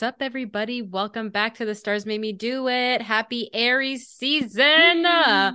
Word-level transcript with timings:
What's 0.00 0.14
up, 0.14 0.22
everybody? 0.22 0.80
Welcome 0.80 1.28
back 1.28 1.56
to 1.56 1.66
the 1.66 1.74
Stars 1.74 2.06
Made 2.06 2.22
Me 2.22 2.32
Do 2.32 2.68
It. 2.68 3.02
Happy 3.02 3.50
Aries 3.52 4.08
season. 4.08 5.04
Uh, 5.04 5.52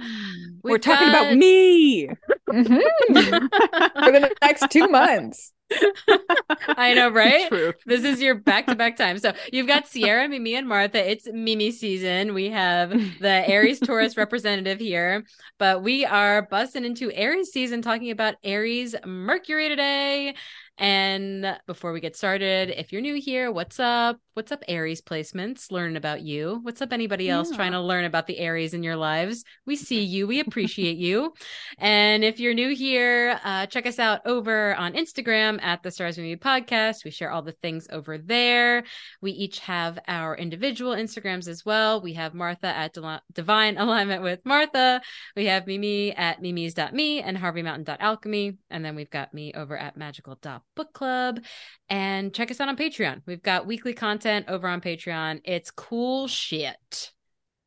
We're 0.62 0.74
we've 0.74 0.82
talking 0.82 1.08
got- 1.08 1.24
about 1.26 1.36
me. 1.36 2.10
Mhm. 2.48 2.80
for 3.10 4.12
the 4.12 4.32
next 4.44 4.70
two 4.70 4.88
months. 4.88 5.52
I 6.78 6.94
know, 6.94 7.10
right? 7.10 7.48
True. 7.48 7.74
This 7.88 8.04
is 8.04 8.22
your 8.22 8.36
back 8.36 8.68
to 8.68 8.76
back 8.76 8.98
time. 8.98 9.18
So 9.18 9.34
you've 9.52 9.66
got 9.66 9.88
Sierra, 9.88 10.30
Mimi, 10.30 10.54
and 10.54 10.68
Martha. 10.70 11.10
It's 11.10 11.28
Mimi 11.28 11.72
season. 11.72 12.36
We 12.36 12.52
have 12.52 12.92
the 12.92 13.50
Aries 13.50 13.80
Taurus 13.80 14.16
representative 14.18 14.80
here, 14.80 15.26
but 15.58 15.82
we 15.82 16.06
are 16.06 16.44
busting 16.44 16.86
into 16.86 17.12
Aries 17.12 17.50
season 17.50 17.82
talking 17.82 18.12
about 18.12 18.36
Aries 18.44 18.94
Mercury 19.08 19.70
today. 19.70 20.36
And 20.78 21.58
before 21.66 21.94
we 21.94 22.00
get 22.00 22.16
started, 22.16 22.70
if 22.70 22.92
you're 22.92 23.02
new 23.02 23.16
here, 23.16 23.52
what's 23.52 23.80
up? 23.80 24.20
What's 24.36 24.52
up, 24.52 24.66
Aries 24.68 25.02
placements? 25.02 25.72
Learning 25.72 25.96
about 25.96 26.22
you. 26.22 26.60
What's 26.64 26.82
up, 26.82 26.92
anybody 26.92 27.30
else 27.30 27.52
Yeah. 27.52 27.56
trying 27.56 27.72
to 27.72 27.80
learn 27.80 28.04
about 28.04 28.28
the 28.28 28.38
Aries 28.38 28.74
in 28.74 28.84
your 28.84 28.98
lives? 28.98 29.46
We 29.66 29.78
see 29.78 30.02
you, 30.04 30.28
we 30.28 30.42
appreciate 30.42 30.98
you. 30.98 31.34
And 31.78 32.22
if 32.22 32.38
you're 32.38 32.54
new 32.54 32.76
here, 32.76 33.40
uh, 33.46 33.68
check 33.68 33.86
us 33.86 33.98
out 33.98 34.28
over 34.28 34.76
on 34.76 34.92
Instagram 34.92 35.64
at 35.64 35.84
the 35.84 35.90
Stars 35.90 36.18
Movie 36.18 36.36
Podcast. 36.36 37.06
We 37.06 37.12
share 37.12 37.32
all 37.32 37.44
the 37.44 37.54
things 37.54 37.88
over 37.90 38.18
there. 38.18 38.84
We 39.22 39.32
each 39.32 39.60
have 39.60 40.00
our 40.06 40.36
individual 40.36 40.92
Instagrams 40.92 41.48
as 41.48 41.64
well. 41.64 42.02
We 42.02 42.12
have 42.16 42.34
Martha 42.34 42.68
at 42.68 42.94
Divine 43.32 43.78
Alignment 43.78 44.22
with 44.22 44.42
Martha. 44.44 45.02
We 45.38 45.46
have 45.46 45.66
Mimi 45.66 46.14
at 46.14 46.42
mimis.me 46.42 47.22
and 47.22 47.38
harveymountain.alchemy. 47.38 48.58
And 48.70 48.84
then 48.84 48.96
we've 48.98 49.10
got 49.10 49.34
me 49.34 49.54
over 49.54 49.78
at 49.78 49.96
magical.book 49.96 50.92
club. 50.92 51.40
And 51.88 52.34
check 52.34 52.52
us 52.52 52.60
out 52.60 52.68
on 52.68 52.76
Patreon. 52.76 53.22
We've 53.26 53.42
got 53.42 53.66
weekly 53.66 53.94
content 53.94 54.25
over 54.48 54.68
on 54.68 54.82
Patreon. 54.82 55.42
It's 55.46 55.72
cool 55.72 56.28
shit. 56.28 57.12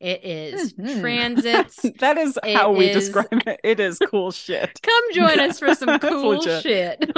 It 0.01 0.23
is 0.25 0.75
Mhm. 0.75 1.00
transits. 1.00 1.83
that 1.98 2.19
is 2.19 2.39
It 2.45 2.55
how 2.56 2.73
we 2.73 2.89
is- 2.91 3.06
describe 3.06 3.27
it. 3.47 3.61
It 3.65 3.81
is 3.81 3.98
cool 4.11 4.31
shit. 4.31 4.81
Come 4.83 5.12
join 5.12 5.41
us 5.41 5.59
for 5.59 5.75
some 5.75 5.98
cool 6.00 6.41
shit. 6.41 7.11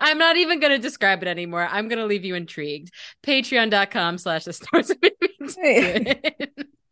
I'm 0.00 0.18
not 0.18 0.36
even 0.36 0.60
going 0.60 0.72
to 0.72 0.78
describe 0.78 1.22
it 1.22 1.28
anymore. 1.28 1.66
I'm 1.70 1.88
going 1.88 1.98
to 1.98 2.04
leave 2.06 2.24
you 2.24 2.34
intrigued. 2.34 2.92
Patreon.com 3.24 4.18
slash 4.18 4.44
the 4.44 4.52
stars. 4.52 4.90
of. 4.90 4.98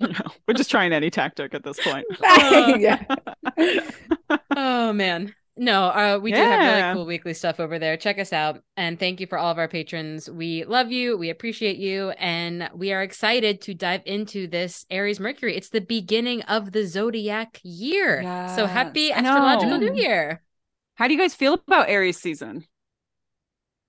No, 0.00 0.12
we're 0.46 0.54
just 0.54 0.70
trying 0.70 0.92
any 0.92 1.10
tactic 1.10 1.54
at 1.54 1.64
this 1.64 1.78
point. 1.80 2.06
yeah. 2.22 3.04
oh, 4.56 4.92
man. 4.92 5.34
No, 5.60 5.86
uh, 5.86 6.18
we 6.22 6.30
do 6.30 6.36
have 6.38 6.60
really 6.60 6.94
cool 6.94 7.04
weekly 7.04 7.34
stuff 7.34 7.58
over 7.58 7.78
there. 7.80 7.96
Check 7.96 8.18
us 8.20 8.32
out. 8.32 8.62
And 8.76 8.98
thank 8.98 9.18
you 9.18 9.26
for 9.26 9.36
all 9.36 9.50
of 9.50 9.58
our 9.58 9.66
patrons. 9.66 10.30
We 10.30 10.64
love 10.64 10.92
you. 10.92 11.16
We 11.18 11.30
appreciate 11.30 11.78
you. 11.78 12.10
And 12.10 12.70
we 12.74 12.92
are 12.92 13.02
excited 13.02 13.60
to 13.62 13.74
dive 13.74 14.02
into 14.06 14.46
this 14.46 14.86
Aries 14.88 15.18
Mercury. 15.18 15.56
It's 15.56 15.70
the 15.70 15.80
beginning 15.80 16.42
of 16.42 16.70
the 16.70 16.86
zodiac 16.86 17.60
year. 17.64 18.22
So 18.54 18.66
happy 18.66 19.00
Yes, 19.08 19.18
I 19.18 19.20
know. 19.22 19.30
astrological 19.30 19.78
new 19.78 19.94
year. 20.00 20.42
How 20.94 21.08
do 21.08 21.14
you 21.14 21.20
guys 21.20 21.34
feel 21.34 21.54
about 21.54 21.88
Aries 21.88 22.18
season? 22.18 22.64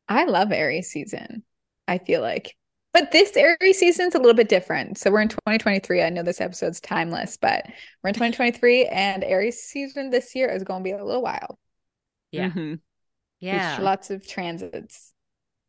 I 0.08 0.26
love 0.26 0.52
Aries 0.52 0.90
season, 0.90 1.44
I 1.88 2.00
feel 2.00 2.22
like. 2.22 2.56
But 2.92 3.12
this 3.12 3.38
Aries 3.38 3.78
season's 3.78 4.16
a 4.16 4.18
little 4.18 4.34
bit 4.34 4.50
different. 4.50 4.98
So 4.98 5.12
we're 5.12 5.22
in 5.22 5.30
2023. 5.30 6.02
I 6.02 6.10
know 6.10 6.24
this 6.24 6.42
episode's 6.42 6.80
timeless, 6.80 7.38
but 7.38 7.66
we're 8.04 8.10
in 8.10 8.16
2023 8.16 8.86
and 8.88 9.24
Aries 9.24 9.62
season 9.62 10.10
this 10.10 10.34
year 10.36 10.50
is 10.50 10.64
going 10.64 10.82
to 10.82 10.84
be 10.84 10.92
a 10.92 11.04
little 11.04 11.22
wild. 11.22 11.58
Yeah. 12.32 12.50
Mhm. 12.50 12.80
Yeah. 13.40 13.78
Lots 13.82 14.10
of 14.10 14.28
transits. 14.28 15.14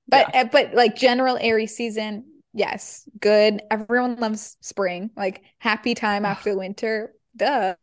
But 0.08 0.34
uh, 0.34 0.44
but 0.44 0.74
like 0.74 0.96
general 0.96 1.38
Aries 1.40 1.76
season, 1.76 2.24
yes, 2.52 3.08
good. 3.20 3.62
Everyone 3.70 4.16
loves 4.16 4.56
spring. 4.60 5.10
Like 5.16 5.42
happy 5.58 5.94
time 5.94 6.24
after 6.24 6.52
the 6.52 6.58
winter. 6.58 7.14
Duh. 7.36 7.74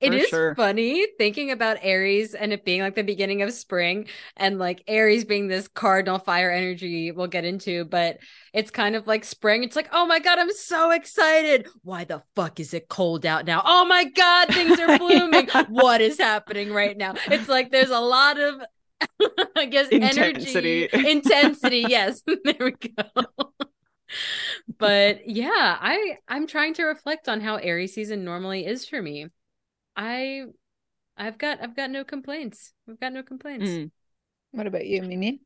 It 0.00 0.12
For 0.12 0.14
is 0.14 0.28
sure. 0.28 0.56
funny 0.56 1.06
thinking 1.18 1.50
about 1.50 1.78
Aries 1.82 2.34
and 2.34 2.52
it 2.52 2.64
being 2.64 2.80
like 2.80 2.94
the 2.94 3.02
beginning 3.02 3.42
of 3.42 3.52
spring 3.52 4.06
and 4.36 4.58
like 4.58 4.82
Aries 4.86 5.24
being 5.24 5.48
this 5.48 5.66
cardinal 5.68 6.18
fire 6.18 6.50
energy 6.50 7.10
we'll 7.10 7.26
get 7.26 7.44
into, 7.44 7.84
but 7.84 8.18
it's 8.52 8.70
kind 8.70 8.96
of 8.96 9.06
like 9.06 9.24
spring. 9.24 9.64
It's 9.64 9.76
like, 9.76 9.88
oh 9.92 10.06
my 10.06 10.18
God, 10.20 10.38
I'm 10.38 10.52
so 10.52 10.90
excited. 10.92 11.66
Why 11.82 12.04
the 12.04 12.22
fuck 12.36 12.60
is 12.60 12.74
it 12.74 12.88
cold 12.88 13.26
out 13.26 13.46
now? 13.46 13.62
Oh 13.64 13.84
my 13.84 14.04
God, 14.04 14.52
things 14.52 14.78
are 14.78 14.90
blooming. 14.98 15.48
What 15.66 16.00
is 16.00 16.18
happening 16.18 16.72
right 16.72 16.96
now? 16.96 17.14
It's 17.30 17.48
like 17.48 17.70
there's 17.70 17.90
a 17.90 18.00
lot 18.00 18.38
of, 18.38 18.60
I 19.56 19.66
guess, 19.66 19.88
Intensity. 19.90 20.88
energy, 20.88 20.88
intensity. 21.02 21.80
Yes, 21.88 22.22
there 22.26 22.56
we 22.60 22.72
go. 22.72 23.52
but 24.78 25.28
yeah, 25.28 25.78
I 25.80 26.18
I'm 26.28 26.46
trying 26.46 26.74
to 26.74 26.84
reflect 26.84 27.28
on 27.28 27.40
how 27.40 27.56
Aries 27.56 27.94
season 27.94 28.24
normally 28.24 28.66
is 28.66 28.86
for 28.86 29.00
me. 29.00 29.28
I 29.96 30.44
I've 31.16 31.38
got 31.38 31.62
I've 31.62 31.76
got 31.76 31.90
no 31.90 32.04
complaints. 32.04 32.72
I've 32.88 33.00
got 33.00 33.12
no 33.12 33.22
complaints. 33.22 33.70
Mm. 33.70 33.90
What 34.52 34.66
about 34.66 34.86
you, 34.86 35.02
Mimi? 35.02 35.40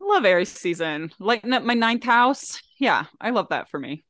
I 0.00 0.04
love 0.04 0.24
Aries 0.24 0.52
season. 0.52 1.10
Lighten 1.18 1.52
up 1.52 1.62
my 1.62 1.74
ninth 1.74 2.04
house. 2.04 2.60
Yeah, 2.78 3.06
I 3.20 3.30
love 3.30 3.48
that 3.50 3.68
for 3.68 3.80
me. 3.80 4.04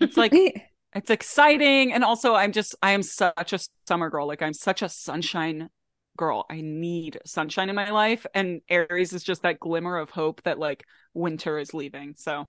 It's 0.00 0.16
like 0.16 0.32
it's 0.94 1.10
exciting 1.10 1.92
and 1.92 2.04
also 2.04 2.34
i'm 2.34 2.52
just 2.52 2.74
i 2.82 2.92
am 2.92 3.02
such 3.02 3.52
a 3.52 3.58
summer 3.86 4.08
girl 4.08 4.26
like 4.26 4.42
i'm 4.42 4.54
such 4.54 4.82
a 4.82 4.88
sunshine 4.88 5.68
girl 6.16 6.46
i 6.48 6.60
need 6.60 7.18
sunshine 7.26 7.68
in 7.68 7.74
my 7.74 7.90
life 7.90 8.24
and 8.34 8.60
aries 8.68 9.12
is 9.12 9.24
just 9.24 9.42
that 9.42 9.60
glimmer 9.60 9.98
of 9.98 10.10
hope 10.10 10.40
that 10.44 10.58
like 10.58 10.84
winter 11.12 11.58
is 11.58 11.74
leaving 11.74 12.14
so 12.16 12.46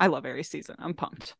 i 0.00 0.08
love 0.08 0.26
aries 0.26 0.48
season 0.48 0.76
i'm 0.80 0.94
pumped 0.94 1.34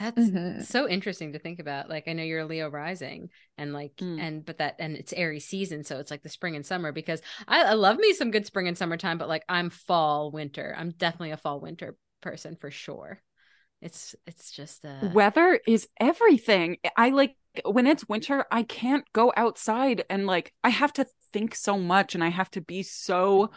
That's 0.00 0.16
Mhm. 0.16 0.66
so 0.66 0.88
interesting 0.88 1.32
to 1.34 1.38
think 1.38 1.60
about. 1.60 1.88
Like 1.90 2.08
I 2.08 2.14
know 2.14 2.22
you're 2.24 2.40
a 2.40 2.44
Leo 2.46 2.68
rising 2.70 3.30
and 3.58 3.72
like 3.72 4.02
Mm. 4.02 4.18
and 4.18 4.44
but 4.44 4.58
that 4.58 4.76
and 4.78 4.96
it's 4.96 5.12
Aries 5.12 5.46
season, 5.46 5.84
so 5.84 5.98
it's 6.00 6.10
like 6.10 6.22
the 6.22 6.28
spring 6.30 6.56
and 6.56 6.66
summer 6.66 6.90
because 6.90 7.20
I, 7.46 7.62
I 7.62 7.72
love 7.74 7.98
me 7.98 8.14
some 8.14 8.30
good 8.32 8.46
spring 8.46 8.66
and 8.66 8.78
summertime, 8.78 9.18
but 9.18 9.28
like 9.28 9.44
I'm 9.48 9.70
fall 9.70 10.30
winter. 10.32 10.74
I'm 10.76 10.90
definitely 10.90 11.32
a 11.32 11.36
fall 11.36 11.60
winter 11.60 11.96
person 12.22 12.56
for 12.56 12.70
sure. 12.70 13.22
It's 13.82 14.16
it's 14.26 14.50
just 14.50 14.84
uh 14.86 15.14
weather 15.14 15.58
is 15.66 15.88
everything 15.98 16.76
i 16.96 17.08
like 17.10 17.34
when 17.64 17.86
it's 17.86 18.08
winter 18.08 18.44
i 18.50 18.62
can't 18.62 19.04
go 19.14 19.32
outside 19.36 20.04
and 20.10 20.26
like 20.26 20.52
i 20.62 20.68
have 20.68 20.92
to 20.92 21.06
think 21.32 21.54
so 21.54 21.78
much 21.78 22.14
and 22.14 22.22
i 22.22 22.28
have 22.28 22.50
to 22.50 22.60
be 22.60 22.82
so 22.82 23.50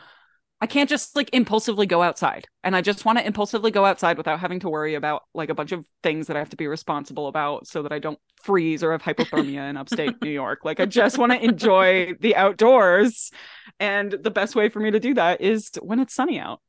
i 0.64 0.68
can't 0.68 0.90
just 0.90 1.16
like 1.16 1.30
impulsively 1.34 1.86
go 1.86 2.02
outside 2.02 2.48
and 2.64 2.76
i 2.76 2.82
just 2.82 3.06
want 3.06 3.18
to 3.18 3.26
impulsively 3.26 3.70
go 3.70 3.86
outside 3.86 4.18
without 4.18 4.40
having 4.40 4.60
to 4.60 4.70
worry 4.70 4.96
about 4.96 5.24
like 5.34 5.50
a 5.50 5.56
bunch 5.56 5.72
of 5.72 5.86
things 6.02 6.28
that 6.28 6.36
i 6.36 6.40
have 6.40 6.50
to 6.50 6.58
be 6.58 6.68
responsible 6.68 7.28
about 7.28 7.68
so 7.68 7.84
that 7.84 7.92
i 7.92 8.00
don't 8.00 8.20
freeze 8.42 8.84
or 8.84 8.92
have 8.92 9.04
hypothermia 9.04 9.70
in 9.70 9.78
upstate 9.78 10.20
new 10.22 10.32
york 10.32 10.66
like 10.66 10.80
i 10.80 10.86
just 10.86 11.18
want 11.18 11.32
to 11.32 11.44
enjoy 11.44 12.14
the 12.20 12.36
outdoors 12.36 13.32
and 13.80 14.12
the 14.12 14.32
best 14.32 14.56
way 14.56 14.70
for 14.70 14.80
me 14.80 14.90
to 14.90 15.00
do 15.00 15.14
that 15.14 15.42
is 15.42 15.70
when 15.82 16.00
it's 16.00 16.16
sunny 16.16 16.40
out 16.40 16.60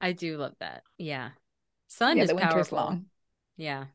I 0.00 0.12
do 0.12 0.36
love 0.36 0.54
that. 0.60 0.82
Yeah. 0.98 1.30
Sun 1.88 2.16
yeah, 2.16 2.24
is 2.24 2.28
the 2.28 2.34
winter's 2.34 2.52
powerful. 2.52 2.78
long. 2.78 3.06
Yeah. 3.56 3.86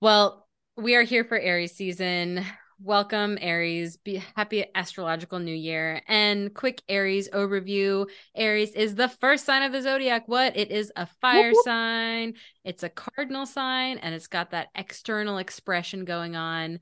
Well, 0.00 0.48
we 0.76 0.94
are 0.94 1.02
here 1.02 1.24
for 1.24 1.38
Aries 1.38 1.72
season. 1.72 2.44
Welcome, 2.82 3.36
Aries. 3.42 3.98
Be 3.98 4.22
happy 4.36 4.64
astrological 4.74 5.38
new 5.38 5.54
year. 5.54 6.00
And 6.08 6.54
quick 6.54 6.80
Aries 6.88 7.28
overview. 7.28 8.08
Aries 8.34 8.70
is 8.72 8.94
the 8.94 9.08
first 9.08 9.44
sign 9.44 9.62
of 9.62 9.72
the 9.72 9.82
zodiac. 9.82 10.26
What? 10.26 10.56
It 10.56 10.70
is 10.70 10.90
a 10.96 11.04
fire 11.20 11.50
whoop. 11.50 11.62
sign. 11.64 12.34
It's 12.64 12.82
a 12.82 12.88
cardinal 12.88 13.44
sign, 13.44 13.98
and 13.98 14.14
it's 14.14 14.28
got 14.28 14.52
that 14.52 14.68
external 14.74 15.36
expression 15.36 16.06
going 16.06 16.36
on. 16.36 16.80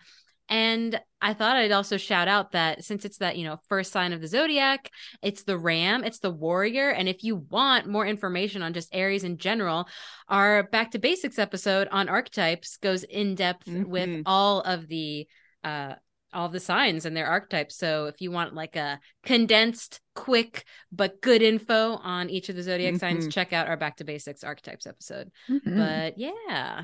And 0.49 1.01
I 1.21 1.35
thought 1.35 1.57
I'd 1.57 1.73
also 1.73 1.97
shout 1.97 2.29
out 2.29 2.53
that 2.53 2.85
since 2.85 3.05
it's 3.05 3.19
that, 3.19 3.37
you 3.37 3.45
know, 3.45 3.59
first 3.69 3.91
sign 3.91 4.13
of 4.13 4.21
the 4.21 4.29
zodiac, 4.29 4.91
it's 5.21 5.43
the 5.43 5.59
ram, 5.59 6.05
it's 6.05 6.21
the 6.21 6.31
warrior. 6.31 6.91
And 6.91 7.09
if 7.09 7.25
you 7.25 7.45
want 7.51 7.89
more 7.89 8.07
information 8.07 8.63
on 8.63 8.73
just 8.73 8.95
Aries 8.95 9.25
in 9.25 9.37
general, 9.37 9.89
our 10.29 10.63
back 10.63 10.93
to 10.93 11.01
basics 11.01 11.41
episode 11.41 11.89
on 11.91 12.09
archetypes 12.09 12.77
goes 12.77 13.03
in 13.03 13.35
depth 13.35 13.67
with 13.67 14.09
Mhm. 14.09 14.23
all 14.27 14.61
of 14.61 14.87
the 14.87 15.27
uh 15.65 15.95
all 16.33 16.51
the 16.51 16.61
signs 16.61 17.07
and 17.07 17.17
their 17.17 17.27
archetypes. 17.27 17.75
So 17.77 18.05
if 18.05 18.21
you 18.21 18.31
want 18.31 18.55
like 18.55 18.77
a 18.77 19.01
condensed, 19.25 20.01
quick 20.15 20.67
but 20.93 21.23
good 21.23 21.41
info 21.41 21.97
on 21.97 22.29
each 22.29 22.51
of 22.51 22.57
the 22.57 22.63
zodiac 22.63 22.97
signs, 22.97 23.27
Mhm. 23.27 23.33
check 23.33 23.55
out 23.55 23.67
our 23.67 23.79
back 23.79 23.97
to 23.97 24.05
basics 24.05 24.45
archetypes 24.45 24.87
episode. 24.87 25.31
Mhm. 25.49 25.77
But 25.79 26.19
yeah. 26.19 26.83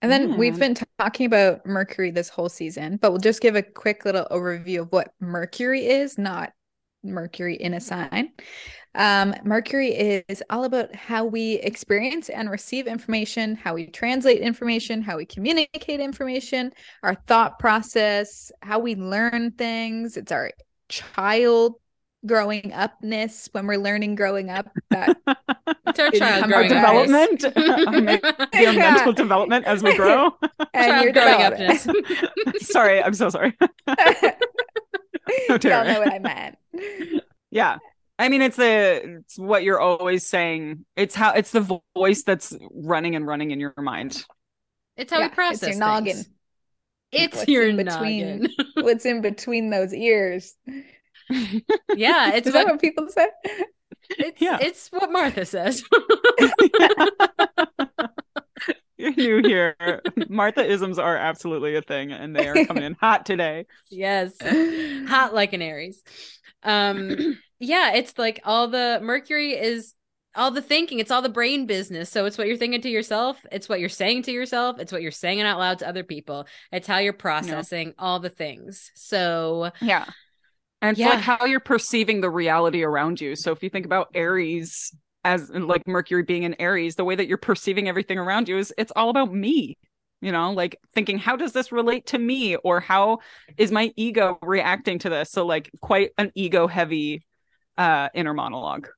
And 0.00 0.10
then 0.10 0.36
we've 0.36 0.54
Yeah. 0.54 0.58
been 0.68 0.76
talking 0.98 1.26
about 1.26 1.64
Mercury 1.64 2.10
this 2.10 2.28
whole 2.28 2.48
season, 2.48 2.96
but 2.96 3.12
we'll 3.12 3.20
just 3.20 3.40
give 3.40 3.54
a 3.54 3.62
quick 3.62 4.04
little 4.04 4.26
overview 4.32 4.80
of 4.80 4.90
what 4.90 5.12
Mercury 5.20 5.86
is, 5.86 6.18
not 6.18 6.52
Mercury 7.04 7.54
in 7.54 7.72
a 7.72 7.80
sign. 7.80 8.32
Um, 8.94 9.34
Mercury 9.44 9.88
is 10.28 10.42
all 10.50 10.64
about 10.64 10.94
how 10.94 11.24
we 11.24 11.54
experience 11.54 12.28
and 12.28 12.50
receive 12.50 12.86
information, 12.86 13.54
how 13.56 13.74
we 13.74 13.86
translate 13.86 14.40
information, 14.40 15.00
how 15.02 15.16
we 15.16 15.24
communicate 15.24 16.00
information, 16.00 16.72
our 17.02 17.14
thought 17.26 17.58
process, 17.58 18.52
how 18.60 18.78
we 18.80 18.94
learn 18.94 19.52
things. 19.52 20.16
It's 20.16 20.30
our 20.32 20.50
child 20.88 21.74
growing 22.24 22.72
upness 22.72 23.48
when 23.52 23.66
we're 23.66 23.78
learning 23.78 24.14
growing 24.14 24.48
up 24.50 24.68
that 24.90 25.16
It's 25.86 25.98
our 25.98 26.10
child 26.12 26.42
come 26.44 26.52
Our 26.52 26.62
out 26.64 26.68
growing 26.68 27.10
right. 27.12 27.44
up. 27.44 27.54
development, 27.54 27.90
maybe 28.52 28.66
our 28.66 28.72
Yeah. 28.72 28.72
mental 28.94 29.12
development 29.12 29.64
as 29.66 29.82
we 29.82 29.96
grow. 29.96 30.30
and 30.74 30.86
Child 30.86 31.04
your 31.04 31.12
growing 31.12 31.32
development. 31.38 31.86
upness. 31.86 32.66
sorry, 32.68 33.02
I'm 33.02 33.14
so 33.14 33.28
sorry. 33.30 33.56
Y'all 35.48 35.84
know 35.84 36.00
what 36.00 36.12
I 36.12 36.18
meant. 36.18 36.58
Yeah. 37.50 37.78
I 38.22 38.28
mean, 38.28 38.42
it's 38.42 38.56
the 38.56 39.18
it's 39.20 39.38
what 39.38 39.64
you're 39.64 39.80
always 39.80 40.26
saying. 40.26 40.84
It's 40.96 41.14
how 41.14 41.32
it's 41.32 41.50
the 41.50 41.80
voice 41.96 42.22
that's 42.22 42.56
running 42.72 43.16
and 43.16 43.26
running 43.26 43.50
in 43.50 43.60
your 43.60 43.74
mind. 43.76 44.24
It's 44.96 45.12
how 45.12 45.20
Yeah, 45.20 45.28
we 45.28 45.34
process 45.34 45.62
it's 45.68 45.68
your 45.68 45.78
noggin. 45.78 46.14
things. 46.16 46.28
It's 47.10 47.36
What's 47.36 47.48
your 47.48 47.68
in 47.68 47.76
between? 47.76 48.28
noggin. 48.28 48.48
What's 48.74 49.04
in 49.06 49.22
between 49.22 49.70
those 49.70 49.92
ears? 49.92 50.54
Yeah, 51.92 52.30
it's 52.34 52.46
Is 52.46 52.52
that 52.52 52.64
what 52.64 52.66
what 52.66 52.80
people 52.80 53.08
say? 53.08 53.28
it's 54.18 54.40
Yeah. 54.40 54.58
it's 54.60 54.88
what 54.92 55.10
Martha 55.10 55.44
says. 55.44 55.82
You're 58.96 59.14
new 59.14 59.42
here. 59.42 59.74
Martha 60.28 60.64
isms 60.64 60.98
are 60.98 61.16
absolutely 61.16 61.74
a 61.74 61.82
thing, 61.82 62.12
and 62.12 62.36
they 62.36 62.46
are 62.46 62.60
coming 62.60 62.84
in 62.84 62.94
hot 62.94 63.26
today. 63.26 63.66
yes. 63.90 64.34
Hot 65.08 65.34
like 65.34 65.52
an 65.52 65.62
Aries. 65.62 66.02
Um 66.62 67.38
yeah, 67.62 67.94
it's 67.94 68.18
like 68.18 68.40
all 68.44 68.68
the 68.68 68.98
Mercury 69.02 69.52
is 69.52 69.94
all 70.34 70.50
the 70.50 70.62
thinking, 70.62 70.98
it's 70.98 71.10
all 71.10 71.22
the 71.22 71.28
brain 71.28 71.66
business. 71.66 72.10
So 72.10 72.24
it's 72.24 72.36
what 72.38 72.46
you're 72.46 72.56
thinking 72.56 72.80
to 72.80 72.88
yourself, 72.88 73.38
it's 73.52 73.68
what 73.68 73.80
you're 73.80 73.88
saying 73.88 74.22
to 74.22 74.32
yourself, 74.32 74.78
it's 74.78 74.90
what 74.90 75.02
you're 75.02 75.10
saying 75.10 75.40
out 75.42 75.58
loud 75.58 75.78
to 75.80 75.88
other 75.88 76.02
people. 76.04 76.46
It's 76.72 76.88
how 76.88 76.98
you're 76.98 77.12
processing 77.12 77.94
all 77.98 78.18
the 78.18 78.30
things. 78.30 78.90
So 78.94 79.70
Yeah. 79.80 80.06
And 80.80 80.92
it's 80.92 81.00
Yeah. 81.00 81.10
like 81.10 81.20
how 81.20 81.44
you're 81.44 81.60
perceiving 81.60 82.20
the 82.20 82.30
reality 82.30 82.82
around 82.82 83.20
you. 83.20 83.36
So 83.36 83.52
if 83.52 83.62
you 83.62 83.70
think 83.70 83.86
about 83.86 84.08
Aries 84.14 84.92
as 85.24 85.50
like 85.50 85.86
Mercury 85.86 86.24
being 86.24 86.42
in 86.42 86.60
Aries, 86.60 86.96
the 86.96 87.04
way 87.04 87.14
that 87.14 87.28
you're 87.28 87.38
perceiving 87.38 87.88
everything 87.88 88.18
around 88.18 88.48
you 88.48 88.58
is 88.58 88.74
it's 88.76 88.92
all 88.96 89.10
about 89.10 89.32
me. 89.32 89.76
You 90.20 90.32
know, 90.32 90.52
like 90.52 90.76
thinking, 90.94 91.18
how 91.18 91.36
does 91.36 91.52
this 91.52 91.70
relate 91.72 92.06
to 92.06 92.18
me? 92.18 92.56
Or 92.56 92.80
how 92.80 93.18
is 93.56 93.70
my 93.70 93.92
ego 93.96 94.38
reacting 94.42 94.98
to 95.00 95.08
this? 95.10 95.30
So 95.30 95.44
like 95.44 95.70
quite 95.80 96.10
an 96.18 96.32
ego 96.34 96.66
heavy 96.66 97.22
uh 97.82 98.08
inner 98.14 98.34
monologue. 98.34 98.88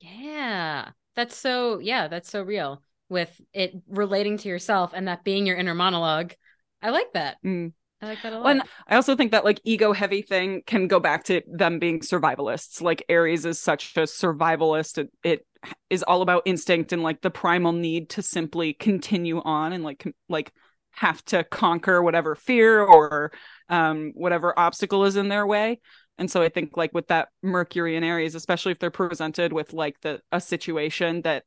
Yeah. 0.00 0.90
That's 1.16 1.36
so 1.36 1.78
yeah, 1.80 2.08
that's 2.08 2.30
so 2.30 2.42
real 2.42 2.82
with 3.08 3.40
it 3.52 3.74
relating 3.88 4.38
to 4.38 4.48
yourself 4.48 4.92
and 4.94 5.08
that 5.08 5.24
being 5.24 5.46
your 5.46 5.56
inner 5.56 5.74
monologue. 5.74 6.32
I 6.80 6.90
like 6.90 7.12
that. 7.14 7.38
Mm. 7.44 7.72
I 8.00 8.06
like 8.06 8.22
that 8.22 8.32
a 8.32 8.38
lot. 8.38 8.50
And 8.50 8.62
I 8.86 8.96
also 8.96 9.16
think 9.16 9.32
that 9.32 9.44
like 9.44 9.60
ego 9.64 9.92
heavy 9.92 10.22
thing 10.22 10.62
can 10.66 10.86
go 10.86 11.00
back 11.00 11.24
to 11.24 11.42
them 11.46 11.78
being 11.78 12.00
survivalists. 12.00 12.80
Like 12.80 13.04
Aries 13.08 13.46
is 13.46 13.58
such 13.58 13.96
a 13.96 14.00
survivalist. 14.02 14.98
It, 14.98 15.10
it 15.24 15.46
is 15.90 16.02
all 16.02 16.22
about 16.22 16.42
instinct 16.44 16.92
and 16.92 17.02
like 17.02 17.20
the 17.20 17.30
primal 17.30 17.72
need 17.72 18.10
to 18.10 18.22
simply 18.22 18.74
continue 18.74 19.40
on 19.42 19.72
and 19.72 19.82
like 19.82 20.06
like 20.28 20.52
have 20.90 21.24
to 21.24 21.42
conquer 21.42 22.00
whatever 22.02 22.36
fear 22.36 22.80
or 22.80 23.32
um 23.68 24.12
whatever 24.14 24.56
obstacle 24.58 25.04
is 25.04 25.16
in 25.16 25.28
their 25.28 25.46
way. 25.46 25.80
And 26.18 26.30
so 26.30 26.42
I 26.42 26.48
think 26.48 26.76
like 26.76 26.94
with 26.94 27.08
that 27.08 27.28
Mercury 27.42 27.96
and 27.96 28.04
Aries, 28.04 28.34
especially 28.34 28.72
if 28.72 28.78
they're 28.78 28.90
presented 28.90 29.52
with 29.52 29.72
like 29.72 30.00
the 30.00 30.22
a 30.30 30.40
situation 30.40 31.22
that 31.22 31.44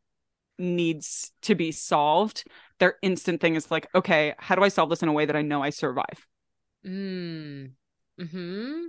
needs 0.60 1.32
to 1.44 1.56
be 1.56 1.72
solved, 1.72 2.44
their 2.80 2.96
instant 3.02 3.42
thing 3.42 3.56
is 3.56 3.72
like, 3.72 3.88
okay, 3.96 4.34
how 4.40 4.56
do 4.56 4.64
I 4.64 4.70
solve 4.70 4.90
this 4.90 5.04
in 5.04 5.10
a 5.10 5.14
way 5.14 5.26
that 5.26 5.36
I 5.36 5.42
know 5.42 5.64
I 5.64 5.70
survive? 5.70 6.28
Mm. 6.86 7.72
Hmm. 8.20 8.86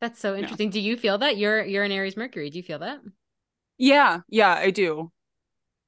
That's 0.00 0.20
so 0.20 0.34
interesting. 0.34 0.70
Do 0.70 0.80
you 0.80 0.96
feel 0.96 1.18
that 1.18 1.36
you're 1.36 1.64
you're 1.64 1.84
an 1.84 1.92
Aries 1.92 2.16
Mercury? 2.16 2.50
Do 2.50 2.58
you 2.58 2.62
feel 2.62 2.80
that? 2.80 3.00
Yeah, 3.78 4.20
yeah, 4.28 4.52
I 4.52 4.70
do. 4.70 5.10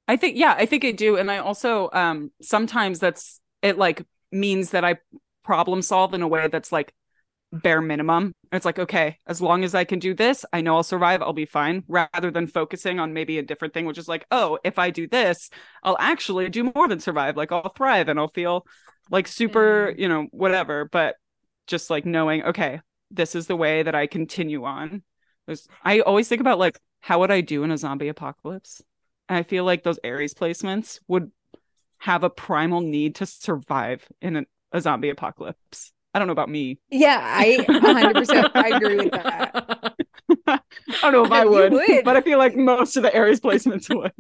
I 0.09 0.17
think 0.17 0.37
yeah, 0.37 0.55
I 0.57 0.67
think 0.67 0.85
I 0.85 0.93
do. 0.93 1.17
And 1.17 1.31
I 1.31 1.39
also 1.39 1.91
um 1.93 2.31
sometimes 2.41 2.99
that's 2.99 3.41
it 3.63 3.79
like 3.79 4.05
means 4.33 4.71
that 4.71 4.85
I 4.85 4.97
problem 5.45 5.83
solve 5.83 6.15
in 6.15 6.23
a 6.23 6.29
way 6.29 6.49
that's 6.49 6.73
like 6.73 6.93
bare 7.53 7.81
minimum. 7.81 8.33
It's 8.53 8.65
like, 8.65 8.79
okay, 8.79 9.19
as 9.27 9.41
long 9.41 9.65
as 9.65 9.75
I 9.75 9.85
can 9.85 9.99
do 9.99 10.15
this, 10.15 10.45
I 10.53 10.61
know 10.61 10.77
I'll 10.77 10.83
survive, 10.83 11.23
I'll 11.23 11.33
be 11.33 11.47
fine, 11.47 11.85
rather 11.89 12.31
than 12.31 12.47
focusing 12.47 13.01
on 13.01 13.13
maybe 13.13 13.39
a 13.39 13.43
different 13.43 13.75
thing, 13.75 13.87
which 13.87 13.99
is 13.99 14.09
like, 14.09 14.27
oh, 14.31 14.59
if 14.65 14.79
I 14.79 14.91
do 14.91 15.07
this, 15.09 15.51
I'll 15.83 15.97
actually 15.99 16.49
do 16.49 16.71
more 16.75 16.89
than 16.89 17.01
survive. 17.01 17.37
Like 17.37 17.53
I'll 17.53 17.73
thrive 17.77 18.09
and 18.09 18.19
I'll 18.19 18.29
feel 18.29 18.67
like 19.11 19.27
super, 19.29 19.93
Mm. 19.95 19.99
you 19.99 20.09
know, 20.09 20.27
whatever. 20.31 20.85
But 20.85 21.17
just 21.67 21.91
like 21.91 22.05
knowing, 22.07 22.43
okay, 22.45 22.81
this 23.11 23.35
is 23.35 23.47
the 23.47 23.57
way 23.57 23.83
that 23.83 23.95
I 23.95 24.07
continue 24.07 24.65
on. 24.65 25.03
There's, 25.47 25.67
I 25.85 26.01
always 26.01 26.29
think 26.29 26.41
about 26.41 26.59
like, 26.59 26.79
how 27.01 27.21
would 27.21 27.31
I 27.31 27.41
do 27.41 27.63
in 27.63 27.71
a 27.71 27.79
zombie 27.79 28.09
apocalypse? 28.09 28.83
And 29.29 29.39
I 29.39 29.43
feel 29.43 29.65
like 29.65 29.83
those 29.83 29.99
Aries 30.05 30.35
placements 30.35 31.01
would 31.09 31.31
have 31.99 32.25
a 32.25 32.31
primal 32.31 32.81
need 32.81 33.17
to 33.17 33.27
survive 33.27 34.07
in 34.21 34.37
a, 34.37 34.45
a 34.73 34.81
zombie 34.81 35.11
apocalypse. 35.11 35.93
I 36.17 36.19
don't 36.19 36.29
know 36.29 36.33
about 36.33 36.49
me. 36.49 36.79
Yeah, 36.91 37.19
I 37.21 37.69
100% 37.81 38.49
I 38.57 38.69
agree 38.71 38.97
with 38.97 39.13
that. 39.15 39.57
I 40.47 40.61
don't 41.03 41.13
know 41.13 41.25
if 41.25 41.33
I 41.33 41.45
would, 41.45 41.77
would. 41.89 42.05
but 42.05 42.17
I 42.17 42.21
feel 42.21 42.39
like 42.39 42.57
most 42.57 42.97
of 42.97 43.03
the 43.03 43.15
Aries 43.15 43.41
placements 43.41 43.91
would. 43.91 44.13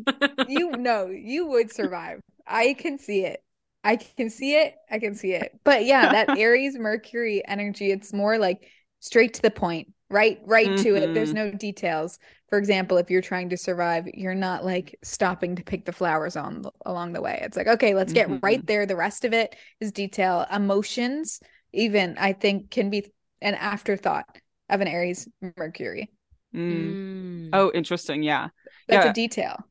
You 0.46 0.72
know, 0.72 1.08
you 1.08 1.46
would 1.46 1.72
survive. 1.72 2.20
I 2.46 2.74
can 2.74 2.98
see 2.98 3.24
it. 3.24 3.42
I 3.82 3.96
can 3.96 4.30
see 4.30 4.54
it. 4.54 4.74
I 4.90 4.98
can 4.98 5.14
see 5.14 5.32
it. 5.32 5.52
But 5.64 5.84
yeah, 5.84 6.08
that 6.08 6.30
Aries 6.36 6.76
Mercury 6.78 7.42
energy, 7.46 7.90
it's 7.90 8.12
more 8.12 8.38
like 8.38 8.68
straight 9.00 9.34
to 9.34 9.42
the 9.42 9.50
point, 9.50 9.92
right? 10.10 10.38
Right 10.44 10.74
to 10.78 10.94
it. 10.96 11.14
There's 11.14 11.32
Mhm. 11.32 11.34
no 11.34 11.50
details. 11.50 12.18
For 12.48 12.58
example, 12.58 12.96
if 12.98 13.10
you're 13.10 13.22
trying 13.22 13.48
to 13.50 13.56
survive, 13.56 14.06
you're 14.14 14.34
not 14.34 14.64
like 14.64 14.96
stopping 15.02 15.56
to 15.56 15.64
pick 15.64 15.84
the 15.84 15.92
flowers 15.92 16.36
on 16.36 16.64
along 16.84 17.12
the 17.12 17.22
way. 17.22 17.40
It's 17.42 17.56
like, 17.56 17.66
okay, 17.66 17.94
let's 17.94 18.12
get 18.12 18.30
Mhm. 18.30 18.40
right 18.42 18.64
there. 18.66 18.86
The 18.86 18.96
rest 18.96 19.24
of 19.24 19.32
it 19.32 19.56
is 19.80 19.90
detail. 19.92 20.46
Emotions, 20.52 21.40
even 21.76 22.16
I 22.18 22.32
think, 22.32 22.70
can 22.70 22.90
be 22.90 23.12
an 23.40 23.54
afterthought 23.54 24.26
of 24.68 24.80
an 24.80 24.88
Aries 24.88 25.28
Mercury. 25.56 26.10
Mm. 26.54 27.48
Mm. 27.48 27.50
Oh, 27.52 27.70
interesting. 27.74 28.22
Yeah. 28.22 28.48
That's 28.88 29.04
Yeah. 29.04 29.10
a 29.10 29.14
detail. 29.14 29.64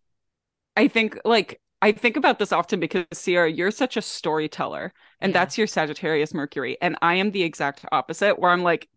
I 0.78 0.88
think 0.88 1.20
like 1.26 1.60
I 1.82 1.92
think 1.92 2.18
about 2.18 2.40
this 2.40 2.52
often 2.52 2.80
because 2.80 3.06
Sierra, 3.14 3.52
you're 3.52 3.70
such 3.72 3.98
a 3.98 4.02
storyteller, 4.02 4.92
and 5.22 5.32
Yeah. 5.32 5.40
that's 5.40 5.58
your 5.58 5.68
Sagittarius 5.68 6.34
Mercury, 6.34 6.78
and 6.82 6.98
I 7.02 7.16
am 7.16 7.32
the 7.32 7.44
exact 7.44 7.86
opposite, 7.92 8.40
where 8.40 8.52
I'm 8.52 8.64
like, 8.64 8.88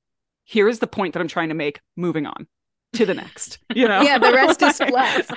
here 0.44 0.68
is 0.68 0.78
the 0.78 0.86
point 0.86 1.12
that 1.14 1.20
I'm 1.20 1.28
trying 1.28 1.48
to 1.50 1.54
make. 1.54 1.80
Moving 1.96 2.24
on 2.26 2.46
to 2.94 3.04
the 3.04 3.14
next, 3.14 3.58
you 3.74 3.86
know. 3.88 4.00
Yeah, 4.02 4.18
the 4.18 4.32
rest 4.32 4.62
is 4.62 4.80
Like- 4.90 5.28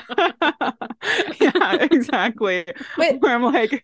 yeah, 1.42 1.88
exactly. 1.92 2.66
But 2.98 3.20
Where 3.22 3.36
I'm 3.36 3.44
like, 3.44 3.84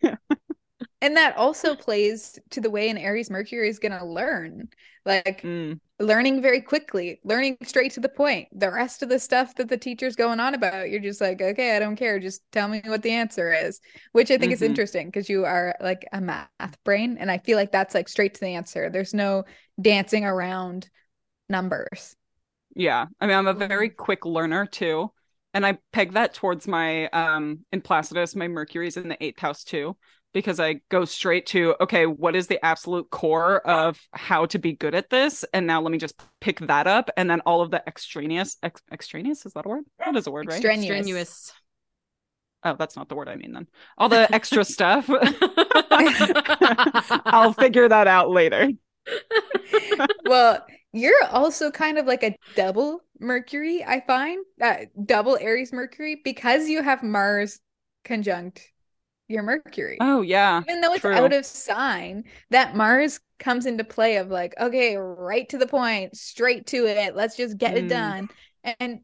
And 1.01 1.15
that 1.17 1.37
also 1.37 1.75
plays 1.75 2.39
to 2.51 2.61
the 2.61 2.69
way 2.71 2.89
an 2.89 2.97
Aries 2.97 3.29
Mercury 3.29 3.69
is 3.69 3.79
going 3.79 3.97
to 3.97 4.05
learn. 4.05 4.69
Like 5.05 5.43
mm, 5.43 5.79
learning 5.99 6.41
very 6.41 6.61
quickly, 6.61 7.19
learning 7.23 7.57
straight 7.63 7.91
to 7.93 7.99
the 7.99 8.09
point. 8.09 8.47
The 8.51 8.71
rest 8.71 9.03
of 9.03 9.09
the 9.09 9.19
stuff 9.19 9.55
that 9.55 9.69
the 9.69 9.77
teacher's 9.77 10.15
going 10.15 10.39
on 10.39 10.53
about, 10.53 10.89
you're 10.89 10.99
just 10.99 11.21
like, 11.21 11.41
okay, 11.41 11.75
I 11.75 11.79
don't 11.79 11.95
care. 11.95 12.19
Just 12.19 12.41
tell 12.51 12.67
me 12.67 12.81
what 12.85 13.03
the 13.03 13.11
answer 13.11 13.53
is, 13.53 13.79
which 14.11 14.31
I 14.31 14.37
think 14.37 14.51
is 14.53 14.61
Mhm. 14.61 14.63
interesting 14.63 15.07
because 15.07 15.29
you 15.29 15.45
are 15.45 15.75
like 15.81 16.05
a 16.13 16.21
math 16.21 16.77
brain. 16.83 17.17
And 17.19 17.31
I 17.31 17.37
feel 17.39 17.57
like 17.57 17.71
that's 17.71 17.95
like 17.95 18.09
straight 18.09 18.33
to 18.35 18.39
the 18.41 18.55
answer. 18.55 18.89
There's 18.89 19.13
no 19.13 19.45
dancing 19.81 20.25
around 20.25 20.89
numbers. 21.49 22.15
yeah. 22.75 23.05
I 23.19 23.27
mean, 23.27 23.35
I'm 23.35 23.47
a 23.47 23.53
very 23.53 23.89
quick 23.89 24.25
learner 24.25 24.65
too, 24.65 25.11
and 25.53 25.65
I 25.65 25.79
peg 25.91 26.13
that 26.13 26.33
towards 26.33 26.67
my 26.67 27.07
um 27.09 27.65
in 27.71 27.81
Placidus, 27.81 28.35
my 28.35 28.47
Mercury's 28.47 28.97
in 28.97 29.07
the 29.09 29.21
eighth 29.23 29.39
house 29.39 29.63
too. 29.63 29.97
Because 30.33 30.59
I 30.59 30.81
go 30.89 31.05
straight 31.05 31.47
to 31.47 31.75
okay, 31.81 32.05
what 32.05 32.35
is 32.35 32.47
the 32.47 32.63
absolute 32.63 33.09
core 33.09 33.65
of 33.67 33.99
how 34.11 34.45
to 34.47 34.59
be 34.59 34.73
good 34.73 34.93
at 34.93 35.09
this, 35.09 35.43
and 35.53 35.65
now 35.65 35.81
let 35.81 35.91
me 35.91 35.97
just 35.97 36.21
pick 36.41 36.59
that 36.59 36.85
up, 36.85 37.09
and 37.17 37.29
then 37.29 37.41
all 37.41 37.61
of 37.61 37.71
the 37.71 37.81
extraneous, 37.87 38.57
ex- 38.61 38.81
extraneous 38.91 39.45
is 39.45 39.53
that 39.53 39.65
a 39.65 39.69
word? 39.69 39.85
That 39.99 40.15
is 40.15 40.27
a 40.27 40.31
word, 40.31 40.47
right? 40.47 40.63
Extraneous. 40.63 41.51
Oh, 42.63 42.75
that's 42.77 42.95
not 42.95 43.07
the 43.07 43.15
word 43.15 43.29
I 43.29 43.35
mean 43.35 43.53
then. 43.53 43.67
All 43.97 44.09
the 44.09 44.31
extra 44.33 44.63
stuff. 44.75 45.09
I'll 47.25 47.53
figure 47.53 47.87
that 47.87 48.07
out 48.07 48.29
later. 48.29 48.69
well, 50.25 50.65
you're 50.91 51.25
also 51.31 51.71
kind 51.71 51.97
of 51.97 52.05
like 52.05 52.23
a 52.23 52.35
double 52.55 53.01
Mercury, 53.19 53.83
I 53.83 54.01
find. 54.05 54.43
Uh, 54.61 54.85
double 55.05 55.37
Aries 55.39 55.73
Mercury 55.73 56.21
because 56.23 56.67
you 56.67 56.83
have 56.83 57.03
Mars 57.03 57.59
conjunct 58.03 58.71
your 59.27 59.43
Mercury. 59.43 59.97
Oh 59.99 60.21
yeah. 60.21 60.61
Even 60.67 60.81
though 60.81 60.93
it's 60.93 61.01
true. 61.01 61.13
out 61.13 61.33
of 61.33 61.45
sign, 61.45 62.23
that 62.49 62.75
Mars 62.75 63.19
comes 63.39 63.65
into 63.65 63.83
play 63.83 64.17
of 64.17 64.29
like, 64.29 64.53
okay, 64.59 64.95
right 64.97 65.47
to 65.49 65.57
the 65.57 65.67
point, 65.67 66.15
straight 66.15 66.65
to 66.67 66.85
it. 66.87 67.15
Let's 67.15 67.35
just 67.35 67.57
get 67.57 67.75
Mm. 67.75 67.77
it 67.77 67.87
done. 67.89 68.29
And 68.79 68.99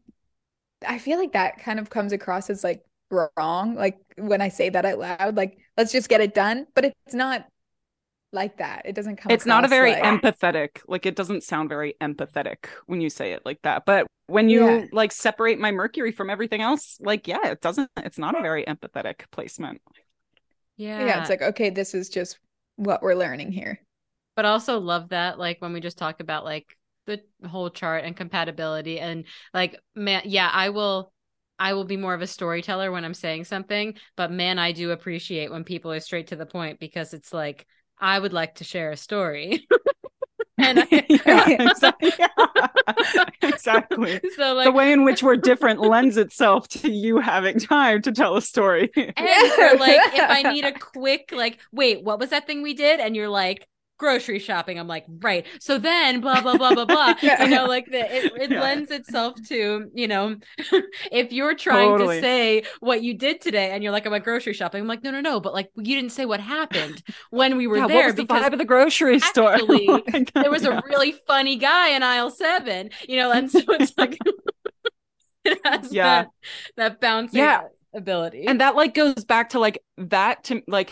I 0.88 0.98
feel 1.00 1.18
like 1.20 1.34
that 1.34 1.60
kind 1.60 1.80
of 1.80 1.90
comes 1.90 2.12
across 2.14 2.50
as 2.50 2.64
like 2.64 2.84
wrong. 3.12 3.76
Like 3.76 3.98
when 4.18 4.42
I 4.42 4.50
say 4.50 4.70
that 4.70 4.86
out 4.86 4.98
loud, 5.00 5.36
like, 5.38 5.58
let's 5.78 5.92
just 5.92 6.10
get 6.10 6.22
it 6.22 6.34
done. 6.34 6.68
But 6.74 6.86
it's 6.86 7.14
not 7.14 7.46
like 8.32 8.58
that. 8.58 8.82
It 8.86 8.96
doesn't 8.96 9.18
come 9.18 9.32
It's 9.32 9.46
not 9.46 9.64
a 9.64 9.68
very 9.68 9.92
like- 9.92 10.04
empathetic. 10.04 10.82
Like 10.88 11.06
it 11.06 11.16
doesn't 11.16 11.44
sound 11.44 11.70
very 11.70 11.96
empathetic 12.02 12.66
when 12.88 13.00
you 13.02 13.10
say 13.10 13.34
it 13.34 13.44
like 13.46 13.62
that. 13.62 13.86
But 13.86 14.08
when 14.28 14.50
you 14.50 14.66
Yeah. 14.66 14.86
like 14.92 15.12
separate 15.12 15.60
my 15.60 15.72
Mercury 15.72 16.12
from 16.12 16.30
everything 16.32 16.62
else, 16.62 16.98
like 17.00 17.28
yeah, 17.28 17.50
it 17.50 17.62
doesn't. 17.62 17.92
It's 17.98 18.18
not 18.18 18.38
a 18.38 18.42
very 18.42 18.64
empathetic 18.66 19.30
placement. 19.32 19.82
Yeah. 20.78 21.06
Yeah. 21.06 21.20
it's 21.22 21.30
like, 21.30 21.42
okay, 21.42 21.70
this 21.70 21.94
is 21.94 22.10
just 22.10 22.40
what 22.76 23.02
we're 23.02 23.16
learning 23.16 23.52
here. 23.52 23.80
but 24.36 24.46
also 24.46 24.80
love 24.80 25.10
that 25.10 25.38
like 25.38 25.62
when 25.62 25.74
we 25.74 25.80
just 25.80 25.98
talk 25.98 26.20
about 26.20 26.44
like 26.44 26.66
the 27.06 27.22
whole 27.48 27.70
chart 27.70 28.04
and 28.04 28.16
compatibility 28.18 29.00
and 29.00 29.26
like 29.54 29.80
man 29.94 30.22
yeah 30.26 30.50
i 30.52 30.70
will 30.70 31.12
i 31.60 31.74
will 31.74 31.84
be 31.84 31.98
more 31.98 32.14
of 32.16 32.22
a 32.22 32.28
storyteller 32.28 32.92
when 32.92 33.06
i'm 33.06 33.14
saying 33.14 33.44
something 33.44 33.94
but 34.16 34.32
man 34.32 34.58
i 34.58 34.72
do 34.72 34.90
appreciate 34.92 35.52
when 35.52 35.64
people 35.64 35.92
are 35.92 36.00
straight 36.00 36.28
to 36.28 36.36
the 36.36 36.46
point 36.46 36.80
because 36.80 37.14
it's 37.14 37.32
like 37.34 37.68
i 38.00 38.18
would 38.18 38.34
like 38.34 38.56
to 38.56 38.64
share 38.64 38.90
a 38.92 38.98
story 38.98 39.68
and 40.64 40.80
I, 40.80 41.06
yeah, 41.26 41.50
exactly. 41.70 42.12
Yeah. 42.20 43.26
exactly. 43.42 44.22
so 44.36 44.54
like 44.54 44.66
the 44.66 44.72
way 44.72 44.92
in 44.92 45.04
which 45.04 45.24
we're 45.24 45.36
different 45.36 45.80
lends 45.80 46.18
itself 46.18 46.68
to 46.70 46.92
you 46.92 47.20
having 47.20 47.60
time 47.60 48.02
to 48.04 48.12
tell 48.12 48.36
a 48.36 48.42
story. 48.42 48.92
and 48.96 49.10
or 49.18 49.78
like 49.78 50.00
if 50.14 50.30
i 50.30 50.44
need 50.52 50.66
a 50.66 50.72
quick 50.72 51.32
like 51.32 51.60
wait 51.72 52.04
what 52.04 52.20
was 52.20 52.30
that 52.30 52.48
thing 52.48 52.62
we 52.62 52.74
did 52.74 53.00
and 53.00 53.16
you're 53.16 53.30
like 53.30 53.68
grocery 54.04 54.40
shopping 54.40 54.78
i'm 54.78 54.88
like 54.88 55.06
right 55.22 55.46
so 55.60 55.78
then 55.78 56.20
blah 56.20 56.42
blah 56.42 56.56
blah 56.56 56.74
blah 56.74 56.86
blah 56.86 57.14
you 57.38 57.48
know 57.48 57.66
like 57.68 57.86
the, 57.90 58.00
it, 58.18 58.32
it 58.36 58.52
Yeah. 58.52 58.60
lends 58.60 58.92
itself 58.92 59.42
to 59.44 59.90
you 59.94 60.08
know 60.08 60.36
if 61.12 61.32
you're 61.32 61.56
trying 61.56 61.90
Totally. 61.90 62.18
to 62.18 62.22
say 62.22 62.64
what 62.82 63.02
you 63.02 63.14
did 63.14 63.40
today 63.42 63.72
and 63.72 63.82
you're 63.84 63.94
like 63.94 64.06
i 64.06 64.10
went 64.10 64.24
grocery 64.26 64.54
shopping 64.54 64.82
i'm 64.82 64.88
like 64.88 65.04
no 65.04 65.12
no 65.12 65.22
no 65.22 65.40
but 65.40 65.54
like 65.54 65.70
you 65.78 65.96
didn't 65.96 66.12
say 66.12 66.26
what 66.26 66.42
happened 66.42 67.02
when 67.30 67.56
we 67.58 67.68
were 67.68 67.78
Yeah, 67.78 67.88
there 67.88 68.08
what 68.08 68.16
the 68.16 68.24
because 68.24 68.44
vibe 68.44 68.54
of 68.54 68.60
the 68.60 68.66
grocery 68.66 69.20
store? 69.20 69.54
actually, 69.60 69.88
oh 69.88 70.02
Like, 70.14 70.32
there 70.42 70.52
was 70.52 70.64
yeah. 70.64 70.70
a 70.80 70.82
really 70.86 71.14
funny 71.28 71.56
guy 71.58 71.90
in 71.90 72.04
aisle 72.04 72.30
seven 72.30 72.90
you 73.08 73.18
know 73.18 73.32
and 73.32 73.50
so 73.52 73.62
it's 73.70 73.94
like 73.98 74.20
it 75.46 75.60
has 75.66 75.92
Yeah. 75.92 76.04
that 76.04 76.30
that 76.78 77.00
bouncing 77.02 77.40
Yeah. 77.40 77.62
ability 77.94 78.46
and 78.48 78.62
that 78.62 78.76
like 78.76 78.94
goes 78.94 79.24
back 79.26 79.50
to 79.50 79.60
like 79.60 79.80
that 79.98 80.44
to 80.46 80.62
like 80.68 80.92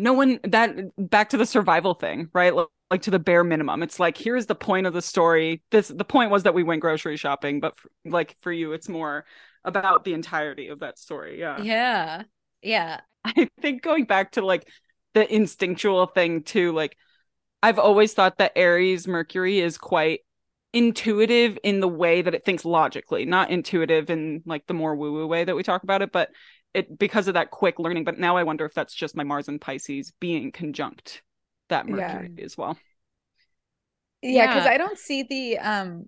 no 0.00 0.12
one 0.12 0.40
that 0.44 0.76
back 0.98 1.30
to 1.30 1.36
the 1.36 1.46
survival 1.46 1.94
thing 1.94 2.28
right? 2.32 2.54
Like, 2.54 3.02
to 3.02 3.10
the 3.12 3.20
bare 3.20 3.44
minimum. 3.44 3.84
It's 3.84 4.00
like 4.00 4.16
here's 4.16 4.46
the 4.46 4.56
point 4.56 4.84
of 4.86 4.92
the 4.92 5.02
story. 5.02 5.62
This 5.70 5.88
the 5.88 6.04
point 6.04 6.32
was 6.32 6.42
that 6.42 6.54
we 6.54 6.64
went 6.64 6.80
grocery 6.80 7.16
shopping 7.16 7.60
but 7.60 7.74
like 8.04 8.36
for 8.40 8.50
you 8.50 8.72
it's 8.72 8.88
more 8.88 9.24
about 9.64 10.04
the 10.04 10.12
entirety 10.12 10.68
of 10.68 10.80
that 10.80 10.98
story. 10.98 11.38
Yeah. 11.38 11.60
Yeah. 11.62 12.22
Yeah. 12.62 13.00
I 13.24 13.48
think 13.60 13.82
going 13.82 14.04
back 14.06 14.32
to 14.32 14.42
like 14.42 14.66
the 15.14 15.32
instinctual 15.32 16.06
thing 16.06 16.42
too, 16.42 16.72
like 16.72 16.96
I've 17.62 17.78
always 17.78 18.14
thought 18.14 18.38
that 18.38 18.52
Aries 18.56 19.06
Mercury 19.06 19.60
is 19.60 19.76
quite 19.78 20.20
intuitive 20.72 21.58
in 21.62 21.80
the 21.80 21.88
way 21.88 22.22
that 22.22 22.34
it 22.34 22.44
thinks 22.44 22.64
logically, 22.64 23.24
not 23.24 23.50
intuitive 23.50 24.08
in 24.08 24.42
like 24.46 24.66
the 24.66 24.74
more 24.74 24.94
woo-woo 24.94 25.26
way 25.26 25.44
that 25.44 25.56
we 25.56 25.62
talk 25.62 25.82
about 25.82 26.02
it, 26.02 26.12
but 26.12 26.30
it 26.74 26.98
because 26.98 27.28
of 27.28 27.34
that 27.34 27.50
quick 27.50 27.78
learning. 27.78 28.04
But 28.04 28.18
now 28.18 28.36
I 28.36 28.44
wonder 28.44 28.64
if 28.64 28.74
that's 28.74 28.94
just 28.94 29.16
my 29.16 29.24
Mars 29.24 29.48
and 29.48 29.60
Pisces 29.60 30.12
being 30.20 30.52
conjunct 30.52 31.22
that 31.68 31.86
Yeah. 31.86 32.26
Mercury 32.26 32.30
as 32.42 32.56
well. 32.58 32.78
Yeah, 34.22 34.46
because 34.46 34.66
Yeah. 34.66 34.66
I 34.66 34.76
don't 34.78 34.98
see 34.98 35.22
the 35.22 35.58
um 35.58 36.06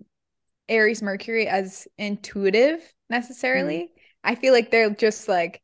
Aries 0.69 1.01
Mercury 1.03 1.47
as 1.47 1.87
intuitive 1.97 2.81
necessarily. 3.09 3.91
I 4.23 4.35
feel 4.35 4.53
like 4.53 4.71
they're 4.71 4.91
just 4.91 5.27
like 5.29 5.61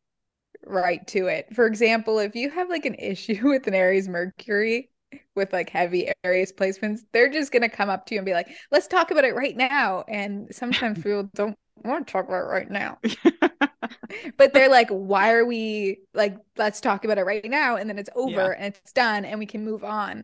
right 0.65 1.05
to 1.09 1.27
it. 1.27 1.55
For 1.55 1.67
example, 1.67 2.19
if 2.19 2.35
you 2.35 2.49
have 2.51 2.69
like 2.69 2.85
an 2.85 2.95
issue 2.95 3.39
with 3.49 3.67
an 3.67 3.75
Aries 3.75 4.09
Mercury 4.09 4.91
with 5.35 5.53
like 5.53 5.69
heavy 5.71 6.11
Aries 6.25 6.53
placements, 6.53 7.01
they're 7.13 7.31
just 7.31 7.51
gonna 7.53 7.69
come 7.69 7.89
up 7.89 8.05
to 8.07 8.15
you 8.15 8.19
and 8.21 8.25
be 8.27 8.33
like, 8.33 8.49
"Let's 8.71 8.87
talk 8.87 9.11
about 9.11 9.25
it 9.25 9.35
right 9.35 9.57
now." 9.57 10.05
And 10.09 10.49
sometimes 10.55 10.99
people 11.03 11.29
don't 11.35 11.57
want 11.83 12.07
to 12.07 12.13
talk 12.13 12.27
about 12.27 12.43
it 12.45 12.49
right 12.49 12.71
now. 12.71 12.99
But 14.37 14.53
they're 14.53 14.69
like, 14.69 14.89
"Why 14.89 15.33
are 15.33 15.45
we 15.45 15.99
like 16.13 16.37
let's 16.57 16.81
talk 16.81 17.05
about 17.05 17.17
it 17.17 17.23
right 17.23 17.45
now?" 17.49 17.75
And 17.77 17.89
then 17.89 17.97
it's 17.99 18.09
over 18.15 18.51
Yeah. 18.51 18.53
and 18.53 18.73
it's 18.75 18.93
done 18.93 19.25
and 19.25 19.39
we 19.39 19.45
can 19.45 19.63
move 19.65 19.83
on. 19.83 20.23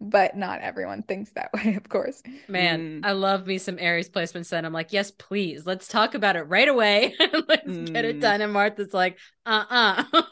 But 0.00 0.36
not 0.36 0.60
everyone 0.60 1.02
thinks 1.02 1.32
that 1.32 1.50
way, 1.54 1.74
of 1.74 1.88
course. 1.88 2.22
Man, 2.48 2.86
Mm. 2.88 3.00
I 3.02 3.12
love 3.12 3.46
me 3.46 3.58
some 3.58 3.78
Aries 3.78 4.08
placements. 4.08 4.52
And 4.52 4.64
I'm 4.64 4.72
like, 4.72 4.92
yes, 4.92 5.10
please, 5.10 5.66
let's 5.66 5.88
talk 5.88 6.14
about 6.14 6.36
it 6.36 6.42
right 6.42 6.68
away. 6.68 7.14
let's 7.48 7.78
get 7.92 8.04
it 8.04 8.20
Mm. 8.20 8.20
done. 8.20 8.40
And 8.40 8.52
Martha's 8.52 8.94
like, 8.94 9.18
uh 9.44 9.64
uh 9.68 10.22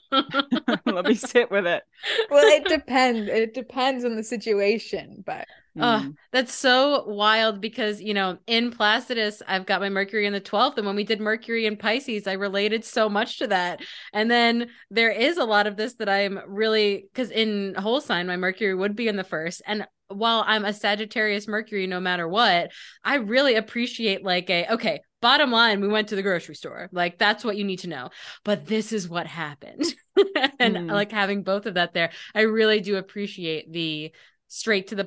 Let 0.86 1.06
me 1.06 1.14
sit 1.14 1.50
with 1.50 1.66
it. 1.66 1.82
Well, 2.28 2.46
it 2.46 2.68
depends. 2.68 3.28
It 3.28 3.54
depends 3.54 4.04
on 4.04 4.16
the 4.16 4.24
situation, 4.24 5.22
but 5.26 5.48
Mm. 5.76 6.14
That's 6.30 6.54
so 6.54 7.04
wild 7.06 7.60
because, 7.60 8.00
you 8.00 8.14
know, 8.14 8.38
in 8.46 8.70
Placidus, 8.70 9.42
I've 9.46 9.66
got 9.66 9.80
my 9.80 9.88
Mercury 9.88 10.26
in 10.26 10.32
the 10.32 10.40
12th. 10.40 10.76
And 10.78 10.86
when 10.86 10.96
we 10.96 11.04
did 11.04 11.20
Mercury 11.20 11.66
in 11.66 11.76
Pisces, 11.76 12.26
I 12.26 12.34
related 12.34 12.84
so 12.84 13.08
much 13.08 13.38
to 13.38 13.48
that. 13.48 13.80
And 14.12 14.30
then 14.30 14.68
there 14.90 15.10
is 15.10 15.36
a 15.36 15.44
lot 15.44 15.66
of 15.66 15.76
this 15.76 15.94
that 15.94 16.08
I'm 16.08 16.38
really, 16.46 17.06
because 17.12 17.30
in 17.30 17.74
whole 17.74 18.00
sign, 18.00 18.26
my 18.26 18.36
Mercury 18.36 18.74
would 18.74 18.94
be 18.94 19.08
in 19.08 19.16
the 19.16 19.24
first. 19.24 19.62
And 19.66 19.86
while 20.08 20.44
I'm 20.46 20.64
a 20.64 20.72
Sagittarius 20.72 21.48
Mercury, 21.48 21.86
no 21.86 21.98
matter 21.98 22.28
what, 22.28 22.70
I 23.02 23.16
really 23.16 23.56
appreciate 23.56 24.22
like 24.22 24.50
a, 24.50 24.74
okay, 24.74 25.00
bottom 25.20 25.50
line, 25.50 25.80
we 25.80 25.88
went 25.88 26.08
to 26.08 26.16
the 26.16 26.22
grocery 26.22 26.54
store. 26.54 26.88
Like 26.92 27.18
that's 27.18 27.44
what 27.44 27.56
you 27.56 27.64
need 27.64 27.80
to 27.80 27.88
know. 27.88 28.10
But 28.44 28.66
this 28.66 28.92
is 28.92 29.08
what 29.08 29.26
happened. 29.26 29.84
and 30.60 30.76
Mm. 30.76 30.92
like 30.92 31.10
having 31.10 31.42
both 31.42 31.66
of 31.66 31.74
that 31.74 31.94
there, 31.94 32.10
I 32.34 32.42
really 32.42 32.80
do 32.80 32.96
appreciate 32.96 33.72
the 33.72 34.12
straight 34.48 34.88
to 34.88 34.94
the 34.94 35.04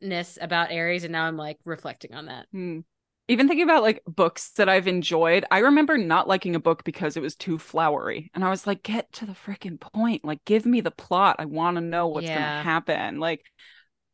pointness 0.00 0.38
about 0.40 0.70
Aries. 0.70 1.04
And 1.04 1.12
now 1.12 1.24
I'm 1.24 1.36
like 1.36 1.58
reflecting 1.64 2.14
on 2.14 2.26
that. 2.26 2.46
Hmm. 2.52 2.80
Even 3.28 3.48
thinking 3.48 3.64
about 3.64 3.82
like 3.82 4.02
books 4.06 4.52
that 4.52 4.68
I've 4.68 4.86
enjoyed, 4.86 5.44
I 5.50 5.58
remember 5.58 5.98
not 5.98 6.28
liking 6.28 6.54
a 6.54 6.60
book 6.60 6.84
because 6.84 7.16
it 7.16 7.22
was 7.22 7.34
too 7.34 7.58
flowery. 7.58 8.30
And 8.34 8.44
I 8.44 8.50
was 8.50 8.66
like, 8.66 8.84
get 8.84 9.12
to 9.14 9.26
the 9.26 9.32
freaking 9.32 9.80
point. 9.80 10.24
Like, 10.24 10.44
give 10.44 10.64
me 10.64 10.80
the 10.80 10.92
plot. 10.92 11.36
I 11.40 11.46
want 11.46 11.76
to 11.76 11.80
know 11.80 12.06
what's 12.06 12.28
going 12.28 12.38
to 12.38 12.44
happen. 12.44 13.18
Like, 13.18 13.44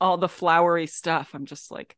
all 0.01 0.17
the 0.17 0.29
flowery 0.29 0.87
stuff. 0.87 1.31
I'm 1.35 1.45
just 1.45 1.71
like, 1.71 1.95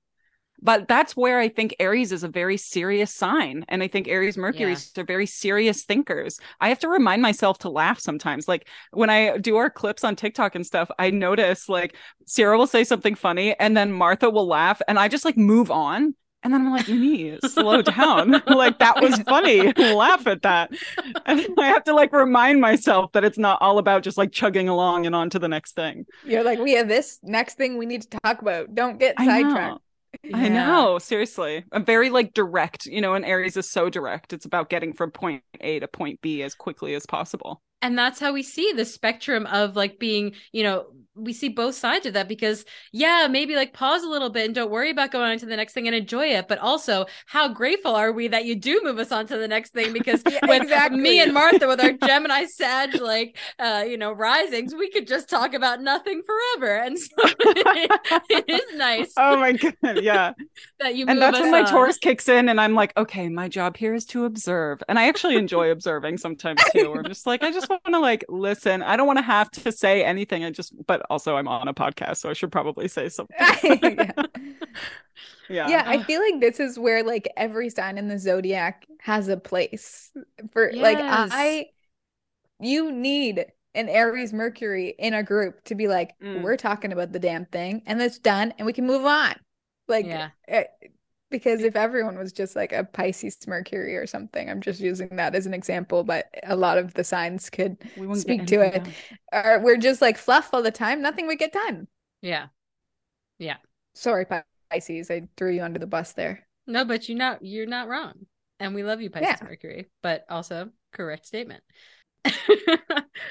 but 0.64 0.88
that's 0.88 1.14
where 1.14 1.38
I 1.38 1.48
think 1.48 1.76
Aries 1.78 2.10
is 2.10 2.24
a 2.24 2.28
very 2.28 2.56
serious 2.56 3.12
sign. 3.12 3.64
And 3.68 3.82
I 3.82 3.88
think 3.88 4.08
Aries 4.08 4.38
Mercury's 4.38 4.90
are 4.96 5.04
very 5.04 5.26
serious 5.26 5.84
thinkers. 5.84 6.40
I 6.60 6.70
have 6.70 6.78
to 6.80 6.88
remind 6.88 7.20
myself 7.20 7.58
to 7.58 7.68
laugh 7.68 8.00
sometimes. 8.00 8.48
Like 8.48 8.66
when 8.90 9.10
I 9.10 9.36
do 9.36 9.56
our 9.56 9.68
clips 9.68 10.02
on 10.02 10.16
TikTok 10.16 10.54
and 10.54 10.66
stuff, 10.66 10.90
I 10.98 11.10
notice 11.10 11.68
like 11.68 11.96
Sarah 12.24 12.56
will 12.56 12.66
say 12.66 12.82
something 12.82 13.14
funny 13.14 13.54
and 13.60 13.76
then 13.76 13.92
Martha 13.92 14.30
will 14.30 14.46
laugh 14.46 14.80
and 14.88 14.98
I 14.98 15.08
just 15.08 15.26
like 15.26 15.36
move 15.36 15.70
on. 15.70 16.14
And 16.42 16.52
then 16.52 16.60
I'm 16.60 16.72
like, 16.72 16.88
me, 16.88 17.38
slow 17.46 17.80
down. 17.82 18.42
like 18.46 18.78
that 18.78 19.00
was 19.00 19.18
funny. 19.22 19.72
Laugh 19.78 20.26
at 20.26 20.42
that. 20.42 20.70
And 21.24 21.46
I 21.58 21.68
have 21.68 21.84
to 21.84 21.94
like 21.94 22.12
remind 22.12 22.60
myself 22.60 23.12
that 23.12 23.24
it's 23.24 23.38
not 23.38 23.62
all 23.62 23.78
about 23.78 24.02
just 24.02 24.18
like 24.18 24.30
chugging 24.30 24.68
along 24.68 25.06
and 25.06 25.14
on 25.14 25.30
to 25.30 25.38
the 25.38 25.48
next 25.48 25.72
thing. 25.72 26.04
you're 26.22 26.44
like, 26.44 26.58
we 26.58 26.72
have 26.72 26.86
this 26.86 27.18
next 27.22 27.56
thing 27.56 27.78
we 27.78 27.86
need 27.86 28.02
to 28.02 28.18
talk 28.22 28.42
about. 28.42 28.74
Don't 28.74 28.98
get 28.98 29.16
sidetracked. 29.18 29.80
Know. 30.22 30.38
I 30.38 30.48
know, 30.48 30.98
seriously. 30.98 31.64
I'm 31.72 31.84
very 31.84 32.10
like 32.10 32.34
direct, 32.34 32.86
you 32.86 33.00
know, 33.00 33.14
and 33.14 33.24
Aries 33.24 33.56
is 33.56 33.68
so 33.68 33.88
direct. 33.90 34.32
It's 34.32 34.44
about 34.44 34.68
getting 34.68 34.92
from 34.92 35.10
point 35.10 35.42
A 35.60 35.80
to 35.80 35.88
point 35.88 36.20
B 36.20 36.42
as 36.42 36.54
quickly 36.54 36.94
as 36.94 37.06
possible. 37.06 37.62
And 37.84 37.98
that's 37.98 38.18
how 38.18 38.32
we 38.32 38.42
see 38.42 38.72
the 38.72 38.84
spectrum 38.84 39.46
of 39.46 39.76
like 39.76 39.98
being 39.98 40.32
you 40.52 40.62
know 40.62 40.86
we 41.16 41.32
see 41.32 41.48
both 41.48 41.76
sides 41.76 42.06
of 42.06 42.14
that 42.14 42.26
because 42.26 42.64
yeah 42.90 43.28
maybe 43.30 43.54
like 43.54 43.72
pause 43.72 44.02
a 44.02 44.08
little 44.08 44.30
bit 44.30 44.46
and 44.46 44.54
don't 44.54 44.70
worry 44.70 44.90
about 44.90 45.12
going 45.12 45.30
on 45.30 45.38
to 45.38 45.46
the 45.46 45.54
next 45.56 45.72
thing 45.72 45.86
and 45.86 45.94
enjoy 45.94 46.26
it 46.26 46.48
but 46.48 46.58
also 46.58 47.06
how 47.26 47.46
grateful 47.46 47.94
are 47.94 48.10
we 48.10 48.26
that 48.26 48.44
you 48.44 48.56
do 48.56 48.80
move 48.82 48.98
us 48.98 49.12
on 49.12 49.24
to 49.24 49.38
the 49.38 49.46
next 49.46 49.72
thing 49.72 49.92
because 49.92 50.22
Yeah, 50.30 50.40
with 50.48 50.62
exactly. 50.62 50.98
me 50.98 51.20
and 51.20 51.32
martha 51.32 51.68
with 51.68 51.80
our 51.80 51.92
gemini 52.04 52.46
sag 52.46 53.00
like 53.00 53.36
uh 53.60 53.84
you 53.86 53.96
know 53.96 54.10
risings 54.12 54.74
we 54.74 54.90
could 54.90 55.06
just 55.06 55.28
talk 55.28 55.54
about 55.54 55.80
nothing 55.80 56.22
forever 56.26 56.78
and 56.78 56.98
so 56.98 57.06
it 57.18 58.44
is 58.48 58.76
nice 58.76 59.12
Oh 59.16 59.36
my 59.36 59.52
god, 59.52 60.02
yeah. 60.02 60.32
that 60.80 60.96
you 60.96 61.06
and 61.06 61.20
that's 61.20 61.38
when 61.38 61.50
my. 61.50 61.62
Taurus 61.62 61.98
kicks 61.98 62.28
in 62.28 62.48
and 62.48 62.60
I'm 62.60 62.74
like, 62.74 62.96
okay, 62.96 63.28
my 63.28 63.48
job 63.48 63.76
here 63.76 63.94
is 63.94 64.04
to 64.06 64.24
observe. 64.24 64.82
And 64.88 64.98
I 64.98 65.08
actually 65.08 65.36
enjoy 65.36 65.70
observing 65.70 66.18
sometimes 66.18 66.62
too. 66.72 66.94
I'm 66.96 67.04
just 67.04 67.26
like, 67.26 67.42
I 67.42 67.50
just 67.50 67.70
want 67.84 67.94
to 67.94 68.00
like 68.00 68.24
listen. 68.28 68.82
I 68.82 68.96
don't 68.96 69.06
want 69.06 69.18
to 69.18 69.24
have 69.24 69.50
to 69.52 69.72
say 69.72 70.04
anything. 70.04 70.44
I 70.44 70.50
just 70.50 70.72
but 70.86 71.04
also 71.10 71.36
I'm 71.36 71.48
on 71.48 71.68
a 71.68 71.74
podcast, 71.74 72.18
so 72.18 72.30
I 72.30 72.32
should 72.32 72.52
probably 72.52 72.88
say 72.88 73.08
something. 73.08 73.36
yeah. 73.62 74.12
yeah. 75.48 75.68
yeah, 75.68 75.82
I 75.86 76.02
feel 76.02 76.20
like 76.20 76.40
this 76.40 76.60
is 76.60 76.78
where 76.78 77.02
like 77.02 77.28
every 77.36 77.70
sign 77.70 77.98
in 77.98 78.08
the 78.08 78.18
zodiac 78.18 78.86
has 79.00 79.28
a 79.28 79.36
place. 79.36 80.10
For 80.52 80.70
like 80.74 80.98
I 81.00 81.66
you 82.60 82.92
need 82.92 83.46
an 83.74 83.88
Aries 83.88 84.32
Mercury 84.32 84.94
in 84.98 85.14
a 85.14 85.22
group 85.22 85.62
to 85.64 85.74
be 85.74 85.88
like, 85.88 86.12
Mm. 86.20 86.42
we're 86.42 86.56
talking 86.56 86.92
about 86.92 87.10
the 87.12 87.18
damn 87.18 87.44
thing 87.46 87.82
and 87.86 88.00
it's 88.00 88.18
done 88.20 88.54
and 88.58 88.66
we 88.66 88.72
can 88.72 88.86
move 88.86 89.04
on. 89.04 89.34
Like 89.88 90.06
Yeah. 90.06 90.30
eh, 90.48 90.64
because 91.34 91.64
if 91.64 91.74
everyone 91.74 92.16
was 92.16 92.32
just 92.32 92.54
like 92.54 92.72
a 92.72 92.84
Pisces 92.84 93.36
Mercury 93.48 93.96
or 93.96 94.06
something, 94.06 94.48
I'm 94.48 94.60
just 94.60 94.80
using 94.80 95.16
that 95.16 95.34
as 95.34 95.46
an 95.46 95.54
example, 95.54 96.04
but 96.04 96.26
a 96.44 96.54
lot 96.54 96.78
of 96.78 96.94
the 96.94 97.02
signs 97.02 97.50
could 97.50 97.76
speak 98.12 98.46
to 98.46 98.60
it. 98.60 98.84
done. 98.84 98.94
or 99.32 99.60
we're 99.60 99.76
just 99.76 100.00
like 100.00 100.16
fluff 100.16 100.50
all 100.52 100.62
the 100.62 100.70
time, 100.70 101.02
nothing 101.02 101.26
would 101.26 101.38
get 101.40 101.52
done. 101.52 101.88
yeah 102.22 102.46
Yeah. 103.40 103.56
Sorry, 103.94 104.26
Pisces, 104.70 105.10
I 105.10 105.28
threw 105.36 105.52
you 105.52 105.62
under 105.62 105.80
the 105.80 105.88
bus 105.88 106.12
there. 106.12 106.46
No, 106.68 106.84
but 106.84 107.08
you're 107.08 107.18
not 107.18 107.44
you're 107.44 107.66
not 107.66 107.88
wrong. 107.88 108.14
And 108.60 108.76
we 108.76 108.84
love 108.84 109.00
you, 109.00 109.10
Pisces 109.10 109.40
Yeah. 109.40 109.46
Mercury, 109.48 109.90
but 110.02 110.24
also 110.28 110.70
correct 110.92 111.26
statement. 111.26 111.64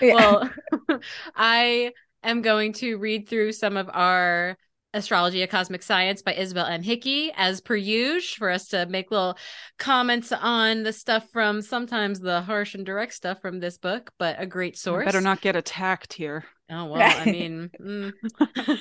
Well, 0.01 0.49
I 1.35 1.93
am 2.23 2.41
going 2.41 2.73
to 2.73 2.97
read 2.97 3.29
through 3.29 3.53
some 3.53 3.77
of 3.77 3.89
our 3.93 4.57
Astrology 4.93 5.41
of 5.43 5.49
Cosmic 5.49 5.81
Science 5.83 6.21
by 6.21 6.33
Isabel 6.35 6.65
M. 6.65 6.83
Hickey, 6.83 7.31
as 7.35 7.61
per 7.61 7.75
usual, 7.75 8.37
for 8.37 8.49
us 8.49 8.67
to 8.69 8.85
make 8.85 9.09
little 9.11 9.37
comments 9.79 10.31
on 10.31 10.83
the 10.83 10.93
stuff 10.93 11.27
from 11.31 11.61
sometimes 11.61 12.19
the 12.19 12.41
harsh 12.41 12.75
and 12.75 12.85
direct 12.85 13.13
stuff 13.13 13.41
from 13.41 13.59
this 13.59 13.77
book, 13.77 14.11
but 14.19 14.35
a 14.39 14.45
great 14.45 14.75
I 14.75 14.77
source. 14.77 15.05
better 15.05 15.21
not 15.21 15.41
get 15.41 15.55
attacked 15.55 16.13
here. 16.13 16.45
Oh 16.69 16.85
well, 16.85 17.01
I 17.01 17.25
mean, 17.25 17.69
mm. 17.79 18.13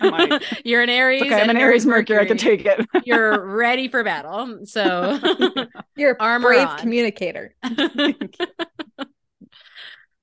might. 0.11 0.42
you're 0.64 0.83
an 0.83 0.90
Aries. 0.90 1.23
It's 1.23 1.33
okay, 1.33 1.42
I'm 1.42 1.50
an 1.50 1.57
Aries 1.57 1.85
Mercury. 1.85 2.19
I 2.19 2.26
can 2.26 2.37
take 2.37 2.64
it. 2.64 2.87
You're 3.04 3.45
ready 3.45 3.88
for 3.88 4.04
battle. 4.04 4.61
So 4.64 5.19
You're 5.97 6.12
a 6.12 6.16
Armor 6.21 6.49
brave 6.49 6.69
on. 6.69 6.78
communicator. 6.78 7.54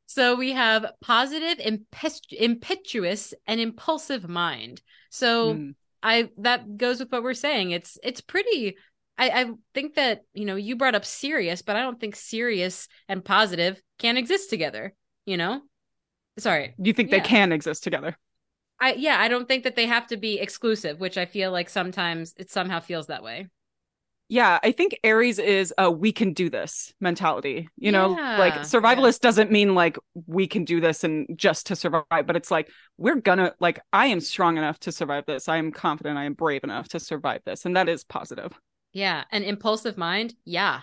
So 0.07 0.35
we 0.35 0.53
have 0.53 0.85
positive, 1.01 1.59
impes- 1.59 2.21
impetuous, 2.31 3.33
and 3.45 3.61
impulsive 3.61 4.27
mind. 4.27 4.81
So 5.09 5.53
Mm. 5.53 5.75
I 6.03 6.29
that 6.37 6.77
goes 6.77 6.99
with 6.99 7.11
what 7.11 7.23
we're 7.23 7.33
saying. 7.33 7.71
It's 7.71 7.97
it's 8.03 8.21
pretty. 8.21 8.77
I, 9.17 9.29
I 9.29 9.51
think 9.73 9.95
that 9.95 10.23
you 10.33 10.45
know 10.45 10.55
you 10.55 10.75
brought 10.77 10.95
up 10.95 11.05
serious, 11.05 11.61
but 11.61 11.75
I 11.75 11.81
don't 11.81 11.99
think 11.99 12.15
serious 12.15 12.87
and 13.09 13.23
positive 13.23 13.81
can 13.97 14.17
exist 14.17 14.49
together. 14.49 14.93
You 15.25 15.37
know, 15.37 15.61
sorry. 16.37 16.75
You 16.77 16.93
think 16.93 17.09
Yeah. 17.09 17.17
they 17.17 17.21
can 17.21 17.51
exist 17.51 17.83
together? 17.83 18.17
I 18.79 18.93
yeah, 18.93 19.19
I 19.19 19.27
don't 19.27 19.47
think 19.47 19.63
that 19.65 19.75
they 19.75 19.87
have 19.87 20.07
to 20.07 20.17
be 20.17 20.39
exclusive, 20.39 20.99
which 20.99 21.17
I 21.17 21.25
feel 21.25 21.51
like 21.51 21.69
sometimes 21.69 22.33
it 22.37 22.49
somehow 22.49 22.79
feels 22.79 23.07
that 23.07 23.23
way. 23.23 23.47
Yeah, 24.31 24.59
I 24.63 24.71
think 24.71 24.97
Aries 25.03 25.39
is 25.39 25.73
a 25.79 25.89
we 25.89 26.11
can 26.11 26.33
do 26.33 26.51
this 26.51 26.93
mentality. 27.01 27.67
You 27.77 27.91
know, 27.91 28.09
like 28.11 28.53
Yeah, 28.53 28.61
survivalist 28.61 29.21
doesn't 29.21 29.51
mean 29.51 29.73
like 29.73 29.97
we 30.27 30.45
can 30.47 30.65
do 30.65 30.79
this 30.79 31.03
and 31.03 31.27
just 31.35 31.65
to 31.67 31.75
survive, 31.75 32.27
but 32.27 32.35
it's 32.35 32.51
like 32.51 32.69
we're 32.97 33.15
gonna 33.15 33.53
like 33.59 33.79
I 33.91 34.05
am 34.05 34.19
strong 34.19 34.57
enough 34.57 34.79
to 34.81 34.91
survive 34.91 35.25
this. 35.25 35.49
I 35.49 35.57
am 35.57 35.71
confident, 35.71 36.17
I 36.19 36.25
am 36.25 36.33
brave 36.35 36.63
enough 36.63 36.87
to 36.89 36.99
survive 36.99 37.41
this. 37.43 37.65
And 37.65 37.75
that 37.75 37.89
is 37.89 38.03
positive. 38.03 38.53
Yeah, 38.93 39.23
an 39.31 39.43
impulsive 39.43 39.97
mind. 39.97 40.35
Yeah. 40.45 40.81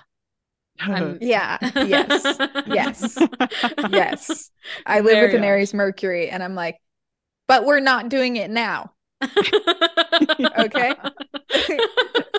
I'm- 0.80 1.18
Yeah. 1.22 1.58
Yes. 1.76 2.38
Yes. 2.66 3.18
Yes. 3.90 4.50
I 4.84 5.00
live 5.00 5.12
Very 5.12 5.26
with 5.28 5.34
an 5.36 5.40
much. 5.42 5.46
Aries 5.48 5.72
Mercury 5.72 6.28
and 6.30 6.42
I'm 6.42 6.54
like, 6.56 6.76
but 7.46 7.64
we're 7.64 7.78
not 7.80 8.08
doing 8.08 8.36
it 8.36 8.50
now. 8.50 8.92
Okay. 10.58 10.94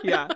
yeah. 0.03 0.27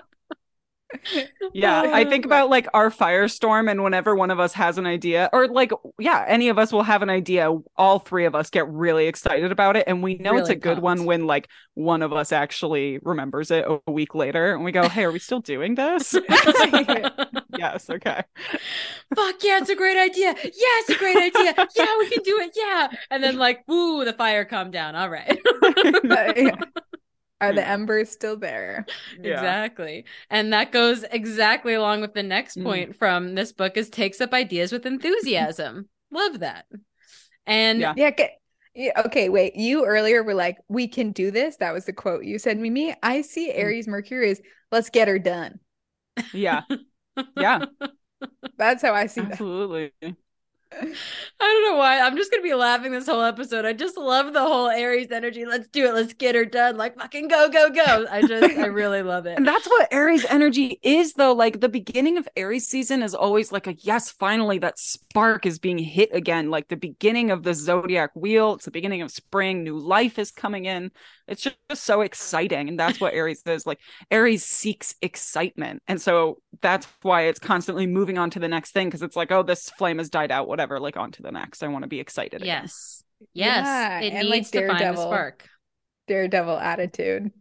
Yeah, 1.54 1.82
I 1.82 2.06
oh 2.06 2.10
think 2.10 2.26
about 2.26 2.50
like 2.50 2.68
our 2.74 2.90
firestorm, 2.90 3.70
and 3.70 3.84
whenever 3.84 4.16
one 4.16 4.32
of 4.32 4.40
us 4.40 4.54
has 4.54 4.78
an 4.78 4.86
idea, 4.86 5.30
or 5.34 5.48
like, 5.48 5.72
yeah, 6.00 6.24
any 6.28 6.48
of 6.50 6.58
us 6.58 6.72
will 6.72 6.84
have 6.84 7.02
an 7.02 7.10
idea, 7.10 7.54
all 7.76 8.00
three 8.00 8.26
of 8.26 8.36
us 8.36 8.50
get 8.50 8.70
really 8.70 9.08
excited 9.08 9.52
about 9.52 9.76
it. 9.76 9.84
And 9.88 10.02
we 10.02 10.16
know 10.16 10.38
it's 10.38 10.48
Really 10.48 10.56
a 10.58 10.60
good 10.60 10.80
one 10.80 11.04
when 11.06 11.28
like 11.28 11.50
one 11.74 12.02
of 12.02 12.14
us 12.14 12.32
actually 12.32 13.00
remembers 13.04 13.52
it 13.52 13.66
a 13.68 13.92
week 13.92 14.16
later 14.16 14.54
and 14.54 14.64
we 14.64 14.72
go, 14.72 14.88
hey, 14.88 15.04
are 15.04 15.12
we 15.12 15.20
still 15.20 15.42
doing 15.42 15.76
this? 15.76 16.16
yes, 17.50 17.90
okay. 17.90 18.24
Fuck 19.16 19.44
yeah, 19.44 19.58
it's 19.60 19.70
a 19.70 19.76
great 19.76 19.98
idea. 19.98 20.34
Yeah, 20.44 20.80
it's 20.80 20.90
a 20.90 20.98
great 20.98 21.18
idea. 21.18 21.54
Yeah, 21.76 21.98
we 22.00 22.10
can 22.10 22.24
do 22.24 22.40
it. 22.40 22.52
Yeah. 22.56 22.88
And 23.10 23.24
then 23.24 23.38
like, 23.38 23.64
woo, 23.68 24.06
the 24.06 24.14
fire 24.14 24.46
calmed 24.46 24.74
down. 24.74 24.96
All 24.96 25.10
right. 25.10 25.40
Yeah. 26.36 26.56
Are 27.42 27.54
the 27.54 27.68
embers 27.68 28.10
still 28.12 28.38
there? 28.38 28.86
Yeah. 29.22 29.34
Exactly. 29.34 30.06
And 30.30 30.54
that 30.54 30.72
goes 30.72 31.04
exactly 31.12 31.74
along 31.74 32.02
with 32.02 32.14
the 32.14 32.24
next 32.24 32.58
Mm. 32.58 32.64
point 32.64 32.96
from 32.96 33.36
this 33.36 33.52
book 33.52 33.78
is 33.78 33.90
takes 33.90 34.22
up 34.22 34.34
ideas 34.34 34.72
with 34.72 34.86
enthusiasm. 34.86 35.90
Love 36.12 36.40
that. 36.40 36.66
And 37.46 37.80
Yeah. 37.80 37.94
Yeah. 37.98 38.08
Okay. 38.10 38.32
Yeah, 38.74 39.02
okay, 39.06 39.28
wait. 39.28 39.58
You 39.58 39.86
earlier 39.86 40.24
were 40.24 40.34
like, 40.34 40.58
we 40.70 40.88
can 40.88 41.12
do 41.12 41.30
this. 41.30 41.58
That 41.58 41.74
was 41.74 41.84
the 41.86 41.92
quote 41.92 42.24
you 42.24 42.40
said, 42.40 42.58
Mimi. 42.58 42.96
I 43.04 43.22
see 43.22 43.50
Mm. 43.52 43.58
Aries 43.60 43.88
Mercury 43.88 44.32
as 44.32 44.42
let's 44.72 44.90
get 44.90 45.08
her 45.10 45.20
done. 45.20 45.60
Yeah. 46.34 46.62
Yeah. 47.36 47.66
That's 48.58 48.82
how 48.82 48.94
I 48.94 49.08
see 49.08 49.22
that. 49.22 50.16
I 50.74 50.84
don't 51.40 51.72
know 51.72 51.78
why. 51.78 52.00
I'm 52.00 52.16
just 52.16 52.32
gonna 52.32 52.44
be 52.44 52.54
laughing 52.54 52.92
this 52.92 53.08
whole 53.08 53.22
episode. 53.22 53.66
I 53.66 53.74
just 53.74 53.98
love 53.98 54.34
the 54.34 54.42
whole 54.42 54.70
Aries 54.70 55.12
energy. 55.12 55.46
Let's 55.46 55.68
do 55.68 55.86
it. 55.86 55.94
Let's 55.94 56.14
get 56.14 56.36
her 56.36 56.46
done. 56.46 56.78
Like 56.78 56.98
fucking 56.98 57.28
go, 57.28 57.50
go, 57.50 57.70
go. 57.70 58.06
I 58.10 58.22
just 58.22 58.58
I 58.58 58.66
really 58.68 59.02
love 59.02 59.26
it. 59.26 59.38
And 59.38 59.48
that's 59.48 59.68
what 59.68 59.88
Aries 59.92 60.26
energy 60.30 60.80
is, 60.82 61.14
though. 61.14 61.34
Like 61.34 61.60
the 61.60 61.70
beginning 61.70 62.18
of 62.18 62.28
Aries 62.36 62.68
season 62.68 63.04
is 63.04 63.14
always 63.14 63.52
like 63.52 63.68
a 63.68 63.74
yes, 63.74 64.10
finally 64.12 64.60
that 64.60 64.80
spark 64.80 65.46
is 65.46 65.60
being 65.60 65.78
hit 65.78 66.10
again. 66.14 66.50
Like 66.50 66.70
the 66.70 66.78
beginning 66.78 67.32
of 67.32 67.44
the 67.44 67.54
zodiac 67.54 68.12
wheel, 68.16 68.54
it's 68.54 68.66
the 68.66 68.72
beginning 68.72 69.02
of 69.02 69.12
spring, 69.12 69.64
new 69.64 69.78
life 69.78 70.18
is 70.20 70.32
coming 70.32 70.66
in. 70.66 70.92
It's 71.28 71.42
just, 71.42 71.56
just 71.70 71.84
so 71.84 72.02
exciting. 72.02 72.68
And 72.68 72.80
that's 72.80 73.00
what 73.00 73.14
Aries 73.14 73.42
is. 73.46 73.66
Like 73.66 73.80
Aries 74.10 74.46
seeks 74.46 74.96
excitement. 75.02 75.82
And 75.88 76.02
so 76.02 76.42
that's 76.62 76.88
why 77.02 77.24
it's 77.24 77.40
constantly 77.40 77.88
moving 77.88 78.18
on 78.18 78.30
to 78.32 78.40
the 78.40 78.48
next 78.48 78.72
thing 78.72 78.88
because 78.88 79.02
it's 79.02 79.16
like, 79.16 79.32
oh, 79.32 79.44
this 79.44 79.70
flame 79.72 79.98
has 79.98 80.10
died 80.10 80.32
out, 80.32 80.48
whatever, 80.48 80.61
like 80.70 80.98
on 80.98 81.12
to 81.14 81.22
the 81.22 81.32
next. 81.32 81.64
I 81.64 81.68
want 81.68 81.84
to 81.84 81.88
be 81.88 82.00
excited. 82.00 82.42
again. 82.42 82.64
Yes. 82.64 83.04
Yes. 83.34 83.66
Yeah, 83.66 84.00
it 84.02 84.14
and, 84.14 84.30
like, 84.30 84.50
to 84.52 84.68
find 84.68 84.70
the 84.70 84.84
Daredevil. 84.84 85.04
spark. 85.04 85.48
Daredevil 86.08 86.58
attitude. 86.58 87.32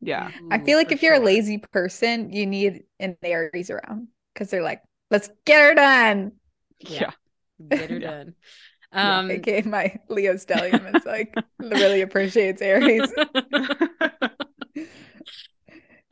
Yeah. 0.00 0.30
I 0.50 0.58
feel 0.58 0.76
like 0.78 0.92
if 0.92 1.02
you're 1.02 1.14
sure. 1.14 1.22
a 1.22 1.26
lazy 1.26 1.58
person, 1.58 2.30
you 2.30 2.46
need 2.46 2.84
an 3.00 3.16
Aries 3.22 3.70
around 3.70 4.08
because 4.32 4.50
they're 4.50 4.62
like, 4.62 4.82
let's 5.10 5.30
get 5.46 5.60
her 5.60 5.74
done. 5.74 6.32
Yeah. 6.80 7.10
Get 7.68 7.90
her 7.90 7.98
Yeah. 8.00 8.10
done. 8.10 8.34
Yeah. 8.92 9.18
Um 9.18 9.30
aka 9.30 9.62
my 9.62 9.98
Leo 10.08 10.34
stellium 10.34 10.94
is 10.94 11.04
like 11.04 11.34
really 11.58 12.02
appreciates 12.02 12.62
Aries. 12.62 13.12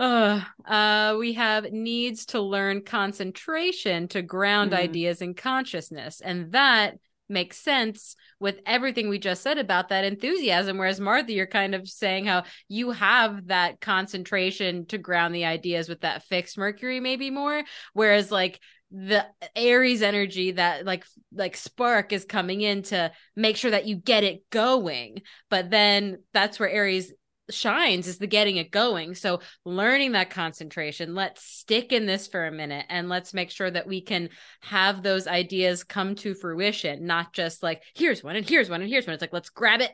Uh, 0.02 0.40
uh, 0.66 1.14
we 1.16 1.34
have 1.34 1.70
needs 1.70 2.26
to 2.26 2.40
learn 2.40 2.82
concentration 2.82 4.08
to 4.08 4.20
ground 4.20 4.72
Mhm. 4.72 4.76
ideas 4.78 5.22
in 5.22 5.32
consciousness. 5.32 6.20
And 6.20 6.50
that 6.50 6.98
makes 7.28 7.56
sense 7.58 8.16
with 8.40 8.58
everything 8.66 9.08
we 9.08 9.20
just 9.20 9.42
said 9.42 9.58
about 9.58 9.90
that 9.90 10.04
enthusiasm. 10.04 10.76
Whereas, 10.76 10.98
Martha, 10.98 11.32
you're 11.32 11.46
kind 11.46 11.76
of 11.76 11.88
saying 11.88 12.24
how 12.26 12.42
you 12.66 12.90
have 12.90 13.46
that 13.46 13.80
concentration 13.80 14.86
to 14.86 14.98
ground 14.98 15.36
the 15.36 15.44
ideas 15.44 15.88
with 15.88 16.00
that 16.00 16.24
fixed 16.24 16.58
Mercury, 16.58 16.98
maybe 16.98 17.30
more. 17.30 17.62
Whereas, 17.92 18.32
like, 18.32 18.58
the 18.90 19.24
Aries 19.56 20.02
energy 20.02 20.50
that 20.50 20.84
like 20.84 21.06
like 21.32 21.56
spark 21.56 22.12
is 22.12 22.26
coming 22.26 22.60
in 22.60 22.82
to 22.82 23.10
make 23.34 23.56
sure 23.56 23.70
that 23.70 23.86
you 23.86 23.96
get 23.96 24.22
it 24.22 24.42
going 24.50 25.22
but 25.48 25.70
then 25.70 26.18
that's 26.34 26.60
where 26.60 26.68
Aries 26.68 27.10
shines 27.52 28.06
is 28.06 28.18
the 28.18 28.26
getting 28.26 28.56
it 28.56 28.70
going. 28.70 29.14
So 29.14 29.40
learning 29.64 30.12
that 30.12 30.30
concentration, 30.30 31.14
let's 31.14 31.42
stick 31.44 31.92
in 31.92 32.06
this 32.06 32.26
for 32.26 32.46
a 32.46 32.52
minute 32.52 32.86
and 32.88 33.08
let's 33.08 33.34
make 33.34 33.50
sure 33.50 33.70
that 33.70 33.86
we 33.86 34.00
can 34.00 34.30
have 34.60 35.02
those 35.02 35.26
ideas 35.26 35.84
come 35.84 36.14
to 36.16 36.34
fruition, 36.34 37.06
not 37.06 37.32
just 37.32 37.62
like 37.62 37.82
here's 37.94 38.22
one 38.22 38.36
and 38.36 38.48
here's 38.48 38.70
one 38.70 38.82
and 38.82 38.90
here's 38.90 39.06
one. 39.06 39.14
It's 39.14 39.20
like 39.22 39.32
let's 39.32 39.50
grab 39.50 39.80
it. 39.80 39.92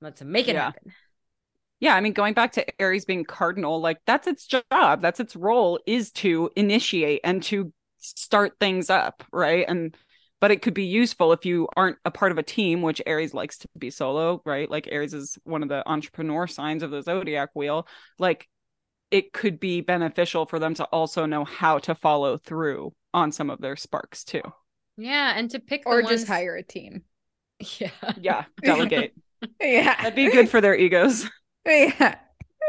Let's 0.00 0.22
make 0.22 0.48
it 0.48 0.54
Yeah. 0.54 0.56
happen. 0.56 0.94
Yeah, 1.80 1.94
I 1.94 2.00
mean, 2.00 2.12
going 2.12 2.34
back 2.34 2.52
to 2.52 2.80
Aries 2.82 3.04
being 3.04 3.24
cardinal, 3.24 3.80
like 3.80 3.98
that's 4.04 4.26
its 4.26 4.46
job, 4.46 5.00
that's 5.00 5.20
its 5.20 5.36
role 5.36 5.78
is 5.86 6.10
to 6.12 6.50
initiate 6.56 7.20
and 7.22 7.42
to 7.44 7.72
start 7.98 8.54
things 8.58 8.90
up, 8.90 9.22
right? 9.32 9.64
And 9.68 9.96
but 10.40 10.50
it 10.50 10.62
could 10.62 10.74
be 10.74 10.84
useful 10.84 11.32
if 11.32 11.44
you 11.44 11.68
aren't 11.76 11.98
a 12.04 12.10
part 12.10 12.32
of 12.32 12.38
a 12.38 12.42
team, 12.42 12.82
which 12.82 13.02
Aries 13.06 13.34
likes 13.34 13.58
to 13.58 13.68
be 13.76 13.90
solo, 13.90 14.40
right? 14.44 14.70
Like 14.70 14.88
Aries 14.90 15.14
is 15.14 15.38
one 15.44 15.62
of 15.62 15.68
the 15.68 15.82
entrepreneur 15.88 16.46
signs 16.46 16.82
of 16.82 16.90
the 16.90 17.02
zodiac 17.02 17.50
wheel. 17.54 17.86
Like 18.18 18.48
it 19.10 19.32
could 19.32 19.58
be 19.58 19.80
beneficial 19.80 20.46
for 20.46 20.58
them 20.58 20.74
to 20.74 20.84
also 20.84 21.26
know 21.26 21.44
how 21.44 21.78
to 21.80 21.94
follow 21.94 22.36
through 22.38 22.92
on 23.14 23.32
some 23.32 23.50
of 23.50 23.60
their 23.60 23.74
sparks 23.76 24.22
too. 24.24 24.42
Yeah, 24.96 25.32
and 25.36 25.50
to 25.52 25.60
pick 25.60 25.84
the 25.84 25.90
or 25.90 26.02
just 26.02 26.12
ones- 26.12 26.28
hire 26.28 26.56
a 26.56 26.62
team. 26.62 27.02
Yeah. 27.80 27.90
Yeah, 28.20 28.44
delegate. 28.62 29.14
Yeah. 29.60 29.94
That'd 30.02 30.14
be 30.14 30.30
good 30.30 30.48
for 30.48 30.60
their 30.60 30.76
egos. 30.76 31.28
Yeah. 31.66 32.14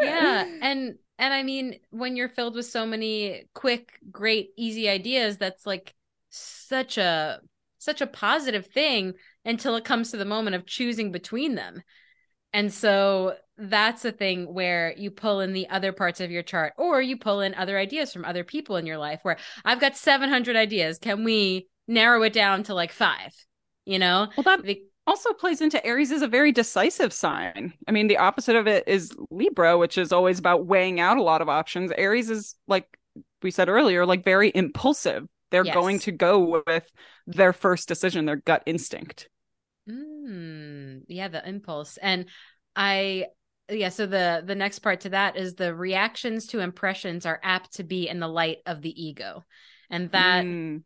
yeah 0.02 0.46
and 0.62 0.96
and 1.18 1.34
i 1.34 1.42
mean 1.44 1.80
when 1.90 2.16
you're 2.18 2.28
filled 2.30 2.56
with 2.56 2.66
so 2.66 2.86
many 2.86 3.46
quick 3.54 3.92
great 4.12 4.50
easy 4.58 4.90
ideas 4.90 5.38
that's 5.38 5.66
like 5.66 5.94
such 6.30 6.98
a 6.98 7.40
such 7.80 8.02
a 8.02 8.08
positive 8.08 8.68
thing 8.68 9.14
until 9.46 9.76
it 9.76 9.84
comes 9.86 10.12
to 10.12 10.18
the 10.18 10.26
moment 10.26 10.56
of 10.56 10.66
choosing 10.66 11.12
between 11.12 11.56
them 11.56 11.82
and 12.54 12.74
so 12.74 13.36
that's 13.58 14.06
a 14.06 14.12
thing 14.12 14.52
where 14.54 14.94
you 14.98 15.12
pull 15.12 15.40
in 15.40 15.54
the 15.54 15.68
other 15.70 15.92
parts 15.92 16.20
of 16.22 16.32
your 16.32 16.44
chart 16.44 16.74
or 16.78 17.02
you 17.02 17.18
pull 17.18 17.42
in 17.42 17.54
other 17.56 17.78
ideas 17.78 18.14
from 18.14 18.26
other 18.26 18.44
people 18.44 18.76
in 18.76 18.86
your 18.86 18.98
life 18.98 19.20
where 19.24 19.38
i've 19.66 19.82
got 19.82 19.98
700 19.98 20.56
ideas 20.56 21.00
can 21.00 21.24
we 21.24 21.68
narrow 21.88 22.22
it 22.24 22.34
down 22.34 22.64
to 22.64 22.74
like 22.74 22.92
5 22.92 23.34
you 23.86 23.98
know 24.00 24.28
Well, 24.38 24.44
that 24.44 24.64
The- 24.64 24.84
also 25.08 25.34
plays 25.34 25.60
into 25.62 25.84
Aries 25.84 26.12
is 26.12 26.22
a 26.22 26.28
very 26.28 26.52
decisive 26.52 27.12
sign. 27.12 27.74
I 27.88 27.92
mean, 27.92 28.06
the 28.06 28.18
opposite 28.18 28.56
of 28.56 28.68
it 28.68 28.84
is 28.88 29.12
Libra, 29.32 29.76
which 29.76 29.98
is 29.98 30.12
always 30.12 30.38
about 30.38 30.68
weighing 30.68 31.00
out 31.00 31.18
a 31.18 31.24
lot 31.24 31.42
of 31.42 31.50
options. 31.50 31.92
Aries 31.98 32.30
is 32.30 32.54
like 32.68 32.86
we 33.42 33.50
said 33.50 33.70
earlier, 33.70 34.06
like 34.06 34.24
very 34.24 34.52
impulsive. 34.54 35.28
They're 35.52 35.64
Yes. 35.64 35.76
going 35.82 36.00
to 36.00 36.12
go 36.12 36.62
with 36.68 36.92
their 37.28 37.54
first 37.54 37.88
decision, 37.88 38.26
their 38.26 38.36
gut 38.38 38.64
instinct. 38.66 39.30
Mm, 39.90 41.04
yeah, 41.08 41.28
the 41.28 41.48
impulse. 41.48 41.98
And 41.98 42.26
I 42.76 43.28
yeah, 43.70 43.90
so 43.90 44.06
the 44.06 44.44
the 44.46 44.56
next 44.56 44.80
part 44.80 45.02
to 45.02 45.10
that 45.10 45.38
is 45.38 45.56
the 45.56 45.74
reactions 45.76 46.48
to 46.48 46.60
impressions 46.60 47.26
are 47.26 47.40
apt 47.44 47.74
to 47.76 47.84
be 47.84 48.08
in 48.08 48.20
the 48.20 48.28
light 48.28 48.60
of 48.66 48.82
the 48.82 49.04
ego. 49.04 49.46
And 49.90 50.12
that 50.12 50.48
Mm, 50.48 50.84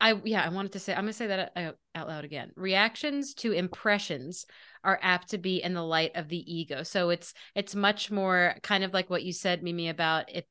I 0.00 0.20
yeah, 0.24 0.42
I 0.44 0.48
wanted 0.50 0.72
to 0.72 0.78
say 0.78 0.92
I'm 0.92 1.00
going 1.02 1.08
to 1.08 1.12
say 1.12 1.26
that 1.26 1.52
out, 1.56 1.76
out 1.94 2.08
loud 2.08 2.24
again. 2.24 2.52
Reactions 2.54 3.34
to 3.34 3.52
impressions 3.52 4.46
are 4.84 4.98
apt 5.02 5.30
to 5.30 5.38
be 5.38 5.60
in 5.62 5.74
the 5.74 5.82
light 5.82 6.12
of 6.14 6.28
the 6.28 6.52
ego. 6.52 6.84
So 6.84 7.10
it's 7.10 7.34
it's 7.54 7.74
much 7.74 8.10
more 8.10 8.54
kind 8.62 8.84
of 8.84 8.94
like 8.94 9.10
what 9.10 9.24
you 9.24 9.32
said 9.32 9.62
Mimi 9.62 9.88
about 9.88 10.30
it 10.32 10.46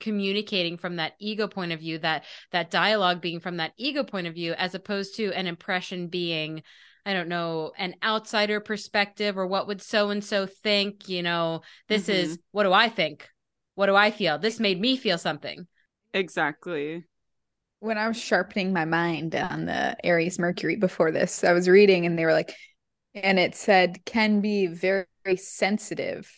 communicating 0.00 0.76
from 0.76 0.96
that 0.96 1.12
ego 1.18 1.46
point 1.48 1.72
of 1.72 1.80
view 1.80 1.98
that 1.98 2.24
that 2.52 2.70
dialogue 2.70 3.20
being 3.20 3.40
from 3.40 3.58
that 3.58 3.72
ego 3.76 4.02
point 4.04 4.26
of 4.26 4.34
view 4.34 4.52
as 4.54 4.74
opposed 4.74 5.16
to 5.16 5.32
an 5.32 5.46
impression 5.46 6.08
being 6.08 6.62
I 7.06 7.12
don't 7.12 7.28
know, 7.28 7.72
an 7.76 7.96
outsider 8.02 8.60
perspective 8.60 9.36
or 9.36 9.46
what 9.46 9.66
would 9.66 9.82
so 9.82 10.08
and 10.08 10.24
so 10.24 10.46
think, 10.46 11.06
you 11.06 11.22
know, 11.22 11.60
this 11.86 12.08
is 12.08 12.32
mm-hmm. 12.32 12.40
what 12.52 12.62
do 12.62 12.72
I 12.72 12.88
think? 12.88 13.28
What 13.74 13.86
do 13.86 13.94
I 13.94 14.10
feel? 14.10 14.38
This 14.38 14.58
made 14.58 14.80
me 14.80 14.96
feel 14.96 15.18
something. 15.18 15.66
exactly. 16.14 17.04
when 17.80 17.98
I 17.98 18.08
was 18.08 18.16
sharpening 18.16 18.72
my 18.72 18.86
mind 18.86 19.34
on 19.34 19.66
the 19.66 19.96
Aries 20.04 20.38
Mercury 20.38 20.76
before 20.76 21.10
this, 21.12 21.44
I 21.44 21.52
was 21.52 21.68
reading 21.68 22.06
and 22.06 22.18
they 22.18 22.24
were 22.24 22.32
like, 22.32 22.54
and 23.14 23.38
it 23.38 23.54
said 23.54 24.04
can 24.06 24.40
be 24.40 24.66
very, 24.66 25.04
very 25.24 25.36
sensitive 25.36 26.30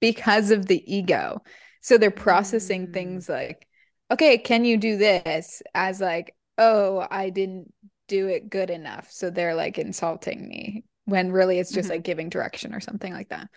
because 0.00 0.50
of 0.52 0.66
the 0.66 0.82
ego. 0.86 1.42
So 1.88 1.96
they're 1.96 2.10
processing 2.10 2.88
Mm. 2.88 2.92
things 2.92 3.30
like, 3.30 3.66
okay, 4.10 4.36
can 4.36 4.66
you 4.66 4.76
do 4.76 4.98
this? 4.98 5.62
As 5.74 6.02
like, 6.02 6.36
oh, 6.58 7.06
I 7.10 7.30
didn't 7.30 7.72
do 8.08 8.28
it 8.28 8.50
good 8.50 8.68
enough. 8.68 9.10
So 9.10 9.30
they're 9.30 9.54
like 9.54 9.78
insulting 9.78 10.46
me 10.46 10.84
when 11.06 11.32
really 11.32 11.58
it's 11.58 11.72
just 11.72 11.88
Mhm. 11.88 11.92
like 11.92 12.02
giving 12.02 12.28
direction 12.28 12.74
or 12.74 12.80
something 12.80 13.10
like 13.10 13.30
that. 13.30 13.48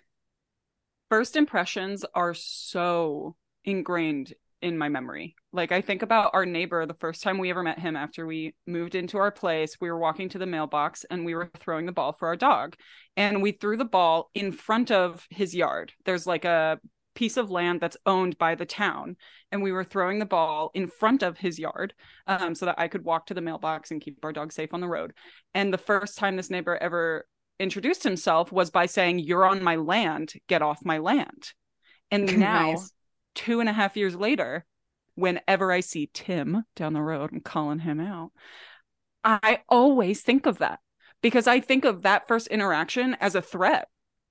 First 1.09 1.35
impressions 1.35 2.05
are 2.15 2.33
so 2.33 3.35
ingrained 3.65 4.33
in 4.61 4.77
my 4.77 4.87
memory. 4.87 5.35
Like 5.51 5.73
I 5.73 5.81
think 5.81 6.01
about 6.01 6.31
our 6.33 6.45
neighbor 6.45 6.85
the 6.85 6.93
first 6.93 7.23
time 7.23 7.37
we 7.37 7.49
ever 7.49 7.63
met 7.63 7.79
him 7.79 7.97
after 7.97 8.25
we 8.25 8.55
moved 8.65 8.95
into 8.95 9.17
our 9.17 9.31
place, 9.31 9.75
we 9.81 9.91
were 9.91 9.99
walking 9.99 10.29
to 10.29 10.37
the 10.37 10.45
mailbox 10.45 11.03
and 11.11 11.25
we 11.25 11.35
were 11.35 11.51
throwing 11.59 11.85
the 11.85 11.91
ball 11.91 12.13
for 12.13 12.29
our 12.29 12.37
dog. 12.37 12.77
And 13.17 13.41
we 13.41 13.51
threw 13.51 13.75
the 13.75 13.83
ball 13.83 14.29
in 14.33 14.53
front 14.53 14.89
of 14.89 15.27
his 15.29 15.53
yard. 15.53 15.91
There's 16.05 16.25
like 16.25 16.45
a 16.45 16.79
piece 17.13 17.37
of 17.37 17.51
land 17.51 17.79
that's 17.81 17.97
owned 18.05 18.37
by 18.37 18.55
the 18.55 18.65
town. 18.65 19.15
And 19.51 19.61
we 19.61 19.71
were 19.71 19.83
throwing 19.83 20.19
the 20.19 20.25
ball 20.25 20.71
in 20.73 20.87
front 20.87 21.23
of 21.23 21.37
his 21.37 21.59
yard 21.59 21.93
um, 22.27 22.55
so 22.55 22.65
that 22.65 22.79
i 22.79 22.87
could 22.87 23.03
walk 23.03 23.25
to 23.27 23.33
the 23.33 23.41
mailbox 23.41 23.91
and 23.91 24.01
keep 24.01 24.23
our 24.23 24.33
dog 24.33 24.51
safe 24.53 24.73
on 24.73 24.81
the 24.81 24.87
road. 24.87 25.13
And 25.53 25.73
the 25.73 25.77
first 25.77 26.17
time 26.17 26.35
this 26.35 26.49
neighbor 26.49 26.77
ever 26.77 27.25
introduced 27.59 28.03
himself 28.03 28.51
was 28.51 28.71
by 28.71 28.85
saying 28.85 29.19
you're 29.19 29.45
on 29.45 29.61
my 29.63 29.75
land. 29.75 30.33
Get 30.47 30.61
off 30.61 30.79
my 30.85 30.97
land. 30.99 31.51
And 32.09 32.25
now 32.39 32.71
Nice. 32.71 32.91
two 33.35 33.59
and 33.59 33.69
a 33.69 33.73
half 33.73 33.97
years 33.97 34.15
later 34.15 34.65
whenever 35.15 35.71
i 35.73 35.81
see 35.81 36.09
tim 36.13 36.63
down 36.75 36.93
the 36.93 37.01
road 37.01 37.29
i'm 37.33 37.41
calling 37.41 37.79
him 37.79 37.99
out 37.99 38.31
i 39.23 39.59
always 39.67 40.21
think 40.21 40.45
of 40.45 40.59
that. 40.59 40.79
Because 41.21 41.45
i 41.47 41.59
think 41.59 41.85
of 41.85 42.01
that 42.03 42.27
first 42.27 42.47
interaction 42.47 43.15
as 43.19 43.35
a 43.35 43.41
threat. 43.41 43.87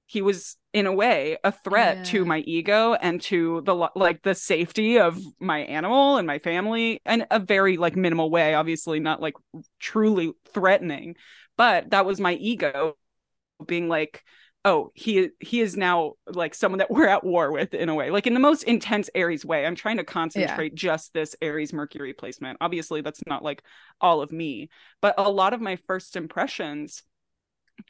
He 0.07 0.23
was 0.23 0.57
in 0.73 0.87
a 0.87 0.93
way 0.93 1.37
a 1.43 1.51
threat 1.51 1.99
Yeah. 1.99 2.03
to 2.05 2.25
my 2.25 2.39
ego 2.39 2.95
and 2.95 3.21
to 3.23 3.61
the 3.65 3.75
like 3.97 4.23
the 4.23 4.35
safety 4.35 4.99
of 5.01 5.19
my 5.41 5.61
animal 5.61 6.17
and 6.17 6.27
my 6.27 6.39
family 6.39 7.01
in 7.05 7.27
a 7.31 7.41
very 7.41 7.77
like 7.77 7.97
minimal 7.97 8.31
way 8.31 8.55
obviously 8.55 9.01
not 9.01 9.21
like 9.21 9.35
truly 9.81 10.33
threatening. 10.55 11.17
But 11.57 11.91
that 11.91 12.07
was 12.07 12.21
my 12.21 12.35
ego 12.35 12.97
being 13.67 13.89
like 13.89 14.23
oh 14.65 14.93
he 14.95 15.31
he 15.41 15.61
is 15.61 15.77
now 15.77 16.13
like 16.27 16.55
someone 16.55 16.79
that 16.79 16.91
we're 16.91 17.09
at 17.09 17.25
war 17.25 17.51
with 17.51 17.75
in 17.75 17.89
a 17.89 17.95
way. 17.95 18.11
Like 18.11 18.27
in 18.27 18.35
the 18.35 18.41
most 18.41 18.63
intense 18.65 19.11
aries 19.15 19.45
way. 19.45 19.67
I'm 19.67 19.75
trying 19.75 19.97
to 19.97 20.05
concentrate 20.05 20.75
just 20.75 21.13
this 21.15 21.35
aries 21.43 21.73
mercury 21.73 22.13
placement. 22.13 22.59
Obviously 22.61 23.01
that's 23.01 23.23
not 23.27 23.43
like 23.43 23.63
all 24.01 24.21
of 24.23 24.31
me. 24.31 24.69
But 25.01 25.15
a 25.19 25.31
lot 25.31 25.53
of 25.53 25.61
my 25.61 25.77
first 25.87 26.15
impressions 26.15 27.03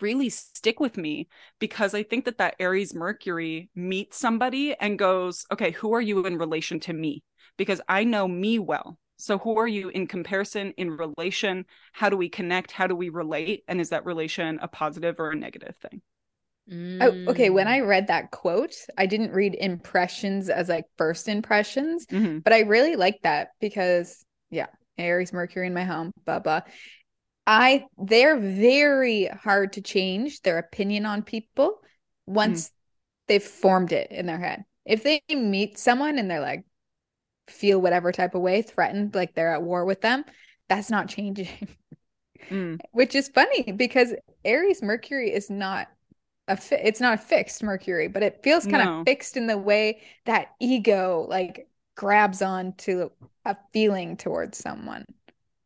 really 0.00 0.29
stick 0.29 0.81
with 0.81 0.96
me 0.96 1.29
because 1.59 1.94
I 1.94 2.03
think 2.03 2.24
that 2.24 2.38
that 2.38 2.57
Aries 2.59 2.94
Mercury 2.94 3.70
meets 3.74 4.18
somebody 4.18 4.74
and 4.74 4.98
goes, 4.98 5.46
okay, 5.53 5.70
who 5.72 5.92
are 5.94 6.00
you 6.00 6.26
in 6.26 6.38
relation 6.38 6.81
to 6.81 6.92
me? 6.92 7.22
Because 7.57 7.81
I 7.88 8.05
know 8.05 8.26
me 8.29 8.59
well. 8.59 8.98
So 9.18 9.38
who 9.38 9.59
are 9.59 9.68
you 9.68 9.90
in 9.90 10.07
comparison, 10.07 10.72
in 10.79 10.96
relation? 10.96 11.66
How 11.92 12.09
do 12.09 12.16
we 12.16 12.29
connect? 12.29 12.72
How 12.72 12.87
do 12.87 12.96
we 12.96 13.11
relate? 13.11 13.64
And 13.68 13.81
is 13.81 13.90
that 13.90 14.07
relation 14.07 14.59
a 14.62 14.68
positive 14.68 15.16
or 15.18 15.31
a 15.31 15.37
negative 15.37 15.76
thing? 15.76 16.00
Oh, 17.00 17.14
okay. 17.29 17.50
When 17.50 17.66
Mm. 17.66 17.70
I 17.70 17.81
read 17.81 18.07
that 18.09 18.31
quote, 18.31 18.74
I 18.96 19.07
didn't 19.07 19.33
read 19.33 19.55
impressions 19.55 20.48
as 20.48 20.68
like 20.68 20.85
first 20.96 21.29
impressions, 21.29 22.07
Mhm. 22.11 22.42
but 22.44 22.53
I 22.53 22.61
really 22.61 22.96
like 22.96 23.20
that 23.22 23.48
because, 23.61 24.24
yeah, 24.50 24.66
Aries, 24.98 25.33
Mercury 25.33 25.66
in 25.66 25.74
my 25.74 25.85
home, 25.85 26.12
blah, 26.24 26.40
blah. 26.40 26.61
I, 27.53 27.87
they're 27.99 28.39
very 28.39 29.27
hard 29.27 29.73
to 29.73 29.81
change 29.81 30.43
their 30.43 30.59
opinion 30.59 31.05
on 31.05 31.23
people 31.23 31.81
once 32.25 32.71
they've 33.27 33.43
formed 33.43 33.91
it 33.91 34.13
in 34.13 34.27
their 34.27 34.39
head. 34.39 34.65
If 34.87 35.03
they 35.03 35.21
meet 35.29 35.77
someone 35.77 36.19
and 36.21 36.31
they're 36.31 36.41
like, 36.41 36.63
feel 37.49 37.81
whatever 37.81 38.13
type 38.13 38.37
of 38.37 38.41
way, 38.43 38.63
threatened, 38.63 39.17
like 39.17 39.35
they're 39.35 39.53
at 39.53 39.65
war 39.65 39.85
with 39.85 40.01
them, 40.01 40.25
that's 40.69 40.91
not 40.91 41.09
changing. 41.09 41.49
Mm. 42.51 42.81
which 42.93 43.15
is 43.15 43.29
funny 43.29 43.71
because 43.73 44.15
Aries 44.45 44.83
Mercury 44.83 45.31
is 45.33 45.51
not 45.51 45.89
a 46.49 46.57
fi- 46.57 46.77
it's 46.83 47.01
not 47.01 47.15
a 47.15 47.19
fixed 47.23 47.63
Mercury, 47.63 48.09
but 48.09 48.23
it 48.23 48.43
feels 48.43 48.67
kind 48.67 48.83
No. 48.85 49.01
of 49.01 49.07
fixed 49.07 49.37
in 49.37 49.47
the 49.47 49.59
way 49.59 50.01
that 50.25 50.49
ego 50.59 51.27
like 51.29 51.69
grabs 51.97 52.43
on 52.43 52.73
to 52.79 53.13
a 53.45 53.57
feeling 53.73 54.17
towards 54.17 54.59
someone. 54.59 55.05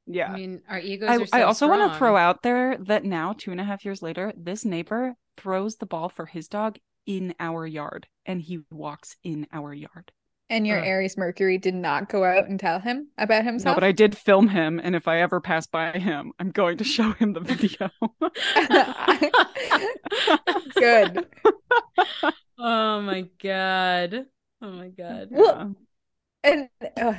Yeah. 0.07 0.31
I 0.33 0.37
mean, 0.37 0.63
our 0.69 0.79
egos 0.79 1.09
I, 1.09 1.17
are 1.17 1.27
so 1.27 1.37
I 1.39 1.43
also 1.43 1.69
want 1.69 1.91
to 1.93 1.99
throw 1.99 2.17
out 2.17 2.43
there 2.43 2.77
that 2.79 3.05
now, 3.05 3.33
two 3.37 3.51
and 3.51 3.61
a 3.61 3.65
half 3.65 3.85
years 3.85 4.03
later, 4.03 4.33
this 4.37 4.65
neighbor 4.65 5.15
throws 5.37 5.77
the 5.77 5.87
ball 5.87 6.09
for 6.09 6.27
his 6.27 6.47
dog 6.49 6.79
in 7.07 7.35
our 7.41 7.67
yard 7.67 8.07
and 8.27 8.41
he 8.43 8.61
walks 8.71 9.17
in 9.25 9.47
our 9.53 9.73
yard. 9.75 10.13
And 10.51 10.67
your 10.67 10.79
Ugh. 10.81 10.87
Aries 10.87 11.17
Mercury 11.17 11.57
did 11.57 11.75
not 11.75 12.11
go 12.11 12.23
out 12.23 12.49
and 12.49 12.61
tell 12.61 12.79
him 12.79 13.09
about 13.17 13.45
No, 13.45 13.51
himself. 13.53 13.77
but 13.77 13.83
I 13.85 13.93
did 13.93 14.17
film 14.17 14.49
him, 14.49 14.79
and 14.83 14.95
if 14.95 15.09
I 15.09 15.21
ever 15.23 15.41
pass 15.41 15.67
by 15.67 15.93
him, 15.93 16.33
I'm 16.39 16.51
going 16.51 16.77
to 16.79 16.85
show 16.85 17.13
him 17.13 17.33
the 17.33 17.41
video. 17.41 17.91
Good. 20.75 21.27
oh 22.59 23.01
my 23.01 23.25
god. 23.43 24.27
Oh 24.61 24.71
my 24.71 24.89
god. 24.89 25.29
Well, 25.31 25.75
And 26.43 26.69
uh, 27.01 27.15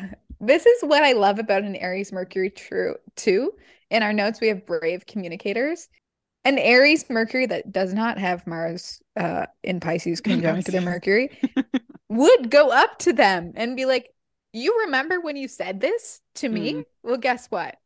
this 0.46 0.66
is 0.66 0.82
what 0.84 1.04
I 1.04 1.14
love 1.14 1.40
about 1.40 1.64
an 1.64 1.76
Aries 1.76 2.12
Mercury 2.12 2.50
true 2.50 2.96
too. 3.16 3.54
In 3.90 4.04
our 4.04 4.14
notes, 4.14 4.42
we 4.42 4.48
have 4.48 4.66
brave 4.66 5.06
communicators. 5.06 5.88
An 6.44 6.60
Aries 6.60 7.10
Mercury 7.10 7.48
that 7.48 7.72
does 7.72 7.94
not 7.94 8.18
have 8.20 8.46
Mars 8.48 9.02
uh, 9.18 9.48
in 9.64 9.80
Pisces 9.80 10.22
conjunct 10.22 10.66
to 10.68 10.72
their 10.72 10.82
Mercury 10.82 11.38
would 12.10 12.52
go 12.52 12.70
up 12.70 13.00
to 13.00 13.14
them 13.14 13.54
and 13.56 13.76
be 13.76 13.86
like, 13.86 14.14
You 14.54 14.82
remember 14.86 15.20
when 15.22 15.38
you 15.38 15.48
said 15.48 15.82
this 15.82 16.22
to 16.36 16.50
me? 16.50 16.74
Mm. 16.74 16.86
Well, 17.04 17.18
guess 17.18 17.48
what? 17.50 17.78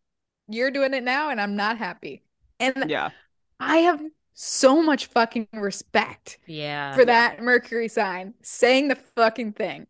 You're 0.47 0.71
doing 0.71 0.93
it 0.93 1.03
now, 1.03 1.29
and 1.29 1.39
I'm 1.39 1.55
not 1.55 1.77
happy. 1.77 2.23
And 2.59 2.89
yeah, 2.89 3.11
I 3.59 3.77
have 3.77 4.01
so 4.33 4.81
much 4.81 5.07
fucking 5.07 5.47
respect 5.53 6.39
Yeah. 6.47 6.95
for 6.95 7.05
that 7.05 7.41
Mercury 7.41 7.87
sign 7.87 8.33
saying 8.41 8.87
the 8.87 8.95
fucking 8.95 9.53
thing. 9.53 9.87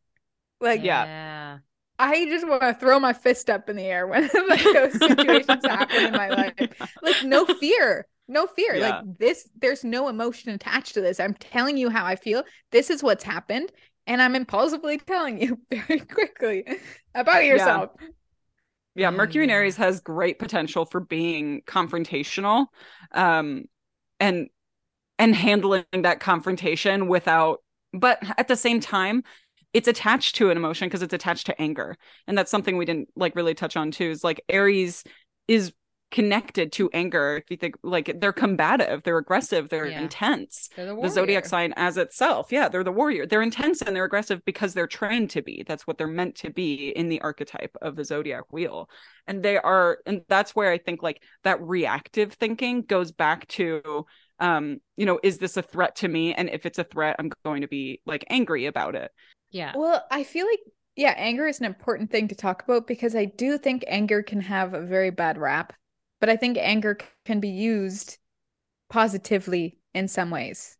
Like, 0.59 0.83
Yeah. 0.83 1.05
Yeah. 1.05 1.57
I 1.99 2.25
just 2.25 2.47
want 2.47 2.61
to 2.61 2.73
throw 2.73 2.99
my 2.99 3.13
fist 3.13 3.49
up 3.49 3.69
in 3.69 3.75
the 3.75 3.83
air 3.83 4.07
when 4.07 4.23
like 4.49 4.63
those 4.63 4.93
situations 4.93 5.65
happen 5.65 6.05
in 6.05 6.13
my 6.13 6.29
life. 6.29 6.53
Like 7.01 7.23
no 7.23 7.45
fear. 7.59 8.07
No 8.27 8.47
fear. 8.47 8.75
Yeah. 8.75 8.89
Like 8.89 9.17
this 9.17 9.49
there's 9.59 9.83
no 9.83 10.07
emotion 10.07 10.51
attached 10.51 10.93
to 10.93 11.01
this. 11.01 11.19
I'm 11.19 11.33
telling 11.35 11.77
you 11.77 11.89
how 11.89 12.05
I 12.05 12.15
feel. 12.15 12.43
This 12.71 12.89
is 12.89 13.03
what's 13.03 13.23
happened 13.23 13.71
and 14.09 14.21
I'm 14.21 14.35
impulsively 14.35 14.97
telling 14.97 15.41
you 15.41 15.59
very 15.71 15.99
quickly 15.99 16.65
about 17.13 17.45
yourself. 17.45 17.91
yeah. 18.95 19.09
Oh, 19.09 19.11
Mercury 19.11 19.43
and. 19.43 19.51
Aries 19.51 19.77
has 19.77 20.01
great 20.01 20.39
potential 20.39 20.83
for 20.85 20.99
being 20.99 21.61
confrontational, 21.67 22.65
um, 23.13 23.65
and 24.19 24.49
and 25.19 25.35
handling 25.35 25.83
that 25.93 26.19
confrontation 26.19 27.07
without, 27.07 27.59
but 27.93 28.19
at 28.37 28.47
the 28.47 28.55
same 28.55 28.79
time, 28.79 29.23
it's 29.73 29.87
attached 29.87 30.35
to 30.35 30.49
an 30.49 30.57
emotion 30.57 30.87
because 30.87 31.01
it's 31.01 31.13
attached 31.13 31.45
to 31.47 31.61
anger, 31.61 31.95
and 32.27 32.37
that's 32.37 32.51
something 32.51 32.77
we 32.77 32.85
didn't 32.85 33.09
like 33.15 33.35
really 33.35 33.53
touch 33.53 33.77
on 33.77 33.91
too. 33.91 34.09
Is 34.09 34.23
like 34.23 34.41
Aries 34.49 35.03
is 35.47 35.73
connected 36.11 36.71
to 36.71 36.89
anger. 36.91 37.37
If 37.37 37.51
you 37.51 37.57
think 37.57 37.75
like 37.83 38.19
they're 38.19 38.33
combative 38.33 39.03
they're 39.03 39.19
aggressive 39.19 39.69
they're 39.69 39.85
Yeah. 39.85 40.01
intense. 40.01 40.69
They're 40.75 40.87
the, 40.87 40.99
the 40.99 41.07
zodiac 41.09 41.45
sign 41.45 41.71
as 41.75 41.97
itself 41.97 42.51
yeah 42.51 42.67
they're 42.67 42.83
the 42.83 42.91
warrior. 42.91 43.27
They're 43.27 43.43
intense 43.43 43.83
and 43.83 43.95
they're 43.95 44.05
aggressive 44.05 44.43
because 44.43 44.73
they're 44.73 44.87
trained 44.87 45.29
to 45.31 45.43
be. 45.43 45.63
That's 45.67 45.85
what 45.85 45.99
they're 45.99 46.07
meant 46.07 46.33
to 46.37 46.49
be 46.49 46.89
in 46.89 47.09
the 47.09 47.21
archetype 47.21 47.75
of 47.83 47.95
the 47.95 48.03
zodiac 48.03 48.51
wheel. 48.51 48.89
And 49.27 49.43
they 49.43 49.57
are 49.57 49.99
and 50.07 50.21
that's 50.27 50.55
where 50.55 50.71
i 50.71 50.79
think 50.79 51.03
like 51.03 51.21
that 51.43 51.61
reactive 51.61 52.33
thinking 52.33 52.81
goes 52.81 53.11
back 53.11 53.47
to 53.49 54.07
um 54.39 54.79
you 54.97 55.05
know 55.05 55.19
is 55.21 55.37
this 55.37 55.57
a 55.57 55.61
threat 55.61 55.97
to 55.97 56.07
me? 56.07 56.33
And 56.33 56.49
if 56.49 56.65
it's 56.65 56.79
a 56.79 56.83
threat 56.83 57.17
i'm 57.19 57.29
going 57.45 57.61
to 57.61 57.67
be 57.67 58.01
like 58.07 58.25
angry 58.31 58.65
about 58.65 58.95
it 58.95 59.11
Yeah. 59.51 59.75
Well, 59.75 60.05
I 60.11 60.23
feel 60.23 60.45
like, 60.47 60.59
yeah, 60.95 61.13
anger 61.17 61.47
is 61.47 61.59
an 61.59 61.65
important 61.65 62.11
thing 62.11 62.27
to 62.29 62.35
talk 62.35 62.63
about 62.63 62.87
because 62.87 63.15
I 63.15 63.25
do 63.25 63.57
think 63.57 63.83
anger 63.87 64.21
can 64.23 64.41
have 64.41 64.73
a 64.73 64.81
very 64.81 65.09
bad 65.11 65.37
rap, 65.37 65.73
but 66.19 66.29
I 66.29 66.35
think 66.37 66.57
anger 66.57 66.97
c- 66.99 67.07
can 67.25 67.39
be 67.39 67.49
used 67.49 68.17
positively 68.89 69.79
in 69.93 70.07
some 70.07 70.31
ways. 70.31 70.77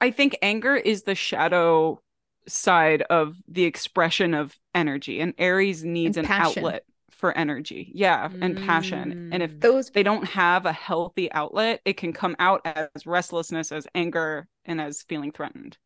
I 0.00 0.10
think 0.10 0.36
anger 0.42 0.76
is 0.76 1.02
the 1.02 1.14
shadow 1.14 2.00
side 2.46 3.02
of 3.02 3.36
the 3.48 3.64
expression 3.64 4.34
of 4.34 4.56
energy, 4.74 5.20
and 5.20 5.34
Aries 5.38 5.84
needs 5.84 6.16
And 6.16 6.24
an 6.24 6.26
passion. 6.26 6.64
outlet 6.64 6.84
for 7.10 7.36
energy. 7.36 7.90
Yeah, 7.94 8.30
and 8.40 8.56
passion. 8.56 9.14
And 9.30 9.42
if 9.42 9.52
Mm. 9.52 9.60
Those, 9.60 9.90
they 9.90 10.02
don't 10.02 10.24
have 10.24 10.66
a 10.66 10.72
healthy 10.72 11.30
outlet, 11.32 11.80
it 11.84 11.96
can 11.96 12.12
come 12.12 12.36
out 12.38 12.62
as 12.64 13.06
restlessness, 13.06 13.72
as 13.72 13.86
anger, 13.94 14.46
and 14.64 14.80
as 14.80 15.02
feeling 15.02 15.32
threatened. 15.32 15.78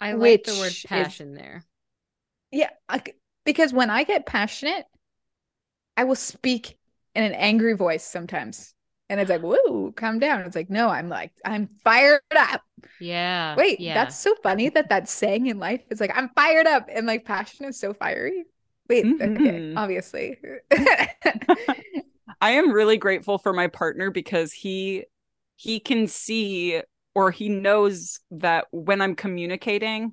I 0.00 0.12
like 0.12 0.44
the 0.44 0.52
word 0.54 0.60
which 0.66 0.84
is- 0.84 0.88
passion 0.88 1.34
there. 1.34 1.64
yeah, 2.52 2.70
I 2.88 2.98
c 2.98 3.12
because 3.44 3.72
when 3.72 3.90
I 3.90 4.04
get 4.04 4.26
passionate, 4.26 4.86
I 5.96 6.04
will 6.04 6.16
speak 6.16 6.76
in 7.14 7.24
an 7.24 7.32
angry 7.32 7.74
voice 7.74 8.04
sometimes. 8.04 8.74
And 9.08 9.20
it's 9.20 9.30
like, 9.30 9.40
whoa, 9.42 9.92
calm 9.92 10.18
down. 10.18 10.40
It's 10.42 10.56
like, 10.56 10.68
no, 10.68 10.88
I'm 10.88 11.08
like, 11.08 11.32
I'm 11.44 11.68
fired 11.84 12.20
up. 12.36 12.62
Yeah. 13.00 13.54
Wait, 13.56 13.78
yeah. 13.80 13.94
that's 13.94 14.18
so 14.18 14.34
funny 14.42 14.68
that 14.70 14.88
that's 14.88 15.12
saying 15.12 15.46
in 15.46 15.58
life. 15.60 15.80
It's 15.90 16.00
like, 16.00 16.10
I'm 16.16 16.28
fired 16.30 16.66
up. 16.66 16.88
And 16.92 17.06
like, 17.06 17.24
passion 17.24 17.66
is 17.66 17.78
so 17.78 17.94
fiery. 17.94 18.44
Wait, 18.88 19.06
okay, 19.06 19.26
Mhm. 19.26 19.76
obviously. 19.76 20.36
I 22.40 22.50
am 22.50 22.70
really 22.72 22.98
grateful 22.98 23.38
for 23.38 23.52
my 23.52 23.66
partner 23.68 24.10
because 24.10 24.52
he 24.52 25.04
he 25.56 25.80
can 25.80 26.06
see 26.06 26.82
or 27.16 27.30
he 27.30 27.48
knows 27.48 28.20
that 28.30 28.66
when 28.72 29.00
I'm 29.00 29.14
communicating, 29.14 30.12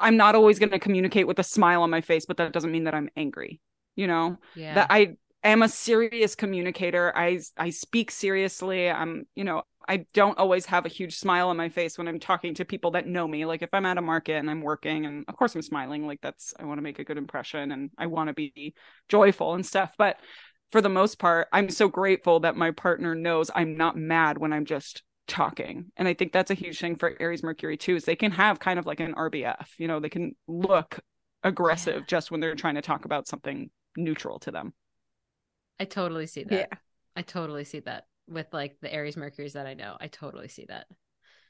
I'm 0.00 0.16
not 0.16 0.34
always 0.34 0.58
going 0.58 0.72
to 0.72 0.80
communicate 0.80 1.28
with 1.28 1.38
a 1.38 1.44
smile 1.44 1.82
on 1.82 1.90
my 1.90 2.00
face, 2.00 2.26
but 2.26 2.38
that 2.38 2.52
doesn't 2.52 2.72
mean 2.72 2.84
that 2.84 2.94
I'm 2.94 3.08
angry. 3.16 3.60
You 3.94 4.08
know, 4.08 4.38
yeah. 4.56 4.74
that 4.74 4.88
I 4.90 5.14
am 5.44 5.62
a 5.62 5.68
serious 5.68 6.34
communicator. 6.34 7.16
I 7.16 7.38
I 7.56 7.70
speak 7.70 8.10
seriously. 8.10 8.90
I'm, 8.90 9.26
you 9.36 9.44
know, 9.44 9.62
I 9.88 10.06
don't 10.12 10.38
always 10.38 10.66
have 10.66 10.86
a 10.86 10.88
huge 10.88 11.16
smile 11.16 11.50
on 11.50 11.56
my 11.56 11.68
face 11.68 11.96
when 11.96 12.08
I'm 12.08 12.18
talking 12.18 12.52
to 12.54 12.64
people 12.64 12.90
that 12.92 13.06
know 13.06 13.28
me. 13.28 13.44
Like 13.44 13.62
if 13.62 13.70
I'm 13.72 13.86
at 13.86 13.96
a 13.96 14.02
market 14.02 14.38
and 14.38 14.50
I'm 14.50 14.62
working 14.62 15.06
and 15.06 15.24
of 15.28 15.36
course 15.36 15.54
I'm 15.54 15.62
smiling, 15.62 16.04
like 16.04 16.20
that's 16.20 16.52
I 16.58 16.64
want 16.64 16.78
to 16.78 16.82
make 16.82 16.98
a 16.98 17.04
good 17.04 17.16
impression 17.16 17.70
and 17.70 17.90
I 17.96 18.06
want 18.06 18.26
to 18.26 18.34
be 18.34 18.74
joyful 19.08 19.54
and 19.54 19.64
stuff, 19.64 19.94
but 19.96 20.16
for 20.72 20.80
the 20.80 20.88
most 20.88 21.20
part, 21.20 21.46
I'm 21.52 21.70
so 21.70 21.88
grateful 21.88 22.40
that 22.40 22.56
my 22.56 22.72
partner 22.72 23.14
knows 23.14 23.52
I'm 23.54 23.76
not 23.76 23.96
mad 23.96 24.36
when 24.38 24.52
I'm 24.52 24.64
just 24.64 25.02
talking. 25.28 25.92
And 25.96 26.08
I 26.08 26.14
think 26.14 26.32
that's 26.32 26.50
a 26.50 26.54
huge 26.54 26.80
thing 26.80 26.96
for 26.96 27.14
Aries 27.20 27.42
Mercury 27.42 27.76
too, 27.76 27.94
is 27.96 28.04
they 28.04 28.16
can 28.16 28.32
have 28.32 28.58
kind 28.58 28.78
of 28.78 28.86
like 28.86 29.00
an 29.00 29.14
RBF, 29.14 29.66
you 29.78 29.86
know, 29.86 30.00
they 30.00 30.08
can 30.08 30.34
look 30.48 30.98
aggressive 31.44 31.96
Yeah. 32.00 32.06
just 32.08 32.30
when 32.30 32.40
they're 32.40 32.56
trying 32.56 32.74
to 32.74 32.82
talk 32.82 33.04
about 33.04 33.28
something 33.28 33.70
neutral 33.96 34.38
to 34.40 34.50
them. 34.50 34.74
I 35.78 35.84
totally 35.84 36.26
see 36.26 36.42
that. 36.44 36.52
yeah. 36.70 36.78
I 37.14 37.22
totally 37.22 37.64
see 37.64 37.80
that 37.80 38.06
with 38.28 38.46
like 38.52 38.76
the 38.80 38.92
Aries 38.92 39.16
Mercuries 39.16 39.52
that 39.52 39.66
I 39.66 39.74
know. 39.74 39.96
I 40.00 40.08
totally 40.08 40.48
see 40.48 40.66
that. 40.68 40.86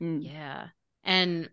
Mm. 0.02 0.22
Yeah. 0.22 0.68
And 1.04 1.48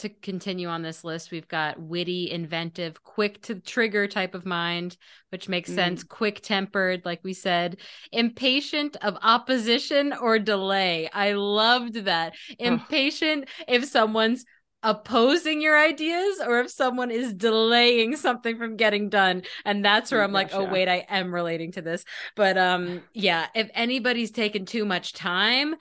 to 0.00 0.08
continue 0.08 0.68
on 0.68 0.82
this 0.82 1.04
list, 1.04 1.30
we've 1.30 1.48
got 1.48 1.80
witty, 1.80 2.30
inventive, 2.30 3.02
quick 3.02 3.40
to 3.42 3.54
trigger 3.54 4.06
type 4.06 4.34
of 4.34 4.44
mind, 4.44 4.96
which 5.30 5.48
makes 5.48 5.70
Mm. 5.70 5.74
sense. 5.74 6.04
Quick 6.04 6.40
tempered, 6.42 7.04
like 7.04 7.20
we 7.22 7.32
said, 7.32 7.78
impatient 8.12 8.96
of 9.02 9.16
opposition 9.22 10.12
or 10.12 10.38
delay. 10.38 11.08
I 11.12 11.32
loved 11.32 11.94
that. 12.06 12.34
Impatient 12.58 13.48
if 13.68 13.84
someone's 13.84 14.44
opposing 14.82 15.60
your 15.60 15.78
ideas 15.78 16.40
or 16.40 16.60
if 16.60 16.70
someone 16.70 17.10
is 17.10 17.34
delaying 17.34 18.16
something 18.16 18.56
from 18.56 18.76
getting 18.76 19.10
done 19.10 19.42
and 19.66 19.84
that's 19.84 20.10
where 20.10 20.22
Oh, 20.22 20.24
i'm 20.24 20.32
like 20.32 20.54
oh 20.54 20.64
wait 20.64 20.88
i 20.88 21.04
am 21.10 21.34
relating 21.34 21.70
to 21.72 21.82
this 21.82 22.02
but 22.34 22.56
um 22.56 23.02
yeah 23.12 23.48
if 23.54 23.68
anybody's 23.74 24.30
taken 24.30 24.64
too 24.64 24.86
much 24.86 25.12
time 25.12 25.74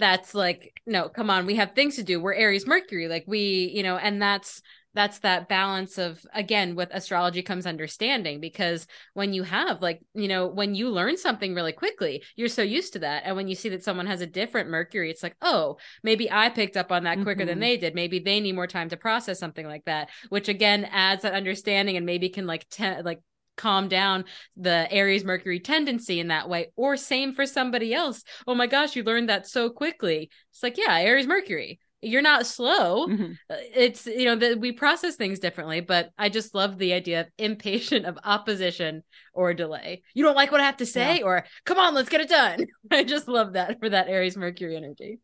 that's 0.00 0.34
like 0.34 0.80
no 0.86 1.08
come 1.08 1.30
on 1.30 1.46
we 1.46 1.56
have 1.56 1.72
things 1.74 1.96
to 1.96 2.02
do. 2.02 2.20
We're 2.20 2.34
aries 2.34 2.66
mercury 2.66 3.06
like 3.08 3.24
we 3.26 3.70
you 3.74 3.82
know 3.82 3.96
and 3.96 4.20
that's 4.20 4.62
that's 4.92 5.20
that 5.20 5.48
balance 5.48 5.98
of 5.98 6.20
again 6.34 6.74
with 6.74 6.88
astrology 6.92 7.42
comes 7.42 7.64
understanding 7.64 8.40
because 8.40 8.88
when 9.14 9.32
you 9.32 9.44
have 9.44 9.80
like 9.80 10.00
you 10.14 10.26
know 10.26 10.48
when 10.48 10.74
you 10.74 10.90
learn 10.90 11.16
something 11.16 11.54
really 11.54 11.70
quickly 11.72 12.24
you're 12.34 12.48
so 12.48 12.62
used 12.62 12.94
to 12.94 12.98
that. 12.98 13.22
And 13.24 13.36
when 13.36 13.46
you 13.46 13.54
see 13.54 13.68
that 13.68 13.84
someone 13.84 14.06
has 14.06 14.20
a 14.20 14.26
different 14.26 14.68
mercury 14.68 15.08
it's 15.10 15.22
like 15.22 15.36
oh 15.42 15.76
maybe 16.02 16.28
i 16.30 16.48
picked 16.48 16.76
up 16.76 16.90
on 16.90 17.04
that 17.04 17.22
quicker 17.22 17.44
than 17.44 17.58
Mhm. 17.58 17.60
they 17.60 17.76
did. 17.76 17.94
Maybe 17.94 18.18
they 18.18 18.40
need 18.40 18.56
more 18.56 18.66
time 18.66 18.88
to 18.88 18.96
process 18.96 19.38
something 19.38 19.66
like 19.66 19.84
that 19.84 20.10
which 20.28 20.48
again 20.48 20.84
adds 20.90 21.22
that 21.22 21.34
understanding 21.34 21.96
and 21.96 22.04
maybe 22.04 22.28
can 22.28 22.46
like 22.48 22.68
te- 22.68 23.02
like 23.02 23.20
calm 23.60 23.88
down 23.88 24.24
the 24.56 24.88
Aries 24.90 25.24
Mercury 25.24 25.60
tendency 25.60 26.18
in 26.20 26.28
that 26.28 26.48
way. 26.48 26.72
Or 26.76 26.96
same 26.96 27.34
for 27.34 27.46
somebody 27.46 27.92
else. 27.94 28.22
Oh 28.46 28.54
my 28.54 28.66
gosh, 28.66 28.96
you 28.96 29.02
learned 29.04 29.28
that 29.28 29.46
so 29.46 29.70
quickly. 29.70 30.30
It's 30.50 30.62
like, 30.62 30.78
yeah, 30.78 30.96
Aries 30.98 31.26
Mercury. 31.26 31.78
You're 32.02 32.22
not 32.22 32.46
slow. 32.46 33.08
Mhm. 33.08 33.36
Uh, 33.50 33.56
It's 33.74 34.06
you 34.06 34.24
know 34.24 34.36
that 34.36 34.58
we 34.58 34.72
process 34.72 35.16
things 35.16 35.38
differently, 35.38 35.80
but 35.80 36.10
I 36.16 36.30
just 36.30 36.54
love 36.54 36.78
the 36.78 36.94
idea 36.94 37.20
of 37.20 37.26
impatient 37.36 38.06
of 38.06 38.18
opposition 38.24 39.02
or 39.34 39.52
delay. 39.52 40.02
You 40.14 40.24
don't 40.24 40.34
like 40.34 40.50
what 40.50 40.62
I 40.62 40.64
have 40.64 40.78
to 40.78 40.86
say, 40.86 41.20
or 41.20 41.44
come 41.66 41.78
on, 41.78 41.94
let's 41.94 42.08
get 42.08 42.22
it 42.22 42.30
done. 42.30 42.66
I 42.90 43.04
just 43.04 43.28
love 43.28 43.52
that 43.52 43.78
for 43.80 43.90
that 43.90 44.08
Aries 44.08 44.36
Mercury 44.36 44.76
energy. 44.76 45.20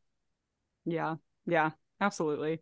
Yeah. 0.85 1.17
Yeah. 1.47 1.71
Absolutely. 2.01 2.61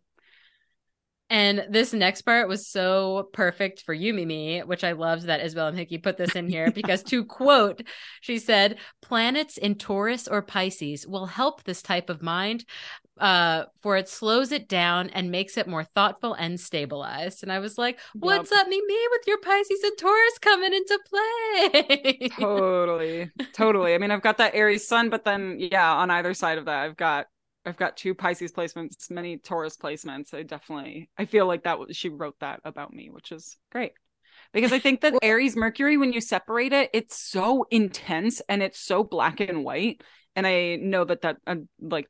And 1.29 1.65
this 1.69 1.91
next 1.91 2.21
part 2.21 2.47
was 2.47 2.67
so 2.67 3.29
perfect 3.33 3.81
for 3.81 3.93
you, 3.93 4.13
Mimi, 4.13 4.59
which 4.59 4.83
I 4.83 4.91
loved 4.91 5.23
that 5.23 5.43
Isabel 5.43 5.67
M. 5.67 5.75
Hickey 5.75 5.97
put 5.97 6.17
this 6.17 6.35
in 6.35 6.47
here 6.49 6.69
because 6.71 7.01
to 7.03 7.25
quote, 7.25 7.81
she 8.21 8.37
said, 8.37 8.77
planets 9.01 9.57
in 9.57 9.75
Taurus 9.75 10.27
or 10.27 10.41
Pisces 10.41 11.07
will 11.07 11.25
help 11.25 11.63
this 11.63 11.81
type 11.81 12.09
of 12.11 12.21
mind, 12.21 12.65
uh, 13.19 13.63
for 13.81 13.97
it 13.97 14.07
slows 14.07 14.51
it 14.51 14.67
down 14.67 15.09
and 15.09 15.31
makes 15.31 15.57
it 15.57 15.67
more 15.67 15.83
thoughtful 15.83 16.33
and 16.35 16.59
stabilized. 16.59 17.41
And 17.41 17.51
I 17.51 17.59
was 17.59 17.77
like, 17.77 17.99
what's 18.13 18.51
up, 18.51 18.67
Mimi, 18.67 19.07
with 19.11 19.21
your 19.25 19.39
Pisces 19.39 19.83
and 19.83 19.97
Taurus 19.97 20.37
coming 20.39 20.73
into 20.73 20.99
play? 21.09 22.29
totally 22.39 23.31
totally 23.53 23.93
i 23.93 23.97
mean 23.97 24.11
i've 24.11 24.21
got 24.21 24.37
that 24.37 24.55
aries 24.55 24.87
sun 24.87 25.09
but 25.09 25.23
then 25.23 25.57
yeah 25.59 25.93
on 25.95 26.09
either 26.11 26.33
side 26.33 26.57
of 26.57 26.65
that 26.65 26.83
i've 26.83 26.97
got 26.97 27.27
i've 27.65 27.77
got 27.77 27.97
two 27.97 28.13
pisces 28.13 28.51
placements 28.51 29.09
many 29.09 29.37
taurus 29.37 29.77
placements. 29.77 30.33
I 30.33 30.43
definitely 30.43 31.09
i 31.17 31.25
feel 31.25 31.47
like 31.47 31.63
that 31.63 31.79
was 31.79 31.95
she 31.95 32.09
wrote 32.09 32.35
that 32.39 32.61
about 32.63 32.93
me 32.93 33.09
which 33.09 33.31
is 33.31 33.57
great. 33.71 33.93
Because 34.53 34.71
i 34.73 34.79
think 34.79 35.01
that 35.01 35.13
Well- 35.13 35.19
aries 35.23 35.55
mercury 35.55 35.97
when 35.97 36.13
you 36.13 36.21
separate 36.21 36.73
it 36.73 36.89
it's 36.93 37.17
so 37.17 37.65
intense 37.71 38.41
and 38.47 38.61
it's 38.61 38.79
so 38.79 39.03
black 39.03 39.39
and 39.39 39.63
white. 39.63 40.01
And 40.35 40.45
i 40.45 40.75
know 40.75 41.03
that 41.05 41.21
that 41.21 41.37
uh, 41.47 41.55
like 41.79 42.09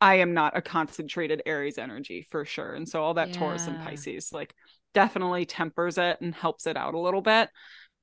i 0.00 0.16
am 0.16 0.34
not 0.34 0.56
a 0.56 0.62
concentrated 0.62 1.42
aries 1.46 1.78
energy 1.78 2.26
for 2.30 2.44
sure. 2.44 2.74
And 2.74 2.88
so 2.88 3.02
all 3.02 3.14
that 3.14 3.32
taurus 3.32 3.66
and 3.68 3.80
pisces 3.84 4.32
like 4.32 4.52
definitely 4.94 5.46
tempers 5.46 5.96
it 5.96 6.20
and 6.20 6.34
helps 6.34 6.66
it 6.66 6.76
out 6.76 6.94
a 6.94 6.98
little 6.98 7.22
bit. 7.22 7.48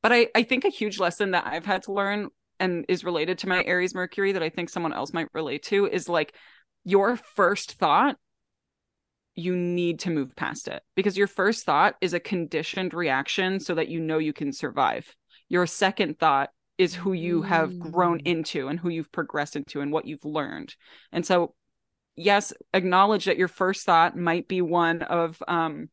But 0.01 0.13
I, 0.13 0.27
I 0.33 0.43
think 0.43 0.63
a 0.63 0.69
huge 0.69 0.97
lesson 0.97 1.31
that 1.31 1.45
I've 1.45 1.65
had 1.65 1.83
to 1.83 1.91
learn 1.93 2.29
and 2.59 2.85
is 2.87 3.03
related 3.03 3.37
to 3.39 3.49
my 3.49 3.63
Aries 3.63 3.93
Mercury 3.93 4.31
that 4.31 4.41
I 4.43 4.49
think 4.49 4.69
someone 4.69 4.93
else 4.93 5.13
might 5.13 5.27
relate 5.33 5.63
to 5.63 5.87
is 5.87 6.07
like 6.09 6.33
your 6.83 7.15
first 7.15 7.73
thought, 7.73 8.17
you 9.35 9.55
need 9.55 9.99
to 9.99 10.09
move 10.09 10.35
past 10.35 10.67
it 10.67 10.83
because 10.95 11.17
your 11.17 11.27
first 11.27 11.65
thought 11.65 11.95
is 12.01 12.13
a 12.13 12.19
conditioned 12.19 12.93
reaction 12.93 13.59
so 13.59 13.75
that 13.75 13.87
you 13.87 13.99
know 14.01 14.17
you 14.17 14.33
can 14.33 14.51
survive. 14.51 15.15
Your 15.47 15.65
second 15.65 16.19
thought 16.19 16.49
is 16.77 16.95
who 16.95 17.13
you 17.13 17.41
have 17.41 17.79
grown 17.79 18.19
Mm. 18.19 18.27
into 18.27 18.67
and 18.67 18.79
who 18.79 18.89
you've 18.89 19.11
progressed 19.11 19.55
into 19.55 19.81
and 19.81 19.91
what 19.91 20.05
you've 20.05 20.25
learned. 20.25 20.75
And 21.11 21.25
so, 21.25 21.53
yes, 22.15 22.53
acknowledge 22.73 23.25
that 23.25 23.37
your 23.37 23.47
first 23.47 23.85
thought 23.85 24.17
might 24.17 24.47
be 24.47 24.61
one 24.61 25.01
of, 25.01 25.41
um, 25.47 25.89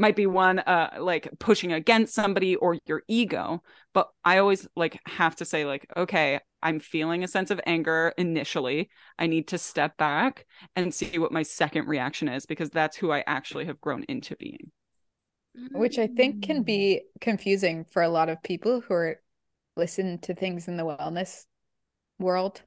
might 0.00 0.16
be 0.16 0.26
one 0.26 0.58
uh 0.60 0.90
like 1.00 1.28
pushing 1.38 1.72
against 1.72 2.14
somebody 2.14 2.56
or 2.56 2.78
your 2.86 3.02
ego 3.08 3.62
but 3.94 4.08
i 4.24 4.38
always 4.38 4.66
like 4.76 5.00
have 5.06 5.36
to 5.36 5.44
say 5.44 5.64
like 5.64 5.86
okay 5.96 6.40
i'm 6.62 6.80
feeling 6.80 7.24
a 7.24 7.28
sense 7.28 7.50
of 7.50 7.60
anger 7.66 8.12
initially 8.18 8.90
i 9.18 9.26
need 9.26 9.48
to 9.48 9.58
step 9.58 9.96
back 9.98 10.46
and 10.76 10.94
see 10.94 11.18
what 11.18 11.32
my 11.32 11.42
second 11.42 11.86
reaction 11.88 12.28
is 12.28 12.46
because 12.46 12.70
that's 12.70 12.96
who 12.96 13.12
i 13.12 13.22
actually 13.26 13.66
have 13.66 13.80
grown 13.80 14.04
into 14.04 14.36
being 14.36 14.70
which 15.72 15.98
I 15.98 16.06
think 16.06 16.36
Mm. 16.36 16.42
can 16.42 16.62
be 16.62 17.02
confusing 17.20 17.84
for 17.84 18.02
a 18.02 18.08
lot 18.08 18.28
of 18.28 18.42
people 18.42 18.80
who 18.80 18.94
are 18.94 19.20
listen 19.76 20.18
to 20.20 20.34
things 20.34 20.68
in 20.68 20.76
the 20.76 20.84
wellness 20.84 21.44
world. 22.18 22.62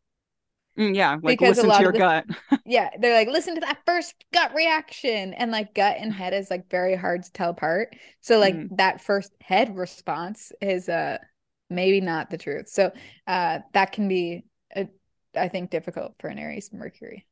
Mm, 0.77 0.95
yeah, 0.95 1.17
like 1.21 1.39
Because 1.39 1.57
a 1.57 1.63
listen 1.63 1.63
lot 1.63 1.79
to 1.79 1.83
your 1.83 1.93
the- 1.93 2.05
gut. 2.05 2.25
Yeah, 2.65 2.91
they're 2.99 3.15
like 3.15 3.27
listen 3.27 3.55
to 3.55 3.61
that 3.61 3.79
first 3.85 4.15
gut 4.33 4.53
reaction 4.55 5.33
and 5.33 5.51
like 5.51 5.73
gut 5.75 5.97
and 5.99 6.13
head 6.13 6.33
is 6.33 6.49
like 6.51 6.69
very 6.69 6.95
hard 6.95 7.23
to 7.23 7.31
tell 7.33 7.49
apart. 7.51 7.95
So 8.21 8.39
like 8.39 8.63
Mm. 8.63 8.69
that 8.71 9.01
first 9.01 9.33
head 9.41 9.75
response 9.77 10.51
is 10.61 10.89
uh 10.89 11.17
maybe 11.69 12.01
not 12.01 12.29
the 12.29 12.37
truth. 12.37 12.69
So 12.69 12.91
uh 13.27 13.59
that 13.73 13.91
can 13.93 14.07
be 14.07 14.45
uh, 14.75 14.85
I 15.35 15.49
think 15.49 15.71
difficult 15.71 16.15
for 16.19 16.29
an 16.29 16.39
Aries 16.39 16.71
Mercury. 16.73 17.27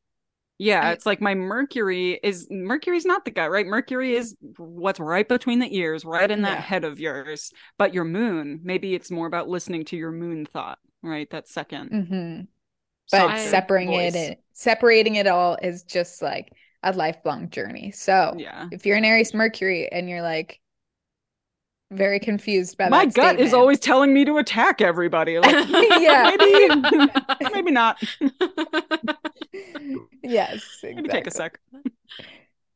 Yeah, 0.58 0.92
I- 0.92 0.92
it's 0.92 1.06
like 1.08 1.22
my 1.22 1.34
Mercury 1.34 2.20
is 2.22 2.48
Mercury's 2.52 3.06
not 3.06 3.26
the 3.26 3.32
gut, 3.32 3.50
right? 3.50 3.66
Mercury 3.66 4.14
is 4.16 4.36
what's 4.58 5.00
right 5.00 5.28
between 5.28 5.60
the 5.60 5.76
ears, 5.76 6.06
right 6.06 6.30
in 6.30 6.44
that 6.44 6.60
Yeah. 6.60 6.62
head 6.62 6.84
of 6.84 7.00
yours. 7.00 7.52
But 7.78 7.94
your 7.94 8.04
moon, 8.04 8.60
maybe 8.64 8.94
it's 8.94 9.10
more 9.10 9.26
about 9.28 9.50
listening 9.50 9.86
to 9.86 9.98
your 9.98 10.12
moon 10.12 10.46
thought, 10.46 10.78
right? 11.02 11.30
That 11.32 11.48
2nd 11.48 11.92
hmm 11.92 12.48
But 13.12 13.38
softer 13.38 13.38
separating 13.38 13.94
voice. 13.94 14.16
it 14.16 14.40
separating 14.54 15.16
it 15.16 15.28
all 15.28 15.58
is 15.62 15.84
just 15.84 16.22
like 16.22 16.52
a 16.84 16.94
lifelong 16.94 17.50
journey. 17.50 17.92
So 17.92 18.36
Yeah. 18.38 18.68
if 18.72 18.86
you're 18.86 18.98
an 18.98 19.06
Aries 19.06 19.34
Mercury 19.34 19.92
and 19.92 20.10
you're 20.10 20.22
like 20.22 20.60
very 21.92 22.20
confused 22.20 22.78
by 22.78 22.88
My 22.90 23.06
that 23.06 23.14
gut 23.14 23.40
is 23.40 23.54
always 23.54 23.78
telling 23.80 24.14
me 24.14 24.24
to 24.26 24.38
attack 24.38 24.82
everybody. 24.82 25.40
Like, 25.40 25.68
Yeah. 26.00 26.32
maybe, 26.38 27.10
maybe 27.54 27.72
not. 27.72 28.02
yes, 30.24 30.64
Maybe 30.84 31.10
take 31.10 31.28
a 31.28 31.32
sec. 31.32 31.60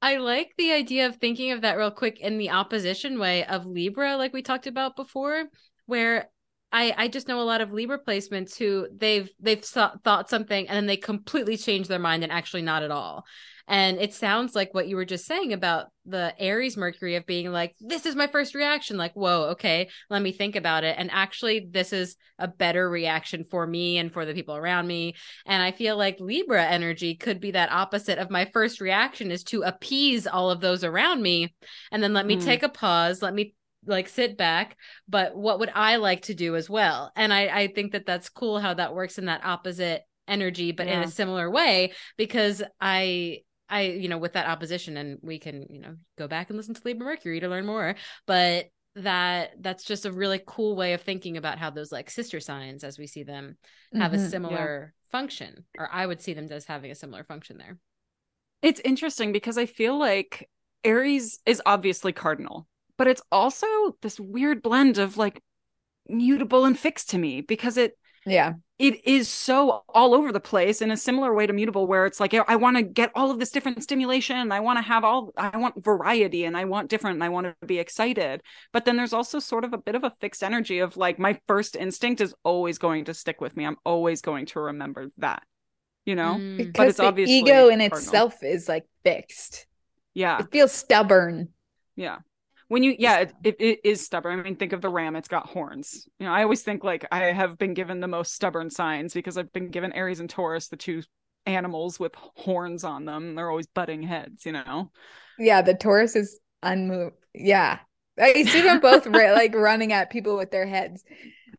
I 0.01 0.17
like 0.17 0.53
the 0.57 0.71
idea 0.73 1.07
of 1.07 1.15
thinking 1.15 1.51
of 1.51 1.61
that 1.61 1.77
real 1.77 1.91
quick 1.91 2.19
in 2.19 2.37
the 2.37 2.51
opposition 2.51 3.17
way 3.19 3.45
of 3.45 3.65
Libra, 3.65 4.17
like 4.17 4.33
we 4.33 4.41
talked 4.41 4.67
about 4.67 4.95
before, 4.95 5.45
where 5.85 6.29
I 6.71 6.93
I 6.97 7.08
just 7.08 7.28
know 7.28 7.41
a 7.41 7.43
lot 7.43 7.62
of 7.62 7.71
Libra 7.71 7.99
placements 7.99 8.58
who 8.58 8.88
they've 8.95 9.30
they've 9.39 9.63
thought 9.63 10.30
something 10.30 10.67
and 10.67 10.75
then 10.75 10.86
they 10.86 10.97
completely 10.97 11.58
change 11.58 11.88
their 11.88 11.99
mind 11.99 12.23
and 12.23 12.32
actually 12.32 12.63
not 12.63 12.84
at 12.84 12.91
all. 12.91 13.25
And 13.67 13.97
it 13.97 14.13
sounds 14.13 14.54
like 14.54 14.75
what 14.75 14.88
you 14.88 14.95
were 14.95 15.06
just 15.06 15.25
saying 15.25 15.51
about 15.51 15.88
the 16.06 16.36
Aries 16.38 16.78
Mercury 16.78 17.15
of 17.15 17.25
being 17.25 17.51
like, 17.51 17.75
this 17.80 18.06
is 18.06 18.15
my 18.15 18.28
first 18.28 18.54
reaction. 18.54 18.95
Like, 18.95 19.13
whoa, 19.13 19.49
okay, 19.54 19.89
let 20.08 20.21
me 20.21 20.32
think 20.32 20.56
about 20.56 20.84
it. 20.84 20.95
And 20.99 21.10
actually, 21.12 21.67
this 21.71 21.91
is 21.91 22.15
a 22.38 22.47
better 22.47 22.88
reaction 22.88 23.43
for 23.49 23.65
me 23.65 23.97
and 23.97 24.13
for 24.13 24.23
the 24.23 24.36
people 24.36 24.56
around 24.56 24.86
me. 24.86 25.15
And 25.47 25.63
I 25.63 25.71
feel 25.71 25.97
like 25.97 26.19
Libra 26.19 26.63
energy 26.63 27.15
could 27.15 27.39
be 27.39 27.51
that 27.51 27.71
opposite 27.71 28.19
of 28.19 28.30
my 28.30 28.45
first 28.54 28.82
reaction 28.82 29.32
is 29.32 29.43
to 29.45 29.63
appease 29.63 30.28
all 30.28 30.51
of 30.51 30.62
those 30.62 30.84
around 30.84 31.23
me. 31.23 31.56
And 31.91 32.04
then 32.04 32.13
let 32.13 32.28
me 32.28 32.36
Hmm. 32.36 32.41
take 32.41 32.62
a 32.62 32.69
pause, 32.69 33.23
let 33.23 33.34
me 33.34 33.56
like 33.85 34.07
sit 34.09 34.37
back. 34.37 34.77
But 35.07 35.35
what 35.35 35.59
would 35.59 35.71
I 35.73 35.97
like 35.97 36.23
to 36.23 36.33
do 36.33 36.55
as 36.55 36.69
well? 36.69 37.11
And 37.15 37.33
I, 37.33 37.47
I 37.47 37.67
think 37.67 37.91
that 37.93 38.05
that's 38.05 38.29
cool 38.29 38.59
how 38.59 38.73
that 38.73 38.93
works 38.93 39.17
in 39.17 39.25
that 39.25 39.45
opposite 39.45 40.03
energy, 40.27 40.71
but 40.71 40.87
in 40.87 41.01
a 41.03 41.07
similar 41.07 41.49
way, 41.49 41.93
because 42.17 42.63
I. 42.79 43.41
I, 43.67 43.81
you 43.81 44.09
know, 44.09 44.19
with 44.19 44.33
that 44.33 44.45
opposition, 44.45 44.95
and 44.95 45.17
we 45.23 45.39
can, 45.39 45.65
you 45.71 45.81
know, 45.81 45.95
go 46.19 46.27
back 46.27 46.51
and 46.51 46.57
listen 46.57 46.75
to 46.75 46.81
Libra 46.85 47.03
Mercury 47.07 47.39
to 47.39 47.47
learn 47.49 47.65
more. 47.65 47.95
But 48.27 48.67
that 48.93 49.53
that's 49.59 49.83
just 49.83 50.05
a 50.05 50.11
really 50.11 50.39
cool 50.45 50.75
way 50.75 50.93
of 50.93 51.01
thinking 51.01 51.35
about 51.35 51.57
how 51.57 51.71
those 51.71 51.91
like 51.91 52.11
sister 52.11 52.39
signs, 52.39 52.83
as 52.83 52.99
we 52.99 53.07
see 53.07 53.23
them, 53.23 53.57
have 53.95 54.13
a 54.13 54.17
Mhm. 54.17 54.29
similar 54.29 54.93
function, 55.11 55.65
or 55.79 55.89
I 55.91 56.05
would 56.05 56.21
see 56.21 56.33
them 56.33 56.47
as 56.51 56.65
having 56.65 56.91
a 56.91 56.95
similar 56.95 57.23
function 57.23 57.57
there. 57.57 57.79
It's 58.61 58.81
interesting 58.81 59.31
because 59.31 59.57
I 59.57 59.65
feel 59.65 59.97
like 59.97 60.47
Aries 60.83 61.39
is 61.47 61.59
obviously 61.65 62.13
cardinal, 62.13 62.67
but 62.97 63.08
it's 63.08 63.21
also 63.31 63.67
this 64.01 64.19
weird 64.19 64.62
blend 64.62 64.97
of 64.97 65.17
like 65.17 65.41
mutable 66.08 66.65
and 66.65 66.77
fixed 66.77 67.10
to 67.12 67.17
me 67.17 67.41
because 67.41 67.77
it 67.77 67.97
Yeah. 68.25 68.53
it 68.77 69.05
is 69.08 69.27
so 69.27 69.84
all 69.89 70.13
over 70.13 70.31
the 70.31 70.39
place 70.39 70.81
in 70.81 70.91
a 70.91 70.97
similar 70.97 71.34
way 71.34 71.47
to 71.47 71.53
mutable 71.53 71.88
where 71.88 72.05
it's 72.05 72.19
like 72.19 72.34
i 72.34 72.55
want 72.55 72.77
to 72.77 72.84
get 72.84 73.12
all 73.15 73.31
of 73.31 73.39
this 73.39 73.49
different 73.51 73.81
stimulation 73.81 74.51
i 74.51 74.60
want 74.60 74.77
to 74.77 74.84
have 74.84 75.03
all 75.03 75.31
i 75.38 75.55
want 75.58 75.84
variety 75.84 76.45
and 76.45 76.55
i 76.55 76.65
want 76.65 76.89
different 76.89 77.15
and 77.15 77.23
i 77.23 77.29
want 77.29 77.47
to 77.47 77.65
be 77.65 77.79
excited 77.79 78.41
but 78.71 78.86
then 78.86 78.97
there's 78.97 79.13
also 79.13 79.39
sort 79.39 79.63
of 79.63 79.73
a 79.73 79.77
bit 79.79 79.95
of 79.95 80.03
a 80.03 80.13
fixed 80.21 80.43
energy 80.43 80.79
of 80.79 80.95
like 80.97 81.17
my 81.17 81.39
first 81.47 81.75
instinct 81.75 82.21
is 82.21 82.36
always 82.43 82.77
going 82.77 83.05
to 83.05 83.13
stick 83.13 83.41
with 83.41 83.55
me 83.58 83.65
i'm 83.65 83.77
always 83.86 84.21
going 84.21 84.45
to 84.45 84.60
remember 84.60 85.08
that 85.17 85.41
you 86.05 86.13
know 86.15 86.36
Mm. 86.38 86.58
Because 86.58 86.89
it's 86.89 86.97
the 86.99 87.05
obviously 87.05 87.39
ego 87.39 87.69
in 87.69 87.79
cardinal. 87.79 87.97
itself 87.97 88.43
is 88.43 88.69
like 88.69 88.86
fixed. 89.03 89.65
yeah 90.13 90.39
It 90.39 90.51
feels 90.51 90.71
stubborn. 90.71 91.49
Yeah. 91.95 92.17
When 92.67 92.82
you, 92.84 92.95
yeah, 92.97 93.19
it, 93.19 93.34
it, 93.43 93.56
it 93.60 93.80
is 93.84 94.04
stubborn. 94.04 94.39
I 94.39 94.43
mean, 94.43 94.56
think 94.56 94.73
of 94.73 94.82
the 94.82 94.89
ram, 94.89 95.15
it's 95.15 95.28
got 95.28 95.47
horns. 95.47 96.08
You 96.19 96.25
know, 96.25 96.34
I 96.34 96.43
always 96.43 96.63
think 96.63 96.84
like 96.84 97.06
I 97.12 97.25
have 97.25 97.58
been 97.58 97.73
given 97.73 97.99
the 97.99 98.08
most 98.08 98.34
stubborn 98.34 98.69
signs 98.69 99.13
because 99.13 99.38
I've 99.38 99.54
been 99.54 99.69
given 99.69 99.93
Aries 99.93 100.19
and 100.19 100.30
Taurus, 100.30 100.67
the 100.67 100.78
two 100.78 101.04
animals 101.45 101.99
with 101.99 102.13
horns 102.15 102.84
on 102.84 103.06
them. 103.06 103.36
They're 103.36 103.49
always 103.49 103.67
butting 103.67 104.01
heads, 104.01 104.45
you 104.45 104.51
know? 104.51 104.91
Yeah, 105.38 105.62
the 105.62 105.75
Taurus 105.75 106.15
is 106.15 106.39
unmoved. 106.63 107.15
Yeah. 107.34 107.80
I 108.19 108.43
see 108.43 108.62
them 108.62 108.80
both 108.80 109.06
ra- 109.06 109.12
like 109.34 109.54
running 109.54 109.93
at 109.93 110.10
people 110.10 110.38
with 110.38 110.49
their 110.49 110.65
heads. 110.65 111.04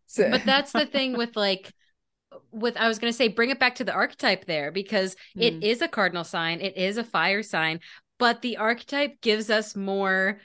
So 0.06 0.30
but 0.30 0.44
that's 0.44 0.72
the 0.72 0.86
thing 0.86 1.16
with 1.16 1.36
like 1.36 1.72
with 2.50 2.76
I 2.76 2.88
was 2.88 2.98
going 2.98 3.12
to 3.12 3.16
say 3.16 3.28
bring 3.28 3.50
it 3.50 3.60
back 3.60 3.76
to 3.76 3.84
the 3.84 3.92
archetype 3.92 4.46
there 4.46 4.72
because 4.72 5.16
it 5.38 5.54
Mm. 5.54 5.62
is 5.62 5.82
a 5.82 5.88
cardinal 5.88 6.24
sign, 6.24 6.60
it 6.60 6.76
is 6.76 6.96
a 6.96 7.04
fire 7.04 7.42
sign, 7.42 7.80
but 8.18 8.42
the 8.42 8.56
archetype 8.56 9.20
gives 9.20 9.50
us 9.50 9.76
more 9.76 10.40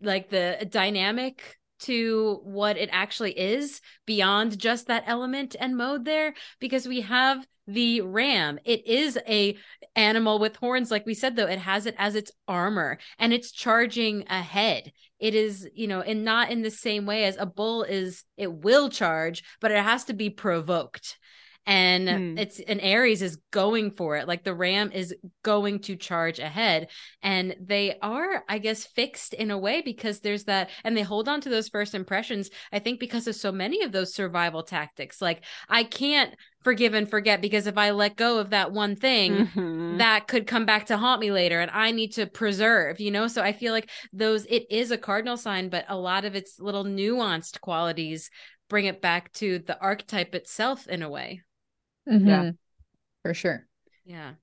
like 0.00 0.30
the 0.30 0.66
dynamic 0.70 1.56
to 1.80 2.40
what 2.44 2.76
it 2.76 2.90
actually 2.92 3.38
is 3.38 3.80
beyond 4.06 4.58
just 4.58 4.86
that 4.86 5.04
element 5.06 5.56
and 5.58 5.76
mode 5.76 6.04
there 6.04 6.34
because 6.60 6.86
we 6.86 7.00
have 7.00 7.46
the 7.66 8.00
ram. 8.00 8.58
It 8.64 8.86
is 8.86 9.18
a 9.26 9.56
animal 9.94 10.38
with 10.38 10.56
horns 10.56 10.90
like 10.90 11.06
we 11.06 11.14
said 11.14 11.36
though 11.36 11.46
it 11.46 11.58
has 11.58 11.86
it 11.86 11.94
as 11.98 12.14
its 12.14 12.32
armor 12.48 12.98
and 13.18 13.32
it's 13.32 13.52
charging 13.52 14.26
ahead. 14.28 14.92
It 15.18 15.34
is 15.34 15.68
you 15.74 15.86
know 15.86 16.00
and 16.00 16.24
not 16.24 16.50
in 16.50 16.62
the 16.62 16.70
same 16.70 17.06
way 17.06 17.24
as 17.24 17.36
a 17.36 17.46
bull 17.46 17.82
is 17.84 18.24
it 18.36 18.52
will 18.52 18.88
charge 18.88 19.42
but 19.60 19.70
it 19.70 19.82
has 19.82 20.04
to 20.04 20.12
be 20.12 20.30
provoked 20.30 21.18
and 21.66 22.08
Hmm. 22.08 22.38
it's 22.38 22.58
an 22.60 22.80
aries 22.80 23.22
is 23.22 23.36
going 23.50 23.90
for 23.90 24.16
it. 24.16 24.26
Like 24.26 24.44
the 24.44 24.54
ram 24.54 24.90
is 24.92 25.14
going 25.42 25.80
to 25.80 25.94
charge 25.96 26.38
ahead. 26.38 26.88
And 27.22 27.54
they 27.60 27.96
are 28.00 28.42
i 28.48 28.58
guess 28.58 28.84
fixed 28.84 29.34
in 29.34 29.50
a 29.50 29.58
way 29.58 29.82
because 29.82 30.20
there's 30.20 30.44
that 30.44 30.70
and 30.84 30.96
they 30.96 31.02
hold 31.02 31.28
on 31.28 31.40
to 31.42 31.48
those 31.48 31.68
first 31.68 31.94
impressions 31.94 32.50
i 32.72 32.78
think 32.78 32.98
because 32.98 33.26
of 33.26 33.34
so 33.34 33.52
many 33.52 33.82
of 33.82 33.92
those 33.92 34.14
survival 34.14 34.62
tactics. 34.62 35.20
Like 35.20 35.44
i 35.68 35.84
can't 35.84 36.34
forgive 36.62 36.94
and 36.94 37.08
forget 37.08 37.40
because 37.40 37.66
if 37.66 37.76
i 37.78 37.90
let 37.90 38.16
go 38.16 38.38
of 38.38 38.50
that 38.50 38.72
one 38.72 38.96
thing 38.96 39.46
Mhm. 39.46 39.98
that 39.98 40.28
could 40.28 40.46
come 40.46 40.66
back 40.66 40.86
to 40.86 40.96
haunt 40.96 41.20
me 41.20 41.30
later 41.32 41.60
and 41.60 41.70
i 41.72 41.90
need 41.90 42.12
to 42.14 42.26
preserve 42.26 43.00
you 43.00 43.10
know? 43.10 43.26
So 43.28 43.42
i 43.42 43.52
feel 43.52 43.72
like 43.72 43.90
those 44.12 44.44
it 44.46 44.64
is 44.70 44.90
a 44.90 44.98
cardinal 44.98 45.36
sign 45.36 45.68
but 45.68 45.84
a 45.88 45.96
lot 45.96 46.24
of 46.24 46.34
its 46.34 46.58
little 46.58 46.84
nuanced 46.84 47.60
qualities 47.60 48.30
bring 48.68 48.86
it 48.86 49.00
back 49.02 49.32
to 49.34 49.58
the 49.60 49.78
archetype 49.80 50.34
itself 50.34 50.86
in 50.86 51.02
a 51.02 51.10
way 51.10 51.42
Mhm. 52.08 52.56
for 53.22 53.34
sure. 53.34 53.66
yeah 54.04 54.34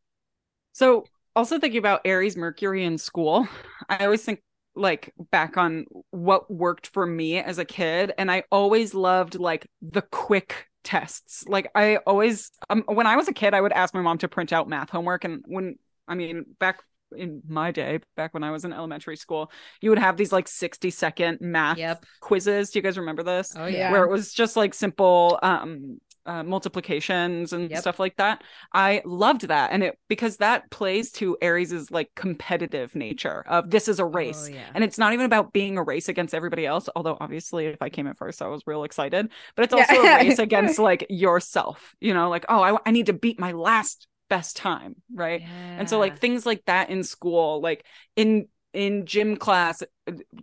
So, 0.74 1.06
also 1.36 1.60
thinking 1.60 1.80
about 1.80 2.02
Aries 2.06 2.36
Mercury 2.36 2.84
in 2.84 2.98
school, 2.98 3.48
I 3.90 4.06
always 4.06 4.24
think 4.24 4.42
like 4.76 5.14
back 5.32 5.58
on 5.58 5.86
what 6.12 6.52
worked 6.52 6.88
for 6.88 7.06
me 7.06 7.40
as 7.40 7.58
a 7.60 7.66
kid, 7.66 8.14
and 8.18 8.32
I 8.32 8.44
always 8.52 8.94
loved 8.94 9.36
like 9.36 9.68
the 9.82 10.02
quick 10.04 10.68
tests. 10.84 11.44
Like 11.48 11.70
I 11.76 11.98
always, 11.98 12.52
um, 12.70 12.84
when 12.88 13.08
I 13.08 13.16
was 13.16 13.28
a 13.28 13.34
kid, 13.34 13.54
I 13.54 13.62
would 13.62 13.72
ask 13.72 13.94
my 13.94 14.02
mom 14.02 14.20
to 14.20 14.28
print 14.28 14.54
out 14.54 14.70
math 14.70 14.90
homework, 14.90 15.24
and 15.26 15.44
when 15.48 15.78
I 16.08 16.16
mean 16.16 16.46
back 16.60 16.80
in 17.16 17.42
my 17.48 17.72
day, 17.72 18.00
back 18.16 18.34
when 18.34 18.44
I 18.44 18.52
was 18.52 18.66
in 18.66 18.74
elementary 18.74 19.16
school, 19.18 19.52
you 19.82 19.90
would 19.92 20.00
have 20.00 20.18
these 20.18 20.32
like 20.32 20.48
sixty 20.48 20.90
second 20.90 21.40
math 21.42 21.78
yep 21.78 22.06
quizzes. 22.22 22.70
Do 22.72 22.80
you 22.80 22.84
guys 22.84 22.98
remember 22.98 23.24
this? 23.24 23.54
oh 23.56 23.66
Yeah. 23.66 23.78
yeah 23.78 23.92
where 23.92 24.04
it 24.04 24.12
was 24.12 24.34
just 24.34 24.56
like 24.56 24.74
simple 24.74 25.40
um 25.42 26.00
uh, 26.28 26.44
multiplications 26.44 27.54
and 27.54 27.72
Yep. 27.72 27.80
stuff 27.80 28.00
like 28.00 28.16
that. 28.18 28.44
I 28.74 29.02
loved 29.06 29.48
that, 29.48 29.72
and 29.72 29.84
it 29.84 29.98
because 30.08 30.38
that 30.38 30.70
plays 30.70 31.12
to 31.14 31.38
Aries's 31.42 31.90
like 31.92 32.12
competitive 32.16 32.96
nature 32.96 33.44
of 33.48 33.70
this 33.70 33.88
is 33.88 34.00
a 34.00 34.06
race, 34.06 34.44
oh, 34.44 34.46
yeah 34.46 34.72
and 34.74 34.84
it's 34.84 34.98
not 34.98 35.14
even 35.14 35.26
about 35.26 35.54
being 35.54 35.78
a 35.78 35.84
race 35.84 36.10
against 36.10 36.34
everybody 36.36 36.66
else. 36.66 36.90
Although 36.96 37.18
obviously, 37.20 37.66
if 37.68 37.82
I 37.82 37.90
came 37.90 38.08
in 38.08 38.14
first, 38.16 38.42
I 38.42 38.48
was 38.48 38.64
real 38.68 38.84
excited. 38.84 39.30
But 39.56 39.64
it's 39.66 39.74
also 39.74 39.96
Yeah. 39.96 40.02
a 40.02 40.08
race 40.16 40.40
against 40.40 40.80
like 40.80 41.06
yourself. 41.10 41.96
You 42.00 42.14
know, 42.14 42.30
like 42.30 42.46
oh, 42.50 42.62
I, 42.62 42.78
I 42.86 42.92
need 42.92 43.08
to 43.08 43.14
beat 43.14 43.40
my 43.40 43.54
last 43.54 44.08
best 44.30 44.58
time, 44.58 44.96
right? 45.14 45.44
And 45.78 45.88
so 45.90 46.00
like 46.00 46.18
things 46.20 46.46
like 46.46 46.64
that 46.66 46.90
in 46.90 47.04
school, 47.04 47.62
like 47.62 47.86
in 48.16 48.48
in 48.74 49.06
gym 49.06 49.38
class, 49.38 49.82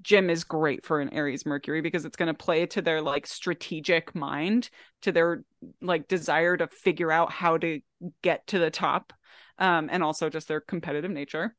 gym 0.02 0.30
is 0.30 0.44
great 0.44 0.84
for 0.84 1.00
an 1.00 1.12
Aries 1.12 1.46
Mercury 1.46 1.80
because 1.80 2.04
it's 2.04 2.16
going 2.16 2.28
to 2.28 2.34
play 2.34 2.66
to 2.66 2.82
their 2.82 3.00
like 3.00 3.26
strategic 3.26 4.14
mind, 4.14 4.70
to 5.02 5.12
their 5.12 5.44
like 5.80 6.08
desire 6.08 6.56
to 6.56 6.66
figure 6.66 7.12
out 7.12 7.30
how 7.32 7.58
to 7.58 7.80
get 8.22 8.46
to 8.48 8.58
the 8.58 8.70
top, 8.70 9.12
um, 9.58 9.88
and 9.92 10.02
also 10.02 10.28
just 10.28 10.48
their 10.48 10.60
competitive 10.60 11.10
nature. 11.10 11.54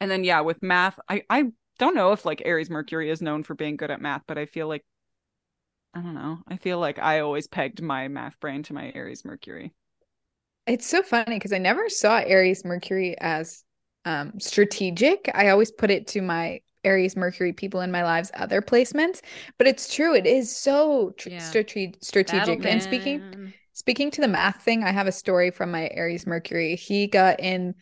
And 0.00 0.10
then 0.10 0.24
yeah, 0.24 0.40
with 0.40 0.62
math, 0.62 0.98
I 1.08 1.22
I 1.30 1.44
don't 1.78 1.94
know 1.94 2.12
if 2.12 2.24
like 2.24 2.42
Aries 2.44 2.70
Mercury 2.70 3.10
is 3.10 3.22
known 3.22 3.42
for 3.42 3.54
being 3.54 3.76
good 3.76 3.90
at 3.90 4.00
math, 4.00 4.22
but 4.26 4.38
I 4.38 4.46
feel 4.46 4.68
like 4.68 4.84
I 5.94 6.00
don't 6.00 6.14
know. 6.14 6.38
I 6.46 6.56
feel 6.56 6.78
like 6.78 6.98
I 6.98 7.20
always 7.20 7.46
pegged 7.48 7.82
my 7.82 8.08
math 8.08 8.38
brain 8.38 8.62
to 8.64 8.74
my 8.74 8.92
Aries 8.94 9.24
Mercury. 9.24 9.72
It's 10.66 10.86
so 10.86 11.02
funny 11.02 11.36
because 11.36 11.52
I 11.52 11.58
never 11.58 11.88
saw 11.88 12.18
Aries 12.18 12.64
Mercury 12.64 13.16
as 13.18 13.64
um 14.04 14.38
strategic. 14.40 15.30
I 15.34 15.48
always 15.50 15.70
put 15.70 15.90
it 15.90 16.06
to 16.08 16.22
my 16.22 16.60
Aries 16.84 17.16
Mercury 17.16 17.52
people 17.52 17.80
in 17.80 17.90
my 17.90 18.02
lives 18.02 18.30
other 18.34 18.62
placements, 18.62 19.20
but 19.58 19.66
it's 19.66 19.94
true. 19.94 20.14
It 20.14 20.26
is 20.26 20.54
so 20.56 21.10
tr- 21.18 21.28
Yeah. 21.28 21.38
strate- 21.38 22.02
strategic. 22.02 22.64
And 22.64 22.82
speaking 22.82 23.24
speaking 23.72 24.10
to 24.12 24.20
the 24.20 24.28
math 24.28 24.62
thing, 24.62 24.82
I 24.84 24.90
have 24.90 25.06
a 25.06 25.12
story 25.12 25.50
from 25.50 25.70
my 25.70 25.88
Aries 25.92 26.26
Mercury. 26.26 26.76
He 26.76 27.06
got 27.06 27.40
in 27.40 27.74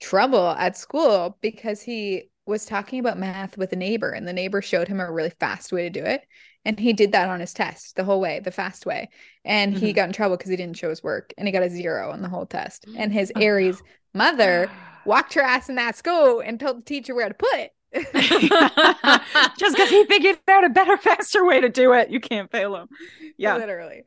trouble 0.00 0.50
at 0.50 0.76
school 0.76 1.38
because 1.40 1.82
he 1.82 2.30
was 2.46 2.64
talking 2.64 2.98
about 3.00 3.18
math 3.18 3.56
with 3.58 3.72
a 3.72 3.76
neighbor, 3.76 4.10
and 4.10 4.26
the 4.26 4.32
neighbor 4.32 4.62
showed 4.62 4.88
him 4.88 5.00
a 5.00 5.10
really 5.10 5.30
fast 5.30 5.72
way 5.72 5.82
to 5.82 5.90
do 5.90 6.04
it. 6.04 6.22
And 6.64 6.78
he 6.78 6.92
did 6.92 7.12
that 7.12 7.28
on 7.28 7.40
his 7.40 7.54
test 7.54 7.96
the 7.96 8.04
whole 8.04 8.20
way, 8.20 8.40
the 8.40 8.50
fast 8.50 8.86
way. 8.86 9.08
And 9.44 9.74
he 9.74 9.92
Mhm. 9.92 9.94
got 9.94 10.08
in 10.08 10.12
trouble 10.12 10.36
because 10.36 10.50
he 10.50 10.56
didn't 10.56 10.76
show 10.76 10.90
his 10.90 11.02
work 11.02 11.32
and 11.38 11.46
he 11.48 11.52
got 11.52 11.62
a 11.62 11.70
zero 11.70 12.10
on 12.10 12.22
the 12.22 12.28
whole 12.28 12.46
test. 12.46 12.86
And 12.94 13.12
his 13.12 13.32
Oh, 13.34 13.40
Aries 13.40 13.82
mother 14.14 14.72
walked 15.04 15.34
her 15.34 15.42
ass 15.42 15.68
in 15.68 15.76
that 15.76 15.96
school 15.96 16.40
and 16.40 16.58
told 16.60 16.78
the 16.78 16.82
teacher 16.82 17.14
where 17.14 17.28
to 17.28 17.34
put 17.34 17.54
it. 17.54 17.72
Just 19.58 19.76
because 19.76 19.90
he 19.90 20.04
figured 20.04 20.38
out 20.48 20.64
a 20.64 20.68
better, 20.68 20.96
faster 20.96 21.44
way 21.44 21.60
to 21.60 21.68
do 21.68 21.92
it, 21.92 22.10
you 22.10 22.20
can't 22.20 22.50
fail 22.50 22.76
him. 22.76 22.88
Yeah. 23.36 23.56
Literally. 23.56 24.04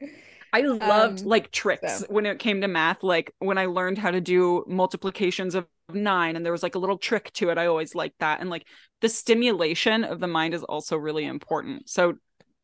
I 0.53 0.61
loved 0.61 1.21
Um, 1.21 1.25
like 1.27 1.51
tricks 1.51 1.99
so. 1.99 2.05
when 2.09 2.25
it 2.25 2.39
came 2.39 2.61
to 2.61 2.67
math. 2.67 3.03
Like 3.03 3.33
when 3.39 3.57
I 3.57 3.65
learned 3.65 3.97
how 3.97 4.11
to 4.11 4.21
do 4.21 4.63
multiplications 4.67 5.55
of 5.55 5.67
nine 5.91 6.35
and 6.35 6.45
there 6.45 6.51
was 6.53 6.63
like 6.63 6.75
a 6.75 6.79
little 6.79 6.97
trick 6.97 7.31
to 7.33 7.49
it. 7.49 7.57
I 7.57 7.65
always 7.65 7.95
liked 7.95 8.19
that. 8.19 8.39
And 8.39 8.49
like 8.49 8.65
the 9.01 9.09
stimulation 9.09 10.03
of 10.03 10.19
the 10.19 10.27
mind 10.27 10.53
is 10.53 10.63
also 10.63 10.95
really 10.95 11.25
important. 11.25 11.89
So 11.89 12.13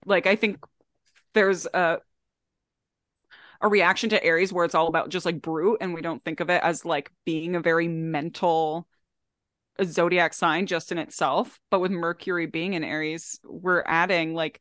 like 0.05 0.27
I 0.27 0.35
think 0.35 0.63
there's 1.33 1.65
a 1.67 1.99
a 3.61 3.67
reaction 3.67 4.09
to 4.11 4.23
Aries 4.23 4.53
where 4.53 4.65
it's 4.65 4.75
all 4.75 4.87
about 4.87 5.09
just 5.09 5.25
like 5.25 5.41
brute 5.41 5.77
and 5.81 5.93
we 5.93 6.01
don't 6.01 6.23
think 6.23 6.39
of 6.39 6.49
it 6.49 6.61
as 6.63 6.85
like 6.85 7.11
being 7.25 7.55
a 7.55 7.59
very 7.61 7.87
mental 7.87 8.87
zodiac 9.83 10.33
sign 10.33 10.65
just 10.65 10.91
in 10.91 10.97
itself. 10.97 11.59
But 11.69 11.79
with 11.79 11.91
Mercury 11.91 12.45
being 12.47 12.73
in 12.73 12.83
Aries, 12.83 13.39
we're 13.43 13.83
adding 13.85 14.33
like 14.33 14.59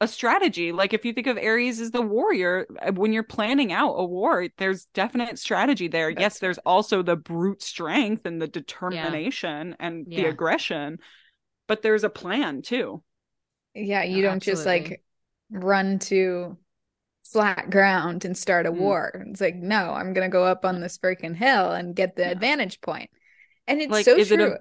a 0.00 0.08
strategy. 0.08 0.72
Like 0.72 0.94
if 0.94 1.04
you 1.04 1.12
think 1.12 1.26
of 1.26 1.38
Aries 1.38 1.80
as 1.80 1.90
the 1.92 2.02
warrior, 2.02 2.66
uh, 2.82 2.92
when 2.92 3.12
you're 3.12 3.22
planning 3.24 3.72
out 3.72 3.94
a 3.94 4.04
war, 4.04 4.48
there's 4.58 4.86
definite 4.94 5.38
strategy 5.38 5.88
there. 5.88 6.10
That's 6.14 6.30
yes, 6.30 6.38
there's 6.38 6.58
also 6.58 7.02
the 7.02 7.16
brute 7.16 7.62
strength 7.62 8.26
and 8.26 8.40
the 8.42 8.48
determination 8.48 9.76
and 9.80 10.08
the 10.14 10.26
Yeah. 10.26 10.26
aggression, 10.26 10.98
but 11.68 11.82
there's 11.82 12.04
a 12.04 12.10
plan 12.10 12.62
too. 12.62 13.02
Yeah, 13.74 14.02
you 14.02 14.22
No, 14.22 14.22
don't 14.22 14.42
just 14.42 14.66
like 14.66 15.02
run 15.50 15.98
to 16.00 16.56
flat 17.32 17.70
ground 17.70 18.24
and 18.24 18.36
start 18.36 18.66
a 18.66 18.72
Mm. 18.72 18.78
war. 18.78 19.24
It's 19.28 19.40
like, 19.40 19.56
no, 19.56 19.92
I'm 19.92 20.12
gonna 20.12 20.28
go 20.28 20.44
up 20.44 20.64
on 20.64 20.80
this 20.80 20.98
freaking 20.98 21.34
hill 21.36 21.72
and 21.72 21.94
get 21.94 22.16
the 22.16 22.22
Yeah. 22.22 22.30
advantage 22.30 22.80
point. 22.80 23.10
And 23.66 23.80
it's 23.80 23.90
Like, 23.90 24.04
so 24.04 24.16
is 24.16 24.32
it 24.32 24.40
a- 24.40 24.46
true. 24.46 24.56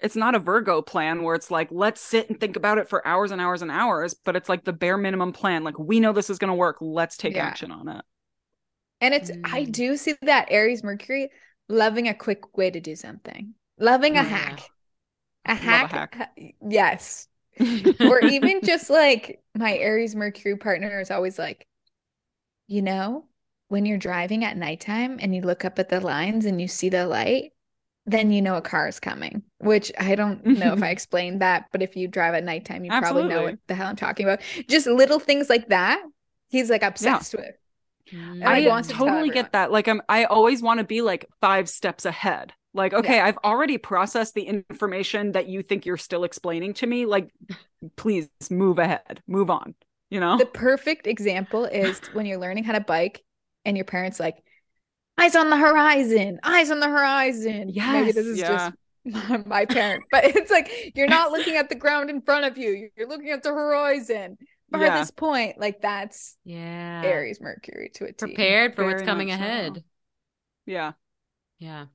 It's 0.00 0.16
not 0.16 0.34
a 0.34 0.40
Virgo 0.40 0.82
plan 0.82 1.22
where 1.22 1.36
it's 1.36 1.50
like, 1.50 1.68
let's 1.70 2.00
sit 2.00 2.28
and 2.28 2.38
think 2.40 2.56
about 2.56 2.78
it 2.78 2.88
for 2.88 3.06
hours 3.06 3.30
and 3.30 3.40
hours 3.40 3.62
and 3.62 3.70
hours, 3.70 4.14
but 4.14 4.34
it's 4.34 4.48
like 4.48 4.64
the 4.64 4.72
bare 4.72 4.98
minimum 4.98 5.32
plan. 5.32 5.62
Like, 5.62 5.78
we 5.78 6.00
know 6.00 6.12
this 6.12 6.28
is 6.28 6.38
going 6.38 6.48
to 6.48 6.54
work. 6.56 6.78
Let's 6.80 7.16
take 7.16 7.36
Yeah. 7.36 7.46
action 7.46 7.70
on 7.70 7.88
it. 7.88 8.04
And 9.00 9.14
it's 9.14 9.30
I 9.44 9.64
Mm. 9.64 9.72
do 9.72 9.96
see 9.96 10.14
that 10.22 10.48
Aries 10.50 10.82
Mercury 10.82 11.30
loving 11.68 12.08
a 12.08 12.14
quick 12.14 12.56
way 12.56 12.70
to 12.70 12.80
do 12.80 12.96
something. 12.96 13.54
Loving 13.78 14.16
a 14.16 14.22
Mm. 14.22 14.26
hack. 14.26 14.60
A 15.44 15.52
Love 15.52 15.58
a 15.60 15.62
hack. 15.62 16.14
hack. 16.14 16.30
Yes. 16.68 17.28
or 18.00 18.20
even 18.24 18.60
just 18.62 18.90
like 18.90 19.41
my 19.54 19.76
Aries 19.76 20.14
Mercury 20.14 20.56
partner 20.56 21.00
is 21.00 21.10
always 21.10 21.38
like, 21.38 21.66
you 22.68 22.82
know, 22.82 23.26
when 23.68 23.86
you're 23.86 23.98
driving 23.98 24.44
at 24.44 24.56
nighttime 24.56 25.18
and 25.20 25.34
you 25.34 25.42
look 25.42 25.64
up 25.64 25.78
at 25.78 25.88
the 25.88 26.00
lines 26.00 26.44
and 26.44 26.60
you 26.60 26.68
see 26.68 26.88
the 26.88 27.06
light, 27.06 27.52
then 28.04 28.32
you 28.32 28.42
know 28.42 28.56
a 28.56 28.62
car 28.62 28.88
is 28.88 28.98
coming. 28.98 29.42
Which 29.58 29.92
I 29.98 30.14
don't 30.14 30.44
know 30.44 30.72
if 30.72 30.82
I 30.82 30.88
explained 30.90 31.40
that, 31.40 31.66
but 31.72 31.82
if 31.82 31.96
you 31.96 32.08
drive 32.08 32.34
at 32.34 32.44
nighttime, 32.44 32.84
you 32.84 32.90
probably 32.90 33.24
know 33.24 33.44
what 33.44 33.58
the 33.68 33.74
hell 33.74 33.88
I'm 33.88 33.96
talking 33.96 34.26
about. 34.26 34.40
Just 34.68 34.86
little 34.86 35.18
things 35.18 35.48
like 35.48 35.68
that. 35.68 36.02
He's 36.48 36.68
like 36.68 36.82
obsessed 36.82 37.34
with. 37.34 37.54
Mm. 38.12 38.40
like, 38.40 38.64
I 38.64 38.68
wants 38.68 38.88
totally 38.88 39.08
everyone. 39.08 39.34
get 39.34 39.52
that. 39.52 39.70
Like 39.70 39.88
I'm 39.88 40.02
I 40.08 40.24
always 40.24 40.60
want 40.60 40.78
to 40.78 40.84
be 40.84 41.00
like 41.00 41.26
five 41.40 41.68
steps 41.68 42.04
ahead. 42.04 42.52
Like, 42.74 42.94
okay, 42.94 43.16
Yeah. 43.16 43.26
I've 43.26 43.38
already 43.44 43.78
processed 43.78 44.34
the 44.34 44.44
information 44.44 45.32
that 45.32 45.46
you 45.48 45.62
think 45.62 45.84
you're 45.86 45.96
still 45.98 46.24
explaining 46.24 46.74
to 46.74 46.86
me. 46.86 47.06
Like, 47.06 47.30
please 47.96 48.28
move 48.50 48.78
ahead. 48.78 49.22
Move 49.26 49.50
on. 49.50 49.74
You 50.10 50.20
know? 50.20 50.36
The 50.38 50.46
perfect 50.46 51.06
example 51.06 51.64
is 51.64 52.00
when 52.12 52.26
you're 52.26 52.38
learning 52.38 52.64
how 52.64 52.72
to 52.72 52.80
bike 52.80 53.22
and 53.64 53.76
your 53.76 53.84
parents 53.84 54.18
like, 54.20 54.42
eyes 55.18 55.36
on 55.36 55.50
the 55.50 55.56
horizon, 55.56 56.40
eyes 56.42 56.70
on 56.70 56.80
the 56.80 56.88
horizon. 56.88 57.72
Maybe 57.74 58.12
this 58.12 58.26
is 58.26 58.38
yeah. 58.38 58.48
just 58.48 58.72
my, 59.04 59.36
my 59.46 59.66
parent, 59.66 60.04
but 60.10 60.24
it's 60.24 60.50
like 60.50 60.92
you're 60.94 61.08
not 61.08 61.32
looking 61.32 61.56
at 61.56 61.68
the 61.68 61.74
ground 61.74 62.10
in 62.10 62.22
front 62.22 62.44
of 62.46 62.56
you. 62.58 62.88
You're 62.96 63.08
looking 63.08 63.30
at 63.30 63.42
the 63.42 63.50
horizon. 63.50 64.38
By 64.70 64.78
Yeah. 64.80 64.90
this 64.90 65.10
point, 65.10 65.58
like 65.58 65.82
that's 65.82 66.36
yeah. 66.44 67.02
Aries 67.04 67.40
Mercury 67.40 67.90
to 67.94 68.04
a 68.06 68.12
T. 68.12 68.14
Prepared 68.16 68.74
for 68.74 68.84
what's 68.86 69.02
coming 69.02 69.28
much 69.28 69.38
so. 69.38 69.44
ahead. 69.44 69.84
yeah. 70.66 70.92
Yeah. 71.58 71.86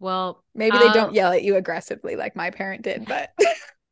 Well, 0.00 0.42
Maybe 0.54 0.78
they 0.78 0.86
uh, 0.86 0.92
don't 0.94 1.14
yell 1.14 1.32
at 1.32 1.42
you 1.42 1.56
aggressively 1.56 2.16
like 2.16 2.34
my 2.34 2.50
parent 2.50 2.82
did, 2.82 3.06
but 3.06 3.30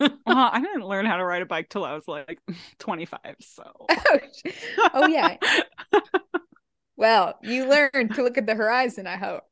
Well, 0.01 0.11
I 0.27 0.61
didn't 0.61 0.87
learn 0.87 1.07
how 1.07 1.19
to 1.19 1.25
ride 1.25 1.43
a 1.43 1.47
bike 1.47 1.69
till 1.69 1.85
I 1.85 1.95
was 1.95 2.09
like 2.09 2.41
25. 2.79 3.19
So 3.41 3.63
oh 4.95 5.07
yeah. 5.07 5.37
Well, 6.97 7.39
you 7.43 7.69
learned 7.69 8.15
to 8.15 8.23
look 8.23 8.39
at 8.39 8.47
the 8.47 8.55
horizon, 8.55 9.07
I 9.07 9.17
hope. 9.17 9.45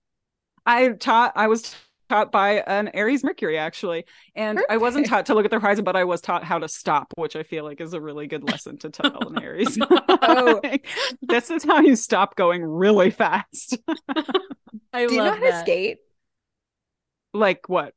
I 0.64 0.88
taught 0.88 1.32
I 1.36 1.46
was 1.46 1.76
taught 2.08 2.32
by 2.32 2.60
an 2.66 2.88
Aries 2.94 3.22
Mercury 3.22 3.58
actually. 3.58 4.04
And 4.34 4.62
I 4.70 4.78
wasn't 4.78 5.06
taught 5.06 5.26
to 5.26 5.34
look 5.34 5.44
at 5.44 5.50
the 5.50 5.60
horizon, 5.60 5.84
but 5.84 5.96
I 5.96 6.04
was 6.04 6.20
taught 6.20 6.44
how 6.44 6.58
to 6.58 6.68
stop, 6.68 7.12
which 7.16 7.36
I 7.36 7.42
feel 7.42 7.64
like 7.64 7.80
is 7.80 7.92
a 7.92 8.00
really 8.00 8.26
good 8.26 8.44
lesson 8.44 8.78
to 8.78 8.90
tell 8.90 9.28
an 9.28 9.42
Aries. 9.42 9.78
Oh. 9.80 10.60
This 11.22 11.50
is 11.50 11.64
how 11.64 11.80
you 11.80 11.96
stop 11.96 12.36
going 12.36 12.64
really 12.64 13.10
fast. 13.10 13.78
I 14.92 15.06
Do 15.06 15.14
you 15.14 15.18
know 15.18 15.30
love 15.30 15.38
how 15.38 15.50
to 15.50 15.60
skate? 15.60 15.98
Like 17.32 17.68
what? 17.68 17.94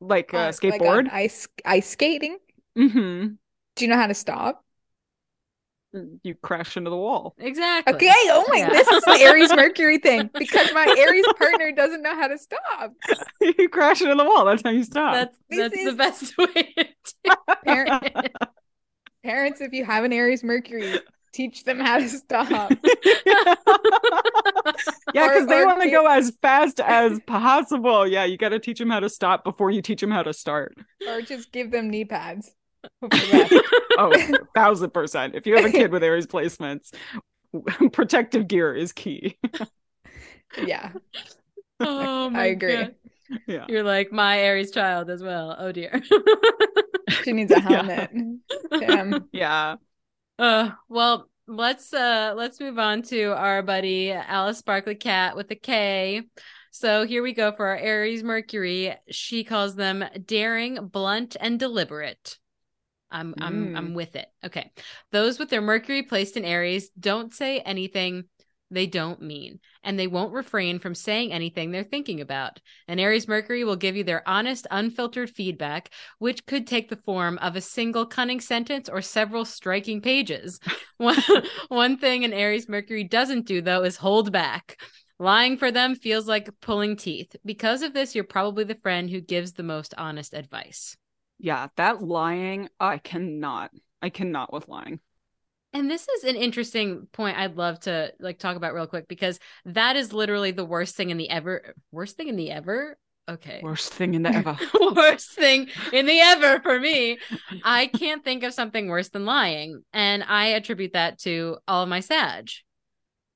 Like 0.00 0.32
a 0.32 0.38
Uh, 0.38 0.52
like 0.68 0.86
on 0.88 1.06
skateboard? 1.06 1.08
ice 1.10 1.48
ice 1.64 1.88
skating? 1.88 2.38
mm-hmm. 2.76 3.34
Do 3.76 3.84
you 3.84 3.90
know 3.90 3.96
how 3.96 4.06
to 4.06 4.14
stop? 4.14 4.64
You 6.24 6.34
crash 6.34 6.76
into 6.76 6.90
the 6.90 6.96
wall. 6.96 7.36
Exactly. 7.38 7.94
Okay, 7.94 8.10
oh 8.12 8.44
my, 8.48 8.58
Yeah. 8.58 8.70
this 8.70 8.90
is 8.90 9.04
the 9.04 9.12
Aries 9.20 9.52
Mercury 9.52 9.98
thing 9.98 10.28
because 10.38 10.72
my 10.72 10.92
Aries 10.98 11.24
partner 11.38 11.70
doesn't 11.70 12.02
know 12.02 12.16
how 12.16 12.26
to 12.26 12.36
stop. 12.36 12.92
you 13.40 13.68
crash 13.68 14.02
into 14.02 14.16
the 14.16 14.24
wall. 14.24 14.44
That's 14.44 14.62
how 14.64 14.70
you 14.70 14.82
stop. 14.82 15.12
That's 15.14 15.38
This 15.48 15.58
that's 15.58 15.84
the 15.84 15.92
best 15.92 16.36
way 16.38 16.74
to 16.76 16.84
do 17.24 17.30
Parent, 17.64 17.94
it. 18.02 18.32
parents, 19.22 19.60
if 19.60 19.72
you 19.72 19.84
have 19.84 20.04
an 20.04 20.12
Aries 20.12 20.44
Mercury, 20.44 21.04
teach 21.34 21.64
them 21.64 21.80
how 21.80 21.98
to 21.98 22.08
stop. 22.08 22.48
yeah, 23.26 23.54
because 25.28 25.46
they 25.46 25.64
want 25.64 25.82
to 25.82 25.90
go 25.90 26.06
as 26.06 26.30
fast 26.40 26.80
as 26.80 27.20
possible. 27.26 28.06
Yeah, 28.06 28.24
you 28.24 28.36
got 28.38 28.50
to 28.50 28.58
teach 28.58 28.78
them 28.78 28.90
how 28.90 29.00
to 29.00 29.08
stop 29.08 29.44
before 29.44 29.70
you 29.70 29.82
teach 29.82 30.00
them 30.00 30.10
how 30.10 30.22
to 30.22 30.32
start. 30.32 30.74
Or 31.06 31.20
just 31.20 31.52
give 31.52 31.70
them 31.70 31.90
knee 31.90 32.04
pads. 32.04 32.52
Hope 33.02 33.14
for 33.14 33.26
the 33.26 33.32
best. 33.50 33.54
Oh, 33.96 34.12
thousand 34.56 34.90
percent. 34.92 35.36
If 35.36 35.46
you 35.46 35.54
have 35.54 35.64
a 35.64 35.70
kid 35.70 35.92
with 35.92 36.02
Aries 36.02 36.26
placements, 36.26 36.92
protective 37.92 38.48
gear 38.48 38.74
is 38.74 38.90
key. 38.92 39.38
yeah, 40.66 40.90
oh 41.78 42.28
my 42.30 42.40
I 42.40 42.44
agree. 42.46 42.76
God. 42.76 42.94
Yeah. 43.46 43.66
You're 43.68 43.84
like 43.84 44.10
my 44.10 44.40
Aries 44.40 44.72
child 44.72 45.10
as 45.10 45.22
well. 45.22 45.54
Oh 45.58 45.70
dear. 45.70 46.02
She 47.22 47.32
needs 47.32 47.52
a 47.52 47.60
Yeah. 47.60 47.84
helmet. 47.84 48.10
Damn. 48.80 49.28
Yeah. 49.32 49.76
Uh, 50.38 50.70
well, 50.88 51.28
let's 51.46 51.92
uh 51.92 52.32
let's 52.36 52.58
move 52.58 52.78
on 52.78 53.02
to 53.02 53.36
our 53.36 53.62
buddy 53.62 54.10
Alice 54.10 54.58
Sparkly 54.58 54.94
Kat 54.94 55.36
with 55.36 55.50
a 55.50 55.54
K. 55.56 56.22
So 56.70 57.06
here 57.06 57.22
we 57.22 57.32
go 57.32 57.52
for 57.52 57.66
our 57.68 57.76
Aries 57.76 58.24
Mercury. 58.24 58.94
She 59.10 59.44
calls 59.44 59.76
them 59.76 60.04
daring, 60.24 60.88
blunt, 60.88 61.36
and 61.38 61.58
deliberate. 61.58 62.38
I'm 63.10 63.34
I'm 63.40 63.68
Mm. 63.68 63.78
I'm 63.78 63.94
with 63.94 64.16
it. 64.16 64.26
Okay. 64.44 64.72
Those 65.12 65.38
with 65.38 65.50
their 65.50 65.60
Mercury 65.60 66.02
placed 66.02 66.36
in 66.36 66.44
Aries 66.44 66.90
don't 66.98 67.32
say 67.32 67.60
anything 67.60 68.24
they 68.70 68.86
don't 68.86 69.22
mean, 69.22 69.60
and 69.82 69.98
they 69.98 70.06
won't 70.06 70.32
refrain 70.32 70.78
from 70.78 70.94
saying 70.94 71.32
anything 71.32 71.70
they're 71.70 71.84
thinking 71.84 72.20
about. 72.20 72.60
An 72.88 72.98
Aries 72.98 73.28
Mercury 73.28 73.64
will 73.64 73.76
give 73.76 73.96
you 73.96 74.04
their 74.04 74.26
honest, 74.28 74.66
unfiltered 74.70 75.30
feedback, 75.30 75.90
which 76.18 76.46
could 76.46 76.66
take 76.66 76.88
the 76.88 76.96
form 76.96 77.38
of 77.38 77.56
a 77.56 77.60
single 77.60 78.06
cunning 78.06 78.40
sentence 78.40 78.88
or 78.88 79.02
several 79.02 79.44
striking 79.44 80.00
pages. 80.00 80.58
one, 80.96 81.22
one 81.68 81.96
thing 81.96 82.24
an 82.24 82.32
Aries 82.32 82.68
Mercury 82.68 83.04
doesn't 83.04 83.46
do, 83.46 83.60
though, 83.60 83.84
is 83.84 83.96
hold 83.96 84.32
back. 84.32 84.78
Lying 85.18 85.56
for 85.56 85.70
them 85.70 85.94
feels 85.94 86.26
like 86.26 86.50
pulling 86.60 86.96
teeth. 86.96 87.36
Because 87.44 87.82
of 87.82 87.92
this, 87.92 88.14
you're 88.14 88.24
probably 88.24 88.64
the 88.64 88.74
friend 88.74 89.08
who 89.08 89.20
gives 89.20 89.52
the 89.52 89.62
most 89.62 89.94
honest 89.96 90.34
advice. 90.34 90.96
Yeah. 91.38 91.68
That 91.76 92.02
lying, 92.02 92.68
I 92.80 92.98
cannot. 92.98 93.70
I 94.02 94.10
cannot 94.10 94.52
with 94.52 94.68
lying. 94.68 95.00
And 95.74 95.90
this 95.90 96.08
is 96.08 96.24
an 96.24 96.36
interesting 96.36 97.08
point 97.12 97.36
I'd 97.36 97.56
love 97.56 97.80
to 97.80 98.12
like 98.20 98.38
talk 98.38 98.56
about 98.56 98.74
real 98.74 98.86
quick 98.86 99.08
because 99.08 99.40
that 99.66 99.96
is 99.96 100.12
literally 100.12 100.52
the 100.52 100.64
worst 100.64 100.94
thing 100.94 101.10
in 101.10 101.16
the 101.18 101.28
ever 101.28 101.74
worst 101.90 102.16
thing 102.16 102.28
in 102.28 102.36
the 102.36 102.52
ever. 102.52 102.96
Okay. 103.28 103.60
Worst 103.62 103.92
thing 103.92 104.14
in 104.14 104.22
the 104.22 104.30
ever. 104.34 104.56
worst 104.94 105.30
thing 105.32 105.68
in 105.92 106.06
the 106.06 106.20
ever 106.20 106.60
for 106.60 106.78
me. 106.78 107.18
I 107.64 107.86
can't 107.86 108.22
think 108.22 108.44
of 108.44 108.54
something 108.54 108.86
worse 108.88 109.08
than 109.08 109.24
lying. 109.24 109.82
And 109.92 110.22
I 110.22 110.48
attribute 110.48 110.92
that 110.92 111.18
to 111.20 111.56
all 111.66 111.82
of 111.82 111.88
my 111.88 112.00
Sag. 112.00 112.50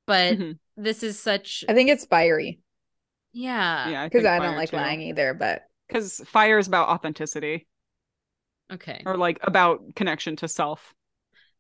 But 0.06 0.38
Mhm. 0.38 0.58
this 0.76 1.02
is 1.02 1.18
such 1.18 1.64
I 1.68 1.74
think 1.74 1.90
it's 1.90 2.06
fiery 2.06 2.60
yeah. 3.32 3.88
Yeah, 3.90 4.08
because 4.08 4.24
I, 4.24 4.38
don't 4.38 4.56
like 4.56 4.72
lying 4.72 5.02
either. 5.02 5.34
But 5.34 5.62
Because 5.86 6.20
fire 6.26 6.58
is 6.58 6.66
about 6.66 6.88
authenticity 6.88 7.66
Okay. 8.72 9.02
or 9.06 9.16
like 9.16 9.38
about 9.42 9.94
connection 9.94 10.36
to 10.36 10.48
self. 10.48 10.94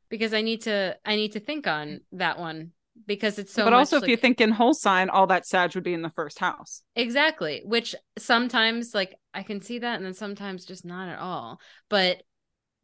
Because 0.08 0.32
I 0.32 0.42
need 0.42 0.62
to 0.62 0.96
I 1.04 1.16
need 1.16 1.32
to 1.32 1.40
think 1.40 1.66
on 1.66 2.00
that 2.12 2.38
one 2.38 2.72
because 3.06 3.38
it's 3.38 3.52
so 3.52 3.64
but 3.64 3.72
also, 3.72 3.96
if 3.96 4.02
like- 4.02 4.10
you 4.10 4.16
think 4.16 4.40
in 4.40 4.50
whole 4.50 4.74
sign, 4.74 5.08
all 5.08 5.26
that 5.28 5.46
Sag 5.46 5.74
would 5.74 5.84
be 5.84 5.94
in 5.94 6.02
the 6.02 6.10
first 6.10 6.38
house. 6.38 6.82
Exactly. 6.96 7.62
Which 7.64 7.94
sometimes 8.18 8.94
like 8.94 9.14
I 9.34 9.42
can 9.42 9.62
see 9.62 9.78
that 9.78 9.96
and 9.96 10.04
then 10.04 10.14
sometimes 10.14 10.64
just 10.64 10.84
not 10.84 11.08
at 11.08 11.18
all. 11.18 11.60
But 11.88 12.22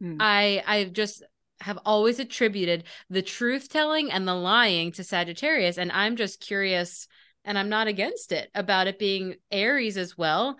Hmm. 0.00 0.16
I 0.20 0.62
I 0.66 0.84
just 0.84 1.22
have 1.60 1.78
always 1.86 2.18
attributed 2.18 2.84
the 3.10 3.22
truth 3.22 3.68
telling 3.68 4.10
and 4.10 4.26
the 4.26 4.34
lying 4.34 4.90
to 4.92 5.04
Sagittarius 5.04 5.78
and 5.78 5.92
I'm 5.92 6.16
just 6.16 6.40
curious 6.40 7.06
and 7.44 7.56
I'm 7.56 7.68
not 7.68 7.86
against 7.86 8.32
it 8.32 8.50
about 8.56 8.88
it 8.88 8.98
being 8.98 9.36
Aries 9.52 9.96
as 9.96 10.18
well 10.18 10.58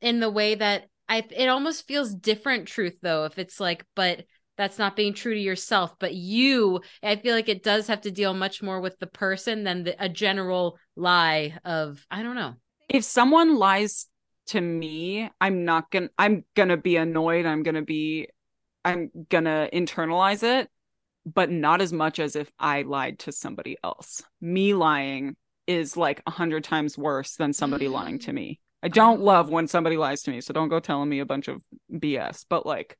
in 0.00 0.20
the 0.20 0.30
way 0.30 0.54
that 0.54 0.88
I 1.10 1.24
it 1.30 1.48
almost 1.48 1.86
feels 1.86 2.14
different 2.14 2.68
truth 2.68 2.96
though 3.02 3.26
if 3.26 3.38
it's 3.38 3.60
like 3.60 3.84
but 3.94 4.24
that's 4.56 4.78
not 4.78 4.96
being 4.96 5.14
true 5.14 5.34
to 5.34 5.40
yourself 5.40 5.94
but 5.98 6.14
you 6.14 6.80
I 7.02 7.16
feel 7.16 7.34
like 7.34 7.48
it 7.48 7.62
does 7.62 7.86
have 7.88 8.02
to 8.02 8.10
deal 8.10 8.34
much 8.34 8.62
more 8.62 8.80
with 8.80 8.98
the 8.98 9.06
person 9.06 9.64
than 9.64 9.84
the, 9.84 10.02
a 10.02 10.08
general 10.08 10.78
lie 10.96 11.58
of 11.64 12.04
I 12.10 12.22
don't 12.22 12.36
know. 12.36 12.54
If 12.88 13.04
someone 13.04 13.56
lies 13.56 14.06
to 14.48 14.60
me, 14.60 15.30
I'm 15.40 15.64
not 15.64 15.90
gonna. 15.90 16.10
I'm 16.18 16.44
gonna 16.54 16.76
be 16.76 16.96
annoyed. 16.96 17.46
I'm 17.46 17.62
gonna 17.62 17.82
be. 17.82 18.28
I'm 18.84 19.10
gonna 19.30 19.68
internalize 19.72 20.42
it, 20.42 20.68
but 21.24 21.50
not 21.50 21.80
as 21.80 21.92
much 21.92 22.18
as 22.18 22.36
if 22.36 22.50
I 22.58 22.82
lied 22.82 23.20
to 23.20 23.32
somebody 23.32 23.78
else. 23.82 24.22
Me 24.40 24.74
lying 24.74 25.36
is 25.66 25.96
like 25.96 26.22
a 26.26 26.30
hundred 26.30 26.64
times 26.64 26.98
worse 26.98 27.36
than 27.36 27.52
somebody 27.52 27.88
lying 27.88 28.18
to 28.20 28.30
mm. 28.30 28.34
me. 28.34 28.60
I 28.82 28.88
don't 28.88 29.22
love 29.22 29.48
when 29.48 29.66
somebody 29.66 29.96
lies 29.96 30.22
to 30.22 30.30
me, 30.30 30.42
so 30.42 30.52
don't 30.52 30.68
go 30.68 30.78
telling 30.78 31.08
me 31.08 31.20
a 31.20 31.26
bunch 31.26 31.48
of 31.48 31.62
BS. 31.90 32.44
But 32.50 32.66
like, 32.66 32.98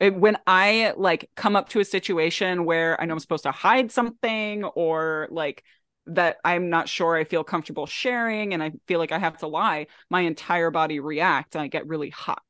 it, 0.00 0.14
when 0.14 0.38
I 0.46 0.94
like 0.96 1.30
come 1.36 1.56
up 1.56 1.70
to 1.70 1.80
a 1.80 1.84
situation 1.84 2.64
where 2.64 3.00
I 3.00 3.04
know 3.04 3.14
I'm 3.14 3.18
supposed 3.20 3.44
to 3.44 3.52
hide 3.52 3.90
something 3.92 4.64
or 4.64 5.28
like 5.30 5.64
that 6.06 6.38
I'm 6.44 6.70
not 6.70 6.88
sure 6.88 7.16
I 7.16 7.24
feel 7.24 7.44
comfortable 7.44 7.86
sharing 7.86 8.54
and 8.54 8.62
I 8.62 8.72
feel 8.86 8.98
like 8.98 9.12
I 9.12 9.18
have 9.18 9.38
to 9.38 9.46
lie, 9.46 9.86
my 10.10 10.22
entire 10.22 10.70
body 10.70 11.00
reacts 11.00 11.54
and 11.56 11.62
I 11.62 11.68
get 11.68 11.86
really 11.86 12.10
hot. 12.10 12.42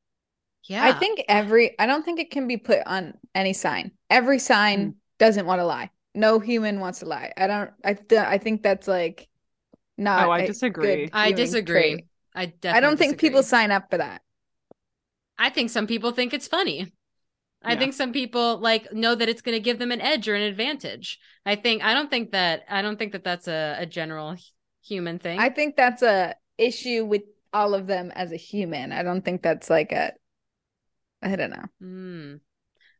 Yeah. 0.67 0.83
I 0.83 0.93
think 0.93 1.21
every 1.27 1.77
I 1.79 1.85
don't 1.85 2.03
think 2.03 2.19
it 2.19 2.31
can 2.31 2.47
be 2.47 2.57
put 2.57 2.79
on 2.85 3.13
any 3.33 3.53
sign. 3.53 3.91
Every 4.09 4.39
sign 4.39 4.85
Hmm. 4.85 4.91
doesn't 5.17 5.45
want 5.45 5.59
to 5.59 5.65
lie. 5.65 5.89
No 6.15 6.39
human 6.39 6.79
wants 6.79 6.99
to 6.99 7.05
lie. 7.05 7.33
I 7.37 7.47
don't. 7.47 7.71
I 7.83 7.93
th- 7.93 8.21
I 8.21 8.37
think 8.37 8.63
that's 8.63 8.87
like 8.87 9.27
not. 9.97 10.27
Oh, 10.27 10.31
I 10.31 10.39
a 10.39 10.47
disagree. 10.47 11.07
good 11.07 11.09
I 11.13 11.31
disagree. 11.31 11.95
trait. 11.95 12.05
I 12.35 12.47
definitely 12.47 12.77
I 12.77 12.79
don't 12.81 12.97
think 12.97 13.19
people 13.19 13.43
sign 13.43 13.71
up 13.71 13.89
for 13.89 13.97
that. 13.97 14.21
I 15.39 15.49
think 15.49 15.69
some 15.71 15.87
people 15.87 16.11
think 16.11 16.33
it's 16.33 16.47
funny. 16.47 16.91
I 17.63 17.73
Yeah. 17.73 17.79
think 17.79 17.93
some 17.93 18.13
people 18.13 18.57
like 18.59 18.91
know 18.93 19.15
that 19.15 19.27
it's 19.29 19.41
going 19.41 19.55
to 19.55 19.59
give 19.59 19.79
them 19.79 19.91
an 19.91 19.99
edge 20.01 20.27
or 20.29 20.35
an 20.35 20.43
advantage. 20.43 21.19
I 21.45 21.55
think 21.55 21.83
I 21.83 21.93
don't 21.93 22.09
think 22.09 22.31
that 22.31 22.63
I 22.69 22.81
don't 22.81 22.97
think 22.97 23.11
that 23.13 23.23
that's 23.23 23.47
a, 23.47 23.77
a 23.79 23.85
general 23.85 24.35
human 24.83 25.19
thing. 25.19 25.39
I 25.39 25.49
think 25.49 25.75
that's 25.75 26.01
a 26.01 26.35
issue 26.57 27.05
with 27.05 27.23
all 27.51 27.73
of 27.73 27.87
them 27.87 28.11
as 28.15 28.31
a 28.31 28.37
human. 28.37 28.91
I 28.91 29.03
don't 29.03 29.23
think 29.23 29.41
that's 29.41 29.69
like 29.69 29.91
a. 29.91 30.13
I 31.21 31.35
don't 31.35 31.49
know. 31.49 31.65
Hmm. 31.81 32.35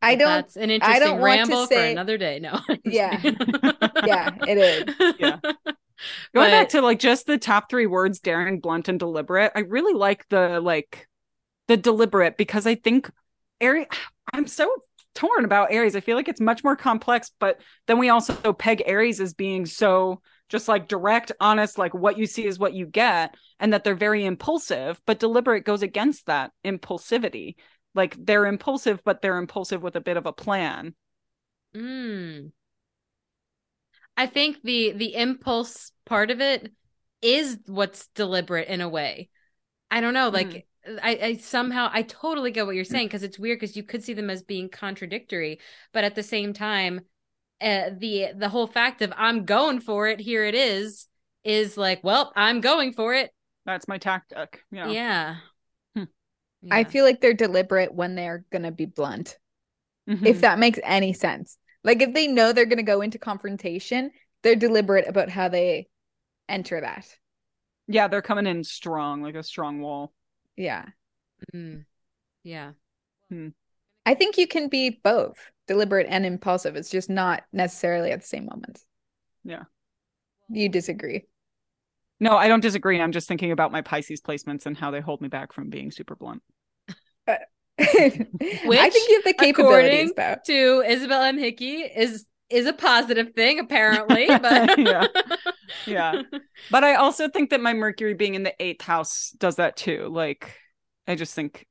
I 0.02 0.16
don't. 0.16 0.28
That's 0.30 0.56
an 0.58 0.70
interesting 0.72 0.96
I 0.96 1.06
don't 1.06 1.20
want 1.20 1.22
to 1.22 1.40
ramble 1.54 1.68
for 1.68 1.74
say- 1.74 1.92
another 1.92 2.18
day. 2.18 2.40
No. 2.40 2.60
Yeah. 2.86 3.20
Yeah, 4.06 4.30
it 4.48 4.58
is. 4.58 5.16
Yeah. 5.20 5.38
Going 6.34 6.50
back 6.52 6.70
to 6.70 6.82
like 6.82 7.00
just 7.00 7.26
the 7.28 7.38
top 7.38 7.70
three 7.70 7.86
words, 7.86 8.20
daring, 8.20 8.62
blunt, 8.62 8.88
and 8.88 8.98
deliberate. 8.98 9.52
I 9.56 9.60
really 9.62 9.94
like 9.94 10.26
the 10.30 10.62
like 10.62 11.08
the 11.68 11.76
deliberate 11.78 12.38
because 12.38 12.66
I 12.66 12.76
think 12.76 13.10
Aries. 13.60 13.88
I'm 14.34 14.48
so 14.48 14.70
torn 15.16 15.46
about 15.46 15.72
Aries. 15.72 15.96
I 15.96 16.00
feel 16.00 16.16
like 16.16 16.30
it's 16.30 16.42
much 16.42 16.64
more 16.64 16.76
complex, 16.76 17.32
but 17.40 17.60
then 17.88 17.98
we 17.98 18.10
also 18.10 18.54
peg 18.54 18.84
Aries 18.86 19.20
as 19.20 19.34
being 19.34 19.66
so 19.66 20.22
just 20.50 20.68
like 20.68 20.88
direct, 20.88 21.32
honest, 21.40 21.78
like 21.78 21.94
what 21.94 22.18
you 22.18 22.26
see 22.26 22.46
is 22.46 22.58
what 22.58 22.74
you 22.74 22.86
get, 22.86 23.36
and 23.60 23.74
that 23.74 23.84
they're 23.84 23.96
very 23.96 24.26
impulsive. 24.26 25.00
But 25.06 25.20
deliberate 25.20 25.64
goes 25.64 25.84
against 25.84 26.26
that 26.26 26.52
impulsivity. 26.66 27.56
Like 27.94 28.16
they're 28.18 28.46
impulsive, 28.46 29.02
but 29.04 29.22
they're 29.22 29.38
impulsive 29.38 29.84
with 29.84 29.96
a 29.96 30.02
bit 30.02 30.18
of 30.18 30.26
a 30.26 30.34
plan. 30.34 30.96
Mm. 31.76 32.52
I 34.18 34.26
think 34.26 34.58
the 34.64 34.92
the 34.92 35.16
impulse 35.16 35.92
part 36.06 36.32
of 36.32 36.42
it 36.42 36.72
is 37.22 37.58
what's 37.68 38.08
deliberate 38.16 38.68
in 38.68 38.82
a 38.82 38.90
way. 38.90 39.30
I 39.92 40.02
don't 40.02 40.14
know, 40.14 40.30
like 40.30 40.68
I, 41.02 41.20
I 41.22 41.38
somehow 41.38 41.90
I 41.94 42.04
totally 42.04 42.52
get 42.52 42.66
what 42.66 42.76
you're 42.76 42.84
saying 42.86 43.08
because 43.08 43.24
it's 43.24 43.40
weird 43.40 43.60
because 43.60 43.76
you 43.78 43.84
could 43.84 44.04
see 44.04 44.14
them 44.14 44.30
as 44.30 44.44
being 44.44 44.70
contradictory, 44.70 45.60
but 45.94 46.04
at 46.04 46.16
the 46.16 46.24
same 46.24 46.54
time, 46.54 47.02
uh, 47.62 47.92
the 47.98 48.30
the 48.36 48.50
whole 48.50 48.68
fact 48.68 49.02
of 49.02 49.14
I'm 49.16 49.46
going 49.46 49.80
for 49.82 50.08
it, 50.08 50.20
here 50.20 50.46
it 50.46 50.56
is, 50.56 51.08
is 51.44 51.78
like, 51.78 52.04
well, 52.04 52.32
I'm 52.36 52.62
going 52.62 52.94
for 52.94 53.14
it. 53.14 53.32
That's 53.66 53.88
my 53.88 53.98
tactic. 53.98 54.64
Yeah. 54.72 54.90
Yeah. 54.90 55.38
Hmm. 55.96 56.04
I 56.72 56.84
feel 56.84 57.06
like 57.06 57.22
they're 57.22 57.34
deliberate 57.34 57.94
when 57.94 58.16
they're 58.16 58.46
gonna 58.52 58.72
be 58.72 58.86
blunt. 58.86 59.38
Mhm. 60.10 60.26
If 60.26 60.42
that 60.42 60.60
makes 60.60 60.80
any 60.84 61.14
sense. 61.14 61.58
Like 61.84 62.02
if 62.02 62.14
they 62.14 62.28
know 62.28 62.52
they're 62.52 62.66
gonna 62.66 62.84
go 62.84 63.02
into 63.02 63.20
confrontation, 63.20 64.12
they're 64.44 64.56
deliberate 64.56 65.08
about 65.08 65.30
how 65.30 65.50
they 65.50 65.88
enter 66.48 66.82
that. 66.82 67.08
yeah, 67.88 68.08
they're 68.08 68.22
coming 68.22 68.46
in 68.48 68.64
strong, 68.64 69.22
like 69.22 69.36
a 69.36 69.44
strong 69.44 69.82
wall. 69.82 70.14
Yeah. 70.60 70.86
Mm. 71.56 71.86
Yeah. 72.44 72.72
I 74.06 74.14
think 74.14 74.38
you 74.38 74.46
can 74.46 74.68
be 74.68 75.00
both 75.04 75.38
deliberate 75.68 76.08
and 76.10 76.26
impulsive. 76.26 76.76
It's 76.76 76.90
just 76.90 77.10
not 77.10 77.44
necessarily 77.54 78.12
at 78.12 78.22
the 78.22 78.28
same 78.28 78.46
moments. 78.46 78.86
Yeah. 79.46 79.64
You 80.50 80.68
disagree. 80.68 81.26
No, 82.20 82.36
I 82.36 82.50
don't 82.50 82.60
disagree. 82.60 83.00
I'm 83.00 83.14
just 83.14 83.30
thinking 83.30 83.54
about 83.54 83.72
my 83.72 83.82
Pisces 83.82 84.20
placements 84.20 84.66
and 84.66 84.76
how 84.76 84.92
they 84.92 85.00
hold 85.00 85.22
me 85.22 85.30
back 85.30 85.54
from 85.54 85.70
being 85.70 85.92
super 85.92 86.16
blunt. 86.16 86.42
I 87.30 87.38
think 87.78 89.10
you 89.10 89.16
have 89.16 89.24
the 89.24 89.36
capabilities 89.38 90.12
according 90.12 90.14
though. 90.18 90.36
to 90.46 90.84
Isabel 90.92 91.22
M. 91.22 91.38
Hickey 91.38 91.78
is 91.78 92.26
is 92.50 92.66
a 92.66 92.74
positive 92.74 93.34
thing 93.34 93.60
apparently, 93.60 94.28
but 94.42 94.78
Yeah. 94.80 95.08
Yeah. 95.86 96.22
But 96.72 96.84
I 96.84 96.96
also 96.96 97.30
think 97.30 97.50
that 97.52 97.62
my 97.62 97.74
Mercury 97.74 98.14
being 98.14 98.36
in 98.36 98.44
the 98.44 98.54
eighth 98.60 98.82
house 98.82 99.32
does 99.38 99.56
that 99.56 99.76
too. 99.78 100.10
Like, 100.12 100.56
I 101.08 101.16
just 101.16 101.34
think 101.34 101.66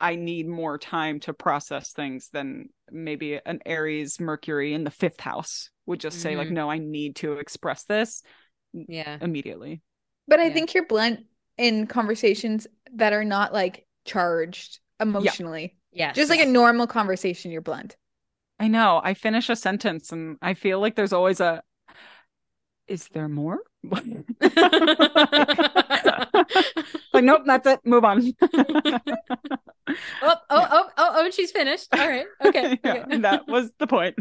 I 0.00 0.14
need 0.14 0.46
more 0.48 0.78
time 0.78 1.20
to 1.20 1.34
process 1.34 1.92
things 1.92 2.30
than 2.32 2.70
maybe 2.90 3.38
an 3.44 3.60
Aries 3.66 4.18
Mercury 4.20 4.72
in 4.72 4.84
the 4.84 4.90
fifth 4.90 5.20
house 5.20 5.68
would 5.84 6.00
just 6.00 6.20
say, 6.22 6.36
like, 6.36 6.48
Mhm. 6.48 6.52
no, 6.52 6.70
I 6.70 6.78
need 6.78 7.16
to 7.16 7.34
express 7.34 7.84
this 7.84 8.22
yeah. 8.72 9.18
immediately. 9.20 9.82
But 10.28 10.40
I 10.40 10.46
Yeah. 10.46 10.54
think 10.54 10.74
you're 10.74 10.86
blunt 10.86 11.26
in 11.58 11.86
conversations 11.86 12.66
that 12.94 13.12
are 13.12 13.24
not 13.24 13.52
like 13.52 13.86
charged 14.06 14.78
emotionally. 15.00 15.76
Yes. 15.92 16.14
Just 16.16 16.30
like 16.30 16.40
a 16.40 16.46
normal 16.46 16.86
conversation, 16.86 17.50
you're 17.50 17.60
blunt. 17.60 17.96
I 18.60 18.68
know. 18.68 19.00
I 19.02 19.14
finish 19.14 19.48
a 19.48 19.56
sentence 19.56 20.12
and 20.12 20.36
I 20.42 20.54
feel 20.54 20.78
like 20.80 20.94
there's 20.94 21.12
always 21.12 21.40
a 21.40 21.62
is 22.86 23.08
there 23.08 23.28
more? 23.28 23.60
like, 23.84 24.04
nope, 27.14 27.42
that's 27.46 27.66
it. 27.66 27.80
Move 27.84 28.04
on. 28.04 28.32
Oh, 30.22 30.36
oh, 30.50 30.66
oh, 30.70 30.90
oh, 30.98 31.10
oh, 31.16 31.30
she's 31.30 31.50
finished. 31.50 31.88
All 31.92 32.06
right. 32.06 32.26
Okay. 32.44 32.78
Yeah, 32.84 33.04
okay. 33.06 33.16
that 33.18 33.48
was 33.48 33.72
the 33.80 33.88
point. 33.88 34.16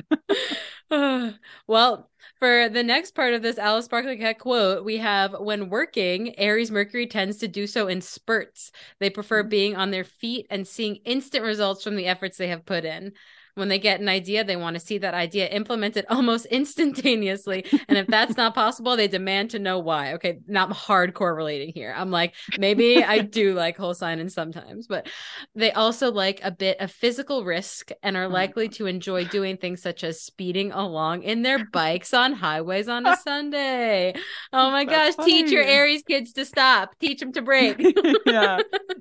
well, 1.68 2.10
for 2.40 2.70
the 2.70 2.82
next 2.84 3.12
part 3.14 3.36
of 3.36 3.44
this 3.44 3.60
Alice 3.60 3.86
Sparkly 3.86 4.18
Kat 4.18 4.40
quote, 4.40 4.84
we 4.84 4.98
have 4.98 5.36
when 5.40 5.70
working, 5.70 6.38
Aries 6.40 6.72
Mercury 6.72 7.06
tends 7.06 7.38
to 7.38 7.48
do 7.48 7.68
so 7.68 7.88
in 7.88 8.02
spurts. 8.02 8.72
They 9.00 9.12
prefer 9.12 9.44
Mhm. 9.44 9.50
being 9.50 9.76
on 9.76 9.92
their 9.92 10.06
feet 10.06 10.48
and 10.50 10.68
seeing 10.68 10.96
instant 11.06 11.44
results 11.44 11.84
from 11.84 11.96
the 11.96 12.08
efforts 12.08 12.38
they 12.38 12.48
have 12.48 12.66
put 12.66 12.86
in. 12.86 13.14
When 13.56 13.68
they 13.68 13.80
get 13.80 14.00
an 14.00 14.08
idea, 14.08 14.44
they 14.44 14.56
want 14.56 14.76
to 14.76 14.80
see 14.80 14.98
that 15.00 15.14
idea 15.14 15.48
implemented 15.48 16.06
almost 16.10 16.46
instantaneously. 16.52 17.66
And 17.88 17.98
if 17.98 18.08
that's 18.08 18.38
not 18.38 18.56
possible, 18.56 18.96
they 18.96 19.08
demand 19.08 19.52
to 19.52 19.60
know 19.60 19.80
why. 19.80 20.14
Okay, 20.14 20.40
not 20.48 20.70
hardcore 20.72 21.36
relating 21.36 21.72
here. 21.74 21.94
I'm 21.96 22.12
like, 22.12 22.36
maybe 22.58 23.04
I 23.04 23.20
do 23.20 23.54
like 23.56 23.78
whole 23.78 23.94
sign 23.94 24.20
and 24.20 24.32
sometimes, 24.32 24.88
but 24.88 25.08
they 25.56 25.72
also 25.72 26.12
like 26.12 26.40
a 26.44 26.52
bit 26.52 26.80
of 26.80 26.92
physical 26.92 27.44
risk 27.44 27.92
and 28.04 28.16
are 28.16 28.26
Oh 28.26 28.30
likely 28.30 28.70
to 28.70 28.86
enjoy 28.86 29.26
doing 29.26 29.58
things 29.58 29.82
such 29.82 30.04
as 30.04 30.22
speeding 30.22 30.72
along 30.72 31.24
in 31.24 31.42
their 31.42 31.66
bikes 31.74 32.14
on 32.14 32.34
highways 32.34 32.88
on 32.88 33.06
a 33.06 33.16
Sunday. 33.18 34.14
Oh 34.54 34.72
my 34.72 34.86
That's 34.86 35.16
gosh, 35.16 35.26
teach 35.26 35.52
your. 35.52 35.64
Aries 35.64 36.04
kids 36.04 36.34
to 36.34 36.46
stop. 36.46 36.98
Teach 37.00 37.20
them 37.20 37.32
to 37.34 37.42
brake. 37.42 37.82
yeah. 38.26 38.60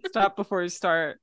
Stop 0.08 0.36
before 0.36 0.62
you 0.62 0.68
start. 0.68 1.20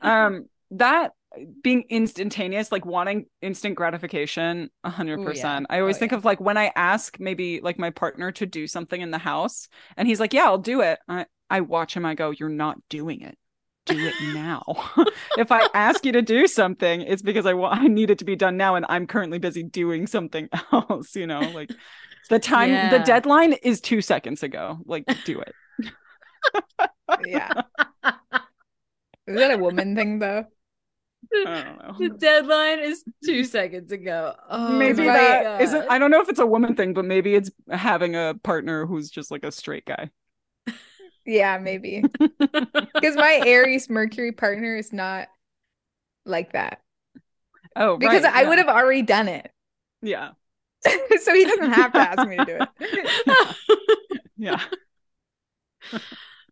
Um, 0.00 0.46
that 0.72 1.12
being 1.62 1.84
instantaneous, 1.88 2.72
like 2.72 2.84
wanting 2.84 3.26
instant 3.42 3.76
gratification, 3.76 4.70
a 4.84 4.90
hundred 4.90 5.22
percent. 5.22 5.66
yeah. 5.70 5.76
I 5.76 5.78
oh, 5.78 5.82
always 5.82 5.96
Oh, 5.96 5.98
think 5.98 6.12
yeah. 6.12 6.18
of 6.18 6.24
like 6.24 6.40
when 6.40 6.56
I 6.56 6.72
ask 6.76 7.18
maybe 7.20 7.60
like 7.60 7.78
my 7.78 7.90
partner 7.90 8.32
to 8.32 8.46
do 8.46 8.66
something 8.66 9.00
in 9.00 9.10
the 9.10 9.18
house, 9.18 9.68
and 9.96 10.08
he's 10.08 10.20
like, 10.20 10.32
"Yeah, 10.34 10.44
I'll 10.44 10.58
do 10.58 10.80
it." 10.80 10.98
I 11.08 11.26
I 11.48 11.60
watch 11.60 11.94
him. 11.96 12.04
I 12.06 12.14
go, 12.14 12.30
"You're 12.30 12.48
not 12.48 12.78
doing 12.88 13.22
it. 13.22 13.38
Do 13.86 13.96
it 13.98 14.14
now." 14.34 14.62
if 15.38 15.52
I 15.52 15.68
ask 15.74 16.04
you 16.04 16.12
to 16.12 16.22
do 16.22 16.46
something, 16.46 17.02
it's 17.02 17.22
because 17.22 17.46
I 17.46 17.54
want 17.54 17.80
I 17.80 17.86
need 17.86 18.10
it 18.10 18.18
to 18.18 18.24
be 18.24 18.36
done 18.36 18.56
now, 18.56 18.74
and 18.74 18.86
I'm 18.88 19.06
currently 19.06 19.38
busy 19.38 19.62
doing 19.62 20.06
something 20.06 20.48
else. 20.72 21.14
You 21.16 21.26
know, 21.26 21.50
like 21.50 21.70
the 22.28 22.38
time, 22.40 22.88
the 22.90 22.98
deadline 22.98 23.52
is 23.54 23.80
two 23.80 24.00
seconds 24.02 24.42
ago. 24.42 24.78
Like, 24.84 25.04
do 25.24 25.40
it. 25.40 25.54
Yeah. 27.26 27.62
Is 29.26 29.36
that 29.36 29.50
a 29.52 29.58
woman 29.58 29.94
thing 29.96 30.18
though? 30.18 30.44
I 31.32 31.62
don't 31.64 31.78
know. 31.78 31.94
the 31.98 32.08
deadline 32.10 32.80
is 32.80 33.04
two 33.24 33.44
seconds 33.56 33.92
ago. 33.92 34.34
Oh, 34.48 34.78
maybe 34.78 35.04
that 35.04 35.60
isn't 35.60 35.86
i 35.88 35.98
don't 35.98 36.10
know 36.10 36.20
if 36.20 36.28
it's 36.28 36.40
a 36.40 36.46
woman 36.46 36.74
thing 36.74 36.92
but 36.92 37.04
maybe 37.04 37.34
it's 37.34 37.50
having 37.70 38.16
a 38.16 38.34
partner 38.42 38.86
who's 38.86 39.10
just 39.10 39.30
like 39.30 39.44
a 39.44 39.52
straight 39.52 39.84
guy 39.86 40.10
Yeah, 41.24 41.58
maybe. 41.58 42.02
Because 42.38 43.16
my 43.16 43.42
Aries 43.44 43.88
Mercury 43.88 44.32
partner 44.32 44.76
is 44.76 44.92
not 44.92 45.28
like 46.24 46.52
that. 46.52 46.80
oh 47.76 47.96
Because 47.96 48.22
right, 48.24 48.34
I 48.34 48.42
yeah. 48.42 48.48
would 48.48 48.58
have 48.58 48.68
already 48.68 49.02
done 49.02 49.28
it. 49.28 49.50
yeah 50.02 50.30
so 51.22 51.34
he 51.34 51.44
doesn't 51.44 51.72
have 51.72 51.92
to 51.92 51.98
ask 51.98 52.26
me 52.26 52.36
to 52.38 52.44
do 52.44 52.58
it. 52.80 53.56
yeah 54.36 54.60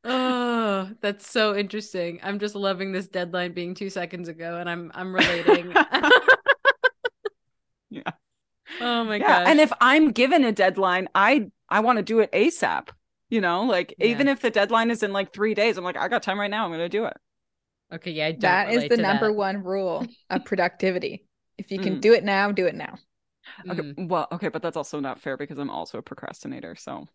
oh, 0.05 0.91
that's 1.01 1.29
so 1.31 1.57
interesting. 1.57 2.21
I'm 2.23 2.39
just 2.39 2.55
loving 2.55 2.93
this 2.93 3.09
deadline 3.09 3.53
being 3.53 3.75
two 3.75 3.91
seconds 3.91 4.29
ago, 4.29 4.57
and 4.59 4.69
I'm 4.69 4.91
I'm 4.95 5.15
relating. 5.15 5.73
yeah 7.91 8.03
oh 8.81 9.05
my 9.05 9.19
yeah 9.19 9.27
gosh! 9.27 9.49
and 9.51 9.61
if 9.61 9.73
i'm 9.81 10.11
given 10.13 10.45
a 10.45 10.53
deadline 10.53 11.09
i 11.15 11.51
i 11.69 11.81
want 11.81 11.97
to 11.99 12.03
do 12.03 12.21
it 12.21 12.31
asap 12.33 12.89
you 13.31 13.41
know 13.41 13.63
like 13.65 13.95
Yeah. 13.99 14.07
even 14.09 14.29
if 14.29 14.41
the 14.41 14.51
deadline 14.51 14.91
is 14.91 15.03
in 15.03 15.13
like 15.13 15.33
three 15.33 15.55
days 15.55 15.77
i'm 15.77 15.85
like 15.85 15.97
i 15.97 16.09
got 16.09 16.23
time 16.23 16.39
right 16.39 16.51
now 16.51 16.65
i'm 16.65 16.71
gonna 16.71 16.89
do 16.89 17.05
it 17.05 17.17
okay, 17.93 18.11
yeah, 18.11 18.27
I 18.27 18.33
don't 18.33 18.41
That 18.43 18.73
is 18.73 18.83
the 18.89 18.97
to 18.97 19.03
number 19.03 19.27
that. 19.27 19.35
one 19.35 19.63
rule 19.63 20.07
of 20.31 20.45
productivity. 20.45 21.25
If 21.57 21.71
you 21.73 21.79
can 21.81 21.95
Mm. 21.95 22.01
do 22.01 22.13
it 22.13 22.25
now, 22.25 22.53
do 22.53 22.67
it 22.67 22.75
now. 22.75 22.99
okay 23.71 23.83
Mm. 23.83 24.09
well 24.09 24.29
okay 24.31 24.49
but 24.49 24.63
that's 24.63 24.77
also 24.77 25.01
not 25.01 25.21
fair 25.21 25.37
because 25.37 25.59
i'm 25.59 25.71
also 25.71 25.99
a 25.99 26.03
procrastinator 26.03 26.77
so 26.77 27.07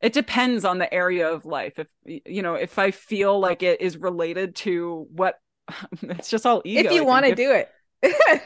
it 0.00 0.12
depends 0.12 0.64
on 0.64 0.78
the 0.78 0.92
area 0.92 1.28
of 1.28 1.44
life 1.44 1.78
if 1.78 1.86
you 2.04 2.42
know 2.42 2.54
if 2.54 2.78
i 2.78 2.90
feel 2.90 3.38
like 3.38 3.62
it 3.62 3.80
is 3.80 3.96
related 3.96 4.54
to 4.54 5.06
what 5.12 5.38
it's 6.02 6.30
just 6.30 6.46
all 6.46 6.62
ego 6.64 6.88
if 6.88 6.94
you 6.94 7.04
want 7.04 7.26
to 7.26 7.34
do 7.34 7.52
it. 7.52 7.68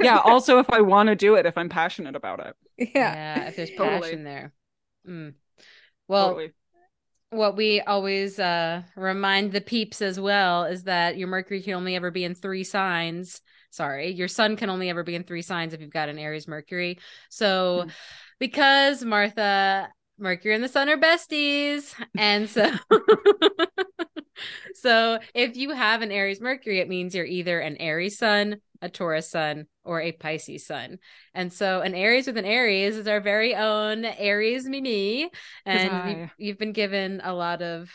yeah 0.00 0.18
also 0.24 0.58
if 0.58 0.68
i 0.70 0.80
want 0.80 1.08
to 1.08 1.14
do 1.16 1.36
it 1.36 1.46
if 1.46 1.56
i'm 1.56 1.68
passionate 1.68 2.16
about 2.16 2.40
it 2.40 2.56
Yeah. 2.94 3.14
yeah, 3.14 3.48
if 3.48 3.56
there's 3.56 3.70
Totally. 3.70 4.00
passion 4.00 4.24
there. 4.24 4.52
Mm. 5.08 5.34
Well, 6.08 6.28
totally 6.28 6.52
what 7.30 7.56
we 7.56 7.80
always 7.80 8.38
uh 8.38 8.82
remind 8.96 9.50
the 9.52 9.60
peeps 9.60 10.00
as 10.02 10.20
well 10.20 10.64
is 10.64 10.84
that 10.84 11.16
your 11.16 11.26
mercury 11.28 11.62
can 11.62 11.74
only 11.74 11.96
ever 11.96 12.10
be 12.12 12.22
in 12.24 12.34
three 12.34 12.62
signs 12.64 13.40
sorry 13.70 14.10
your 14.12 14.28
sun 14.28 14.56
can 14.56 14.70
only 14.70 14.88
ever 14.88 15.02
be 15.02 15.16
in 15.16 15.24
three 15.24 15.42
signs 15.42 15.74
if 15.74 15.80
you've 15.80 15.90
got 15.90 16.08
an 16.08 16.18
aries 16.18 16.46
mercury 16.46 16.98
so 17.30 17.82
Hmm. 17.84 17.88
because 18.38 19.04
martha 19.04 19.88
mercury 20.18 20.54
and 20.54 20.62
the 20.62 20.68
sun 20.68 20.88
are 20.88 20.96
besties 20.96 21.92
and 22.16 22.48
so 22.48 22.70
so 24.74 25.18
if 25.34 25.56
you 25.56 25.70
have 25.70 26.02
an 26.02 26.10
aries 26.12 26.40
mercury 26.40 26.80
it 26.80 26.88
means 26.88 27.14
you're 27.14 27.24
either 27.24 27.60
an 27.60 27.76
aries 27.78 28.18
sun 28.18 28.56
a 28.82 28.88
taurus 28.88 29.30
sun 29.30 29.66
or 29.84 30.00
a 30.00 30.12
pisces 30.12 30.66
sun 30.66 30.98
and 31.34 31.52
so 31.52 31.80
an 31.80 31.94
aries 31.94 32.26
with 32.26 32.36
an 32.36 32.44
aries 32.44 32.96
is 32.96 33.06
our 33.08 33.20
very 33.20 33.54
own 33.54 34.04
aries 34.04 34.66
mimi 34.66 35.30
and 35.64 35.90
Huzzah. 35.90 36.18
you've, 36.18 36.30
you've 36.38 36.58
been 36.58 36.72
given 36.72 37.20
a 37.24 37.32
lot 37.32 37.62
of 37.62 37.90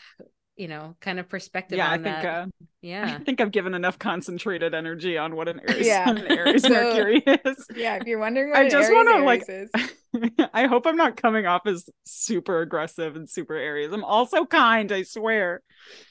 you 0.56 0.68
know 0.68 0.96
kind 1.00 1.18
of 1.20 1.28
perspective 1.28 1.78
yeah 1.78 1.86
on 1.92 2.00
i 2.00 2.02
think 2.02 2.22
that 2.22 2.26
uh, 2.26 2.46
yeah 2.82 3.16
i 3.18 3.24
think 3.24 3.40
i've 3.40 3.50
given 3.52 3.72
enough 3.74 3.98
concentrated 3.98 4.74
energy 4.74 5.16
on 5.16 5.36
what 5.36 5.48
an 5.48 5.60
aries 5.68 5.86
Yeah. 5.86 6.10
an 6.10 6.18
aries 6.30 6.62
So- 6.62 6.68
mercury 6.70 7.22
is 7.26 7.66
Yeah. 7.74 7.96
If 7.96 8.06
you're 8.06 8.18
wondering 8.18 8.50
what 8.50 8.58
I 8.58 8.64
an 8.64 8.70
just 8.70 8.92
wanna, 8.92 9.24
like- 9.24 9.44
Aries 9.48 9.70
is. 9.74 9.90
i 10.54 10.66
hope 10.66 10.86
i'm 10.86 10.96
not 10.96 11.16
coming 11.16 11.46
off 11.46 11.66
as 11.66 11.88
super 12.04 12.60
aggressive 12.62 13.16
and 13.16 13.28
super 13.30 13.54
aries 13.54 13.92
i'm 13.92 14.04
also 14.04 14.44
kind 14.44 14.90
i 14.92 15.02
swear 15.02 15.62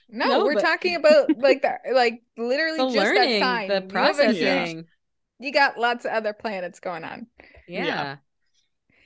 No, 0.10 0.26
No, 0.26 0.44
we're 0.46 0.54
but- 0.56 0.64
talking 0.64 0.96
about 0.96 1.38
like 1.38 1.62
that, 1.64 1.82
like 1.94 2.24
literally 2.38 2.78
the 2.78 2.86
just 2.86 2.96
learning 2.98 3.40
that 3.40 3.46
sign. 3.46 3.68
the 3.68 3.74
You 3.76 3.80
have 3.82 3.90
processing 3.90 4.76
huge- 4.78 4.86
You 5.40 5.52
got 5.54 5.78
lots 5.78 6.06
of 6.06 6.12
other 6.12 6.34
planets 6.34 6.80
going 6.80 7.04
on. 7.04 7.28
yeah. 7.68 7.86
Yeah. 7.86 8.16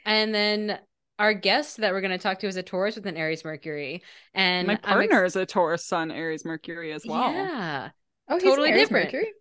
and 0.05 0.33
then 0.33 0.79
our 1.19 1.33
guest 1.33 1.77
that 1.77 1.91
we're 1.93 2.01
going 2.01 2.11
to 2.11 2.17
talk 2.17 2.39
to 2.39 2.47
is 2.47 2.55
a 2.57 2.63
taurus 2.63 2.95
with 2.95 3.05
an 3.05 3.17
aries 3.17 3.43
mercury 3.45 4.03
and 4.33 4.67
my 4.67 4.73
I'm 4.73 4.79
partner 4.79 5.23
ex- 5.23 5.33
is 5.33 5.41
a 5.41 5.45
taurus 5.45 5.85
sun 5.85 6.11
aries 6.11 6.43
mercury 6.45 6.91
as 6.93 7.03
well 7.05 7.31
yeah 7.31 7.89
Oh, 8.29 8.35
he's 8.35 8.43
Totally 8.43 8.69
an 8.69 8.73
Aries 8.75 8.87
different. 8.87 9.13
Mercury. 9.13 9.33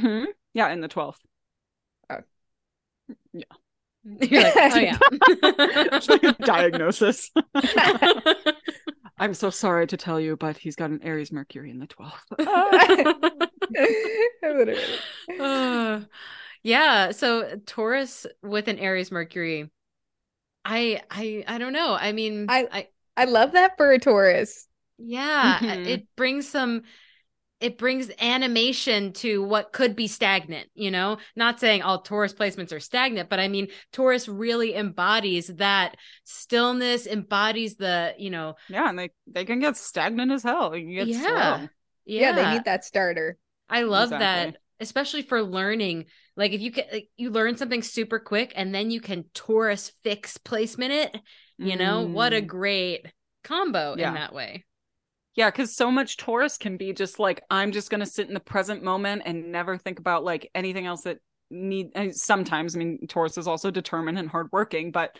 hmm 0.00 0.24
yeah 0.54 0.68
in 0.72 0.80
the 0.80 0.88
12th 0.88 1.16
you're 4.20 4.42
like 4.42 4.54
oh 4.56 4.78
yeah 4.78 4.98
it's 5.92 6.08
like 6.08 6.22
a 6.24 6.32
diagnosis 6.44 7.30
i'm 9.18 9.32
so 9.34 9.48
sorry 9.50 9.86
to 9.86 9.96
tell 9.96 10.18
you 10.18 10.36
but 10.36 10.56
he's 10.56 10.74
got 10.76 10.90
an 10.90 11.00
aries 11.02 11.30
mercury 11.32 11.70
in 11.70 11.78
the 11.78 11.86
12th 11.86 12.24
Literally. 14.42 14.76
Uh, 15.38 16.00
yeah 16.64 17.10
so 17.12 17.56
taurus 17.66 18.26
with 18.42 18.68
an 18.68 18.78
aries 18.78 19.10
mercury 19.10 19.70
i 20.64 21.00
i 21.10 21.44
i 21.48 21.58
don't 21.58 21.72
know 21.72 21.94
i 21.98 22.12
mean 22.12 22.46
I- 22.48 22.68
i 22.72 22.88
I 23.14 23.26
love 23.26 23.52
that 23.52 23.76
for 23.76 23.92
a 23.92 23.98
Taurus. 23.98 24.66
yeah 24.96 25.58
Mhm. 25.60 25.86
it 25.86 26.06
brings 26.16 26.48
some 26.48 26.82
it 27.62 27.78
brings 27.78 28.10
animation 28.20 29.12
to 29.12 29.42
what 29.42 29.72
could 29.72 29.94
be 29.96 30.06
stagnant 30.06 30.68
you 30.74 30.90
know 30.90 31.16
not 31.36 31.60
saying 31.60 31.82
all 31.82 32.00
taurus 32.02 32.34
placements 32.34 32.72
are 32.72 32.80
stagnant 32.80 33.28
but 33.28 33.40
i 33.40 33.48
mean 33.48 33.68
taurus 33.92 34.28
really 34.28 34.74
embodies 34.74 35.46
that 35.48 35.96
stillness 36.24 37.06
embodies 37.06 37.76
the 37.76 38.14
you 38.18 38.30
know 38.30 38.54
yeah 38.68 38.88
and 38.88 38.98
they 38.98 39.10
they 39.26 39.44
can 39.44 39.60
get 39.60 39.76
stagnant 39.76 40.32
as 40.32 40.42
hell 40.42 40.70
they 40.70 40.82
get 40.82 41.08
Yeah. 41.08 41.14
slow 41.14 41.68
Yeah, 42.04 42.32
they 42.32 42.46
need 42.46 42.64
that 42.64 42.84
starter. 42.84 43.38
I 43.68 43.82
love 43.82 44.10
Exactly. 44.10 44.18
that, 44.18 44.56
especially 44.80 45.22
for 45.22 45.42
learning. 45.42 46.06
Like 46.36 46.52
if 46.52 46.60
you 46.60 46.72
can, 46.72 46.84
like, 46.92 47.08
you 47.16 47.30
learn 47.30 47.56
something 47.56 47.82
super 47.82 48.18
quick, 48.18 48.52
and 48.56 48.74
then 48.74 48.90
you 48.90 49.00
can 49.00 49.24
Taurus 49.34 49.92
fix 50.02 50.36
placement 50.36 50.92
it. 50.92 51.16
You 51.58 51.76
know 51.76 52.02
what 52.02 52.32
a 52.32 52.40
Mm. 52.40 52.46
great 52.46 53.06
combo 53.44 53.94
Yeah. 53.94 54.08
in 54.08 54.14
that 54.14 54.34
way. 54.34 54.64
Yeah, 55.34 55.50
because 55.50 55.74
so 55.74 55.90
much 55.90 56.18
Taurus 56.18 56.58
can 56.58 56.76
be 56.76 56.92
just 56.92 57.18
like 57.18 57.42
I'm 57.50 57.72
just 57.72 57.90
gonna 57.90 58.06
sit 58.06 58.28
in 58.28 58.34
the 58.34 58.40
present 58.40 58.82
moment 58.82 59.22
and 59.24 59.50
never 59.50 59.78
think 59.78 59.98
about 59.98 60.24
like 60.24 60.50
anything 60.54 60.86
else 60.86 61.02
that 61.02 61.18
need. 61.50 61.90
Sometimes, 62.14 62.76
I 62.76 62.78
mean, 62.78 63.06
Taurus 63.08 63.38
is 63.38 63.46
also 63.48 63.70
determined 63.70 64.18
and 64.18 64.28
hardworking, 64.28 64.90
but 64.90 65.16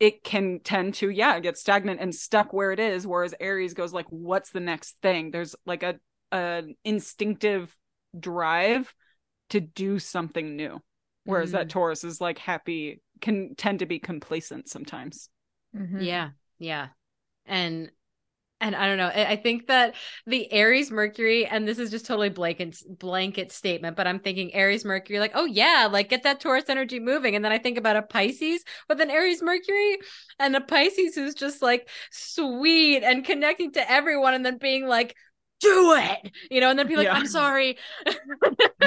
it 0.00 0.24
can 0.24 0.60
tend 0.60 0.94
to 0.94 1.10
yeah 1.10 1.38
get 1.40 1.58
stagnant 1.58 2.00
and 2.00 2.14
stuck 2.14 2.52
where 2.52 2.72
it 2.72 2.80
is. 2.80 3.06
Whereas 3.06 3.34
Aries 3.40 3.74
goes 3.74 3.92
like, 3.92 4.06
what's 4.08 4.50
the 4.50 4.60
next 4.60 4.96
thing? 5.02 5.30
There's 5.30 5.56
like 5.66 5.82
a 5.82 5.96
an 6.30 6.74
instinctive 6.84 7.76
drive 8.18 8.92
to 9.50 9.60
do 9.60 9.98
something 9.98 10.56
new. 10.56 10.80
Whereas 11.24 11.50
Mm. 11.50 11.52
that 11.52 11.68
Taurus 11.70 12.04
is 12.04 12.20
like 12.20 12.38
happy, 12.38 13.00
can 13.20 13.54
tend 13.54 13.78
to 13.78 13.86
be 13.86 13.98
complacent 13.98 14.68
sometimes. 14.68 15.28
Mhm. 15.76 16.04
Yeah, 16.04 16.30
yeah, 16.58 16.88
and 17.46 17.90
and 18.62 18.74
I 18.76 18.86
don't 18.86 18.96
know. 18.96 19.08
I 19.08 19.36
think 19.36 19.66
that 19.66 19.94
the 20.26 20.50
Aries 20.52 20.90
Mercury, 20.90 21.44
and 21.46 21.68
this 21.68 21.78
is 21.78 21.90
just 21.90 22.06
totally 22.06 22.30
blanket 22.30 22.78
blanket 22.98 23.52
statement, 23.52 23.96
but 23.96 24.06
I'm 24.06 24.20
thinking 24.20 24.54
Aries 24.54 24.84
Mercury, 24.84 25.18
like, 25.18 25.32
oh 25.34 25.44
yeah, 25.44 25.88
like 25.90 26.08
get 26.08 26.22
that 26.22 26.40
Taurus 26.40 26.64
energy 26.68 27.00
moving, 27.00 27.36
and 27.36 27.44
then 27.44 27.52
I 27.52 27.58
think 27.58 27.76
about 27.78 27.96
a 27.96 28.02
Pisces 28.02 28.64
with 28.88 29.00
an 29.00 29.10
Aries 29.10 29.42
Mercury, 29.42 29.98
and 30.38 30.56
a 30.56 30.60
Pisces 30.62 31.14
who's 31.14 31.34
just 31.34 31.60
like 31.60 31.88
sweet 32.10 33.02
and 33.02 33.24
connecting 33.24 33.72
to 33.72 33.90
everyone, 33.90 34.34
and 34.34 34.46
then 34.46 34.58
being 34.58 34.86
like 34.86 35.16
do 35.60 35.94
it, 35.98 36.32
you 36.50 36.60
know, 36.60 36.70
and 36.70 36.78
then 36.78 36.88
be 36.88 36.96
like, 36.96 37.06
Yeah. 37.06 37.14
I'm 37.14 37.26
sorry. 37.26 37.76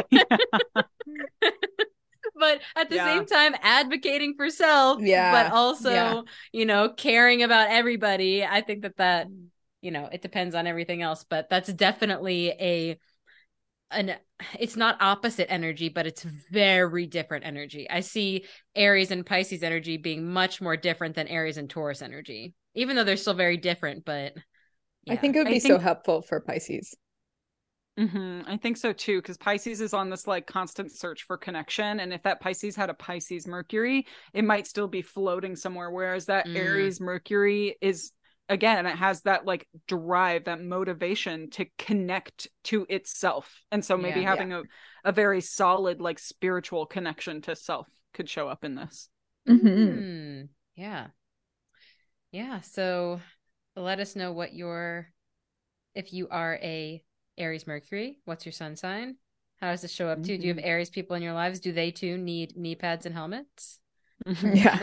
but 2.38 2.60
at 2.76 2.90
the 2.90 2.96
Yeah. 2.96 3.04
same 3.04 3.26
time 3.26 3.56
advocating 3.62 4.36
for 4.36 4.50
self 4.50 5.02
Yeah, 5.02 5.32
but 5.32 5.48
also 5.52 5.90
yeah. 5.90 6.22
you 6.52 6.66
know 6.66 6.90
caring 6.90 7.44
about 7.44 7.70
everybody 7.70 8.44
i 8.44 8.62
think 8.62 8.82
that 8.82 8.98
that 8.98 9.28
you 9.86 9.92
know 9.92 10.10
it 10.12 10.22
depends 10.22 10.56
on 10.56 10.68
everything 10.68 11.02
else 11.04 11.24
but 11.30 11.48
that's 11.50 11.72
definitely 11.72 12.50
a 12.60 12.98
an 13.92 14.16
it's 14.60 14.76
not 14.76 14.98
opposite 15.00 15.50
energy 15.52 15.90
but 15.90 16.08
it's 16.08 16.24
very 16.24 17.06
different 17.06 17.46
energy 17.46 17.88
i 17.90 18.00
see 18.00 18.44
aries 18.76 19.12
and 19.12 19.26
pisces 19.26 19.64
energy 19.64 19.98
being 19.98 20.26
much 20.28 20.60
more 20.60 20.76
different 20.76 21.16
than 21.16 21.28
aries 21.28 21.58
and 21.58 21.70
taurus 21.70 22.02
energy 22.02 22.54
even 22.74 22.96
though 22.96 23.04
they're 23.04 23.16
still 23.16 23.36
very 23.36 23.58
different 23.58 24.04
but 24.04 24.34
I 25.08 25.16
think 25.16 25.36
it 25.36 25.40
would 25.40 25.48
I 25.48 25.52
be 25.52 25.60
so 25.60 25.78
helpful 25.80 26.22
for 26.22 26.40
Pisces. 26.40 26.96
hmm 27.98 28.42
I 28.46 28.58
think 28.58 28.76
so 28.76 28.92
too, 28.92 29.22
because 29.22 29.38
Pisces 29.38 29.80
is 29.80 29.94
on 29.94 30.10
this 30.10 30.28
like 30.28 30.46
constant 30.46 30.92
search 30.92 31.24
for 31.24 31.38
connection. 31.38 32.02
And 32.02 32.14
if 32.14 32.24
that 32.24 32.42
Pisces 32.42 32.76
had 32.76 32.90
a 32.90 32.94
Pisces 32.94 33.48
Mercury, 33.48 34.06
it 34.34 34.44
might 34.44 34.68
still 34.68 34.88
be 34.88 35.02
floating 35.02 35.56
somewhere. 35.56 35.90
Whereas 35.90 36.26
that 36.26 36.48
Mm. 36.48 36.56
Aries 36.58 37.00
Mercury 37.00 37.78
is, 37.82 38.12
again, 38.50 38.86
it 38.86 38.96
has 38.96 39.22
that 39.22 39.46
like 39.46 39.68
drive, 39.88 40.46
that 40.46 40.62
motivation 40.62 41.50
to 41.52 41.66
connect 41.78 42.48
to 42.66 42.86
itself. 42.90 43.62
And 43.72 43.84
so 43.84 43.98
maybe 43.98 44.22
Yeah. 44.22 44.30
having 44.30 44.54
a, 44.54 44.64
a 45.04 45.12
very 45.12 45.42
solid, 45.42 46.02
like 46.02 46.20
spiritual 46.20 46.86
connection 46.86 47.42
to 47.44 47.56
self 47.56 47.88
could 48.14 48.30
show 48.30 48.48
up 48.48 48.64
in 48.64 48.76
this. 48.76 49.10
Mhm. 49.48 50.00
Hmm. 50.00 50.42
Yeah. 50.76 51.08
Yeah. 52.32 52.62
So 52.62 53.22
let 53.76 54.00
us 54.00 54.16
know 54.16 54.32
what 54.32 54.54
your, 54.54 55.12
if 55.94 56.14
you 56.14 56.28
are 56.30 56.56
a 56.62 57.04
Aries 57.38 57.68
Mercury, 57.68 58.20
what's 58.26 58.46
your 58.46 58.54
sun 58.54 58.76
sign? 58.76 59.18
How 59.62 59.72
does 59.72 59.82
this 59.82 59.92
show 59.92 60.08
up 60.10 60.22
too? 60.24 60.38
Do 60.38 60.48
you 60.48 60.54
have 60.54 60.64
Aries 60.64 60.90
people 60.90 61.16
in 61.16 61.24
your 61.24 61.34
lives? 61.34 61.60
Do 61.60 61.72
they 61.72 61.92
too 61.92 62.18
need 62.18 62.58
knee 62.58 62.76
pads 62.76 63.06
and 63.06 63.16
helmets? 63.16 63.80
Mm-hmm. 64.26 64.56
Yeah. 64.56 64.80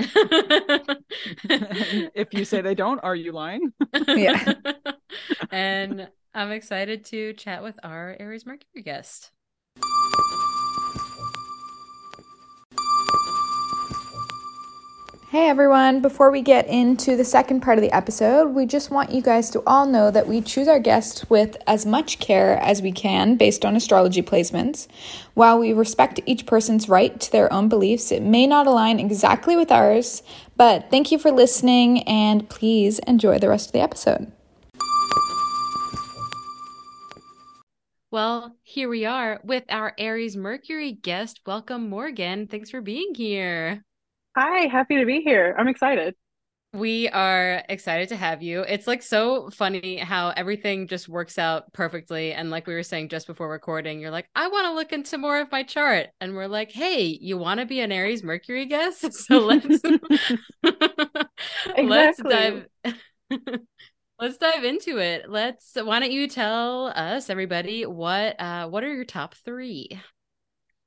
if 2.15 2.33
you 2.33 2.45
say 2.45 2.61
they 2.61 2.75
don't, 2.75 3.01
are 3.01 3.17
you 3.17 3.33
lying? 3.33 3.73
Yeah. 4.09 4.55
and 5.51 6.09
I'm 6.35 6.51
excited 6.51 7.05
to 7.07 7.33
chat 7.35 7.63
with 7.63 7.79
our 7.83 8.17
Aries 8.19 8.47
Mercury 8.47 8.83
guest. 8.83 9.31
Hey 15.33 15.49
everyone, 15.49 16.03
before 16.03 16.31
we 16.31 16.43
get 16.43 16.67
into 16.67 17.17
the 17.17 17.25
second 17.25 17.63
part 17.63 17.79
of 17.79 17.83
the 17.83 17.97
episode, 17.97 18.49
we 18.49 18.67
just 18.67 18.91
want 18.91 19.13
you 19.13 19.23
guys 19.23 19.49
to 19.49 19.63
all 19.67 19.87
know 19.87 20.11
that 20.11 20.29
we 20.29 20.43
choose 20.43 20.69
our 20.69 20.79
guests 20.79 21.31
with 21.31 21.57
as 21.67 21.87
much 21.87 22.19
care 22.19 22.59
as 22.59 22.83
we 22.83 22.93
can 22.93 23.37
based 23.37 23.65
on 23.65 23.75
astrology 23.75 24.21
placements. 24.21 24.89
While 25.33 25.59
we 25.59 25.73
respect 25.73 26.21
each 26.27 26.45
person's 26.45 26.87
right 26.87 27.19
to 27.19 27.33
their 27.33 27.51
own 27.51 27.71
beliefs, 27.71 28.13
it 28.13 28.23
may 28.23 28.47
not 28.47 28.67
align 28.67 29.01
exactly 29.01 29.57
with 29.57 29.73
ours, 29.73 30.23
but 30.59 30.91
thank 30.91 31.11
you 31.11 31.19
for 31.19 31.33
listening 31.33 32.03
and 32.03 32.47
please 32.51 32.99
enjoy 33.07 33.39
the 33.39 33.49
rest 33.49 33.71
of 33.71 33.73
the 33.73 33.81
episode. 33.81 34.31
Well, 38.11 38.55
here 38.65 38.91
we 38.91 39.07
are 39.07 39.41
with 39.43 39.65
our 39.71 39.95
Aries 39.97 40.37
Mercury 40.37 40.93
guest. 40.93 41.41
Welcome, 41.47 41.89
Morgan. 41.89 42.49
Thanks 42.49 42.69
for 42.69 42.83
being 42.83 43.15
here. 43.15 43.83
Hi, 44.37 44.67
happy 44.67 44.97
to 44.99 45.05
be 45.07 45.21
here. 45.21 45.55
I'm 45.59 45.69
excited. 45.69 46.15
We 46.75 47.11
are 47.11 47.63
excited 47.69 48.09
to 48.09 48.17
have 48.17 48.43
you. 48.43 48.63
It's 48.63 48.87
like 48.87 49.03
so 49.03 49.51
funny 49.51 49.99
how 49.99 50.31
everything 50.31 50.89
just 50.89 51.07
works 51.07 51.37
out 51.37 51.71
perfectly. 51.75 52.33
And 52.33 52.51
like 52.51 52.67
we 52.67 52.73
were 52.73 52.83
saying 52.83 53.11
just 53.11 53.27
before 53.27 53.51
recording, 53.51 54.01
you're 54.01 54.11
like, 54.11 54.27
I 54.35 54.49
want 54.49 54.67
to 54.67 54.73
look 54.73 54.91
into 54.91 55.19
more 55.19 55.39
of 55.39 55.53
my 55.53 55.65
chart. 55.65 56.09
And 56.23 56.35
we're 56.35 56.47
like, 56.47 56.73
hey, 56.73 57.03
you 57.21 57.37
want 57.37 57.61
to 57.61 57.67
be 57.67 57.81
an 57.81 57.93
Aries 57.93 58.23
Mercury 58.23 58.65
guest? 58.67 59.05
So 59.13 59.39
let's 59.41 59.83
let's 61.79 62.23
dive 62.27 62.67
let's 64.19 64.39
dive 64.39 64.65
into 64.65 64.99
it. 64.99 65.29
Let's 65.31 65.77
why 65.77 66.01
don't 66.01 66.11
you 66.13 66.27
tell 66.27 66.87
us, 66.89 67.29
everybody, 67.29 67.85
what 67.85 68.41
uh 68.41 68.69
what 68.69 68.83
are 68.83 68.95
your 68.95 69.05
top 69.05 69.35
three? 69.35 70.01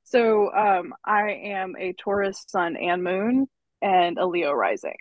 So, 0.05 0.53
um, 0.53 0.93
I 1.03 1.31
am 1.31 1.75
a 1.77 1.93
Taurus 1.93 2.43
sun 2.47 2.77
and 2.77 3.03
moon 3.03 3.47
and 3.81 4.17
a 4.17 4.25
Leo 4.25 4.51
rising. 4.53 4.95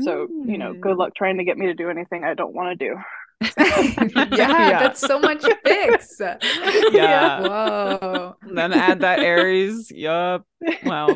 So, 0.00 0.26
you 0.28 0.58
know, 0.58 0.74
good 0.74 0.96
luck 0.96 1.14
trying 1.14 1.38
to 1.38 1.44
get 1.44 1.56
me 1.56 1.66
to 1.66 1.74
do 1.74 1.88
anything 1.88 2.24
I 2.24 2.34
don't 2.34 2.52
want 2.52 2.78
to 2.78 2.88
do. 2.88 2.96
yeah, 3.56 4.26
Yeah. 4.36 4.78
that's 4.80 4.98
so 5.00 5.18
much 5.20 5.44
fix. 5.64 6.20
Yeah. 6.90 7.40
Whoa. 7.40 8.36
Then 8.52 8.72
add 8.72 9.00
that 9.00 9.20
Aries. 9.20 9.90
Yup. 9.92 10.44
Wow. 10.84 11.14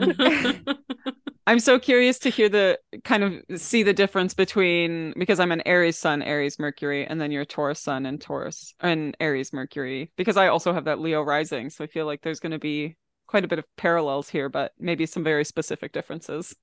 I'm 1.46 1.58
so 1.60 1.78
curious 1.78 2.18
to 2.20 2.30
hear 2.30 2.48
the 2.48 2.78
kind 3.04 3.24
of 3.24 3.60
see 3.60 3.82
the 3.82 3.94
difference 3.94 4.34
between 4.34 5.14
because 5.18 5.40
I'm 5.40 5.50
an 5.52 5.62
Aries 5.66 5.96
sun, 5.98 6.22
Aries 6.22 6.58
Mercury, 6.58 7.06
and 7.06 7.20
then 7.20 7.32
your 7.32 7.44
Taurus 7.46 7.80
sun 7.80 8.06
and 8.06 8.20
Taurus 8.20 8.74
and 8.80 9.16
Aries 9.18 9.52
Mercury. 9.52 10.12
Because 10.16 10.36
I 10.36 10.48
also 10.48 10.72
have 10.72 10.84
that 10.84 11.00
Leo 11.00 11.22
rising, 11.22 11.70
so 11.70 11.84
I 11.84 11.86
feel 11.86 12.06
like 12.06 12.22
there's 12.22 12.40
going 12.40 12.52
to 12.52 12.58
be 12.58 12.96
quite 13.28 13.44
a 13.44 13.48
bit 13.48 13.60
of 13.60 13.66
parallels 13.76 14.30
here, 14.30 14.48
but 14.48 14.72
maybe 14.80 15.06
some 15.06 15.22
very 15.22 15.44
specific 15.44 15.92
differences. 15.92 16.56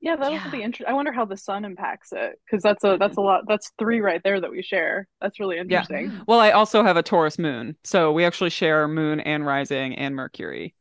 Yeah, 0.00 0.16
that'll 0.16 0.34
Yeah. 0.34 0.50
be 0.50 0.62
interesting. 0.62 0.92
I 0.92 0.94
wonder 0.94 1.12
how 1.12 1.24
the 1.24 1.36
sun 1.36 1.64
impacts 1.64 2.12
it 2.12 2.40
because 2.44 2.62
that's 2.62 2.82
a 2.82 2.96
that's 2.98 3.18
a 3.18 3.20
lot. 3.20 3.42
That's 3.46 3.70
three 3.78 4.00
right 4.00 4.20
there 4.24 4.40
that 4.40 4.50
we 4.50 4.62
share. 4.62 5.06
That's 5.20 5.38
really 5.38 5.58
interesting. 5.58 6.20
Well, 6.26 6.40
I 6.40 6.50
also 6.50 6.82
have 6.82 6.96
a 6.96 7.04
Taurus 7.04 7.38
moon, 7.38 7.76
so 7.84 8.12
we 8.12 8.24
actually 8.24 8.50
share 8.50 8.88
moon 8.88 9.20
and 9.20 9.46
rising 9.46 9.94
and 9.96 10.16
Mercury. 10.16 10.74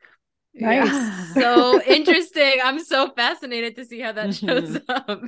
Nice. 0.56 1.34
so 1.36 1.82
interesting. 1.84 2.60
I'm 2.64 2.80
so 2.84 3.12
fascinated 3.12 3.76
to 3.76 3.86
see 3.86 4.00
how 4.00 4.14
that 4.14 4.34
shows 4.34 4.78
Mhm. 4.78 4.84
up. 4.90 5.22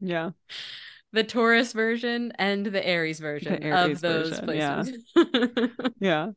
Yeah. 0.00 0.30
the 1.12 1.22
Taurus 1.24 1.72
version 1.72 2.32
and 2.38 2.66
the 2.66 2.84
Aries 2.84 3.20
version 3.20 3.62
Aries 3.62 3.96
of 3.96 4.00
those 4.02 4.38
version, 4.40 4.56
yeah. 4.56 4.84
Yeah. 6.00 6.30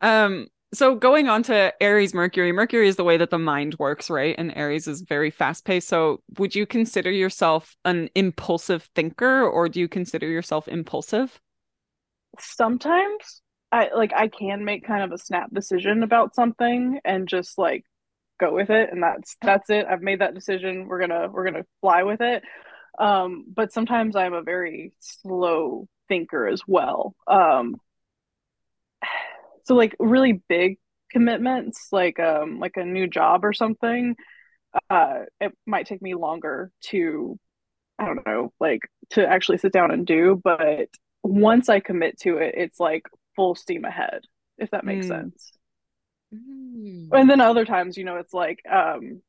Um 0.00 0.46
so 0.74 0.94
going 0.94 1.28
on 1.28 1.42
to 1.44 1.72
Aries 1.82 2.12
Mercury, 2.12 2.52
Mercury 2.52 2.88
is 2.88 2.96
the 2.96 3.04
way 3.04 3.16
that 3.16 3.30
the 3.30 3.38
mind 3.38 3.76
works, 3.78 4.10
right? 4.10 4.34
And 4.36 4.54
Aries 4.56 4.86
is 4.86 5.00
very 5.00 5.30
fast 5.30 5.64
paced. 5.64 5.88
So 5.88 6.22
would 6.38 6.54
you 6.54 6.66
consider 6.66 7.10
yourself 7.10 7.76
an 7.84 8.10
impulsive 8.14 8.88
thinker 8.94 9.48
or 9.48 9.68
do 9.68 9.80
you 9.80 9.88
consider 9.88 10.26
yourself 10.26 10.68
impulsive? 10.68 11.40
Sometimes 12.38 13.42
I 13.72 13.90
like 13.94 14.12
I 14.14 14.28
can 14.28 14.64
make 14.64 14.86
kind 14.86 15.02
of 15.02 15.12
a 15.12 15.18
snap 15.18 15.52
decision 15.52 16.02
about 16.02 16.34
something 16.34 17.00
and 17.04 17.28
just 17.28 17.58
like 17.58 17.84
go 18.38 18.54
with 18.54 18.70
it 18.70 18.90
and 18.92 19.02
that's 19.02 19.36
that's 19.40 19.70
it. 19.70 19.86
I've 19.86 20.02
made 20.02 20.20
that 20.20 20.34
decision. 20.34 20.86
We're 20.86 21.00
gonna 21.00 21.28
we're 21.30 21.44
gonna 21.44 21.64
fly 21.80 22.02
with 22.02 22.20
it. 22.20 22.42
Um, 22.98 23.46
but 23.54 23.72
sometimes 23.72 24.16
I'm 24.16 24.34
a 24.34 24.42
very 24.42 24.92
slow 24.98 25.88
thinker 26.08 26.46
as 26.46 26.62
well. 26.66 27.14
Um, 27.26 27.76
so 29.68 29.76
like 29.76 29.96
really 30.00 30.42
big 30.48 30.78
commitments, 31.12 31.88
like 31.92 32.20
um 32.20 32.60
like 32.60 32.78
a 32.78 32.84
new 32.84 33.08
job 33.08 33.44
or 33.44 33.54
something, 33.54 34.16
uh, 34.90 35.20
it 35.40 35.52
might 35.66 35.86
take 35.86 36.02
me 36.02 36.14
longer 36.14 36.70
to 36.86 37.38
I 37.98 38.06
don't 38.06 38.26
know, 38.26 38.52
like 38.60 38.82
to 39.10 39.26
actually 39.26 39.58
sit 39.58 39.72
down 39.72 39.90
and 39.92 40.06
do, 40.06 40.40
but 40.42 40.88
once 41.24 41.68
I 41.68 41.80
commit 41.80 42.18
to 42.20 42.38
it, 42.38 42.54
it's 42.56 42.80
like 42.80 43.04
full 43.36 43.54
steam 43.56 43.84
ahead, 43.84 44.22
if 44.58 44.70
that 44.72 44.84
makes 44.86 45.06
Mm. 45.06 45.08
sense. 45.08 45.52
Mm. 46.34 47.10
And 47.12 47.30
then 47.30 47.40
other 47.40 47.64
times, 47.64 47.96
you 47.96 48.04
know, 48.04 48.16
it's 48.16 48.34
like 48.34 48.60
um 48.70 49.22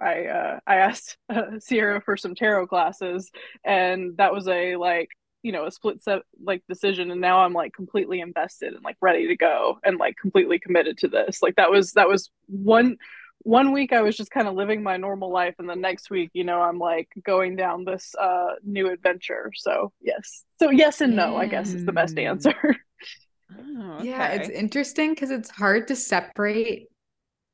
I 0.00 0.26
uh 0.26 0.60
I 0.66 0.76
asked 0.76 1.16
uh, 1.30 1.58
Sierra 1.60 2.00
for 2.02 2.16
some 2.16 2.34
tarot 2.34 2.68
classes 2.68 3.30
and 3.64 4.16
that 4.18 4.32
was 4.32 4.48
a 4.48 4.76
like 4.76 5.08
you 5.42 5.52
know 5.52 5.66
a 5.66 5.70
split 5.72 6.02
set 6.02 6.22
like 6.42 6.62
decision 6.68 7.10
and 7.10 7.20
now 7.20 7.40
I'm 7.40 7.52
like 7.52 7.72
completely 7.72 8.20
invested 8.20 8.74
and 8.74 8.84
like 8.84 8.96
ready 9.00 9.28
to 9.28 9.36
go 9.36 9.78
and 9.84 9.98
like 9.98 10.16
completely 10.16 10.58
committed 10.58 10.98
to 10.98 11.08
this. 11.08 11.42
Like 11.42 11.56
that 11.56 11.70
was 11.70 11.92
that 11.92 12.08
was 12.08 12.30
one 12.46 12.96
one 13.44 13.72
week 13.72 13.92
I 13.92 14.02
was 14.02 14.16
just 14.16 14.30
kind 14.30 14.46
of 14.46 14.54
living 14.54 14.82
my 14.84 14.96
normal 14.96 15.32
life 15.32 15.56
and 15.58 15.68
the 15.68 15.74
next 15.74 16.10
week, 16.10 16.30
you 16.32 16.44
know, 16.44 16.62
I'm 16.62 16.78
like 16.78 17.08
going 17.24 17.56
down 17.56 17.84
this 17.84 18.14
uh 18.20 18.54
new 18.64 18.90
adventure. 18.90 19.50
So, 19.56 19.92
yes. 20.00 20.44
So 20.60 20.70
yes 20.70 21.00
and 21.00 21.16
no, 21.16 21.36
I 21.36 21.48
guess 21.48 21.74
is 21.74 21.84
the 21.84 21.92
best 21.92 22.18
Mm. 22.18 22.18
answer. 22.18 22.54
Oh, 23.50 24.04
Yeah, 24.04 24.28
it's 24.30 24.48
interesting 24.48 25.10
because 25.10 25.30
it's 25.30 25.50
hard 25.50 25.88
to 25.88 25.96
separate 25.96 26.88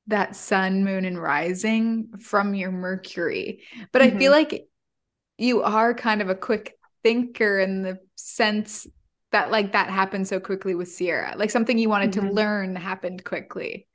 that 0.08 0.36
sun, 0.36 0.84
moon, 0.84 1.04
and 1.04 1.20
rising 1.20 2.08
from 2.20 2.54
your 2.54 2.72
Mercury. 2.72 3.62
But 3.92 4.02
I 4.02 4.10
feel 4.12 4.32
like 4.32 4.68
you 5.38 5.62
are 5.62 5.94
kind 5.94 6.22
of 6.22 6.30
a 6.30 6.36
quick 6.36 6.77
thinker 7.08 7.58
in 7.58 7.82
the 7.82 7.98
sense 8.16 8.86
that 9.32 9.50
like 9.50 9.72
that 9.72 9.88
happened 9.90 10.28
so 10.28 10.40
quickly 10.40 10.74
with 10.74 10.88
Sierra. 10.88 11.34
Like 11.36 11.50
something 11.50 11.78
you 11.78 11.88
wanted 11.88 12.12
to 12.14 12.20
Mhm. 12.20 12.30
learn 12.30 12.76
happened 12.76 13.24
quickly. 13.24 13.86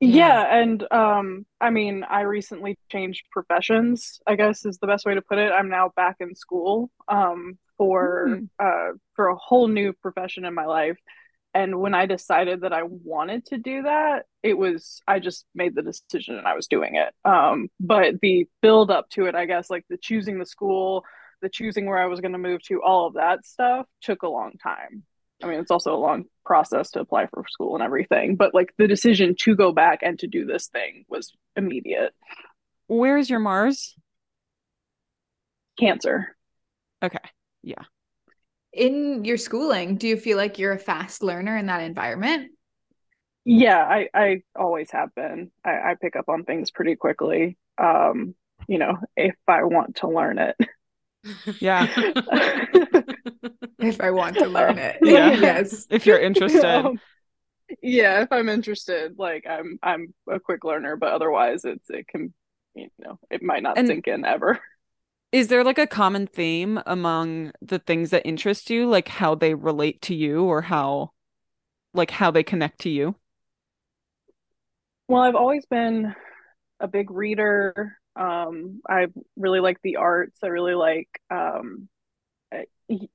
Yeah, 0.00 0.46
and 0.50 0.82
um, 0.92 1.44
I 1.60 1.70
mean, 1.70 2.04
I 2.04 2.22
recently 2.22 2.78
changed 2.90 3.24
professions, 3.32 4.20
I 4.26 4.34
guess 4.36 4.64
is 4.64 4.78
the 4.78 4.86
best 4.86 5.04
way 5.04 5.14
to 5.14 5.22
put 5.22 5.38
it. 5.38 5.52
I'm 5.52 5.68
now 5.68 5.90
back 5.96 6.16
in 6.20 6.34
school 6.34 6.90
um 7.08 7.58
for 7.76 8.40
Hmm. 8.40 8.44
uh 8.58 8.90
for 9.14 9.28
a 9.28 9.36
whole 9.36 9.68
new 9.68 9.92
profession 9.92 10.44
in 10.44 10.54
my 10.54 10.64
life. 10.66 10.98
And 11.54 11.80
when 11.80 11.94
I 11.94 12.06
decided 12.06 12.62
that 12.62 12.72
I 12.72 12.84
wanted 12.84 13.46
to 13.46 13.58
do 13.58 13.82
that, 13.82 14.26
it 14.42 14.56
was 14.56 15.02
I 15.06 15.18
just 15.18 15.46
made 15.54 15.74
the 15.74 15.82
decision 15.82 16.36
and 16.38 16.46
I 16.46 16.54
was 16.54 16.66
doing 16.68 16.94
it. 16.96 17.12
Um, 17.28 17.68
but 17.80 18.20
the 18.22 18.46
build 18.62 18.90
up 18.90 19.10
to 19.10 19.26
it, 19.26 19.34
I 19.34 19.46
guess, 19.46 19.68
like 19.70 19.84
the 19.90 19.98
choosing 19.98 20.38
the 20.38 20.46
school, 20.46 21.04
the 21.40 21.48
choosing 21.48 21.86
where 21.86 21.98
I 21.98 22.06
was 22.06 22.20
going 22.20 22.32
to 22.32 22.38
move 22.38 22.62
to, 22.64 22.82
all 22.82 23.06
of 23.06 23.14
that 23.14 23.44
stuff 23.44 23.86
took 24.02 24.22
a 24.22 24.28
long 24.28 24.52
time. 24.62 25.04
I 25.42 25.46
mean, 25.46 25.60
it's 25.60 25.70
also 25.70 25.94
a 25.94 25.96
long 25.96 26.24
process 26.44 26.90
to 26.90 27.00
apply 27.00 27.26
for 27.26 27.44
school 27.48 27.74
and 27.74 27.82
everything, 27.82 28.36
but 28.36 28.54
like 28.54 28.74
the 28.76 28.86
decision 28.86 29.34
to 29.40 29.56
go 29.56 29.72
back 29.72 30.00
and 30.02 30.18
to 30.18 30.26
do 30.26 30.44
this 30.44 30.68
thing 30.68 31.04
was 31.08 31.32
immediate. 31.56 32.12
Where 32.88 33.16
is 33.16 33.30
your 33.30 33.38
Mars? 33.38 33.94
Cancer. 35.78 36.36
Okay. 37.02 37.18
Yeah. 37.62 37.82
In 38.72 39.24
your 39.24 39.38
schooling, 39.38 39.96
do 39.96 40.06
you 40.06 40.16
feel 40.16 40.36
like 40.36 40.58
you're 40.58 40.72
a 40.72 40.78
fast 40.78 41.22
learner 41.22 41.56
in 41.56 41.66
that 41.66 41.82
environment? 41.82 42.52
Yeah, 43.44 43.78
I, 43.78 44.08
I 44.14 44.42
always 44.54 44.90
have 44.90 45.14
been. 45.14 45.50
I, 45.64 45.70
I 45.70 45.94
pick 46.00 46.14
up 46.14 46.28
on 46.28 46.44
things 46.44 46.70
pretty 46.70 46.94
quickly. 46.96 47.56
Um, 47.78 48.34
you 48.68 48.78
know, 48.78 48.98
if 49.16 49.34
I 49.48 49.64
want 49.64 49.96
to 49.96 50.08
learn 50.08 50.38
it. 50.38 50.56
Yeah. 51.60 51.86
If 53.78 54.00
I 54.00 54.10
want 54.10 54.36
to 54.36 54.46
learn 54.46 54.78
it. 54.78 54.98
Yeah. 55.02 55.32
Yes. 55.32 55.86
If 55.90 56.06
you're 56.06 56.18
interested. 56.18 56.64
Um, 56.64 57.00
yeah, 57.82 58.22
if 58.22 58.32
I'm 58.32 58.48
interested, 58.48 59.18
like 59.18 59.46
I'm 59.48 59.78
I'm 59.82 60.14
a 60.30 60.38
quick 60.40 60.64
learner, 60.64 60.96
but 60.96 61.12
otherwise 61.12 61.64
it's 61.64 61.88
it 61.90 62.06
can 62.08 62.32
you 62.74 62.88
know, 62.98 63.18
it 63.30 63.42
might 63.42 63.62
not 63.62 63.78
And- 63.78 63.86
sink 63.88 64.06
in 64.08 64.24
ever. 64.24 64.60
Is 65.32 65.46
there 65.46 65.62
like 65.62 65.78
a 65.78 65.86
common 65.86 66.26
theme 66.26 66.80
among 66.86 67.52
the 67.62 67.78
things 67.78 68.10
that 68.10 68.26
interest 68.26 68.68
you, 68.68 68.88
like 68.88 69.06
how 69.06 69.36
they 69.36 69.54
relate 69.54 70.02
to 70.02 70.14
you 70.14 70.42
or 70.44 70.60
how 70.60 71.12
like 71.94 72.10
how 72.10 72.32
they 72.32 72.42
connect 72.42 72.80
to 72.80 72.90
you? 72.90 73.14
Well, 75.06 75.22
I've 75.22 75.36
always 75.36 75.66
been 75.66 76.14
a 76.80 76.88
big 76.88 77.12
reader. 77.12 77.96
Um, 78.20 78.82
I 78.88 79.08
really 79.36 79.60
like 79.60 79.78
the 79.82 79.96
arts. 79.98 80.40
I 80.44 80.48
really 80.48 80.76
like 80.76 81.08
um 81.30 81.88
uh, 82.54 82.62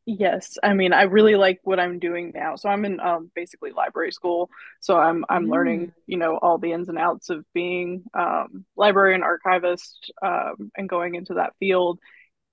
yes, 0.06 0.58
I 0.64 0.74
mean 0.74 0.93
I 0.93 1.03
really 1.03 1.36
like 1.36 1.60
what 1.64 1.80
I'm 1.80 1.99
doing 1.99 2.32
now. 2.36 2.56
So 2.58 2.70
I'm 2.70 2.86
in 2.86 2.99
um 2.99 3.32
basically 3.36 3.72
library 3.72 4.12
school. 4.12 4.49
So 4.82 4.97
I'm 4.97 5.26
I'm 5.30 5.49
learning, 5.49 5.93
you 6.08 6.18
know, 6.18 6.38
all 6.38 6.58
the 6.58 6.74
ins 6.74 6.89
and 6.89 6.97
outs 6.99 7.30
of 7.30 7.45
being 7.53 8.06
um 8.14 8.66
librarian, 8.78 9.24
archivist, 9.24 10.12
um 10.24 10.72
and 10.78 10.89
going 10.89 11.16
into 11.16 11.36
that 11.36 11.53
field. 11.60 11.99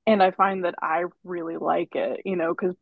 And 0.07 0.23
I 0.23 0.33
find 0.33 0.65
that 0.65 0.75
I 0.83 1.05
really 1.25 1.57
like 1.57 1.95
it, 1.95 2.23
you 2.25 2.37
know, 2.37 2.55
because 2.55 2.77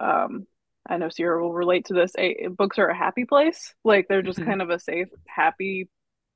um 0.00 0.46
I 0.88 0.96
know 0.98 1.08
Sierra 1.10 1.42
will 1.42 1.52
relate 1.52 1.86
to 1.86 1.94
this. 1.94 2.12
A, 2.18 2.48
books 2.48 2.78
are 2.78 2.88
a 2.88 2.96
happy 2.96 3.24
place. 3.24 3.74
Like 3.84 4.08
they're 4.08 4.22
just 4.22 4.40
Mhm. 4.40 4.44
kind 4.44 4.62
of 4.62 4.70
a 4.70 4.78
safe, 4.80 5.08
happy 5.28 5.88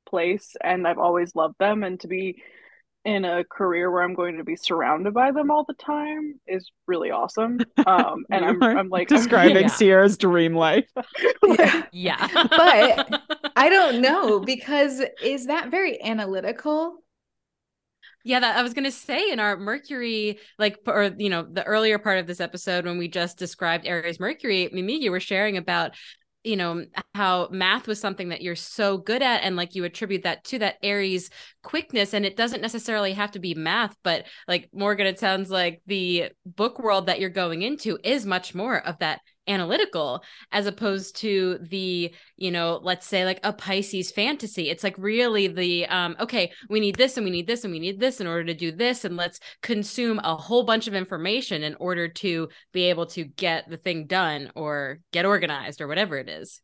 place, 0.09 0.55
and 0.63 0.87
I've 0.87 0.99
always 0.99 1.35
loved 1.35 1.57
them. 1.59 1.83
And 1.85 2.01
to 2.01 2.09
be 2.09 2.43
in 3.07 3.25
a 3.25 3.45
career 3.45 3.91
where 3.91 4.03
I'm 4.03 4.15
going 4.15 4.37
to 4.37 4.45
be 4.45 4.57
surrounded 4.57 5.15
by 5.15 5.31
them 5.31 5.51
all 5.51 5.65
the 5.65 5.75
time 5.75 6.41
is 6.47 6.71
really 6.87 7.11
awesome. 7.11 7.61
Um, 7.87 8.25
and 8.33 8.45
I'm, 8.45 8.61
I'm 8.63 8.89
like 8.89 9.07
describing 9.07 9.63
Yeah. 9.63 9.69
Sierra's 9.69 10.19
dream 10.19 10.55
life. 10.55 10.91
Yeah. 11.49 11.83
yeah. 11.93 12.27
But 12.33 13.23
I 13.55 13.69
don't 13.69 14.01
know 14.01 14.41
because 14.41 15.01
is 15.23 15.47
that 15.47 15.71
very 15.71 16.03
analytical? 16.03 16.99
Yeah, 18.25 18.41
that 18.41 18.57
I 18.57 18.63
was 18.65 18.75
gonna 18.75 18.91
say 18.91 19.31
in 19.31 19.39
our 19.39 19.57
Mercury, 19.57 20.41
like, 20.59 20.81
or 20.87 21.13
you 21.17 21.31
know, 21.31 21.45
the 21.45 21.63
earlier 21.63 21.99
part 21.99 22.19
of 22.19 22.27
this 22.27 22.41
episode 22.41 22.85
when 22.85 22.99
we 22.99 23.07
just 23.07 23.39
described 23.39 23.87
Aries 23.87 24.19
Mercury, 24.19 24.69
Mimí, 24.75 25.01
you 25.01 25.13
were 25.13 25.21
sharing 25.21 25.57
about, 25.57 25.93
you 26.47 26.57
know, 26.57 26.85
how 27.15 27.49
math 27.51 27.87
was 27.87 28.01
something 28.01 28.29
that 28.29 28.41
you're 28.41 28.55
so 28.55 28.99
good 28.99 29.23
at, 29.23 29.43
and 29.43 29.57
like 29.57 29.75
you 29.75 29.85
attribute 29.85 30.23
that 30.23 30.45
to 30.45 30.59
that 30.61 30.77
Aries 30.83 31.31
quickness, 31.63 32.15
and 32.15 32.25
it 32.25 32.37
doesn't 32.37 32.63
necessarily 32.63 33.13
have 33.13 33.33
to 33.33 33.39
be 33.39 33.55
math, 33.55 33.97
but 34.05 34.27
like 34.47 34.69
Morgan, 34.73 35.07
it 35.07 35.19
sounds 35.19 35.51
like 35.51 35.83
the 35.87 36.31
book 36.45 36.79
world 36.79 37.07
that 37.07 37.19
you're 37.19 37.31
going 37.31 37.63
into 37.63 37.99
is 38.05 38.25
much 38.25 38.55
more 38.55 38.79
of 38.79 38.99
that 39.01 39.21
analytical 39.49 40.23
as 40.53 40.67
opposed 40.67 41.17
to 41.17 41.59
the 41.63 42.13
you 42.37 42.51
know 42.51 42.81
let's 42.83 43.07
say 43.07 43.25
like 43.25 43.41
a 43.45 43.53
pisces 43.53 44.11
fantasy. 44.11 44.69
It's 44.69 44.85
like 44.85 44.97
really 44.99 45.47
the 45.47 45.87
um 45.87 46.17
okay 46.21 46.53
we 46.69 46.81
need 46.81 46.97
this 46.97 47.17
and 47.17 47.25
we 47.25 47.31
need 47.31 47.47
this 47.47 47.65
and 47.65 47.73
we 47.73 47.79
need 47.79 48.01
this 48.01 48.21
in 48.21 48.27
order 48.27 48.45
to 48.45 48.55
do 48.55 48.73
this 48.73 49.05
and 49.05 49.17
let's 49.17 49.41
consume 49.63 50.21
a 50.23 50.37
whole 50.37 50.65
bunch 50.65 50.87
of 50.87 50.95
information 50.95 51.63
in 51.63 51.75
order 51.77 52.09
to 52.09 52.49
be 52.73 52.85
able 52.85 53.07
to 53.07 53.25
get 53.25 53.69
the 53.69 53.77
thing 53.77 54.07
done 54.07 54.51
or 54.55 55.01
get 55.13 55.25
organized 55.25 55.81
or 55.81 55.89
whatever 55.89 56.19
it 56.19 56.29
is. 56.29 56.61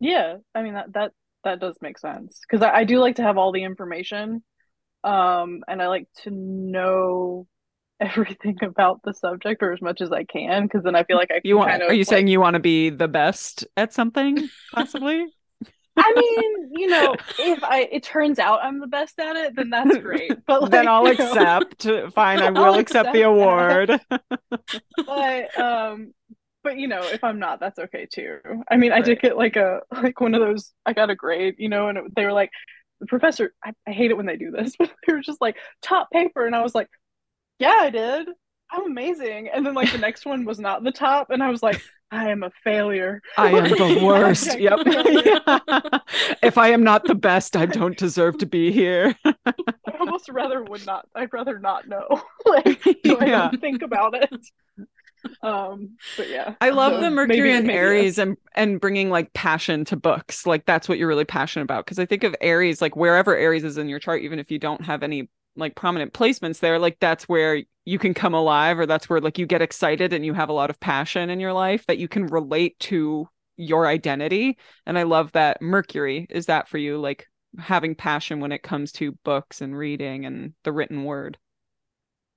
Yeah, 0.00 0.36
I 0.54 0.62
mean 0.62 0.74
that 0.74 0.92
that 0.92 1.12
that 1.44 1.60
does 1.60 1.76
make 1.80 1.98
sense 1.98 2.40
because 2.40 2.62
I, 2.62 2.78
I 2.78 2.84
do 2.84 2.98
like 2.98 3.16
to 3.16 3.22
have 3.22 3.38
all 3.38 3.52
the 3.52 3.62
information, 3.62 4.42
um, 5.04 5.62
and 5.68 5.80
I 5.80 5.86
like 5.88 6.08
to 6.24 6.30
know 6.30 7.46
everything 8.00 8.58
about 8.62 9.00
the 9.04 9.14
subject 9.14 9.62
or 9.62 9.72
as 9.72 9.80
much 9.80 10.00
as 10.00 10.12
I 10.12 10.24
can 10.24 10.64
because 10.64 10.84
then 10.84 10.94
I 10.94 11.04
feel 11.04 11.16
like 11.16 11.30
I 11.30 11.40
You 11.44 11.56
want 11.56 11.70
kind 11.70 11.82
of 11.82 11.90
are 11.90 11.94
you 11.94 12.00
like, 12.00 12.08
saying 12.08 12.28
you 12.28 12.40
want 12.40 12.54
to 12.54 12.60
be 12.60 12.90
the 12.90 13.08
best 13.08 13.66
at 13.76 13.92
something, 13.92 14.48
possibly? 14.72 15.26
I 15.98 16.12
mean, 16.14 16.70
you 16.76 16.88
know, 16.88 17.14
if 17.38 17.64
I 17.64 17.88
it 17.90 18.02
turns 18.02 18.38
out 18.38 18.60
I'm 18.62 18.80
the 18.80 18.86
best 18.86 19.18
at 19.18 19.36
it, 19.36 19.56
then 19.56 19.70
that's 19.70 19.96
great. 19.98 20.32
But 20.46 20.62
like, 20.62 20.70
then 20.70 20.88
I'll 20.88 21.08
you 21.08 21.16
know, 21.16 21.30
accept. 21.30 21.86
Fine, 22.12 22.40
I 22.40 22.50
will 22.50 22.64
I'll 22.64 22.74
accept 22.74 23.08
accept 23.08 23.12
the 23.14 23.22
award. 23.22 24.00
but 25.06 25.58
um 25.58 26.12
but 26.66 26.78
you 26.78 26.88
know 26.88 27.00
if 27.00 27.22
i'm 27.22 27.38
not 27.38 27.60
that's 27.60 27.78
okay 27.78 28.08
too 28.12 28.38
i 28.68 28.76
mean 28.76 28.90
i 28.90 29.00
did 29.00 29.20
get 29.20 29.36
like 29.36 29.54
a 29.54 29.82
like 30.02 30.20
one 30.20 30.34
of 30.34 30.40
those 30.40 30.72
i 30.84 30.92
got 30.92 31.10
a 31.10 31.14
grade 31.14 31.54
you 31.58 31.68
know 31.68 31.88
and 31.88 31.96
it, 31.96 32.04
they 32.16 32.24
were 32.24 32.32
like 32.32 32.50
the 32.98 33.06
professor 33.06 33.54
I, 33.64 33.72
I 33.86 33.92
hate 33.92 34.10
it 34.10 34.16
when 34.16 34.26
they 34.26 34.36
do 34.36 34.50
this 34.50 34.74
but 34.76 34.90
they 35.06 35.12
were 35.12 35.20
just 35.20 35.40
like 35.40 35.54
top 35.80 36.10
paper 36.10 36.44
and 36.44 36.56
i 36.56 36.62
was 36.64 36.74
like 36.74 36.88
yeah 37.58 37.74
i 37.80 37.90
did 37.90 38.28
i'm 38.70 38.84
amazing 38.86 39.48
and 39.52 39.64
then 39.64 39.74
like 39.74 39.90
the 39.92 39.98
next 39.98 40.26
one 40.26 40.44
was 40.44 40.58
not 40.58 40.82
the 40.82 40.92
top 40.92 41.30
and 41.30 41.42
i 41.42 41.50
was 41.50 41.62
like 41.62 41.80
i 42.10 42.30
am 42.30 42.42
a 42.42 42.50
failure 42.62 43.20
I 43.36 43.50
am 43.50 43.64
the 43.68 44.00
worst. 44.04 44.58
Yep. 44.58 44.78
if 46.42 46.56
I 46.56 46.68
am 46.68 46.84
not 46.84 47.04
the 47.04 47.16
best, 47.16 47.56
I 47.56 47.66
don't 47.66 47.98
deserve 47.98 48.38
to 48.38 48.46
be 48.46 48.70
here. 48.70 49.14
i 49.24 49.32
almost 50.00 50.28
rather 50.28 50.62
would 50.62 50.86
not 50.86 51.06
i'd 51.16 51.32
rather 51.32 51.58
not 51.58 51.88
know 51.88 52.06
like 52.46 52.80
so 53.04 53.18
i 53.18 53.26
Yeah. 53.26 53.50
think 53.60 53.82
about 53.82 54.14
it 54.14 54.30
um 55.42 55.96
but 56.16 56.28
yeah 56.28 56.54
I 56.60 56.70
love 56.70 56.92
So 56.92 57.00
the 57.00 57.10
Mercury 57.10 57.52
and 57.52 57.68
Aries 57.70 58.18
and 58.18 58.36
and 58.54 58.80
bringing 58.80 59.10
like 59.10 59.32
passion 59.32 59.84
to 59.86 59.96
books. 59.96 60.46
Like 60.46 60.64
that's 60.66 60.88
what 60.88 60.98
you're 60.98 61.08
really 61.08 61.24
passionate 61.24 61.64
about. 61.64 61.84
Because 61.84 61.98
I 61.98 62.06
think 62.06 62.22
of 62.22 62.36
Aries, 62.40 62.80
like 62.80 62.94
wherever 62.94 63.34
Aries 63.36 63.64
is 63.64 63.76
in 63.76 63.88
your 63.88 63.98
chart, 63.98 64.22
even 64.22 64.38
if 64.38 64.50
you 64.52 64.58
don't 64.60 64.82
have 64.84 65.02
any 65.02 65.28
like 65.56 65.74
prominent 65.74 66.12
placements 66.12 66.60
there, 66.60 66.78
like 66.78 66.98
that's 67.00 67.28
where 67.28 67.62
you 67.84 67.98
can 67.98 68.14
come 68.14 68.34
alive, 68.34 68.78
or 68.78 68.86
that's 68.86 69.08
where 69.08 69.20
like 69.20 69.38
you 69.38 69.46
get 69.46 69.62
excited 69.62 70.12
and 70.12 70.24
you 70.24 70.34
have 70.34 70.48
a 70.48 70.54
lot 70.54 70.70
of 70.70 70.80
passion 70.80 71.30
in 71.30 71.40
your 71.40 71.52
life 71.52 71.86
that 71.86 71.98
you 71.98 72.08
can 72.08 72.26
relate 72.26 72.78
to 72.80 73.28
your 73.56 73.86
identity. 73.86 74.58
And 74.84 74.98
I 74.98 75.04
love 75.04 75.32
that 75.32 75.62
Mercury 75.62 76.26
is 76.30 76.46
that 76.46 76.68
for 76.68 76.78
you, 76.78 76.98
like 76.98 77.26
having 77.58 77.94
passion 77.94 78.40
when 78.40 78.52
it 78.52 78.62
comes 78.62 78.92
to 78.92 79.12
books 79.24 79.60
and 79.60 79.76
reading 79.76 80.26
and 80.26 80.52
the 80.64 80.72
written 80.72 81.04
word. 81.04 81.38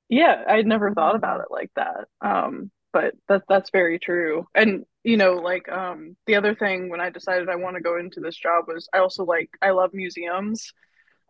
Yeah, 0.07 0.43
I'd 0.47 0.65
never 0.65 0.93
thought 0.93 1.15
about 1.15 1.41
it 1.41 1.47
like 1.51 1.71
that. 1.75 2.05
Um, 2.21 2.71
but 2.91 3.13
that 3.27 3.43
that's 3.47 3.69
very 3.69 3.99
true. 3.99 4.47
And 4.55 4.85
you 5.03 5.17
know, 5.17 5.33
like 5.33 5.69
um 5.69 6.15
the 6.25 6.35
other 6.35 6.55
thing 6.55 6.89
when 6.89 7.01
I 7.01 7.09
decided 7.09 7.49
I 7.49 7.55
want 7.55 7.75
to 7.75 7.81
go 7.81 7.97
into 7.97 8.19
this 8.19 8.35
job 8.35 8.65
was 8.67 8.89
I 8.93 8.99
also 8.99 9.23
like 9.23 9.49
I 9.61 9.71
love 9.71 9.91
museums. 9.93 10.73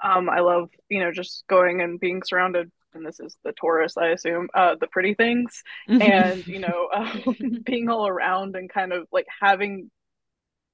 Um, 0.04 0.30
I 0.30 0.40
love, 0.42 0.70
you 0.90 1.00
know, 1.02 1.12
just 1.12 1.44
going 1.48 1.82
and 1.82 2.00
being 2.00 2.22
surrounded, 2.24 2.72
and 2.94 3.06
this 3.06 3.20
is 3.20 3.38
the 3.44 3.54
Taurus, 3.54 3.98
I 3.98 4.10
assume, 4.10 4.50
uh, 4.54 4.76
the 4.80 4.88
pretty 4.88 5.14
things, 5.14 5.64
and 6.00 6.46
you 6.48 6.60
know, 6.60 6.90
um, 6.94 7.36
being 7.66 7.90
all 7.90 8.08
around 8.08 8.56
and 8.56 8.70
kind 8.70 8.94
of 8.94 9.08
like 9.12 9.28
having 9.42 9.92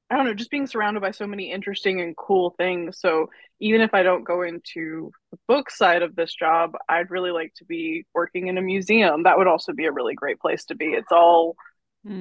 I 0.09 0.17
don't 0.17 0.25
know, 0.25 0.33
just 0.35 0.51
being 0.51 0.67
surrounded 0.67 1.01
by 1.01 1.11
so 1.11 1.25
many 1.25 1.51
interesting 1.51 1.99
and 1.99 2.15
cool 2.15 2.51
things. 2.51 2.99
So 2.99 3.29
even 3.59 3.81
if 3.81 3.93
I 3.93 4.03
don't 4.03 4.23
go 4.23 4.43
into 4.43 5.11
the 5.31 5.37
book 5.47 5.71
side 5.71 6.03
of 6.03 6.15
this 6.15 6.33
job, 6.33 6.73
I'd 6.87 7.09
really 7.09 7.31
like 7.31 7.53
to 7.55 7.65
be 7.65 8.05
working 8.13 8.47
in 8.47 8.57
a 8.59 8.61
museum. 8.61 9.23
That 9.23 9.37
would 9.37 9.47
also 9.47 9.73
be 9.73 9.85
a 9.85 9.91
really 9.91 10.13
great 10.13 10.39
place 10.39 10.65
to 10.65 10.75
be. 10.75 10.87
It's 10.87 11.11
all 11.11 11.55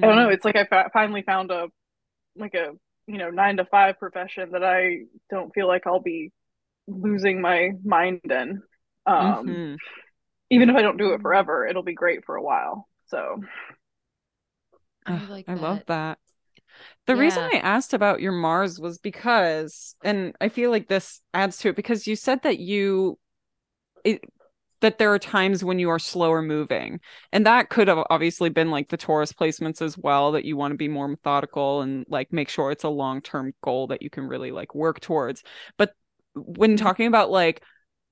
I 0.01 0.07
don't 0.07 0.15
know. 0.17 0.29
It's 0.29 0.45
like 0.45 0.55
I 0.55 0.65
fa- 0.65 0.89
finally 0.93 1.23
found 1.23 1.51
a 1.51 1.67
like 2.37 2.55
a 2.55 2.71
you 3.07 3.17
know 3.17 3.29
nine 3.29 3.57
to 3.57 3.65
five 3.65 3.99
profession 3.99 4.51
that 4.51 4.63
I 4.63 5.01
don't 5.29 5.53
feel 5.53 5.67
like 5.67 5.87
I'll 5.87 6.01
be 6.01 6.31
losing 6.87 7.41
my 7.41 7.71
mind 7.83 8.21
in. 8.29 8.61
Um, 9.05 9.47
Mhm. 9.47 9.77
Even 10.51 10.69
if 10.69 10.75
I 10.75 10.81
don't 10.81 10.97
do 10.97 11.13
it 11.13 11.21
forever, 11.21 11.67
it'll 11.67 11.83
be 11.83 11.93
great 11.95 12.25
for 12.25 12.35
a 12.35 12.43
while. 12.43 12.87
So 13.07 13.41
I 15.05 15.23
like 15.27 15.47
I 15.47 15.53
love 15.53 15.83
that. 15.83 15.87
that. 15.87 16.19
The 17.07 17.15
reason 17.15 17.43
I 17.53 17.59
asked 17.59 17.93
about 17.93 18.21
your 18.21 18.31
Mars 18.31 18.79
was 18.79 18.97
because, 18.99 19.95
and 20.03 20.35
I 20.41 20.49
feel 20.49 20.71
like 20.71 20.87
this 20.87 21.21
adds 21.33 21.57
to 21.59 21.69
it 21.69 21.75
because 21.75 22.07
you 22.07 22.15
said 22.15 22.43
that 22.43 22.59
you, 22.59 23.19
it, 24.03 24.21
that 24.81 24.99
there 24.99 25.13
are 25.13 25.19
times 25.19 25.63
when 25.63 25.79
you 25.79 25.89
are 25.89 25.99
slower 25.99 26.41
moving. 26.41 26.99
And 27.31 27.45
that 27.45 27.69
could 27.69 27.87
have 27.87 28.05
obviously 28.09 28.49
been 28.49 28.71
like 28.71 28.89
the 28.89 28.97
Taurus 28.97 29.33
placements 29.33 29.81
as 29.81 29.97
well, 29.97 30.33
that 30.33 30.45
you 30.45 30.57
want 30.57 30.73
to 30.73 30.77
be 30.77 30.87
more 30.89 31.07
methodical 31.07 31.81
and 31.81 32.05
like 32.09 32.33
make 32.33 32.49
sure 32.49 32.71
it's 32.71 32.85
a 32.85 32.89
long 32.89 33.21
term 33.21 33.53
goal 33.63 33.87
that 33.87 34.01
you 34.03 34.09
can 34.09 34.27
really 34.27 34.51
like 34.51 34.75
work 34.75 34.99
towards. 35.01 35.43
But 35.77 35.93
when 36.35 36.71
mm-hmm. 36.71 36.85
talking 36.85 37.07
about 37.07 37.31
like 37.31 37.61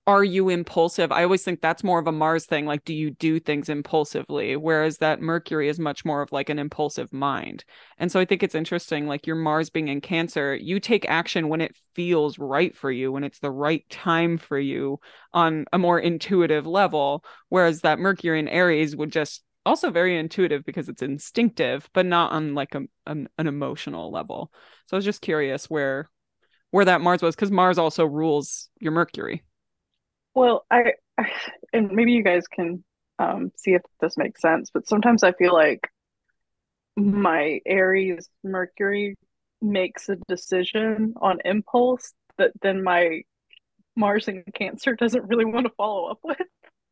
are 0.05 0.23
you 0.23 0.49
impulsive? 0.49 1.13
I 1.13 1.23
always 1.23 1.43
think 1.43 1.61
that's 1.61 1.83
more 1.83 1.97
of 1.97 2.07
a 2.07 2.11
Mars 2.11 2.45
thing. 2.45 2.65
Like, 2.65 2.83
do 2.83 2.93
you 2.93 3.11
do 3.11 3.39
things 3.39 3.69
impulsively? 3.69 4.57
Whereas 4.57 4.97
that 4.97 5.21
Mercury 5.21 5.69
is 5.69 5.79
much 5.79 6.03
more 6.03 6.21
of 6.21 6.33
like 6.33 6.49
an 6.49 6.59
impulsive 6.59 7.13
mind. 7.13 7.63
And 7.97 8.11
so 8.11 8.19
I 8.19 8.25
think 8.25 8.43
it's 8.43 8.55
interesting, 8.55 9.07
like 9.07 9.25
your 9.25 9.37
Mars 9.37 9.69
being 9.69 9.87
in 9.87 10.01
Cancer, 10.01 10.55
you 10.55 10.81
take 10.81 11.09
action 11.09 11.47
when 11.47 11.61
it 11.61 11.77
feels 11.95 12.37
right 12.37 12.75
for 12.75 12.91
you, 12.91 13.13
when 13.13 13.23
it's 13.23 13.39
the 13.39 13.51
right 13.51 13.87
time 13.89 14.37
for 14.37 14.59
you 14.59 14.99
on 15.31 15.65
a 15.71 15.77
more 15.77 15.99
intuitive 15.99 16.67
level. 16.67 17.23
Whereas 17.47 17.81
that 17.81 17.99
Mercury 17.99 18.39
in 18.39 18.49
Aries 18.49 18.97
would 18.97 19.11
just 19.11 19.41
also 19.65 19.89
very 19.89 20.17
intuitive 20.17 20.65
because 20.65 20.89
it's 20.89 21.01
instinctive, 21.01 21.89
but 21.93 22.05
not 22.05 22.33
on 22.33 22.55
like 22.55 22.75
a, 22.75 22.81
an, 23.05 23.29
an 23.37 23.47
emotional 23.47 24.11
level. 24.11 24.51
So 24.87 24.97
I 24.97 24.97
was 24.97 25.05
just 25.05 25.21
curious 25.21 25.69
where 25.69 26.09
where 26.73 26.85
that 26.85 27.01
Mars 27.01 27.21
was 27.21 27.35
because 27.35 27.51
Mars 27.51 27.77
also 27.77 28.03
rules 28.03 28.67
your 28.79 28.91
Mercury. 28.91 29.43
Well, 30.33 30.65
I, 30.71 30.93
I 31.19 31.29
and 31.71 31.91
maybe 31.91 32.13
you 32.13 32.23
guys 32.23 32.47
can 32.47 32.83
um, 33.19 33.51
see 33.55 33.75
if 33.75 33.83
this 34.01 34.17
makes 34.17 34.41
sense, 34.41 34.71
but 34.73 34.87
sometimes 34.87 35.21
I 35.21 35.33
feel 35.33 35.53
like 35.53 35.87
my 36.97 37.59
Aries 37.67 38.27
Mercury 38.43 39.15
makes 39.61 40.09
a 40.09 40.15
decision 40.27 41.13
on 41.21 41.41
impulse 41.45 42.11
that 42.39 42.53
then 42.63 42.83
my 42.83 43.21
Mars 43.95 44.27
and 44.27 44.43
Cancer 44.55 44.95
doesn't 44.95 45.27
really 45.27 45.45
want 45.45 45.67
to 45.67 45.73
follow 45.77 46.09
up 46.09 46.21
with. 46.23 46.39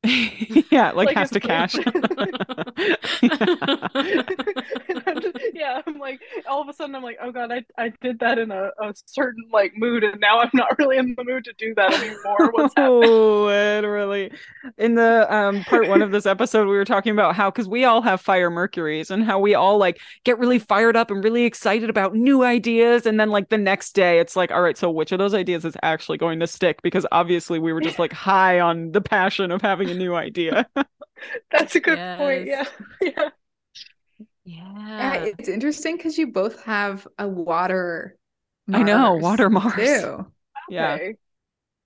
yeah, 0.71 0.91
like, 0.93 1.09
like 1.09 1.15
has 1.15 1.29
to 1.29 1.39
cash. 1.39 1.75
yeah. 5.53 5.79
I'm 5.85 5.99
like, 5.99 6.19
all 6.49 6.59
of 6.59 6.69
a 6.69 6.73
sudden, 6.73 6.95
I'm 6.95 7.03
like, 7.03 7.19
oh 7.21 7.31
god, 7.31 7.51
I, 7.51 7.63
I 7.77 7.93
did 8.01 8.17
that 8.19 8.39
in 8.39 8.49
a, 8.49 8.71
a 8.81 8.95
certain 9.05 9.43
like 9.51 9.73
mood, 9.77 10.03
and 10.03 10.19
now 10.19 10.39
I'm 10.39 10.49
not 10.55 10.79
really 10.79 10.97
in 10.97 11.13
the 11.15 11.23
mood 11.23 11.45
to 11.45 11.53
do 11.53 11.75
that 11.75 11.93
anymore. 11.93 12.51
What's? 12.51 12.73
Oh, 12.77 13.45
literally. 13.45 14.31
In 14.79 14.95
the 14.95 15.31
um 15.31 15.63
part 15.65 15.87
one 15.87 16.01
of 16.01 16.09
this 16.09 16.25
episode, 16.25 16.67
we 16.67 16.77
were 16.77 16.85
talking 16.85 17.11
about 17.11 17.35
how 17.35 17.51
because 17.51 17.67
we 17.67 17.85
all 17.85 18.01
have 18.01 18.21
fire 18.21 18.49
Mercuries 18.49 19.11
and 19.11 19.23
how 19.23 19.37
we 19.37 19.53
all 19.53 19.77
like 19.77 19.99
get 20.23 20.39
really 20.39 20.57
fired 20.57 20.97
up 20.97 21.11
and 21.11 21.23
really 21.23 21.43
excited 21.43 21.91
about 21.91 22.15
new 22.15 22.43
ideas, 22.43 23.05
and 23.05 23.19
then 23.19 23.29
like 23.29 23.49
the 23.49 23.57
next 23.59 23.93
day, 23.93 24.19
it's 24.19 24.35
like, 24.35 24.49
all 24.49 24.63
right, 24.63 24.79
so 24.79 24.89
which 24.89 25.11
of 25.11 25.19
those 25.19 25.35
ideas 25.35 25.63
is 25.63 25.77
actually 25.83 26.17
going 26.17 26.39
to 26.39 26.47
stick? 26.47 26.81
Because 26.81 27.05
obviously, 27.11 27.59
we 27.59 27.71
were 27.71 27.81
just 27.81 27.99
like 27.99 28.13
high 28.13 28.59
on 28.59 28.93
the 28.93 29.01
passion 29.01 29.51
of 29.51 29.61
having 29.61 29.90
a 29.91 29.93
new 29.93 30.15
idea. 30.15 30.67
That's 31.51 31.75
a 31.75 31.79
good 31.79 31.97
yes. 31.97 32.19
point. 32.19 32.47
Yeah. 32.47 32.65
Yeah. 33.01 33.29
Yeah. 34.43 35.13
yeah 35.13 35.23
it's 35.37 35.47
interesting 35.47 35.97
because 35.97 36.17
you 36.17 36.27
both 36.27 36.63
have 36.63 37.07
a 37.19 37.27
water. 37.27 38.17
Mars 38.67 38.81
I 38.81 38.83
know, 38.83 39.13
water 39.13 39.49
Mars. 39.49 39.75
Too. 39.75 40.25
Yeah. 40.69 40.93
Okay. 40.93 41.15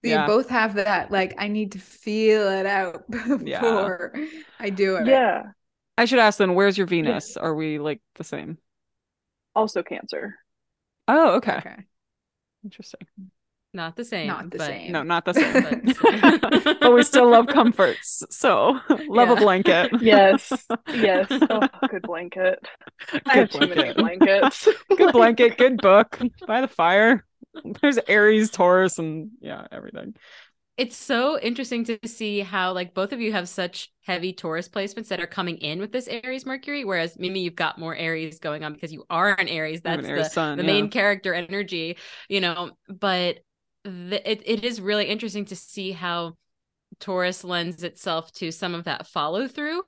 So 0.03 0.11
yeah. 0.11 0.21
you 0.21 0.27
both 0.27 0.49
have 0.49 0.75
that, 0.75 1.11
like, 1.11 1.33
I 1.37 1.47
need 1.47 1.73
to 1.73 1.79
feel 1.79 2.47
it 2.47 2.65
out 2.65 3.09
before 3.11 4.11
yeah. 4.13 4.25
I 4.59 4.69
do 4.69 4.97
it. 4.97 5.07
Yeah. 5.07 5.43
I 5.97 6.05
should 6.05 6.19
ask 6.19 6.37
then, 6.37 6.53
where's 6.53 6.77
your 6.77 6.87
Venus? 6.87 7.33
Yeah. 7.35 7.43
Are 7.43 7.55
we 7.55 7.79
like 7.79 8.01
the 8.15 8.23
same? 8.23 8.57
Also 9.55 9.81
Cancer. 9.83 10.35
Oh, 11.07 11.35
okay. 11.37 11.57
Okay. 11.57 11.75
Interesting. 12.63 13.07
Not 13.75 13.97
the 13.97 14.05
same. 14.05 14.27
Not 14.27 14.51
the 14.51 14.57
but... 14.57 14.67
same. 14.67 14.91
No, 14.93 15.03
not 15.03 15.25
the 15.25 15.33
same. 15.33 15.53
but, 16.41 16.79
but 16.79 16.93
we 16.93 17.03
still 17.03 17.29
love 17.29 17.47
comforts. 17.47 18.23
So 18.29 18.79
love 18.89 19.27
yeah. 19.27 19.33
a 19.33 19.35
blanket. 19.35 19.91
Yes. 20.01 20.51
Yes. 20.93 21.27
Oh, 21.29 21.67
good 21.89 22.03
blanket. 22.03 22.65
Good 23.11 23.21
I 23.25 23.33
have 23.39 23.51
blanket. 23.51 23.75
too 23.75 23.81
many 23.81 23.93
blankets. 23.93 24.69
good 24.95 25.11
blanket, 25.11 25.57
good 25.57 25.77
book. 25.81 26.17
By 26.47 26.61
the 26.61 26.69
fire. 26.69 27.25
There's 27.81 27.99
Aries, 28.07 28.49
Taurus, 28.49 28.97
and 28.97 29.31
yeah, 29.41 29.67
everything. 29.71 30.15
It's 30.77 30.97
so 30.97 31.39
interesting 31.39 31.85
to 31.85 31.97
see 32.05 32.41
how 32.41 32.73
like 32.73 32.93
both 32.93 33.13
of 33.13 33.21
you 33.21 33.31
have 33.31 33.47
such 33.47 33.93
heavy 34.01 34.33
Taurus 34.33 34.67
placements 34.67 35.07
that 35.07 35.21
are 35.21 35.27
coming 35.27 35.57
in 35.57 35.79
with 35.79 35.93
this 35.93 36.07
Aries 36.09 36.45
Mercury, 36.45 36.83
whereas 36.83 37.15
Mimí, 37.15 37.43
you've 37.43 37.55
got 37.55 37.79
more 37.79 37.95
Aries 37.95 38.39
going 38.39 38.63
on 38.63 38.73
because 38.73 38.91
you 38.91 39.05
are 39.09 39.39
an 39.39 39.47
Aries. 39.47 39.81
That's 39.81 39.99
an 39.99 40.09
Aries 40.09 40.25
the, 40.25 40.29
sun, 40.29 40.57
the 40.57 40.63
yeah. 40.65 40.73
main 40.73 40.89
character 40.89 41.33
energy, 41.33 41.97
you 42.27 42.41
know. 42.41 42.71
But 42.89 43.39
the, 43.85 44.29
it, 44.29 44.41
it 44.45 44.65
is 44.65 44.81
really 44.81 45.05
interesting 45.05 45.45
to 45.45 45.55
see 45.55 45.93
how 45.93 46.33
Taurus 46.99 47.43
lends 47.43 47.83
itself 47.83 48.31
to 48.33 48.51
some 48.51 48.75
of 48.75 48.83
that 48.83 49.07
follow 49.07 49.47
through 49.47 49.83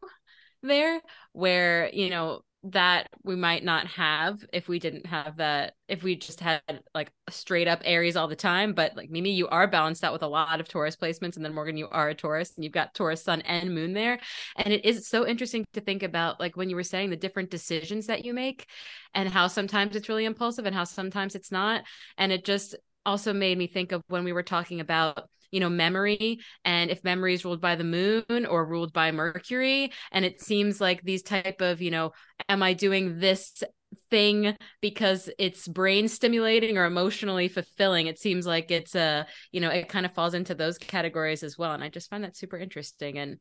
there, 0.64 1.02
where, 1.34 1.90
you 1.94 2.10
know, 2.10 2.42
that 2.64 3.08
we 3.24 3.36
might 3.36 3.64
not 3.64 3.88
have 3.88 4.44
if 4.52 4.68
we 4.68 4.80
didn't 4.80 5.06
have 5.06 5.38
that, 5.38 5.74
if 5.88 6.04
we 6.04 6.18
just 6.18 6.42
had 6.42 6.62
like 6.94 7.12
straight 7.30 7.68
up 7.68 7.82
Aries 7.86 8.18
all 8.18 8.28
the 8.28 8.36
time. 8.36 8.74
But 8.74 8.98
like 8.98 9.10
Mimí, 9.10 9.34
you 9.36 9.48
are 9.48 9.68
balanced 9.68 10.04
out 10.04 10.12
with 10.12 10.24
a 10.24 10.28
lot 10.28 10.60
of 10.60 10.68
Taurus 10.68 10.98
placements. 10.98 11.38
And 11.38 11.46
then 11.46 11.54
Morgan, 11.54 11.78
you 11.78 11.88
are 11.90 12.10
a 12.10 12.16
Taurus 12.16 12.54
and 12.56 12.64
you've 12.66 12.74
got 12.74 12.94
Taurus 12.94 13.24
sun 13.24 13.42
and 13.42 13.74
moon 13.74 13.94
there. 13.94 14.20
And 14.58 14.74
it 14.74 14.84
is 14.84 15.08
so 15.08 15.26
interesting 15.26 15.66
to 15.74 15.82
think 15.82 16.04
about, 16.04 16.40
like 16.40 16.58
when 16.58 16.70
you 16.70 16.76
were 16.76 16.84
saying 16.84 17.10
the 17.10 17.16
different 17.16 17.52
decisions 17.52 18.08
that 18.08 18.26
you 18.26 18.34
make 18.34 18.66
and 19.14 19.30
how 19.30 19.48
sometimes 19.48 19.96
it's 19.96 20.10
really 20.10 20.26
impulsive 20.26 20.66
and 20.66 20.76
how 20.76 20.84
sometimes 20.84 21.36
it's 21.36 21.52
not. 21.52 21.84
And 22.18 22.34
it 22.34 22.44
just, 22.44 22.76
also 23.08 23.34
made 23.34 23.58
me 23.58 23.66
think 23.66 23.92
of 23.92 24.04
when 24.10 24.24
we 24.24 24.34
were 24.34 24.44
talking 24.44 24.80
about 24.80 25.30
you 25.50 25.62
know 25.62 25.70
memory 25.70 26.40
and 26.66 26.92
if 26.92 27.04
memory 27.06 27.34
is 27.34 27.46
ruled 27.46 27.62
by 27.62 27.76
the 27.76 27.84
moon 27.84 28.46
or 28.46 28.66
ruled 28.66 28.94
by 28.94 29.12
mercury. 29.12 29.92
And 30.12 30.26
it 30.26 30.42
seems 30.42 30.80
like 30.82 31.02
these 31.02 31.24
type 31.24 31.62
of 31.62 31.82
you 31.82 31.90
know 31.90 32.12
am 32.50 32.62
i 32.62 32.74
doing 32.74 33.20
this 33.20 33.64
thing 34.12 34.56
because 34.82 35.30
it's 35.40 35.68
brain 35.68 36.10
stimulating 36.10 36.78
or 36.78 36.86
emotionally 36.86 37.48
fulfilling? 37.48 38.08
It 38.08 38.20
seems 38.20 38.46
like 38.46 38.70
it's 38.70 38.94
a 38.94 39.26
you 39.52 39.62
know 39.62 39.70
it 39.70 39.88
kind 39.90 40.06
of 40.06 40.14
falls 40.14 40.34
into 40.34 40.54
those 40.54 40.78
categories 40.78 41.44
as 41.44 41.58
well. 41.58 41.72
And 41.72 41.84
i 41.84 41.90
just 41.90 42.10
find 42.10 42.24
that 42.24 42.36
super 42.36 42.58
interesting. 42.58 43.18
And 43.18 43.40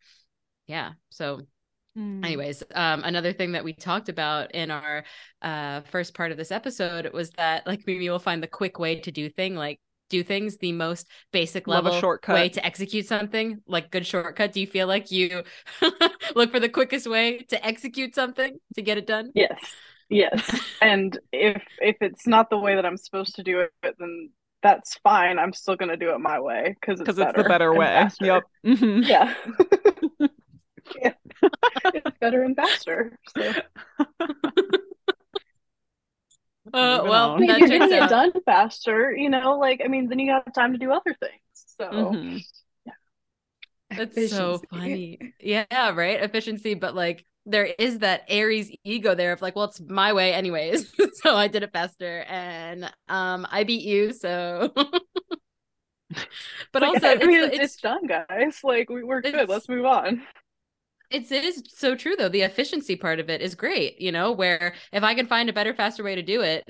yeah 0.68 0.92
so 1.10 1.42
Mm. 1.96 2.24
Anyways, 2.24 2.62
um, 2.74 3.02
another 3.04 3.32
thing 3.32 3.52
that 3.52 3.64
we 3.64 3.72
talked 3.72 4.08
about 4.08 4.54
in 4.54 4.70
our 4.70 5.04
uh, 5.42 5.80
first 5.82 6.14
part 6.14 6.30
of 6.30 6.36
this 6.36 6.50
episode 6.50 7.12
was 7.12 7.30
that 7.32 7.66
like 7.66 7.86
maybe 7.86 8.08
we'll 8.08 8.18
find 8.18 8.42
the 8.42 8.48
quick 8.48 8.78
way 8.78 9.00
to 9.00 9.10
do 9.10 9.30
thing 9.30 9.54
like 9.54 9.80
do 10.08 10.22
things 10.22 10.56
the 10.58 10.72
most 10.72 11.08
basic 11.32 11.66
level 11.66 11.92
shortcut. 11.98 12.34
way 12.34 12.48
to 12.48 12.64
execute 12.64 13.06
something 13.06 13.60
like 13.66 13.90
good 13.90 14.06
shortcut 14.06 14.52
do 14.52 14.60
you 14.60 14.66
feel 14.66 14.86
like 14.86 15.10
you 15.10 15.42
look 16.34 16.50
for 16.50 16.60
the 16.60 16.68
quickest 16.68 17.08
way 17.08 17.38
to 17.38 17.64
execute 17.66 18.14
something 18.14 18.58
to 18.74 18.82
get 18.82 18.98
it 18.98 19.06
done 19.06 19.30
yes 19.34 19.58
yes 20.08 20.60
and 20.82 21.18
if 21.32 21.62
if 21.80 21.96
it's 22.00 22.26
not 22.26 22.50
the 22.50 22.58
way 22.58 22.76
that 22.76 22.86
i'm 22.86 22.96
supposed 22.96 23.34
to 23.34 23.42
do 23.42 23.60
it 23.60 23.72
then 23.98 24.30
that's 24.62 24.96
fine 24.98 25.38
i'm 25.38 25.52
still 25.52 25.76
going 25.76 25.88
to 25.88 25.96
do 25.96 26.10
it 26.10 26.18
my 26.18 26.40
way 26.40 26.76
because 26.80 27.00
it's, 27.00 27.08
it's 27.08 27.36
the 27.36 27.44
better 27.44 27.74
way 27.74 27.86
faster. 27.86 28.24
yep 28.26 28.42
mm-hmm. 28.64 29.02
yeah 29.02 29.34
yeah. 31.00 31.12
it's 31.94 32.18
better 32.18 32.42
and 32.42 32.56
faster. 32.56 33.16
So. 33.36 33.52
Uh, 36.72 37.00
well, 37.04 37.32
I 37.32 37.38
mean, 37.38 37.48
you're 37.48 37.68
getting 37.68 37.92
it 37.92 38.10
done 38.10 38.32
faster, 38.44 39.12
you 39.12 39.30
know. 39.30 39.58
Like, 39.58 39.80
I 39.84 39.88
mean, 39.88 40.08
then 40.08 40.18
you 40.18 40.32
have 40.32 40.52
time 40.52 40.72
to 40.72 40.78
do 40.78 40.92
other 40.92 41.16
things. 41.20 41.32
So, 41.78 41.88
mm-hmm. 41.88 42.36
yeah, 42.84 42.92
that's 43.90 44.16
Efficiency. 44.16 44.36
so 44.36 44.60
funny. 44.70 45.34
Yeah, 45.40 45.92
right. 45.92 46.22
Efficiency, 46.22 46.74
but 46.74 46.94
like, 46.94 47.24
there 47.44 47.66
is 47.66 48.00
that 48.00 48.24
Aries 48.28 48.74
ego 48.82 49.14
there 49.14 49.32
of 49.32 49.40
like, 49.40 49.54
well, 49.54 49.66
it's 49.66 49.80
my 49.80 50.12
way 50.12 50.32
anyways, 50.32 50.92
so 51.22 51.36
I 51.36 51.46
did 51.46 51.62
it 51.62 51.72
faster, 51.72 52.24
and 52.28 52.90
um, 53.08 53.46
I 53.50 53.62
beat 53.62 53.82
you, 53.82 54.12
so. 54.12 54.72
but 54.74 56.82
like, 56.82 56.84
also, 56.94 57.08
I 57.08 57.24
mean, 57.24 57.44
it's, 57.44 57.54
it's, 57.54 57.64
it's, 57.64 57.76
done, 57.76 58.06
guys. 58.06 58.58
Like, 58.64 58.90
we, 58.90 59.04
we're 59.04 59.20
good. 59.20 59.48
Let's 59.48 59.68
move 59.68 59.84
on 59.84 60.22
it's 61.10 61.32
it 61.32 61.44
is 61.44 61.62
so 61.68 61.94
true 61.94 62.16
though. 62.16 62.28
The 62.28 62.42
efficiency 62.42 62.96
part 62.96 63.20
of 63.20 63.30
it 63.30 63.40
is 63.40 63.54
great 63.54 64.00
you 64.00 64.12
know 64.12 64.32
where 64.32 64.74
if 64.92 65.02
i 65.02 65.14
can 65.14 65.26
find 65.26 65.48
a 65.48 65.52
better 65.52 65.74
faster 65.74 66.02
way 66.02 66.14
to 66.14 66.22
do 66.22 66.42
it 66.42 66.64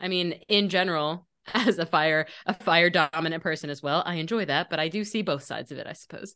i 0.00 0.08
mean 0.08 0.32
in 0.48 0.68
general 0.68 1.26
as 1.54 1.78
a 1.78 1.86
fire 1.86 2.26
a 2.46 2.54
fire 2.54 2.90
dominant 2.90 3.42
person 3.42 3.70
as 3.70 3.82
well 3.82 4.02
i 4.06 4.14
enjoy 4.14 4.44
that 4.44 4.70
but 4.70 4.80
i 4.80 4.88
do 4.88 5.04
see 5.04 5.22
both 5.22 5.42
sides 5.42 5.70
of 5.72 5.78
it 5.78 5.86
i 5.86 5.92
suppose. 5.92 6.34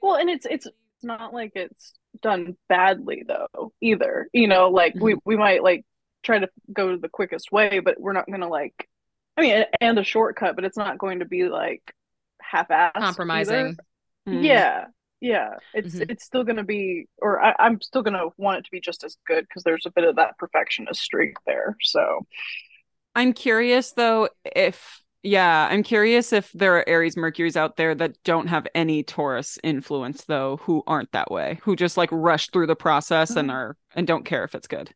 Well 0.00 0.16
and 0.16 0.30
it's 0.30 0.46
it's 0.46 0.66
not 1.02 1.32
like 1.32 1.52
it's 1.54 1.94
done 2.22 2.56
badly 2.68 3.24
though 3.26 3.72
either. 3.80 4.28
You 4.32 4.48
know 4.48 4.68
like 4.70 4.94
mm-hmm. 4.94 5.04
we 5.04 5.16
we 5.24 5.36
might 5.36 5.62
like 5.62 5.84
try 6.22 6.38
to 6.38 6.48
go 6.72 6.96
the 6.96 7.08
quickest 7.08 7.52
way 7.52 7.80
but 7.80 8.00
we're 8.00 8.12
not 8.12 8.30
gonna 8.30 8.48
like 8.48 8.88
i 9.36 9.40
mean 9.40 9.64
and 9.80 9.98
a 9.98 10.04
shortcut 10.04 10.56
but 10.56 10.64
it's 10.64 10.76
not 10.76 10.98
going 10.98 11.20
to 11.20 11.24
be 11.24 11.48
like 11.48 11.94
half-assed 12.40 12.94
compromising. 12.94 13.76
Mm. 14.28 14.44
yeah 14.44 14.86
yeah 15.20 15.54
it's 15.74 15.96
mm-hmm. 15.96 16.08
it's 16.08 16.24
still 16.24 16.44
gonna 16.44 16.62
be 16.64 17.08
or 17.20 17.42
I, 17.42 17.54
i'm 17.58 17.80
still 17.80 18.02
gonna 18.02 18.26
want 18.36 18.58
it 18.58 18.64
to 18.66 18.70
be 18.70 18.80
just 18.80 19.02
as 19.02 19.16
good 19.26 19.42
because 19.48 19.64
there's 19.64 19.86
a 19.86 19.90
bit 19.90 20.04
of 20.04 20.16
that 20.16 20.38
perfectionist 20.38 21.00
streak 21.00 21.34
there 21.44 21.76
so 21.82 22.24
i'm 23.14 23.32
curious 23.32 23.92
though 23.92 24.28
if 24.44 25.02
Yeah, 25.24 25.66
I'm 25.68 25.82
curious 25.82 26.32
if 26.32 26.50
there 26.52 26.76
are 26.78 26.88
Aries 26.88 27.16
Mercuries 27.16 27.56
out 27.56 27.76
there 27.76 27.94
that 27.96 28.22
don't 28.22 28.46
have 28.46 28.68
any 28.74 29.02
Taurus 29.02 29.58
influence 29.64 30.24
though, 30.24 30.58
who 30.62 30.82
aren't 30.86 31.10
that 31.12 31.30
way, 31.30 31.58
who 31.64 31.74
just 31.76 31.96
like 31.96 32.08
rush 32.12 32.50
through 32.50 32.68
the 32.68 32.76
process 32.76 33.34
and 33.36 33.50
Oh. 33.50 33.54
are 33.54 33.76
and 33.96 34.06
don't 34.06 34.24
care 34.24 34.44
if 34.44 34.54
it's 34.54 34.68
good. 34.68 34.94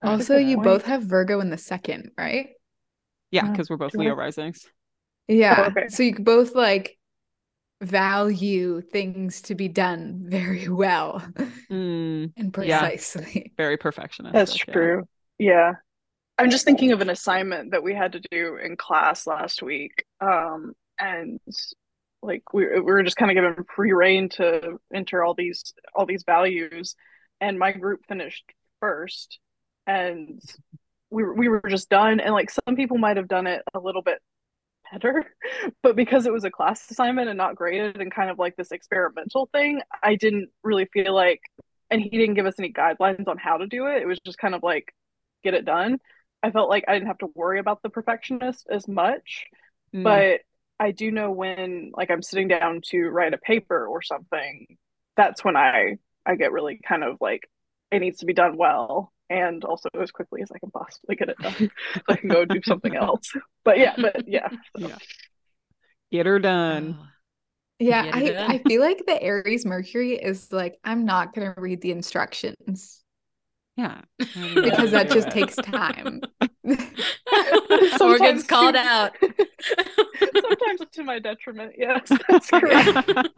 That's 0.00 0.22
Also, 0.22 0.34
good 0.34 0.46
you 0.48 0.56
point. 0.56 0.64
both 0.64 0.84
have 0.86 1.02
Virgo 1.02 1.40
in 1.40 1.50
the 1.50 1.58
second, 1.58 2.12
right? 2.16 2.50
Yeah, 3.30 3.46
Uh, 3.46 3.52
because 3.52 3.68
we're 3.70 3.76
both 3.76 3.96
Leo 3.96 4.14
risings. 4.14 4.66
Yeah. 5.28 5.68
okay. 5.70 5.88
So 5.88 6.02
you 6.02 6.14
both 6.14 6.54
like 6.54 6.95
value 7.82 8.80
things 8.80 9.42
to 9.42 9.54
be 9.54 9.68
done 9.68 10.24
very 10.28 10.68
well 10.70 11.20
Mm, 11.70 12.32
and 12.36 12.56
Yeah. 12.62 12.80
precisely. 12.80 13.52
very 13.56 13.76
perfectionist. 13.76 14.32
That's 14.34 14.56
yeah. 14.66 14.72
true. 14.72 15.08
Yeah. 15.38 15.72
I'm 16.38 16.50
just 16.50 16.64
thinking 16.64 16.92
of 16.92 17.00
an 17.00 17.10
assignment 17.10 17.72
that 17.72 17.82
we 17.82 17.94
had 17.94 18.12
to 18.12 18.20
do 18.30 18.56
in 18.56 18.76
class 18.76 19.26
last 19.26 19.62
week. 19.62 20.04
Um, 20.20 20.74
and 20.98 21.40
like 22.22 22.52
we, 22.52 22.66
we 22.66 22.80
were 22.80 23.02
just 23.02 23.16
kind 23.16 23.30
of 23.30 23.34
given 23.36 23.64
free 23.74 23.92
reign 23.92 24.28
to 24.30 24.78
enter 24.92 25.24
all 25.24 25.34
these 25.34 25.74
all 25.94 26.06
these 26.06 26.24
values. 26.24 26.94
And 27.40 27.58
my 27.58 27.72
group 27.72 28.00
finished 28.08 28.44
first. 28.80 29.38
And 29.86 30.40
we 31.10 31.22
were, 31.24 31.34
we 31.34 31.48
were 31.48 31.62
just 31.68 31.88
done. 31.88 32.20
And 32.20 32.34
like 32.34 32.50
some 32.50 32.76
people 32.76 32.98
might 32.98 33.16
have 33.16 33.28
done 33.28 33.46
it 33.46 33.62
a 33.74 33.78
little 33.80 34.02
bit 34.02 34.18
better, 34.92 35.24
but 35.82 35.96
because 35.96 36.26
it 36.26 36.32
was 36.32 36.44
a 36.44 36.50
class 36.50 36.90
assignment 36.90 37.28
and 37.28 37.38
not 37.38 37.56
graded 37.56 38.00
and 38.00 38.14
kind 38.14 38.30
of 38.30 38.38
like 38.38 38.56
this 38.56 38.72
experimental 38.72 39.48
thing, 39.52 39.80
I 40.02 40.16
didn't 40.16 40.50
really 40.62 40.86
feel 40.92 41.14
like, 41.14 41.40
and 41.90 42.00
he 42.00 42.10
didn't 42.10 42.34
give 42.34 42.46
us 42.46 42.58
any 42.58 42.72
guidelines 42.72 43.28
on 43.28 43.38
how 43.38 43.58
to 43.58 43.66
do 43.66 43.86
it. 43.86 44.02
It 44.02 44.06
was 44.06 44.18
just 44.24 44.38
kind 44.38 44.54
of 44.54 44.62
like, 44.62 44.92
get 45.44 45.54
it 45.54 45.64
done. 45.64 45.98
I 46.42 46.50
felt 46.50 46.68
like 46.68 46.84
I 46.88 46.94
didn't 46.94 47.08
have 47.08 47.18
to 47.18 47.28
worry 47.34 47.58
about 47.58 47.82
the 47.82 47.90
perfectionist 47.90 48.66
as 48.70 48.88
much, 48.88 49.46
Mm, 49.94 50.02
but 50.02 50.40
I 50.78 50.92
do 50.92 51.10
know 51.10 51.30
when 51.30 51.92
like 51.96 52.10
I'm 52.10 52.22
sitting 52.22 52.48
down 52.48 52.80
to 52.86 53.08
write 53.08 53.34
a 53.34 53.38
paper 53.38 53.86
or 53.86 54.02
something, 54.02 54.76
that's 55.16 55.44
when 55.44 55.56
I 55.56 55.96
I 56.26 56.36
get 56.36 56.52
really 56.52 56.80
kind 56.86 57.04
of 57.04 57.16
like 57.20 57.48
it 57.90 58.00
needs 58.00 58.18
to 58.20 58.26
be 58.26 58.34
done 58.34 58.56
well 58.56 59.12
and 59.30 59.64
also 59.64 59.88
as 60.00 60.10
quickly 60.10 60.42
as 60.42 60.50
I 60.54 60.58
can 60.58 60.70
possibly 60.70 61.16
get 61.16 61.28
it 61.30 61.38
done 61.40 61.70
so 61.94 62.02
I 62.08 62.16
can 62.16 62.30
go 62.30 62.44
do 62.44 62.60
something 62.64 62.94
else. 62.96 63.32
But 63.64 63.78
yeah, 63.78 63.96
but 64.00 64.28
yeah. 64.28 64.48
so. 64.78 64.88
Yeah. 64.88 64.98
get 66.10 66.26
her 66.26 66.38
done. 66.38 66.98
Oh. 67.00 67.06
Yeah, 67.78 68.04
Get 68.04 68.14
I, 68.14 68.28
done. 68.30 68.50
I 68.50 68.58
feel 68.66 68.80
like 68.80 69.04
the 69.06 69.22
Aries 69.22 69.66
Mercury 69.66 70.14
is 70.14 70.50
like, 70.52 70.78
I'm 70.84 71.04
not 71.04 71.34
gonna 71.34 71.54
read 71.58 71.82
the 71.82 71.90
instructions 71.92 73.02
Yeah, 73.76 74.00
because 74.18 74.92
that 74.92 75.10
just 75.10 75.30
takes 75.32 75.56
time. 75.56 76.22
Sometimes 77.96 78.44
called 78.44 78.76
out. 78.76 79.12
Sometimes 80.40 80.80
to 80.92 81.04
my 81.04 81.18
detriment. 81.18 81.72
Yes, 81.78 82.10
that's 82.28 82.50
correct. 82.50 83.28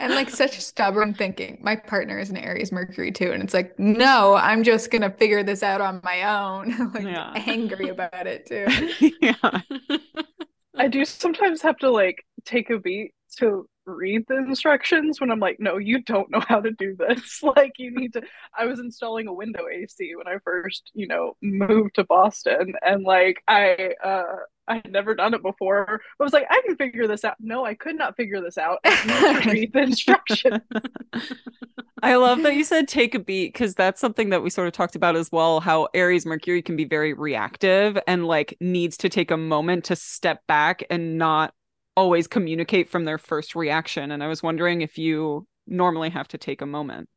And 0.00 0.14
like 0.14 0.30
such 0.30 0.58
stubborn 0.60 1.14
thinking. 1.14 1.58
My 1.62 1.76
partner 1.76 2.18
is 2.18 2.30
an 2.30 2.36
Aries 2.38 2.72
Mercury 2.72 3.12
too, 3.12 3.30
and 3.32 3.42
it's 3.42 3.54
like, 3.54 3.78
no, 3.78 4.34
I'm 4.34 4.62
just 4.64 4.90
gonna 4.90 5.10
figure 5.10 5.42
this 5.42 5.62
out 5.62 5.80
on 5.80 6.00
my 6.02 6.22
own. 6.24 6.90
like 6.94 7.04
Yeah. 7.04 7.32
angry 7.46 7.88
about 7.90 8.26
it 8.26 8.46
too. 8.46 9.12
yeah. 9.20 9.60
I 10.76 10.88
do 10.88 11.04
sometimes 11.04 11.60
have 11.62 11.76
to 11.78 11.90
like 11.90 12.24
take 12.44 12.70
a 12.70 12.78
beat 12.78 13.12
to 13.38 13.66
read 13.86 14.24
the 14.28 14.36
instructions 14.36 15.20
when 15.20 15.30
I'm 15.30 15.40
like, 15.40 15.58
no, 15.58 15.78
you 15.78 16.02
don't 16.02 16.30
know 16.30 16.42
how 16.46 16.60
to 16.60 16.70
do 16.72 16.96
this. 16.96 17.42
Like, 17.54 17.72
you 17.78 17.90
need 17.90 18.14
to. 18.14 18.22
I 18.58 18.66
was 18.66 18.78
installing 18.78 19.26
a 19.26 19.32
window 19.32 19.64
AC 19.70 20.14
when 20.16 20.26
I 20.26 20.38
first, 20.44 20.90
you 20.94 21.06
know, 21.06 21.36
moved 21.42 21.96
to 21.96 22.04
Boston, 22.04 22.74
and 22.82 23.04
like, 23.04 23.42
I, 23.46 23.92
uh, 24.02 24.36
I 24.68 24.76
had 24.76 24.92
never 24.92 25.14
done 25.14 25.34
it 25.34 25.42
before. 25.42 26.00
I 26.18 26.22
was 26.22 26.32
like, 26.32 26.46
I 26.48 26.62
can 26.64 26.76
figure 26.76 27.06
this 27.06 27.24
out. 27.24 27.34
No, 27.40 27.64
I 27.64 27.74
could 27.74 27.96
not 27.96 28.16
figure 28.16 28.40
this 28.40 28.56
out. 28.58 28.78
I 28.84 29.42
read 29.46 29.72
the 29.72 29.82
instructions. 29.82 30.60
I 32.02 32.16
love 32.16 32.42
that 32.42 32.54
you 32.54 32.64
said 32.64 32.88
take 32.88 33.14
a 33.14 33.18
beat 33.18 33.52
because 33.52 33.74
that's 33.74 34.00
something 34.00 34.30
that 34.30 34.42
we 34.42 34.50
sort 34.50 34.66
of 34.66 34.72
talked 34.72 34.96
about 34.96 35.14
as 35.14 35.30
well. 35.30 35.60
How 35.60 35.88
Aries 35.94 36.26
Mercury 36.26 36.62
can 36.62 36.76
be 36.76 36.84
very 36.84 37.12
reactive 37.12 37.96
and 38.08 38.26
like 38.26 38.56
needs 38.60 38.96
to 38.98 39.08
take 39.08 39.30
a 39.30 39.36
moment 39.36 39.84
to 39.84 39.96
step 39.96 40.40
back 40.48 40.82
and 40.90 41.16
not 41.16 41.54
always 41.96 42.26
communicate 42.26 42.88
from 42.90 43.04
their 43.04 43.18
first 43.18 43.54
reaction. 43.54 44.10
And 44.12 44.22
I 44.22 44.28
was 44.28 44.42
wondering 44.42 44.82
if 44.82 44.98
you 44.98 45.46
normally 45.66 46.10
have 46.10 46.28
to 46.28 46.38
take 46.38 46.62
a 46.62 46.66
moment. 46.66 47.08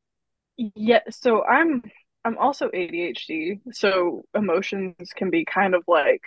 Yeah, 0.57 1.01
so 1.09 1.43
I'm 1.43 1.84
I'm 2.23 2.38
also 2.38 2.69
ADHD, 2.73 3.59
so 3.71 4.23
emotions 4.34 5.09
can 5.15 5.30
be 5.30 5.45
kind 5.45 5.76
of 5.76 5.84
like 5.88 6.21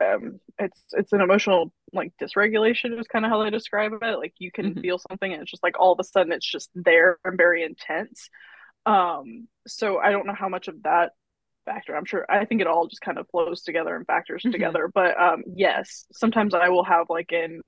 um 0.00 0.40
it's 0.58 0.82
it's 0.92 1.12
an 1.12 1.20
emotional 1.20 1.72
like 1.92 2.12
dysregulation 2.20 2.98
is 2.98 3.06
kind 3.06 3.24
of 3.24 3.30
how 3.30 3.42
they 3.42 3.50
describe 3.50 3.92
it. 4.02 4.16
Like 4.18 4.34
you 4.38 4.50
can 4.50 4.74
Mhm. 4.74 4.82
feel 4.82 4.98
something 4.98 5.32
and 5.32 5.42
it's 5.42 5.50
just 5.50 5.62
like 5.62 5.78
all 5.78 5.92
of 5.92 6.00
a 6.00 6.04
sudden 6.04 6.32
it's 6.32 6.50
just 6.50 6.70
there 6.74 7.18
and 7.24 7.36
very 7.36 7.64
intense. 7.64 8.30
Um 8.86 9.48
so 9.66 9.98
I 9.98 10.12
don't 10.12 10.26
know 10.26 10.34
how 10.34 10.48
much 10.50 10.68
of 10.68 10.82
that 10.84 11.12
factor. 11.72 11.96
I'm 11.96 12.04
sure 12.04 12.26
I 12.28 12.44
think 12.44 12.60
it 12.60 12.66
all 12.66 12.86
just 12.88 13.02
kind 13.02 13.18
of 13.18 13.28
flows 13.30 13.62
together 13.62 13.96
and 13.96 14.06
factors 14.06 14.46
Mhm. 14.46 14.52
together. 14.52 14.90
But 14.92 15.20
um 15.20 15.44
yes, 15.54 16.06
sometimes 16.12 16.54
I 16.54 16.68
will 16.70 16.84
have 16.84 17.06
like 17.10 17.32
an 17.32 17.62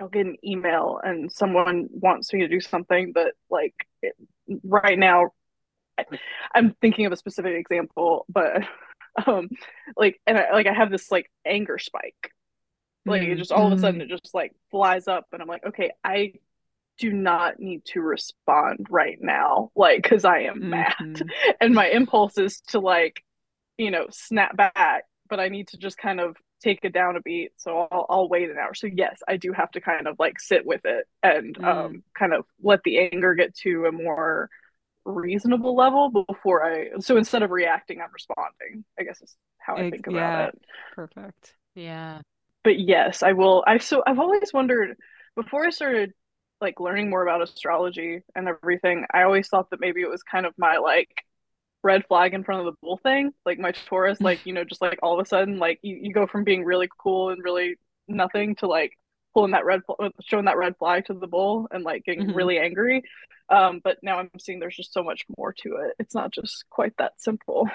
I'll 0.00 0.08
get 0.08 0.26
an 0.26 0.36
email 0.44 1.00
and 1.02 1.32
someone 1.32 1.88
wants 1.90 2.32
me 2.32 2.40
to 2.40 2.48
do 2.48 2.60
something 2.60 3.12
that 3.14 3.34
like 3.50 3.74
it, 4.02 4.14
right 4.64 4.98
now 4.98 5.30
I, 5.98 6.04
I'm 6.54 6.74
thinking 6.80 7.06
of 7.06 7.12
a 7.12 7.16
specific 7.16 7.54
example, 7.56 8.26
but 8.28 8.62
um 9.26 9.48
like 9.96 10.20
and 10.26 10.38
I 10.38 10.52
like 10.52 10.66
I 10.66 10.74
have 10.74 10.90
this 10.90 11.10
like 11.12 11.30
anger 11.46 11.78
spike. 11.78 12.32
Like 13.06 13.22
it 13.22 13.36
Mm. 13.36 13.38
just 13.38 13.52
all 13.52 13.66
of 13.68 13.72
a 13.72 13.78
sudden 13.78 14.00
it 14.00 14.08
just 14.08 14.34
like 14.34 14.52
flies 14.70 15.08
up 15.08 15.26
and 15.32 15.40
I'm 15.42 15.48
like, 15.48 15.64
okay, 15.66 15.92
I 16.04 16.34
do 16.98 17.12
not 17.12 17.58
need 17.60 17.84
to 17.86 18.00
respond 18.00 18.86
right 18.90 19.18
now, 19.20 19.70
like 19.76 20.02
because 20.02 20.24
I 20.24 20.40
am 20.40 20.70
mad. 20.70 20.94
Mhm. 21.00 21.28
And 21.60 21.74
my 21.74 21.88
impulse 21.88 22.38
is 22.38 22.60
to 22.68 22.80
like, 22.80 23.22
you 23.78 23.90
know, 23.90 24.06
snap 24.10 24.56
back, 24.56 25.04
but 25.28 25.40
I 25.40 25.48
need 25.48 25.68
to 25.68 25.78
just 25.78 25.98
kind 25.98 26.20
of 26.20 26.36
take 26.62 26.80
it 26.84 26.92
down 26.94 27.16
a 27.16 27.20
beat. 27.20 27.52
So 27.56 27.86
I'll, 27.90 28.06
I'll 28.08 28.28
wait 28.28 28.50
an 28.50 28.56
hour. 28.58 28.74
So 28.74 28.86
yes, 28.88 29.20
I 29.28 29.36
do 29.36 29.52
have 29.52 29.70
to 29.72 29.80
kind 29.80 30.06
of 30.08 30.16
like 30.18 30.40
sit 30.40 30.64
with 30.66 30.82
it 30.84 31.06
and 31.22 31.56
Mm. 31.56 31.64
um, 31.64 32.02
kind 32.18 32.32
of 32.32 32.46
let 32.62 32.82
the 32.84 32.98
anger 32.98 33.34
get 33.34 33.54
to 33.58 33.86
a 33.86 33.92
more 33.92 34.48
reasonable 35.04 35.76
level 35.76 36.10
before 36.26 36.64
I. 36.64 36.90
So 37.00 37.16
instead 37.16 37.42
of 37.42 37.50
reacting, 37.50 38.00
I'm 38.00 38.12
responding. 38.12 38.84
I 38.98 39.04
guess 39.04 39.20
is 39.22 39.36
how 39.58 39.76
I 39.76 39.90
think 39.90 40.06
about 40.06 40.16
yeah. 40.16 40.46
it. 40.48 40.58
Perfect. 40.94 41.54
Yeah. 41.74 42.20
But 42.64 42.78
yes, 42.80 43.22
I 43.22 43.32
will. 43.32 43.62
I 43.66 43.78
so 43.78 44.02
I've 44.06 44.18
always 44.18 44.52
wondered 44.52 44.96
before 45.36 45.64
I 45.66 45.70
started 45.70 46.12
like 46.60 46.80
learning 46.80 47.10
more 47.10 47.22
about 47.22 47.42
astrology 47.42 48.20
and 48.34 48.48
everything. 48.48 49.04
I 49.12 49.22
always 49.22 49.48
thought 49.48 49.70
that 49.70 49.80
maybe 49.80 50.00
it 50.00 50.08
was 50.10 50.22
kind 50.22 50.46
of 50.46 50.54
my 50.56 50.78
like 50.78 51.08
red 51.82 52.06
flag 52.06 52.34
in 52.34 52.44
front 52.44 52.60
of 52.60 52.66
the 52.66 52.78
bull 52.82 52.98
thing. 53.02 53.32
Like 53.44 53.58
my 53.58 53.72
Taurus, 53.72 54.20
like, 54.20 54.40
you 54.44 54.52
know, 54.52 54.64
just 54.64 54.82
like 54.82 54.98
all 55.02 55.18
of 55.18 55.24
a 55.24 55.28
sudden, 55.28 55.58
like 55.58 55.78
you, 55.82 55.98
you 56.00 56.12
go 56.12 56.26
from 56.26 56.44
being 56.44 56.64
really 56.64 56.88
cool 56.98 57.30
and 57.30 57.42
really 57.44 57.76
nothing 58.08 58.56
to 58.56 58.66
like 58.66 58.92
pulling 59.34 59.52
that 59.52 59.64
red, 59.66 59.82
fl- 59.86 60.06
showing 60.22 60.46
that 60.46 60.56
red 60.56 60.76
flag 60.78 61.06
to 61.06 61.14
the 61.14 61.26
bull 61.26 61.68
and 61.70 61.84
like 61.84 62.04
getting 62.04 62.28
Mhm. 62.28 62.34
really 62.34 62.58
angry. 62.58 63.02
Um, 63.48 63.80
but 63.84 63.98
now 64.02 64.18
I'm 64.18 64.30
seeing 64.40 64.58
there's 64.58 64.76
just 64.76 64.92
so 64.92 65.02
much 65.04 65.24
more 65.36 65.52
to 65.52 65.76
it. 65.76 65.94
It's 65.98 66.14
not 66.14 66.32
just 66.32 66.64
quite 66.70 66.94
that 66.98 67.12
simple. 67.20 67.68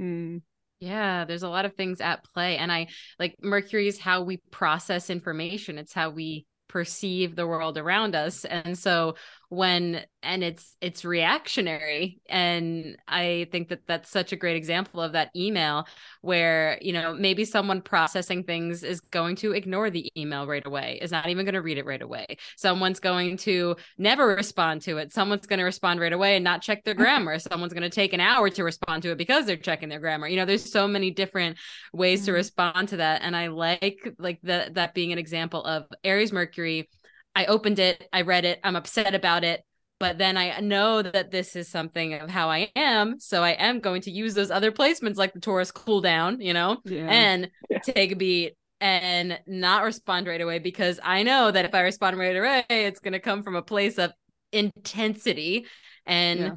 Mm. 0.00 0.42
Yeah, 0.80 1.24
there's 1.24 1.42
a 1.42 1.48
lot 1.48 1.64
of 1.64 1.74
things 1.74 2.00
at 2.00 2.24
play. 2.34 2.58
And 2.58 2.70
I 2.70 2.88
like 3.18 3.36
Mercury 3.42 3.88
is 3.88 3.98
how 3.98 4.22
we 4.22 4.38
process 4.50 5.08
information, 5.08 5.78
it's 5.78 5.94
how 5.94 6.10
we 6.10 6.44
perceive 6.76 7.34
the 7.34 7.46
world 7.46 7.78
around 7.78 8.14
us. 8.14 8.44
And 8.44 8.76
so 8.76 9.14
when 9.48 10.04
and 10.22 10.42
it's 10.42 10.76
it's 10.80 11.04
reactionary 11.04 12.20
and 12.28 12.96
I 13.06 13.46
think 13.52 13.68
that 13.68 13.86
that's 13.86 14.10
such 14.10 14.32
a 14.32 14.36
great 14.36 14.56
example 14.56 15.00
of 15.00 15.12
that 15.12 15.30
email 15.36 15.86
where, 16.20 16.78
you 16.82 16.92
know, 16.92 17.14
maybe 17.14 17.44
someone 17.44 17.80
processing 17.80 18.42
things 18.42 18.82
is 18.82 19.00
going 19.00 19.36
to 19.36 19.52
ignore 19.52 19.88
the 19.88 20.10
email 20.16 20.46
right 20.46 20.66
away, 20.66 20.98
is 21.00 21.12
not 21.12 21.28
even 21.28 21.44
going 21.44 21.54
to 21.54 21.62
read 21.62 21.78
it 21.78 21.86
right 21.86 22.02
away. 22.02 22.38
Someone's 22.56 22.98
going 22.98 23.36
to 23.38 23.76
never 23.98 24.26
respond 24.26 24.82
to 24.82 24.98
it. 24.98 25.12
Someone's 25.12 25.46
going 25.46 25.60
to 25.60 25.64
respond 25.64 26.00
right 26.00 26.12
away 26.12 26.34
and 26.34 26.42
not 26.44 26.60
check 26.62 26.82
their 26.84 26.94
grammar. 27.02 27.38
Someone's 27.38 27.72
going 27.72 27.82
to 27.82 27.90
take 27.90 28.12
an 28.12 28.20
hour 28.20 28.50
to 28.50 28.64
respond 28.64 29.04
to 29.04 29.12
it 29.12 29.18
because 29.18 29.46
they're 29.46 29.56
checking 29.56 29.88
their 29.88 30.00
grammar. 30.00 30.26
You 30.26 30.36
know, 30.36 30.44
there's 30.44 30.72
so 30.72 30.88
many 30.88 31.10
different 31.12 31.56
ways 31.92 32.24
to 32.24 32.32
Mhm. 32.32 32.34
respond 32.34 32.88
to 32.88 32.96
that 32.98 33.22
and 33.22 33.36
I 33.36 33.46
like 33.48 34.12
like 34.18 34.40
that 34.42 34.74
that 34.74 34.94
being 34.94 35.12
an 35.12 35.18
example 35.18 35.64
of 35.64 35.84
Aries 36.02 36.32
Mercury. 36.32 36.88
I 37.36 37.44
opened 37.46 37.78
it, 37.78 38.08
I 38.14 38.22
read 38.22 38.46
it, 38.46 38.58
I'm 38.64 38.76
upset 38.76 39.14
about 39.14 39.44
it, 39.44 39.62
but 40.00 40.16
then 40.16 40.38
I 40.38 40.58
know 40.60 41.02
that 41.02 41.30
this 41.30 41.54
is 41.54 41.68
something 41.68 42.14
of 42.14 42.30
how 42.30 42.48
I 42.48 42.70
am, 42.74 43.20
so 43.20 43.44
I 43.44 43.50
am 43.50 43.80
going 43.80 44.00
to 44.02 44.10
use 44.10 44.32
those 44.32 44.50
other 44.50 44.72
placements 44.72 45.16
like 45.16 45.34
the 45.34 45.40
Taurus 45.40 45.70
cool 45.70 46.00
down, 46.00 46.40
you 46.40 46.54
know, 46.54 46.78
Yeah. 46.86 47.06
and 47.10 47.50
Yeah. 47.70 47.78
take 47.80 48.12
a 48.12 48.16
beat 48.16 48.54
and 48.80 49.38
not 49.46 49.84
respond 49.84 50.26
right 50.26 50.40
away 50.40 50.60
because 50.60 50.98
I 51.02 51.22
know 51.24 51.50
that 51.50 51.66
if 51.66 51.74
I 51.74 51.82
respond 51.82 52.18
right 52.18 52.36
away, 52.36 52.64
it's 52.70 53.00
going 53.00 53.12
to 53.12 53.20
come 53.20 53.42
from 53.42 53.54
a 53.54 53.62
place 53.62 53.98
of 53.98 54.12
intensity. 54.50 55.66
And 56.06 56.40
Yeah. 56.40 56.54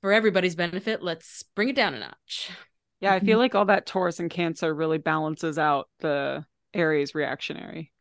for 0.00 0.12
everybody's 0.12 0.54
benefit, 0.54 1.02
let's 1.02 1.42
bring 1.54 1.68
it 1.68 1.76
down 1.76 1.92
a 1.92 1.98
notch. 2.00 2.50
Yeah, 3.00 3.12
I 3.12 3.20
feel 3.20 3.32
mm-hmm. 3.32 3.38
like 3.40 3.54
all 3.54 3.66
that 3.66 3.84
Taurus 3.84 4.18
and 4.18 4.30
Cancer 4.30 4.74
really 4.74 4.98
balances 4.98 5.58
out 5.58 5.90
the 6.00 6.46
Aries 6.72 7.14
reactionary 7.14 7.92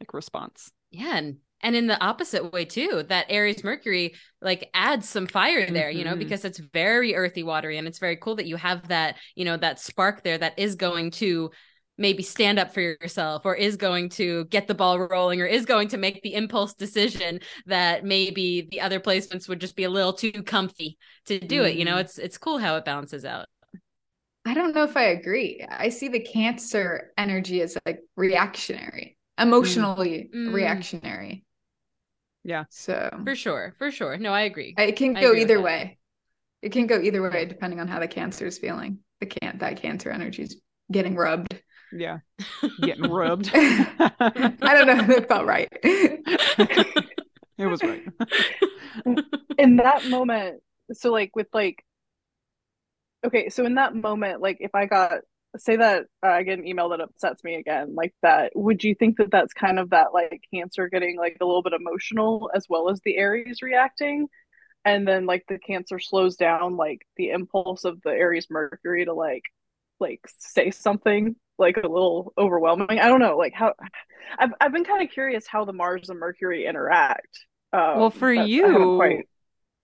like 0.00 0.12
response. 0.12 0.70
Yeah, 0.90 1.16
and 1.16 1.36
and 1.60 1.74
in 1.74 1.86
the 1.86 2.00
opposite 2.02 2.52
way 2.52 2.64
too, 2.64 3.04
that 3.08 3.26
Aries 3.28 3.64
Mercury 3.64 4.14
like 4.40 4.70
adds 4.74 5.08
some 5.08 5.26
fire 5.26 5.68
there, 5.68 5.90
you 5.90 6.04
know, 6.04 6.10
mm-hmm. 6.10 6.20
because 6.20 6.44
it's 6.44 6.58
very 6.58 7.16
earthy, 7.16 7.42
watery, 7.42 7.78
and 7.78 7.88
it's 7.88 7.98
very 7.98 8.16
cool 8.16 8.36
that 8.36 8.46
you 8.46 8.56
have 8.56 8.88
that, 8.88 9.16
you 9.34 9.44
know, 9.44 9.56
that 9.56 9.80
spark 9.80 10.22
there 10.22 10.38
that 10.38 10.58
is 10.58 10.76
going 10.76 11.10
to 11.12 11.50
maybe 12.00 12.22
stand 12.22 12.60
up 12.60 12.72
for 12.72 12.80
yourself 12.80 13.42
or 13.44 13.56
is 13.56 13.76
going 13.76 14.08
to 14.08 14.44
get 14.46 14.68
the 14.68 14.74
ball 14.74 15.00
rolling 15.00 15.40
or 15.40 15.46
is 15.46 15.66
going 15.66 15.88
to 15.88 15.96
make 15.96 16.22
the 16.22 16.34
impulse 16.34 16.74
decision 16.74 17.40
that 17.66 18.04
maybe 18.04 18.68
the 18.70 18.80
other 18.80 19.00
placements 19.00 19.48
would 19.48 19.60
just 19.60 19.74
be 19.74 19.82
a 19.82 19.90
little 19.90 20.12
too 20.12 20.30
comfy 20.44 20.96
to 21.26 21.40
do 21.40 21.56
mm-hmm. 21.56 21.66
it 21.66 21.74
you 21.74 21.84
know 21.84 21.92
mm-hmm. 21.92 22.02
it's 22.02 22.18
it's 22.18 22.38
cool 22.38 22.58
how 22.58 22.76
it 22.76 22.84
balances 22.84 23.24
out 23.24 23.46
I 24.44 24.54
don't 24.54 24.74
know 24.74 24.84
if 24.84 24.96
I 24.96 25.08
agree. 25.08 25.62
I 25.68 25.90
see 25.90 26.08
the 26.08 26.20
cancer 26.20 27.12
energy 27.18 27.60
as 27.60 27.76
like 27.84 28.00
reactionary, 28.16 29.17
emotionally 29.38 30.30
mm. 30.34 30.52
reactionary. 30.52 31.44
Yeah. 32.44 32.64
So 32.70 33.10
for 33.24 33.34
sure, 33.34 33.74
for 33.78 33.90
sure. 33.90 34.16
No, 34.16 34.32
I 34.32 34.42
agree. 34.42 34.74
It 34.78 34.96
can 34.96 35.14
go 35.14 35.34
either 35.34 35.60
way. 35.60 35.98
It 36.62 36.72
can 36.72 36.86
go 36.86 37.00
either 37.00 37.22
way 37.22 37.46
depending 37.46 37.80
on 37.80 37.88
how 37.88 38.00
the 38.00 38.08
cancer 38.08 38.46
is 38.46 38.58
feeling. 38.58 38.98
The 39.20 39.26
can 39.26 39.58
that 39.58 39.80
cancer 39.80 40.10
energy 40.10 40.42
is 40.42 40.60
getting 40.90 41.16
rubbed. 41.16 41.60
Yeah. 41.90 42.18
Getting 42.82 43.10
rubbed. 43.10 43.50
I 43.54 44.52
don't 44.60 44.86
know 44.86 45.04
if 45.04 45.08
it 45.08 45.26
felt 45.26 45.46
right. 45.46 45.68
it 45.82 47.00
was 47.58 47.82
right. 47.82 48.04
In 49.56 49.76
that 49.76 50.04
moment, 50.04 50.60
so 50.92 51.10
like 51.10 51.34
with 51.34 51.48
like 51.52 51.82
okay 53.24 53.48
so 53.48 53.64
in 53.64 53.74
that 53.74 53.94
moment 53.94 54.40
like 54.40 54.58
if 54.60 54.74
i 54.74 54.86
got 54.86 55.20
say 55.56 55.76
that 55.76 56.04
uh, 56.22 56.28
i 56.28 56.42
get 56.42 56.58
an 56.58 56.66
email 56.66 56.90
that 56.90 57.00
upsets 57.00 57.42
me 57.42 57.54
again 57.54 57.94
like 57.94 58.14
that 58.22 58.52
would 58.54 58.84
you 58.84 58.94
think 58.94 59.16
that 59.16 59.30
that's 59.30 59.52
kind 59.54 59.78
of 59.78 59.90
that 59.90 60.12
like 60.12 60.42
cancer 60.52 60.88
getting 60.88 61.16
like 61.16 61.36
a 61.40 61.44
little 61.44 61.62
bit 61.62 61.72
emotional 61.72 62.50
as 62.54 62.66
well 62.68 62.88
as 62.90 63.00
the 63.00 63.16
aries 63.16 63.62
reacting? 63.62 64.28
And 64.84 65.06
then 65.06 65.26
like 65.26 65.44
the 65.48 65.58
cancer 65.58 65.98
slows 65.98 66.36
down 66.36 66.76
like 66.76 67.06
the 67.16 67.30
impulse 67.30 67.84
of 67.84 68.00
the 68.02 68.10
aries 68.10 68.48
mercury 68.50 69.04
to 69.04 69.12
like 69.12 69.42
like 70.00 70.20
say 70.38 70.70
something 70.70 71.36
like 71.58 71.76
a 71.76 71.88
little 71.88 72.32
overwhelming? 72.38 72.98
I 73.00 73.08
don't 73.08 73.20
know 73.20 73.36
like 73.36 73.52
how 73.52 73.74
i've, 74.38 74.54
I've 74.60 74.72
been 74.72 74.84
kind 74.84 75.02
of 75.02 75.10
curious 75.10 75.46
how 75.46 75.64
the 75.64 75.72
mars 75.72 76.08
and 76.08 76.18
mercury 76.18 76.66
interact 76.66 77.46
um, 77.72 77.98
well 77.98 78.10
for 78.10 78.32
you 78.32 78.96
quite... 78.96 79.28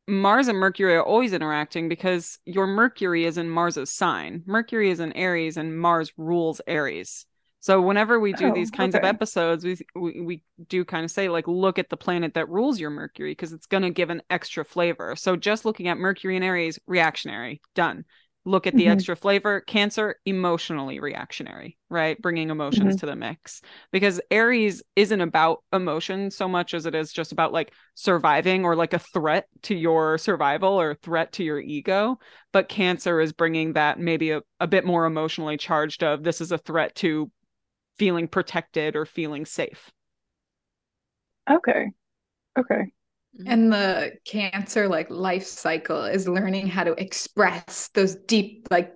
Mars 0.06 0.48
and 0.48 0.58
Mercury 0.58 0.94
are 0.94 1.02
always 1.02 1.32
interacting 1.32 1.88
because 1.88 2.38
your 2.44 2.66
Mercury 2.66 3.24
is 3.24 3.38
in 3.38 3.48
Mars's 3.48 3.92
sign. 3.92 4.42
Mercury 4.46 4.90
is 4.90 5.00
in 5.00 5.12
Aries 5.14 5.56
and 5.56 5.78
Mars 5.78 6.12
rules 6.16 6.60
Aries. 6.66 7.26
So 7.60 7.80
whenever 7.80 8.20
we 8.20 8.34
do 8.34 8.48
oh, 8.48 8.54
these 8.54 8.70
kinds 8.70 8.94
okay. 8.94 9.00
of 9.00 9.14
episodes, 9.14 9.64
we, 9.64 9.78
we 9.96 10.20
we 10.20 10.42
do 10.68 10.84
kind 10.84 11.02
of 11.02 11.10
say 11.10 11.30
like 11.30 11.48
look 11.48 11.78
at 11.78 11.88
the 11.88 11.96
planet 11.96 12.34
that 12.34 12.50
rules 12.50 12.78
your 12.78 12.90
Mercury 12.90 13.30
because 13.30 13.54
it's 13.54 13.64
going 13.64 13.84
to 13.84 13.90
give 13.90 14.10
an 14.10 14.20
extra 14.28 14.66
flavor. 14.66 15.16
So 15.16 15.34
just 15.36 15.64
looking 15.64 15.88
at 15.88 15.96
Mercury 15.96 16.36
and 16.36 16.44
Aries 16.44 16.78
reactionary, 16.86 17.62
done 17.74 18.04
look 18.44 18.66
at 18.66 18.74
the 18.74 18.84
mm-hmm. 18.84 18.92
extra 18.92 19.16
flavor 19.16 19.60
cancer 19.60 20.16
emotionally 20.26 21.00
reactionary 21.00 21.76
right 21.88 22.20
bringing 22.20 22.50
emotions 22.50 22.96
mm-hmm. 22.96 22.98
to 22.98 23.06
the 23.06 23.16
mix 23.16 23.62
because 23.92 24.20
aries 24.30 24.82
isn't 24.96 25.20
about 25.20 25.62
emotion 25.72 26.30
so 26.30 26.46
much 26.46 26.74
as 26.74 26.86
it 26.86 26.94
is 26.94 27.12
just 27.12 27.32
about 27.32 27.52
like 27.52 27.72
surviving 27.94 28.64
or 28.64 28.76
like 28.76 28.92
a 28.92 28.98
threat 28.98 29.46
to 29.62 29.74
your 29.74 30.18
survival 30.18 30.80
or 30.80 30.94
threat 30.94 31.32
to 31.32 31.44
your 31.44 31.60
ego 31.60 32.18
but 32.52 32.68
cancer 32.68 33.20
is 33.20 33.32
bringing 33.32 33.72
that 33.72 33.98
maybe 33.98 34.30
a, 34.30 34.42
a 34.60 34.66
bit 34.66 34.84
more 34.84 35.06
emotionally 35.06 35.56
charged 35.56 36.02
of 36.02 36.22
this 36.22 36.40
is 36.40 36.52
a 36.52 36.58
threat 36.58 36.94
to 36.94 37.30
feeling 37.96 38.28
protected 38.28 38.96
or 38.96 39.06
feeling 39.06 39.46
safe 39.46 39.90
okay 41.50 41.90
okay. 42.58 42.92
And 43.46 43.72
the 43.72 44.12
cancer 44.24 44.88
like 44.88 45.10
life 45.10 45.44
cycle 45.46 46.04
is 46.04 46.28
learning 46.28 46.68
how 46.68 46.84
to 46.84 46.92
express 46.92 47.88
those 47.88 48.14
deep 48.14 48.68
like 48.70 48.94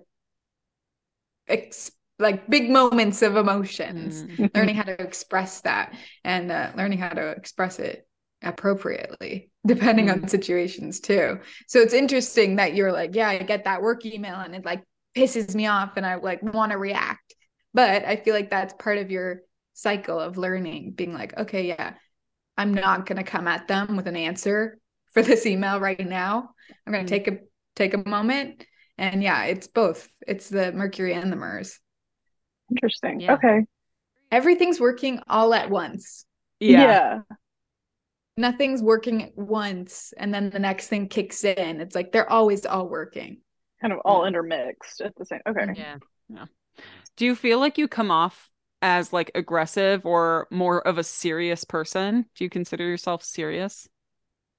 ex- 1.47 1.91
like 2.19 2.49
big 2.49 2.69
moments 2.69 3.21
of 3.21 3.35
emotions, 3.37 4.23
mm-hmm. 4.23 4.45
learning 4.55 4.75
how 4.75 4.83
to 4.83 5.01
express 5.01 5.61
that 5.61 5.93
and 6.23 6.51
uh, 6.51 6.71
learning 6.75 6.99
how 6.99 7.09
to 7.09 7.29
express 7.29 7.79
it 7.79 8.05
appropriately 8.41 9.51
depending 9.65 10.07
mm-hmm. 10.07 10.23
on 10.23 10.29
situations 10.29 10.99
too. 10.99 11.39
So 11.67 11.79
it's 11.79 11.93
interesting 11.93 12.55
that 12.57 12.75
you're 12.75 12.91
like, 12.91 13.15
yeah, 13.15 13.29
I 13.29 13.39
get 13.39 13.65
that 13.65 13.81
work 13.81 14.05
email 14.05 14.35
and 14.35 14.55
it 14.55 14.65
like 14.65 14.83
pisses 15.15 15.53
me 15.53 15.67
off 15.67 15.97
and 15.97 16.05
I 16.05 16.15
like 16.15 16.41
want 16.41 16.71
to 16.71 16.77
react. 16.77 17.35
But 17.73 18.05
I 18.05 18.15
feel 18.15 18.33
like 18.33 18.49
that's 18.49 18.73
part 18.79 18.97
of 18.97 19.11
your 19.11 19.41
cycle 19.73 20.19
of 20.19 20.37
learning, 20.37 20.93
being 20.93 21.13
like, 21.13 21.37
okay, 21.37 21.67
yeah, 21.67 21.93
I'm 22.59 22.73
not 22.73 23.05
going 23.05 23.15
to 23.15 23.23
come 23.23 23.47
at 23.47 23.69
them 23.69 23.95
with 23.95 24.05
an 24.05 24.17
answer 24.17 24.77
for 25.13 25.21
this 25.21 25.45
email 25.45 25.79
right 25.79 26.05
now. 26.05 26.49
I'm 26.85 26.91
going 26.91 27.05
to 27.05 27.11
mm-hmm. 27.11 27.25
take 27.25 27.33
a 27.33 27.43
take 27.75 27.93
a 27.93 28.09
moment 28.09 28.65
and 28.97 29.23
yeah, 29.23 29.45
it's 29.45 29.67
both. 29.67 30.09
It's 30.27 30.49
the 30.49 30.73
Mercury 30.73 31.13
and 31.13 31.31
the 31.31 31.37
Mars. 31.37 31.79
Interesting. 32.69 33.21
Yeah. 33.21 33.35
Okay. 33.35 33.61
Everything's 34.29 34.77
working 34.77 35.21
all 35.29 35.53
at 35.53 35.69
once. 35.69 36.25
Yeah. 36.59 36.81
yeah. 36.81 37.19
Nothing's 38.35 38.83
working 38.83 39.23
at 39.23 39.37
once 39.37 40.13
and 40.17 40.33
then 40.33 40.49
the 40.49 40.59
next 40.59 40.87
thing 40.87 41.07
kicks 41.07 41.45
in. 41.45 41.79
It's 41.79 41.95
like 41.95 42.11
they're 42.11 42.29
always 42.29 42.65
all 42.65 42.89
working. 42.89 43.39
Kind 43.79 43.93
of 43.93 43.99
all 44.03 44.25
intermixed 44.25 44.99
at 44.99 45.15
the 45.15 45.25
same. 45.25 45.39
Okay. 45.47 45.65
Yeah. 45.77 45.95
Yeah. 46.27 46.45
Do 47.15 47.23
you 47.23 47.35
feel 47.35 47.59
like 47.59 47.77
you 47.77 47.87
come 47.87 48.11
off 48.11 48.49
as 48.81 49.11
like 49.13 49.31
aggressive 49.35 50.05
or 50.05 50.47
more 50.49 50.85
of 50.87 50.97
a 50.97 51.03
serious 51.03 51.63
person? 51.63 52.25
Do 52.35 52.43
you 52.43 52.49
consider 52.49 52.85
yourself 52.85 53.23
serious? 53.23 53.87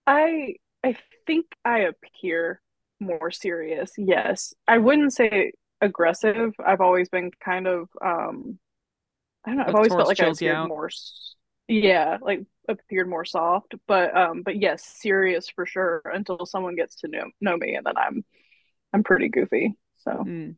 I 0.06 0.54
I 0.84 0.96
think 1.26 1.46
I 1.64 1.80
appear 1.80 2.60
more 3.00 3.30
serious. 3.30 3.92
Yes. 3.96 4.54
I 4.68 4.78
wouldn't 4.78 5.12
say 5.12 5.52
aggressive. 5.80 6.52
I've 6.64 6.80
always 6.80 7.08
been 7.08 7.30
kind 7.42 7.66
of 7.66 7.88
um 8.02 8.58
I 9.44 9.50
don't 9.50 9.58
know, 9.58 9.64
I've 9.66 9.74
always 9.74 9.92
felt 9.92 10.08
like 10.08 10.20
I 10.20 10.26
appeared 10.26 10.68
more 10.68 10.90
yeah, 11.68 12.18
like 12.20 12.40
appeared 12.68 13.08
more 13.08 13.24
soft, 13.24 13.74
but 13.86 14.16
um 14.16 14.42
but 14.42 14.60
yes, 14.60 14.84
serious 14.84 15.48
for 15.48 15.66
sure 15.66 16.02
until 16.04 16.44
someone 16.44 16.76
gets 16.76 16.96
to 16.96 17.08
know 17.08 17.30
know 17.40 17.56
me 17.56 17.74
and 17.74 17.86
then 17.86 17.96
I'm 17.96 18.24
I'm 18.92 19.02
pretty 19.02 19.28
goofy. 19.28 19.76
So 19.98 20.10
mm. 20.10 20.56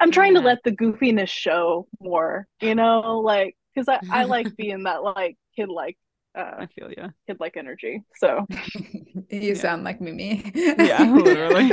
I'm 0.00 0.10
trying 0.10 0.34
yeah. 0.34 0.40
to 0.40 0.46
let 0.46 0.62
the 0.64 0.72
goofiness 0.72 1.28
show 1.28 1.86
more, 2.00 2.46
you 2.60 2.74
know, 2.74 3.20
like 3.20 3.56
because 3.74 3.88
I, 3.88 4.00
I 4.10 4.24
like 4.24 4.54
being 4.56 4.84
that 4.84 5.02
like 5.02 5.36
kid 5.56 5.68
like 5.68 5.96
uh 6.36 6.54
I 6.60 6.66
feel 6.66 6.90
yeah 6.96 7.10
kid 7.26 7.38
like 7.40 7.56
energy. 7.56 8.02
So 8.16 8.46
you 8.84 9.24
yeah. 9.30 9.54
sound 9.54 9.84
like 9.84 10.00
Mimí. 10.00 10.52
yeah, 10.54 11.02
literally. 11.12 11.70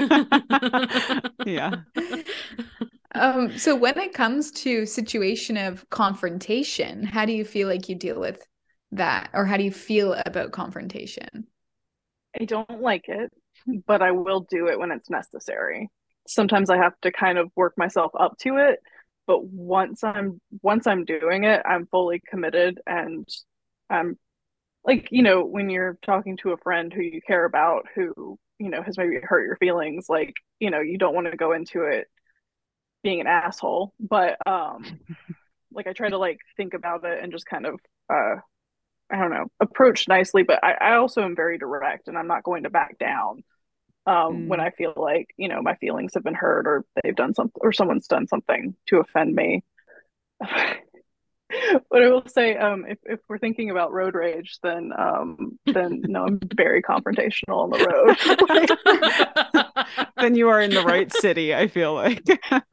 yeah. 1.45 1.75
Um, 3.13 3.57
so 3.57 3.75
when 3.75 3.99
it 3.99 4.13
comes 4.13 4.51
to 4.51 4.85
situation 4.85 5.57
of 5.57 5.89
confrontation, 5.89 7.03
how 7.03 7.25
do 7.25 7.33
you 7.33 7.43
feel 7.43 7.67
like 7.67 7.89
you 7.89 7.95
deal 7.95 8.19
with 8.19 8.45
that? 8.93 9.29
Or 9.33 9.45
how 9.45 9.57
do 9.57 9.63
you 9.63 9.71
feel 9.71 10.13
about 10.25 10.53
confrontation? 10.53 11.47
I 12.39 12.45
don't 12.45 12.81
like 12.81 13.09
it, 13.09 13.29
but 13.85 14.01
I 14.01 14.11
will 14.11 14.47
do 14.49 14.67
it 14.67 14.79
when 14.79 14.91
it's 14.91 15.09
necessary 15.09 15.89
sometimes 16.27 16.69
I 16.69 16.77
have 16.77 16.93
to 17.02 17.11
kind 17.11 17.38
of 17.38 17.52
work 17.56 17.73
myself 17.77 18.11
up 18.19 18.38
to 18.39 18.57
it. 18.57 18.80
But 19.27 19.45
once 19.45 20.03
I'm 20.03 20.41
once 20.61 20.88
I'm 20.88 21.06
doing 21.06 21.43
it, 21.45 21.61
I'm 21.65 21.88
fully 21.88 22.22
committed 22.30 22.80
and 22.88 23.27
I'm 23.89 24.18
like, 24.85 25.10
you 25.11 25.23
know, 25.23 25.45
when 25.45 25.69
you're 25.69 25.98
talking 26.03 26.38
to 26.38 26.52
a 26.52 26.57
friend 26.57 26.91
who 26.93 27.02
you 27.02 27.22
care 27.26 27.45
about 27.45 27.85
who, 27.95 28.39
you 28.60 28.69
know, 28.69 28.81
has 28.84 28.98
maybe 28.98 29.19
hurt 29.22 29.45
your 29.45 29.57
feelings, 29.57 30.07
like, 30.10 30.34
you 30.60 30.72
know, 30.72 30.81
you 30.81 30.98
don't 30.98 31.15
want 31.15 31.30
to 31.31 31.38
go 31.38 31.53
into 31.53 31.84
it 31.84 32.07
being 33.03 33.22
an 33.22 33.27
asshole. 33.27 33.93
But 33.99 34.38
um 34.48 34.84
like 35.73 35.88
I 35.88 35.93
try 35.93 36.10
to 36.10 36.18
like 36.18 36.39
think 36.57 36.73
about 36.73 37.06
it 37.06 37.23
and 37.23 37.31
just 37.31 37.45
kind 37.45 37.65
of 37.65 37.80
uh 38.11 38.35
I 39.11 39.18
don't 39.18 39.31
know, 39.31 39.48
approach 39.60 40.07
nicely, 40.07 40.43
but 40.43 40.64
I, 40.64 40.73
I 40.73 40.95
also 40.95 41.23
am 41.23 41.35
very 41.35 41.57
direct 41.57 42.07
and 42.07 42.18
I'm 42.18 42.27
not 42.27 42.43
going 42.43 42.64
to 42.64 42.69
back 42.69 42.98
down 42.98 43.43
um, 44.05 44.15
mm. 44.15 44.47
when 44.47 44.59
I 44.59 44.71
feel 44.71 44.93
like 44.95 45.27
you 45.37 45.47
know 45.47 45.61
my 45.61 45.75
feelings 45.75 46.15
have 46.15 46.23
been 46.23 46.33
hurt 46.33 46.67
or 46.67 46.83
they've 47.03 47.15
done 47.15 47.33
something 47.33 47.61
or 47.61 47.71
someone's 47.71 48.07
done 48.07 48.27
something 48.27 48.75
to 48.87 48.99
offend 48.99 49.33
me. 49.35 49.63
but 51.89 52.01
I 52.01 52.09
will 52.09 52.25
say, 52.27 52.57
um, 52.57 52.85
if 52.87 52.97
if 53.05 53.19
we're 53.27 53.37
thinking 53.37 53.69
about 53.69 53.91
road 53.91 54.15
rage, 54.15 54.57
then 54.63 54.93
um, 54.97 55.59
then 55.65 56.01
no, 56.07 56.25
I'm 56.25 56.39
very 56.55 56.81
confrontational 56.81 57.63
on 57.63 57.69
the 57.69 57.85
road. 57.85 58.17
then 60.17 60.35
you 60.35 60.47
are 60.49 60.61
in 60.61 60.71
the 60.71 60.83
right 60.83 61.13
city. 61.13 61.53
I 61.53 61.67
feel 61.67 61.93
like. 61.93 62.23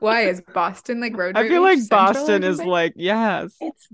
Why 0.00 0.22
is 0.22 0.42
Boston 0.52 1.00
like 1.00 1.16
road? 1.16 1.36
Rage? 1.36 1.46
I 1.46 1.48
feel 1.48 1.62
like 1.62 1.88
Boston 1.88 2.42
is 2.44 2.62
like 2.62 2.92
yes. 2.96 3.54
It's 3.60 3.88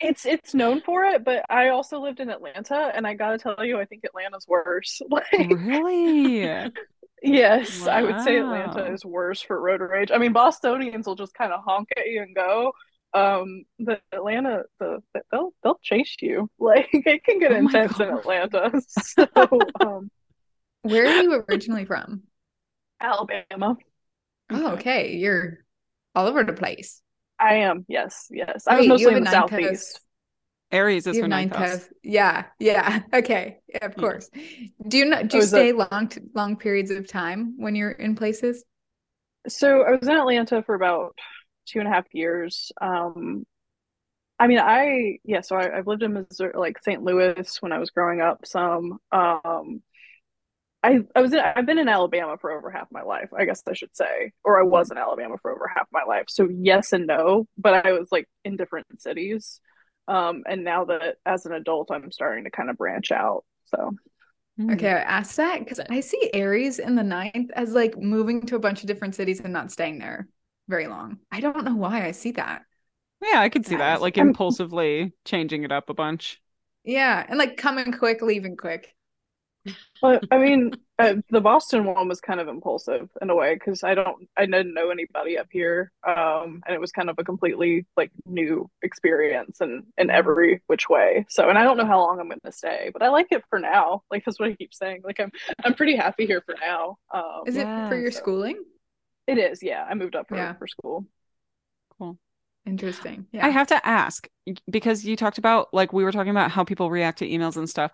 it's 0.00 0.26
it's 0.26 0.54
known 0.54 0.80
for 0.80 1.04
it, 1.04 1.24
but 1.24 1.44
I 1.50 1.68
also 1.68 2.00
lived 2.00 2.20
in 2.20 2.30
Atlanta, 2.30 2.92
and 2.94 3.06
I 3.06 3.14
gotta 3.14 3.38
tell 3.38 3.64
you, 3.64 3.80
I 3.80 3.84
think 3.84 4.04
Atlanta's 4.04 4.46
worse. 4.46 5.00
Like, 5.10 5.50
really? 5.50 6.70
Yes, 7.20 7.84
I 7.84 8.02
would 8.02 8.20
say 8.20 8.38
Atlanta 8.38 8.92
is 8.92 9.04
worse 9.04 9.42
for 9.42 9.60
road 9.60 9.80
rage. 9.80 10.12
I 10.12 10.18
mean, 10.18 10.32
Bostonians 10.32 11.04
will 11.04 11.16
just 11.16 11.34
kind 11.34 11.52
of 11.52 11.64
honk 11.64 11.88
at 11.96 12.06
you 12.06 12.22
and 12.22 12.32
go. 12.32 12.72
Um, 13.12 13.64
the 13.80 14.00
Atlanta, 14.12 14.62
the 14.78 15.02
they'll 15.32 15.52
they'll 15.64 15.80
chase 15.82 16.14
you. 16.20 16.48
Like 16.60 16.88
it 16.92 17.24
can 17.24 17.40
get 17.40 17.50
Oh 17.50 17.56
intense 17.56 17.98
in 17.98 18.08
Atlanta. 18.08 18.80
So, 18.88 19.26
um, 19.80 20.10
Where 20.82 21.06
are 21.06 21.22
you 21.22 21.44
originally 21.48 21.86
from? 21.86 22.22
Alabama, 23.00 23.76
Oh, 24.50 24.72
okay. 24.74 25.16
You're 25.16 25.58
all 26.14 26.26
over 26.26 26.44
the 26.44 26.52
place. 26.52 27.02
I 27.38 27.54
am. 27.56 27.84
Yes, 27.88 28.26
yes. 28.30 28.64
I 28.66 28.76
was 28.76 28.88
Wait, 28.88 29.00
you 29.00 29.06
mostly 29.06 29.14
in 29.16 29.24
the 29.24 29.30
southeast. 29.30 29.94
house. 29.96 30.02
Aries 30.70 31.06
is 31.06 31.16
You 31.16 31.22
her 31.22 31.28
ninth 31.28 31.52
ninth 31.52 31.56
house. 31.56 31.70
house. 31.82 31.88
Yeah, 32.02 32.44
yeah. 32.58 33.00
Okay, 33.14 33.58
yeah, 33.68 33.86
of 33.86 33.94
Yeah. 33.96 34.00
course. 34.00 34.30
Do 34.86 34.98
you 34.98 35.04
not 35.06 35.28
do 35.28 35.38
you 35.38 35.42
is 35.42 35.50
that- 35.50 35.56
stay 35.58 35.72
long 35.72 36.10
long 36.34 36.56
periods 36.56 36.90
of 36.90 37.06
time 37.08 37.54
when 37.58 37.74
you're 37.74 37.90
in 37.92 38.16
places? 38.16 38.64
So 39.48 39.82
I 39.82 39.92
was 39.92 40.02
in 40.08 40.16
Atlanta 40.16 40.62
for 40.62 40.74
about 40.74 41.16
two 41.66 41.78
and 41.78 41.88
a 41.88 41.90
half 41.92 42.06
years. 42.12 42.70
Um, 42.80 43.46
I 44.38 44.46
mean, 44.46 44.58
I 44.58 45.18
yeah. 45.24 45.40
So 45.40 45.56
I, 45.56 45.78
I've 45.78 45.86
lived 45.86 46.02
in 46.02 46.12
Missouri, 46.12 46.52
like 46.54 46.82
St. 46.84 47.02
Louis, 47.02 47.56
when 47.60 47.72
I 47.72 47.78
was 47.78 47.90
growing 47.90 48.20
up. 48.20 48.46
Some. 48.46 48.98
Um, 49.10 49.82
I 50.82 51.00
I 51.14 51.20
was 51.20 51.32
in, 51.32 51.40
I've 51.40 51.66
been 51.66 51.78
in 51.78 51.88
Alabama 51.88 52.36
for 52.40 52.52
over 52.52 52.70
half 52.70 52.88
my 52.90 53.02
life. 53.02 53.30
I 53.36 53.44
guess 53.44 53.62
I 53.68 53.72
should 53.74 53.94
say, 53.96 54.32
or 54.44 54.60
I 54.60 54.62
was 54.62 54.90
in 54.90 54.98
Alabama 54.98 55.36
for 55.42 55.50
over 55.52 55.68
half 55.74 55.88
my 55.92 56.04
life. 56.04 56.26
So 56.28 56.48
yes 56.48 56.92
and 56.92 57.06
no, 57.06 57.46
but 57.56 57.86
I 57.86 57.92
was 57.92 58.08
like 58.12 58.28
in 58.44 58.56
different 58.56 58.86
cities. 59.00 59.60
Um, 60.06 60.44
and 60.48 60.64
now 60.64 60.86
that 60.86 61.16
as 61.26 61.46
an 61.46 61.52
adult, 61.52 61.90
I'm 61.90 62.10
starting 62.12 62.44
to 62.44 62.50
kind 62.50 62.70
of 62.70 62.78
branch 62.78 63.12
out. 63.12 63.44
So 63.66 63.94
Mm. 64.58 64.74
Okay, 64.74 64.90
I 64.90 64.98
asked 64.98 65.36
that 65.36 65.60
because 65.60 65.80
I 65.88 66.00
see 66.00 66.30
Aries 66.34 66.78
in 66.80 66.96
the 66.96 67.02
ninth 67.02 67.50
as 67.54 67.72
like 67.74 67.96
moving 67.96 68.42
to 68.46 68.56
a 68.56 68.58
bunch 68.58 68.80
of 68.80 68.88
different 68.88 69.14
cities 69.14 69.40
and 69.40 69.52
not 69.52 69.70
staying 69.70 69.98
there 70.00 70.28
very 70.66 70.88
long. 70.88 71.18
I 71.30 71.40
don't 71.40 71.64
know 71.64 71.76
why 71.76 72.06
I 72.06 72.10
see 72.10 72.32
that. 72.32 72.62
Yeah, 73.22 73.40
I 73.40 73.48
could 73.48 73.66
see 73.66 73.76
that. 73.76 74.00
Like 74.00 74.18
impulsively 74.18 75.12
changing 75.24 75.62
it 75.62 75.72
up 75.72 75.90
a 75.90 75.94
bunch. 75.94 76.40
Yeah, 76.84 77.24
and 77.28 77.38
like 77.38 77.56
coming 77.56 77.92
quick, 77.92 78.22
leaving 78.22 78.56
quick. 78.56 78.94
But 80.00 80.24
I 80.30 80.38
mean, 80.38 80.72
uh, 80.98 81.16
the 81.30 81.40
Boston 81.40 81.84
one 81.84 82.08
was 82.08 82.20
kind 82.20 82.38
of 82.40 82.46
impulsive 82.48 83.08
in 83.20 83.30
a 83.30 83.34
way 83.34 83.54
because 83.54 83.82
I 83.82 83.94
don't, 83.94 84.28
I 84.36 84.46
didn't 84.46 84.74
know 84.74 84.90
anybody 84.90 85.38
up 85.38 85.48
here, 85.50 85.90
um, 86.06 86.62
and 86.66 86.74
it 86.74 86.80
was 86.80 86.92
kind 86.92 87.10
of 87.10 87.16
a 87.18 87.24
completely 87.24 87.86
like 87.96 88.12
new 88.24 88.70
experience 88.82 89.60
and 89.60 89.84
in 89.96 90.10
every 90.10 90.62
which 90.68 90.88
way. 90.88 91.26
So, 91.28 91.48
and 91.48 91.58
I 91.58 91.64
don't 91.64 91.76
know 91.76 91.86
how 91.86 91.98
long 92.00 92.20
I'm 92.20 92.28
going 92.28 92.38
to 92.44 92.52
stay, 92.52 92.90
but 92.92 93.02
I 93.02 93.08
like 93.08 93.26
it 93.32 93.42
for 93.50 93.58
now. 93.58 94.02
Like 94.10 94.24
that's 94.24 94.38
what 94.38 94.50
I 94.50 94.54
keep 94.54 94.72
saying. 94.72 95.02
Like 95.04 95.18
I'm, 95.20 95.32
I'm 95.64 95.74
pretty 95.74 95.96
happy 95.96 96.26
here 96.26 96.42
for 96.46 96.54
now. 96.60 96.98
Um, 97.12 97.42
Is 97.46 97.56
it 97.56 97.66
for 97.88 97.96
your 97.96 98.06
Yes. 98.06 98.16
schooling? 98.16 98.62
it 99.26 99.38
is, 99.38 99.62
yeah. 99.62 99.84
I 99.88 99.94
moved 99.94 100.14
up 100.16 100.28
for 100.28 100.36
Yeah. 100.36 100.54
for 100.54 100.66
school. 100.66 101.06
Cool. 101.98 102.16
Interesting. 102.66 103.26
Yeah. 103.32 103.46
I 103.46 103.50
have 103.50 103.66
to 103.68 103.86
ask 103.86 104.28
because 104.70 105.04
you 105.04 105.16
talked 105.16 105.38
about 105.38 105.68
like 105.72 105.92
we 105.92 106.04
were 106.04 106.12
talking 106.12 106.30
about 106.30 106.50
how 106.50 106.64
people 106.64 106.90
react 106.90 107.18
to 107.20 107.28
emails 107.28 107.56
and 107.56 107.68
stuff. 107.68 107.92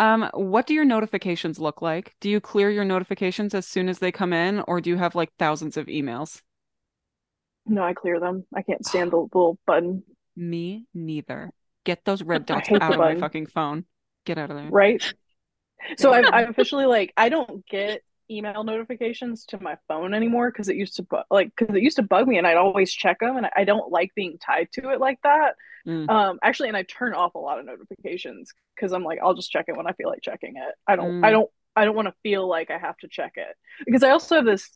Um, 0.00 0.30
what 0.32 0.66
do 0.66 0.74
your 0.74 0.84
notifications 0.84 1.58
look 1.58 1.82
like? 1.82 2.14
Do 2.20 2.30
you 2.30 2.40
clear 2.40 2.70
your 2.70 2.84
notifications 2.84 3.54
as 3.54 3.66
soon 3.66 3.88
as 3.88 3.98
they 3.98 4.12
come 4.12 4.32
in, 4.32 4.60
or 4.68 4.80
do 4.80 4.90
you 4.90 4.96
have 4.96 5.14
like 5.14 5.32
thousands 5.38 5.76
of 5.76 5.86
emails? 5.86 6.42
No, 7.66 7.82
I 7.82 7.92
clear 7.92 8.18
them. 8.20 8.44
I 8.54 8.62
can't 8.62 8.84
stand 8.86 9.12
the 9.12 9.16
little 9.16 9.58
button, 9.66 10.02
Me 10.36 10.86
neither. 10.94 11.50
Get 11.84 12.04
those 12.04 12.22
red 12.22 12.46
dots 12.46 12.70
out 12.80 12.94
of 12.94 13.00
my 13.00 13.14
fucking 13.14 13.46
phone. 13.46 13.84
Get 14.24 14.38
out 14.38 14.50
of 14.50 14.56
there. 14.56 14.70
right? 14.70 15.02
So 15.96 16.12
I've, 16.12 16.26
I've 16.32 16.50
officially 16.50 16.86
like 16.86 17.12
I 17.16 17.28
don't 17.28 17.66
get 17.66 18.02
email 18.30 18.62
notifications 18.64 19.46
to 19.46 19.60
my 19.62 19.76
phone 19.88 20.12
anymore 20.14 20.50
because 20.50 20.68
it 20.68 20.76
used 20.76 20.96
to 20.96 21.02
bu- 21.02 21.22
like 21.30 21.52
because 21.56 21.74
it 21.74 21.82
used 21.82 21.96
to 21.96 22.02
bug 22.02 22.28
me 22.28 22.38
and 22.38 22.46
I'd 22.46 22.56
always 22.56 22.92
check 22.92 23.20
them 23.20 23.36
and 23.36 23.46
I, 23.46 23.50
I 23.58 23.64
don't 23.64 23.90
like 23.90 24.14
being 24.14 24.38
tied 24.38 24.68
to 24.72 24.90
it 24.90 25.00
like 25.00 25.20
that. 25.22 25.54
Mm. 25.88 26.08
Um, 26.10 26.38
actually, 26.42 26.68
and 26.68 26.76
I 26.76 26.82
turn 26.82 27.14
off 27.14 27.34
a 27.34 27.38
lot 27.38 27.58
of 27.58 27.64
notifications 27.64 28.52
because 28.76 28.92
I'm 28.92 29.04
like 29.04 29.18
I'll 29.22 29.34
just 29.34 29.50
check 29.50 29.64
it 29.68 29.76
when 29.76 29.86
I 29.86 29.92
feel 29.92 30.08
like 30.08 30.20
checking 30.22 30.56
it. 30.56 30.74
I 30.86 30.96
don't 30.96 31.20
Mm. 31.20 31.24
I 31.24 31.30
don't 31.30 31.50
I 31.76 31.84
don't 31.84 31.96
want 31.96 32.08
to 32.08 32.14
feel 32.22 32.46
like 32.48 32.70
I 32.70 32.78
have 32.78 32.96
to 32.98 33.08
check 33.08 33.32
it 33.36 33.56
because 33.86 34.02
I 34.02 34.10
also 34.10 34.36
have 34.36 34.44
this 34.44 34.68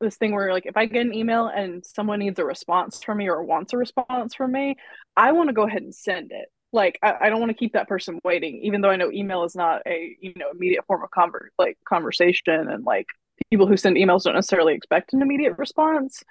this 0.00 0.16
thing 0.16 0.34
where 0.34 0.52
like 0.52 0.66
if 0.66 0.76
I 0.76 0.86
get 0.86 1.06
an 1.06 1.14
email 1.14 1.46
and 1.46 1.84
someone 1.86 2.18
needs 2.18 2.38
a 2.40 2.44
response 2.44 3.02
from 3.04 3.18
me 3.18 3.28
or 3.28 3.42
wants 3.44 3.72
a 3.72 3.76
response 3.78 4.34
from 4.34 4.50
me, 4.52 4.76
I 5.16 5.32
want 5.32 5.48
to 5.48 5.52
go 5.54 5.62
ahead 5.66 5.82
and 5.82 5.94
send 5.94 6.32
it. 6.32 6.48
Like 6.72 6.98
I, 7.02 7.14
I 7.22 7.28
don't 7.28 7.38
want 7.38 7.50
to 7.50 7.56
keep 7.56 7.74
that 7.74 7.86
person 7.88 8.18
waiting, 8.24 8.60
even 8.64 8.80
though 8.80 8.90
I 8.90 8.96
know 8.96 9.12
email 9.12 9.44
is 9.44 9.54
not 9.54 9.82
a 9.86 10.16
you 10.20 10.32
know 10.36 10.50
immediate 10.52 10.84
form 10.86 11.02
of 11.04 11.10
conver- 11.10 11.48
like 11.58 11.78
conversation 11.88 12.68
and 12.68 12.84
like 12.84 13.06
people 13.50 13.66
who 13.66 13.76
send 13.76 13.96
emails 13.96 14.24
don't 14.24 14.34
necessarily 14.34 14.74
expect 14.74 15.12
an 15.12 15.22
immediate 15.22 15.56
response. 15.58 16.22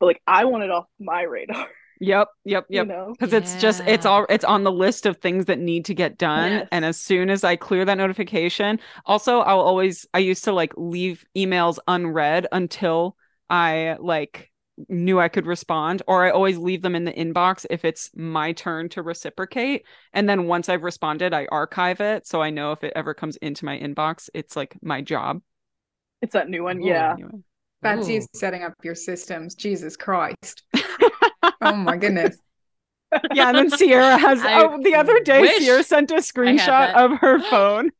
But 0.00 0.06
like 0.06 0.22
I 0.26 0.44
want 0.46 0.64
it 0.64 0.70
off 0.70 0.86
my 1.00 1.22
radar, 1.22 1.66
Yep, 2.00 2.28
yep, 2.44 2.66
you 2.68 2.76
yep. 2.76 2.86
know. 2.86 3.14
Because 3.18 3.32
it's 3.32 3.60
just 3.60 3.80
it's 3.86 4.06
all 4.06 4.26
it's 4.28 4.44
on 4.44 4.64
the 4.64 4.72
list 4.72 5.06
of 5.06 5.16
things 5.18 5.46
that 5.46 5.58
need 5.58 5.84
to 5.86 5.94
get 5.94 6.18
done. 6.18 6.52
Yes. 6.52 6.68
And 6.72 6.84
as 6.84 6.96
soon 6.96 7.30
as 7.30 7.44
I 7.44 7.56
clear 7.56 7.84
that 7.84 7.98
notification, 7.98 8.78
also 9.06 9.40
I'll 9.40 9.60
always 9.60 10.06
I 10.14 10.18
used 10.18 10.44
to 10.44 10.52
like 10.52 10.72
leave 10.76 11.24
emails 11.36 11.78
unread 11.88 12.46
until 12.52 13.16
I 13.50 13.96
like 14.00 14.50
knew 14.88 15.18
I 15.18 15.28
could 15.28 15.46
respond, 15.46 16.02
or 16.06 16.24
I 16.24 16.30
always 16.30 16.56
leave 16.56 16.82
them 16.82 16.94
in 16.94 17.04
the 17.04 17.12
inbox 17.12 17.66
if 17.68 17.84
it's 17.84 18.10
my 18.14 18.52
turn 18.52 18.88
to 18.90 19.02
reciprocate. 19.02 19.84
And 20.12 20.28
then 20.28 20.46
once 20.46 20.68
I've 20.68 20.84
responded, 20.84 21.34
I 21.34 21.46
archive 21.50 22.00
it 22.00 22.26
so 22.26 22.40
I 22.40 22.50
know 22.50 22.72
if 22.72 22.84
it 22.84 22.92
ever 22.94 23.14
comes 23.14 23.36
into 23.38 23.64
my 23.64 23.78
inbox, 23.78 24.28
it's 24.34 24.54
like 24.54 24.76
my 24.82 25.00
job. 25.00 25.40
It's 26.22 26.32
that 26.32 26.48
new 26.48 26.64
one, 26.64 26.80
Ooh, 26.80 26.86
yeah. 26.86 27.12
anyway. 27.12 27.30
That's 27.82 28.08
you 28.08 28.20
Ooh. 28.20 28.26
setting 28.34 28.62
up 28.62 28.74
your 28.82 28.94
systems. 28.94 29.54
Jesus 29.54 29.96
Christ. 29.96 30.62
Oh 31.60 31.74
my 31.74 31.96
goodness. 31.96 32.36
Yeah, 33.32 33.48
and 33.48 33.56
then 33.56 33.70
Sierra 33.70 34.18
has 34.18 34.44
I 34.44 34.64
oh 34.64 34.78
the 34.82 34.94
other 34.94 35.18
day 35.20 35.40
wish 35.40 35.56
Sierra 35.56 35.82
sent 35.82 36.10
a 36.10 36.16
screenshot 36.16 36.92
of 36.92 37.18
her 37.20 37.40
phone. 37.50 37.90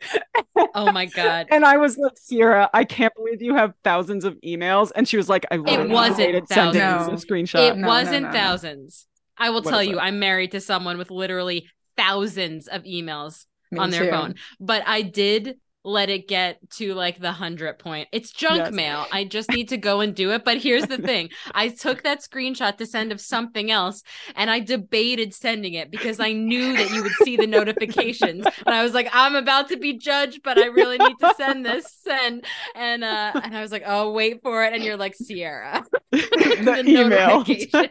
Oh 0.74 0.93
my 0.93 1.06
god. 1.06 1.48
And 1.51 1.65
I 1.65 1.78
was 1.78 1.97
like, 1.97 2.12
Sierra, 2.16 2.69
I 2.74 2.85
can't 2.85 3.15
believe 3.15 3.40
you 3.40 3.55
have 3.55 3.74
thousands 3.85 4.24
of 4.24 4.35
emails. 4.44 4.93
And 4.94 5.09
she 5.09 5.16
was 5.16 5.28
like, 5.28 5.47
I 5.51 5.56
literally 5.56 5.89
wasn't 5.89 6.48
thousands. 6.48 7.06
you 7.09 7.12
a 7.15 7.16
screenshot. 7.16 7.70
It 7.70 7.77
no, 7.77 7.89
no, 7.89 7.89
wasn't 7.89 8.23
no, 8.23 8.28
no. 8.32 8.32
thousands. 8.32 9.06
I 9.36 9.51
will 9.51 9.62
What 9.62 9.70
tell 9.70 9.82
you, 9.82 9.98
it? 9.98 10.02
I'm 10.02 10.19
married 10.19 10.52
to 10.52 10.60
someone 10.60 10.98
with 10.98 11.10
literally 11.10 11.69
thousands 11.97 12.69
of 12.69 12.82
emails 12.85 13.47
Me 13.70 13.78
on 13.78 13.90
their 13.90 14.05
too. 14.05 14.10
phone. 14.10 14.35
But 14.60 14.82
I 14.86 15.02
did 15.02 15.59
let 15.84 16.10
it 16.10 16.28
get 16.28 16.59
to 16.70 16.94
like 16.94 17.18
the 17.20 17.32
hundred 17.32 17.78
point. 17.78 18.09
It's 18.12 18.32
junk 18.32 18.56
Yes. 18.56 18.70
mail. 18.70 19.06
I 19.12 19.24
just 19.24 19.50
need 19.50 19.68
to 19.70 19.76
go 19.76 20.00
and 20.00 20.14
do 20.14 20.32
it. 20.32 20.44
But 20.44 20.59
here's 20.59 20.86
the 20.86 20.98
thing 20.98 21.30
I 21.55 21.68
took 21.68 22.02
that 22.02 22.20
screenshot 22.22 22.76
to 22.78 22.86
send 22.86 23.12
of 23.12 23.20
something 23.20 23.70
else 23.70 24.02
and 24.34 24.50
I 24.50 24.60
debated 24.60 25.32
sending 25.34 25.74
it 25.74 25.90
because 25.90 26.20
I 26.20 26.32
knew 26.32 26.76
that 26.76 26.90
you 26.90 27.02
would 27.02 27.16
see 27.16 27.36
the 27.36 27.46
notifications. 27.46 28.46
And 28.66 28.74
I 28.74 28.82
was 28.82 28.92
like, 28.94 29.09
I'm 29.12 29.34
about 29.36 29.68
to 29.68 29.76
be 29.76 29.96
judged, 29.98 30.40
but 30.42 30.59
I 30.59 30.66
really 30.66 30.98
need 30.98 31.20
to 31.20 31.28
send 31.28 31.64
this. 31.64 31.98
And 32.10 32.44
and 32.74 33.05
uh 33.05 33.34
and 33.42 33.56
I 33.56 33.60
was 33.62 33.72
like, 33.72 33.84
oh 33.86 34.12
wait 34.12 34.42
for 34.42 34.64
it. 34.64 34.72
And 34.74 34.84
you're 34.84 34.96
like, 34.96 35.14
Sierra. 35.14 35.84
the, 36.12 36.84
email. 36.86 37.44
notification. 37.46 37.90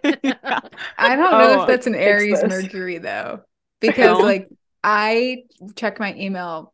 I 0.97 1.15
don't 1.15 1.37
know 1.37 1.53
Oh, 1.53 1.61
if 1.61 1.65
that's 1.65 1.87
an 1.87 1.95
Aries 1.95 2.43
this. 2.43 2.43
Mercury 2.43 2.97
though, 2.97 3.41
because 3.79 4.21
like 4.21 4.49
I 4.83 5.43
check 5.75 5.99
my 5.99 6.13
email 6.15 6.73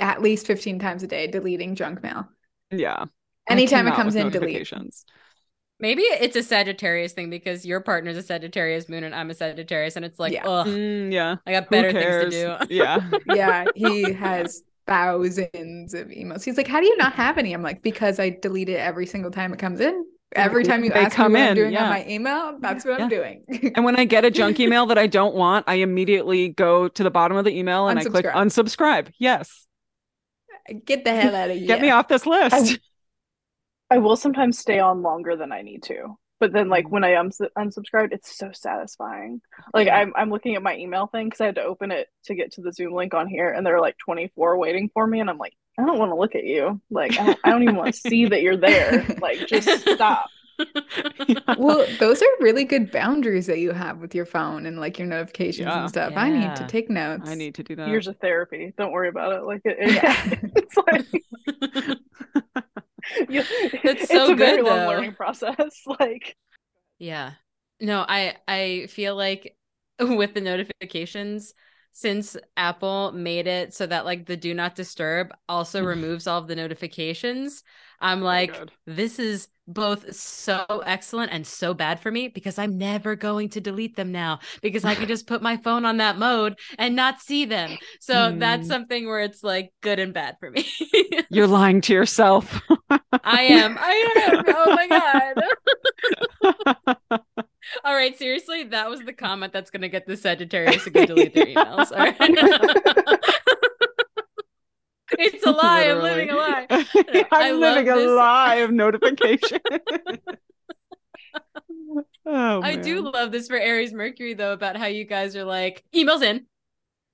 at 0.00 0.20
least 0.22 0.46
15 0.46 0.78
times 0.78 1.02
a 1.02 1.06
day, 1.06 1.26
deleting 1.28 1.74
junk 1.76 2.02
mail. 2.02 2.28
yeah. 2.70 3.04
Anytime 3.48 3.86
it 3.88 3.94
comes 3.94 4.16
in, 4.16 4.30
delete. 4.30 4.68
Maybe 5.80 6.02
it's 6.02 6.36
a 6.36 6.42
Sagittarius 6.42 7.14
thing 7.14 7.30
because 7.30 7.64
your 7.64 7.80
partner's 7.80 8.16
a 8.18 8.22
Sagittarius 8.22 8.88
moon 8.88 9.02
and 9.02 9.14
I'm 9.14 9.30
a 9.30 9.34
Sagittarius, 9.34 9.96
and 9.96 10.04
it's 10.04 10.18
like, 10.18 10.32
Yeah. 10.34 10.46
ugh, 10.46 10.66
Mm, 10.66 11.10
yeah. 11.12 11.36
I 11.46 11.52
got 11.52 11.70
better 11.70 11.90
things 11.92 12.34
to 12.34 12.66
do. 12.68 12.74
Yeah. 12.74 13.10
Yeah, 13.34 13.64
he 13.74 14.12
has 14.12 14.62
thousands 14.86 15.94
of 15.94 16.08
emails. 16.08 16.44
He's 16.44 16.56
like, 16.58 16.68
"How 16.68 16.80
do 16.80 16.86
you 16.86 16.96
not 16.98 17.14
have 17.14 17.38
any?" 17.38 17.52
I'm 17.54 17.62
like, 17.62 17.80
"Because 17.82 18.18
I 18.20 18.30
delete 18.30 18.68
it 18.68 18.76
every 18.76 19.06
single 19.06 19.30
time 19.30 19.52
it 19.54 19.58
comes 19.58 19.80
in. 19.80 20.04
Every 20.36 20.64
time 20.64 20.84
you 20.84 20.90
They 20.90 21.00
ask 21.06 21.16
come 21.16 21.32
me 21.32 21.40
what 21.40 21.48
I'm 21.50 21.54
doing 21.56 21.72
yeah. 21.72 21.84
on 21.84 21.90
my 21.90 22.06
email, 22.06 22.58
that's 22.60 22.84
what 22.84 23.00
I'm 23.00 23.08
doing." 23.08 23.44
And 23.74 23.84
when 23.84 23.96
I 23.96 24.04
get 24.04 24.24
a 24.24 24.30
junk 24.30 24.60
email 24.60 24.84
that 24.86 24.98
I 24.98 25.06
don't 25.06 25.34
want, 25.34 25.64
I 25.68 25.76
immediately 25.76 26.50
go 26.50 26.88
to 26.88 27.02
the 27.02 27.10
bottom 27.10 27.36
of 27.36 27.44
the 27.46 27.56
email 27.56 27.88
and 27.88 27.98
I 27.98 28.04
click 28.04 28.26
Unsubscribe. 28.26 28.32
unsubscribe. 28.34 29.12
Yes. 29.18 29.66
Get 30.84 31.04
the 31.04 31.14
hell 31.14 31.34
out 31.34 31.50
of 31.50 31.56
here. 31.56 31.66
Get 31.66 31.80
me 31.80 31.90
off 31.90 32.08
this 32.08 32.26
list. 32.26 32.78
I 33.90 33.98
will 33.98 34.16
sometimes 34.16 34.58
stay 34.58 34.78
on 34.78 35.02
longer 35.02 35.36
than 35.36 35.52
I 35.52 35.62
need 35.62 35.82
to. 35.84 36.16
But 36.38 36.52
then, 36.52 36.68
like 36.68 36.86
mm-hmm. 36.86 36.94
when 36.94 37.04
I 37.04 37.12
am 37.12 37.30
unsubscribed, 37.30 38.12
it's 38.12 38.36
so 38.36 38.50
satisfying. 38.52 39.42
Like 39.74 39.88
I'm, 39.88 40.12
I'm 40.16 40.30
looking 40.30 40.56
at 40.56 40.62
my 40.62 40.76
email 40.76 41.06
thing 41.06 41.26
because 41.26 41.40
I 41.40 41.46
had 41.46 41.56
to 41.56 41.62
open 41.62 41.92
it 41.92 42.08
to 42.24 42.34
get 42.34 42.52
to 42.52 42.62
the 42.62 42.72
Zoom 42.72 42.94
link 42.94 43.12
on 43.12 43.28
here, 43.28 43.52
and 43.52 43.64
there 43.64 43.76
are 43.76 43.80
like 43.80 43.96
24 43.98 44.56
waiting 44.56 44.90
for 44.94 45.06
me, 45.06 45.20
and 45.20 45.28
I'm 45.28 45.38
like, 45.38 45.52
I 45.78 45.84
don't 45.84 45.98
want 45.98 46.12
to 46.12 46.16
look 46.16 46.34
at 46.34 46.44
you. 46.44 46.80
Like 46.90 47.18
I 47.18 47.26
don't, 47.26 47.38
I 47.44 47.50
don't 47.50 47.62
even 47.62 47.76
want 47.76 47.94
to 47.94 48.00
see 48.08 48.26
that 48.26 48.40
you're 48.40 48.56
there. 48.56 49.06
Like 49.20 49.46
just 49.46 49.68
stop. 49.88 50.30
well, 51.58 51.86
those 51.98 52.22
are 52.22 52.28
really 52.40 52.64
good 52.64 52.90
boundaries 52.90 53.46
that 53.46 53.58
you 53.58 53.72
have 53.72 53.98
with 53.98 54.14
your 54.14 54.26
phone 54.26 54.66
and 54.66 54.78
like 54.80 54.98
your 54.98 55.08
notifications 55.08 55.66
Yeah. 55.66 55.80
and 55.80 55.88
stuff. 55.88 56.12
I 56.16 56.30
need 56.30 56.56
to 56.56 56.66
take 56.66 56.90
notes. 56.90 57.28
I 57.28 57.34
need 57.34 57.54
to 57.56 57.62
do 57.62 57.76
that. 57.76 57.88
Years 57.88 58.06
of 58.08 58.16
therapy. 58.18 58.72
Don't 58.76 58.92
worry 58.92 59.08
about 59.08 59.32
it. 59.32 59.44
Like 59.44 59.62
it, 59.64 59.76
it- 59.80 59.94
Yeah. 59.94 60.34
it's 60.56 60.76
like 60.76 61.06
You- 63.28 63.42
That's 63.82 64.08
so 64.08 64.22
it's 64.22 64.30
a 64.30 64.34
very 64.34 64.62
good, 64.62 64.66
long 64.66 64.86
learning 64.86 65.14
process. 65.14 65.82
Like 65.86 66.36
Yeah. 66.98 67.32
No, 67.80 68.04
I 68.06 68.36
I 68.46 68.86
feel 68.90 69.16
like 69.16 69.56
with 70.00 70.34
the 70.34 70.40
notifications 70.40 71.54
since 71.92 72.36
Apple 72.56 73.12
made 73.12 73.46
it 73.46 73.74
so 73.74 73.86
that 73.86 74.04
like 74.04 74.26
the 74.26 74.36
do 74.36 74.54
not 74.54 74.74
disturb 74.74 75.32
also 75.48 75.78
mm-hmm. 75.80 75.88
removes 75.88 76.26
all 76.26 76.38
of 76.40 76.46
the 76.46 76.56
notifications, 76.56 77.62
I'm 78.00 78.22
like 78.22 78.56
good. 78.58 78.72
this 78.86 79.18
is 79.18 79.48
both 79.68 80.12
so 80.14 80.64
excellent 80.84 81.30
and 81.32 81.46
so 81.46 81.74
bad 81.74 82.00
for 82.00 82.10
me 82.10 82.26
because 82.28 82.58
I'm 82.58 82.76
never 82.76 83.14
going 83.14 83.50
to 83.50 83.60
delete 83.60 83.94
them 83.96 84.10
now 84.10 84.40
because 84.62 84.84
I 84.84 84.96
can 84.96 85.06
just 85.06 85.28
put 85.28 85.42
my 85.42 85.56
phone 85.58 85.84
on 85.84 85.98
that 85.98 86.18
mode 86.18 86.58
and 86.78 86.96
not 86.96 87.20
see 87.20 87.44
them. 87.44 87.78
So 88.00 88.34
that's 88.36 88.62
Hmm. 88.66 88.66
something 88.66 89.06
where 89.06 89.20
it's 89.20 89.44
like 89.44 89.70
good 89.80 90.00
and 90.00 90.12
bad 90.12 90.36
for 90.40 90.50
me. 90.50 90.66
You're 91.30 91.46
lying 91.46 91.80
to 91.82 91.92
yourself. 91.92 92.60
I 93.22 93.42
am. 93.42 93.76
I 93.78 94.30
am. 94.32 94.44
Oh 94.48 94.74
my 94.74 94.88
god. 94.88 95.34
All 97.84 97.94
right, 97.94 98.16
seriously, 98.18 98.64
that 98.64 98.88
was 98.90 99.04
the 99.04 99.12
comment 99.12 99.52
that's 99.52 99.70
going 99.70 99.82
to 99.82 99.88
get 99.88 100.04
the 100.06 100.16
Sagittarius 100.16 100.82
to 100.84 100.90
go 100.90 101.04
delete 101.04 101.34
their 101.34 101.46
emails. 101.46 101.92
All 101.92 101.98
right. 101.98 102.16
it's 105.18 105.44
a 105.46 105.50
lie. 105.50 105.84
I'm 105.84 106.00
living 106.00 106.30
a 106.30 106.36
lie. 106.36 106.66
I'm 106.70 107.26
I 107.32 107.52
living 107.52 107.88
a 107.88 107.94
this. 107.94 108.10
lie 108.10 108.56
of 108.56 108.70
notification. 108.72 109.60
oh, 112.26 112.62
I 112.62 112.76
do 112.76 113.10
love 113.10 113.32
this 113.32 113.48
for 113.48 113.56
Aries 113.56 113.92
Mercury 113.92 114.34
though 114.34 114.52
about 114.52 114.76
how 114.76 114.86
you 114.86 115.04
guys 115.04 115.36
are 115.36 115.44
like 115.44 115.84
emails 115.94 116.22
in 116.22 116.46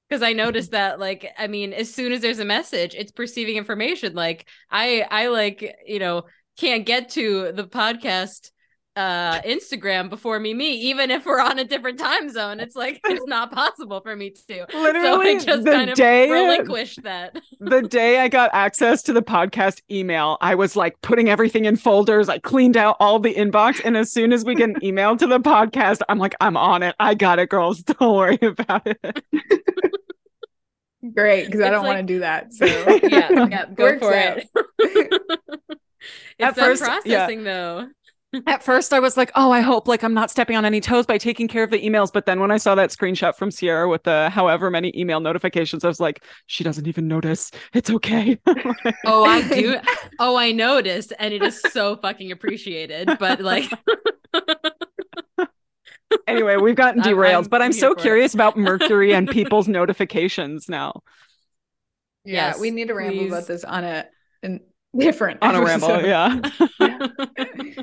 because 0.09 0.23
I 0.23 0.32
noticed 0.32 0.73
that 0.73 1.01
like 1.01 1.32
I 1.39 1.47
mean 1.47 1.73
as 1.73 1.93
soon 1.93 2.12
as 2.12 2.20
there's 2.20 2.39
a 2.39 2.44
message 2.44 2.94
it's 2.94 3.12
perceiving 3.12 3.56
information 3.56 4.14
like 4.14 4.48
I 4.70 5.05
I 5.10 5.28
like 5.28 5.77
you 5.86 5.98
know 5.98 6.24
can't 6.59 6.86
get 6.86 7.10
to 7.10 7.52
the 7.52 7.64
podcast 7.64 8.51
uh 8.97 9.40
Instagram 9.43 10.09
before 10.09 10.40
Mimí 10.40 10.62
even 10.62 11.10
if 11.10 11.27
we're 11.27 11.40
on 11.40 11.59
a 11.59 11.64
different 11.64 11.98
time 11.98 12.31
zone 12.31 12.60
it's 12.60 12.74
like 12.74 13.01
it's 13.05 13.27
not 13.28 13.52
possible 13.52 14.01
for 14.01 14.16
me 14.16 14.31
to 14.31 14.40
so 14.40 14.66
Literally, 14.74 15.31
I 15.36 15.39
just 15.39 15.64
the 15.64 15.70
kind 15.70 15.90
of 15.90 15.97
day- 15.97 16.31
relinquished 16.31 17.02
that 17.02 17.36
the 17.60 17.82
day 17.82 18.20
I 18.20 18.28
got 18.28 18.51
access 18.55 19.02
to 19.05 19.12
the 19.12 19.23
podcast 19.23 19.82
email, 19.90 20.39
I 20.40 20.55
was 20.55 20.77
like 20.77 21.01
putting 21.02 21.28
everything 21.28 21.64
in 21.64 21.77
folders. 21.77 22.28
I 22.28 22.39
cleaned 22.39 22.77
out 22.77 22.97
all 23.01 23.18
the 23.18 23.35
inbox. 23.35 23.81
And 23.85 23.97
as 23.97 24.10
soon 24.12 24.32
as 24.32 24.44
we 24.44 24.55
get 24.55 24.70
an 24.70 24.77
email 24.85 25.16
to 25.16 25.27
the 25.27 25.40
podcast, 25.40 26.01
I'm 26.09 26.18
like, 26.18 26.35
I'm 26.40 26.56
on 26.56 26.82
it. 26.82 26.94
I 26.98 27.14
got 27.14 27.39
it, 27.39 27.48
girls. 27.48 27.82
Don't 27.82 28.14
worry 28.16 28.39
about 28.43 28.86
it. 28.86 29.24
Great, 31.14 31.47
because 31.47 31.60
I 31.60 31.70
don't 31.70 31.85
like- 31.85 31.97
want 31.97 32.09
to 32.09 32.14
do 32.14 32.20
that. 32.20 32.52
So 32.52 32.64
yeah 32.64 33.47
yeah 33.47 33.66
go 33.74 33.98
for 33.98 34.14
out. 34.14 34.39
it 34.39 34.48
it's 34.78 35.27
that 36.39 36.55
first, 36.56 36.82
yeah. 36.82 36.89
processing 37.01 37.44
though 37.44 37.89
At 38.47 38.63
first, 38.63 38.93
I 38.93 39.01
was 39.01 39.17
like, 39.17 39.31
oh, 39.35 39.51
I 39.51 39.61
hope 39.61 39.89
like 39.89 40.03
I'm 40.03 40.15
not 40.15 40.31
stepping 40.31 40.57
on 40.57 40.65
any 40.65 40.81
toes 40.81 41.07
by 41.07 41.19
taking 41.19 41.49
care 41.49 41.63
of 41.63 41.71
the 41.71 41.79
emails. 41.81 42.13
But 42.13 42.27
then 42.27 42.41
when 42.41 42.51
I 42.51 42.57
saw 42.57 42.75
that 42.75 42.91
screenshot 42.91 43.37
from 43.37 43.51
Sierra 43.51 43.89
with 43.89 44.03
the 44.05 44.31
however 44.31 44.71
many 44.71 44.93
email 44.97 45.21
notifications, 45.21 45.85
I 45.85 45.89
was 45.89 46.01
like, 46.01 46.23
she 46.47 46.65
doesn't 46.65 46.87
even 46.87 47.09
notice. 47.09 47.51
It's 47.73 47.91
okay. 47.91 48.39
Oh, 49.05 49.25
I 49.25 49.47
do. 49.49 49.77
Oh, 50.19 50.37
I 50.37 50.53
noticed, 50.53 51.13
and 51.19 51.33
it 51.33 51.43
is 51.43 51.61
so 51.73 51.97
fucking 51.97 52.33
appreciated. 52.33 53.09
But 53.19 53.41
like, 53.41 53.71
anyway, 56.27 56.57
we've 56.57 56.75
gotten 56.77 57.01
I'm- 57.01 57.09
derailed, 57.11 57.45
I'm 57.47 57.51
but 57.51 57.63
I'm 57.63 57.73
so 57.73 57.93
for 57.95 57.99
it. 57.99 58.03
curious 58.03 58.35
about 58.35 58.57
Mercury 58.57 59.13
and 59.15 59.29
people's 59.29 59.69
notifications 59.69 60.69
now. 60.69 61.03
yeah, 62.25 62.49
Yes, 62.49 62.61
we 62.61 62.71
need 62.71 62.89
to 62.89 62.95
ramble 62.95 63.19
please. 63.19 63.29
about 63.33 63.47
this 63.47 63.65
on 63.65 63.85
a, 63.85 64.07
a 64.45 64.61
different 64.97 65.39
On 65.43 65.55
a 65.55 65.63
ramble, 65.63 65.91
episode. 65.91 66.07
yeah. 66.81 67.77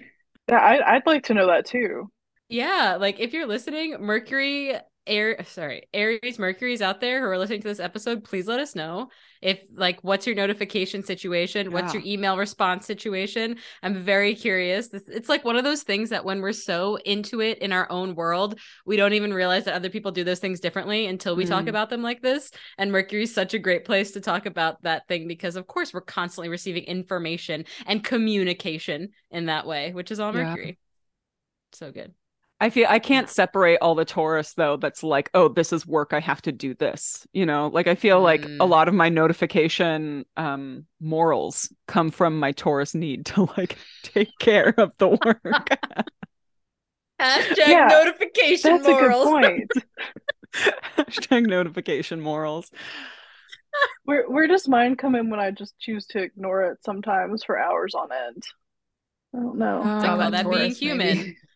Yeah, 0.49 0.57
I, 0.57 0.95
I'd 0.95 1.05
like 1.05 1.23
to 1.25 1.33
know 1.33 1.47
that 1.47 1.65
too. 1.65 2.09
yeah, 2.49 2.97
like 2.99 3.19
if 3.19 3.33
you're 3.33 3.47
listening, 3.47 3.97
Mercury, 3.99 4.75
Air, 5.05 5.43
sorry, 5.45 5.83
Aries, 5.93 6.39
Mercury's 6.39 6.81
out 6.81 7.01
there 7.01 7.19
who 7.19 7.27
are 7.27 7.37
listening 7.37 7.61
to 7.61 7.67
this 7.67 7.81
episode. 7.81 8.23
Please 8.23 8.47
let 8.47 8.61
us 8.61 8.73
know 8.73 9.09
if 9.41 9.61
like 9.75 9.99
what's 10.01 10.25
your 10.25 10.35
notification 10.35 11.03
situation, 11.03 11.73
what's 11.73 11.93
your 11.93 12.03
email 12.05 12.37
response 12.37 12.85
situation. 12.85 13.57
I'm 13.81 13.95
very 13.95 14.33
curious. 14.33 14.87
It's 14.93 15.27
like 15.27 15.43
one 15.43 15.57
of 15.57 15.65
those 15.65 15.83
things 15.83 16.11
that 16.11 16.23
when 16.23 16.39
we're 16.39 16.53
so 16.53 16.95
into 17.03 17.41
it 17.41 17.57
in 17.59 17.73
our 17.73 17.91
own 17.91 18.15
world, 18.15 18.57
we 18.85 18.95
don't 18.95 19.11
even 19.11 19.33
realize 19.33 19.65
that 19.65 19.73
other 19.73 19.89
people 19.89 20.11
do 20.11 20.23
those 20.23 20.39
things 20.39 20.61
differently 20.61 21.05
until 21.07 21.35
we 21.35 21.43
talk 21.43 21.65
Mm. 21.65 21.69
about 21.69 21.89
them 21.89 22.01
like 22.01 22.21
this. 22.21 22.51
And 22.77 22.89
Mercury's 22.89 23.35
such 23.35 23.53
a 23.53 23.59
great 23.59 23.83
place 23.83 24.11
to 24.11 24.21
talk 24.21 24.45
about 24.45 24.81
that 24.83 25.07
thing 25.09 25.27
because, 25.27 25.57
of 25.57 25.67
course, 25.67 25.93
we're 25.93 25.99
constantly 26.01 26.47
receiving 26.47 26.83
information 26.83 27.65
and 27.85 28.01
communication 28.01 29.09
in 29.31 29.47
that 29.47 29.67
way, 29.67 29.91
which 29.91 30.11
is 30.11 30.21
all 30.21 30.33
Yeah. 30.33 30.45
Mercury. 30.45 30.77
So 31.73 31.91
good. 31.91 32.13
I 32.63 32.69
feel 32.69 32.87
I 32.89 32.99
can't 32.99 33.29
separate 33.29 33.79
all 33.81 33.93
the 33.93 34.05
Taurus 34.05 34.53
though. 34.53 34.77
That's 34.77 35.03
like, 35.03 35.29
oh, 35.33 35.49
this 35.49 35.73
is 35.73 35.85
work. 35.85 36.13
I 36.13 36.21
have 36.21 36.41
to 36.43 36.53
do 36.53 36.73
this. 36.73 37.27
You 37.33 37.45
know, 37.45 37.67
like 37.67 37.87
I 37.87 37.95
feel 37.95 38.21
like 38.21 38.53
a 38.57 38.65
Mm. 38.65 38.65
lot 38.65 38.87
of 38.87 38.93
my 38.93 39.09
notification 39.09 40.25
um 40.37 40.85
morals 41.01 41.73
come 41.87 42.09
from 42.09 42.39
my 42.39 42.53
Taurus 42.53 42.95
need 42.95 43.25
to 43.27 43.49
like 43.57 43.77
take 44.03 44.37
care 44.39 44.73
of 44.77 44.93
the 44.97 45.09
work. 45.09 45.77
Hashtag 47.19 47.81
Yeah, 47.81 47.87
notification 47.87 48.81
That's 48.81 48.87
a 48.87 48.93
good 48.93 49.19
point. 49.19 49.71
Hashtag 50.97 51.47
notification 51.47 52.21
morals. 52.21 52.71
Where 54.05 54.29
where 54.29 54.47
does 54.47 54.67
mine 54.67 54.95
come 54.95 55.15
in 55.15 55.29
when 55.29 55.39
I 55.39 55.51
just 55.51 55.77
choose 55.79 56.05
to 56.07 56.21
ignore 56.21 56.63
it 56.63 56.83
sometimes 56.83 57.43
for 57.43 57.57
hours 57.57 57.95
on 57.95 58.11
end? 58.11 58.43
I 59.35 59.39
don't 59.39 59.57
know. 59.57 59.93
I 60.01 60.09
Oh, 60.11 60.17
call 60.17 60.31
that 60.31 60.49
being 60.49 60.75
Taurus, 60.75 60.79
human. 60.79 61.37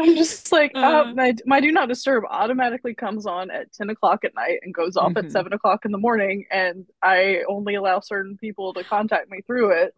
I'm 0.00 0.14
just 0.14 0.52
like, 0.52 0.70
Uh. 0.76 0.78
uh, 1.08 1.12
my, 1.14 1.34
my 1.44 1.60
do 1.60 1.72
not 1.72 1.88
disturb 1.88 2.22
automatically 2.30 2.94
comes 2.94 3.26
on 3.26 3.50
at 3.50 3.72
10 3.72 3.90
o'clock 3.90 4.24
at 4.24 4.34
night 4.34 4.60
and 4.62 4.72
goes 4.72 4.96
off 4.96 5.12
Mhm. 5.14 5.24
at 5.24 5.32
7 5.32 5.52
o'clock 5.52 5.84
in 5.84 5.90
the 5.90 5.98
morning, 5.98 6.46
and 6.52 6.86
I 7.02 7.42
only 7.48 7.74
allow 7.74 7.98
certain 8.00 8.36
people 8.38 8.72
to 8.74 8.84
contact 8.84 9.28
me 9.30 9.40
through 9.46 9.70
it. 9.72 9.94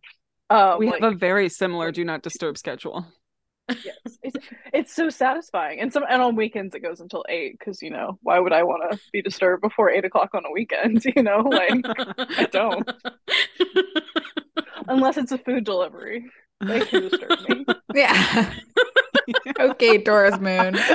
Um, 0.49 0.79
we 0.79 0.87
like, 0.91 1.03
have 1.03 1.13
a 1.13 1.17
very 1.17 1.49
similar 1.51 1.93
do 1.93 2.03
not 2.05 2.23
disturb 2.23 2.57
schedule. 2.57 3.05
yes, 3.85 3.99
it's, 4.23 4.37
it's 4.73 4.93
so 4.95 5.11
satisfying. 5.11 5.79
And 5.81 5.93
some 5.93 6.03
and 6.09 6.21
on 6.23 6.35
weekends 6.35 6.75
it 6.75 6.81
goes 6.81 7.01
until 7.01 7.25
8 7.29 7.57
because, 7.59 7.83
you 7.83 7.91
know, 7.91 8.19
why 8.23 8.39
would 8.41 8.53
I 8.55 8.63
want 8.65 8.91
to 8.91 8.99
be 9.13 9.21
disturbed 9.23 9.61
before 9.63 9.91
8 9.91 10.05
o'clock 10.07 10.31
on 10.35 10.45
a 10.47 10.51
weekend? 10.51 11.05
You 11.15 11.23
know, 11.23 11.41
like, 11.41 11.75
I 11.85 12.49
don't. 12.51 12.89
Unless 14.91 15.17
it's 15.17 15.33
a 15.33 15.39
food 15.39 15.65
delivery. 15.65 16.25
They 16.61 16.81
can 16.85 17.09
disturb 17.09 17.39
me. 17.49 17.65
Yeah. 17.95 18.53
okay, 19.59 19.99
Taurus 20.03 20.39
moon. 20.39 20.77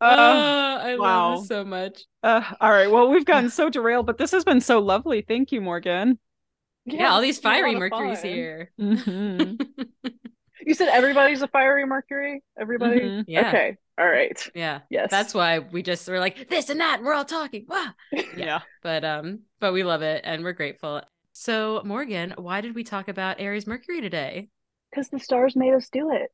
Uh, 0.00 0.80
oh, 0.80 0.86
I 0.88 0.96
wow. 0.98 1.30
love 1.30 1.40
this 1.40 1.48
so 1.48 1.64
much. 1.64 2.04
uh, 2.22 2.42
all 2.60 2.70
right. 2.70 2.90
Well, 2.90 3.10
we've 3.10 3.24
gotten 3.26 3.50
so 3.50 3.68
derailed, 3.68 4.06
but 4.06 4.16
this 4.18 4.30
has 4.32 4.44
been 4.44 4.60
so 4.60 4.78
lovely. 4.80 5.20
Thank 5.22 5.52
you, 5.52 5.60
Morgan. 5.60 6.18
Yeah, 6.86 7.10
all 7.12 7.20
these 7.20 7.36
it's 7.36 7.42
been 7.42 7.52
a 7.52 7.54
fiery 7.56 7.74
lot 7.74 7.82
of 7.82 7.90
Mercury's 7.90 8.20
fun. 8.20 8.30
here. 8.30 8.70
Mhm. 8.80 9.68
You 10.66 10.74
said 10.74 10.88
everybody's 10.88 11.42
a 11.42 11.48
fiery 11.48 11.86
Mercury? 11.86 12.42
Everybody? 12.58 13.00
Mhm. 13.00 13.24
Yeah. 13.26 13.48
Okay. 13.48 13.76
All 13.98 14.06
right. 14.08 14.50
Yeah. 14.54 14.80
Yes. 14.90 15.10
That's 15.10 15.34
why 15.34 15.58
we 15.58 15.82
just 15.82 16.08
were 16.08 16.18
like 16.18 16.48
this 16.48 16.70
and 16.70 16.80
that, 16.80 16.98
and 16.98 17.06
we're 17.06 17.14
all 17.14 17.24
talking. 17.24 17.66
Wow. 17.68 17.88
Yeah. 18.36 18.60
But 18.82 19.04
um, 19.04 19.40
but 19.60 19.72
we 19.72 19.82
love 19.82 20.02
it 20.02 20.22
and 20.24 20.42
we're 20.44 20.52
grateful. 20.52 21.02
So 21.32 21.82
Morgan, 21.84 22.34
why 22.36 22.60
did 22.60 22.74
we 22.74 22.84
talk 22.84 23.08
about 23.08 23.40
Aries 23.40 23.66
Mercury 23.66 24.00
today? 24.00 24.48
Because 24.90 25.08
the 25.08 25.18
stars 25.20 25.54
made 25.56 25.74
us 25.74 25.88
do 25.88 26.10
it. 26.10 26.32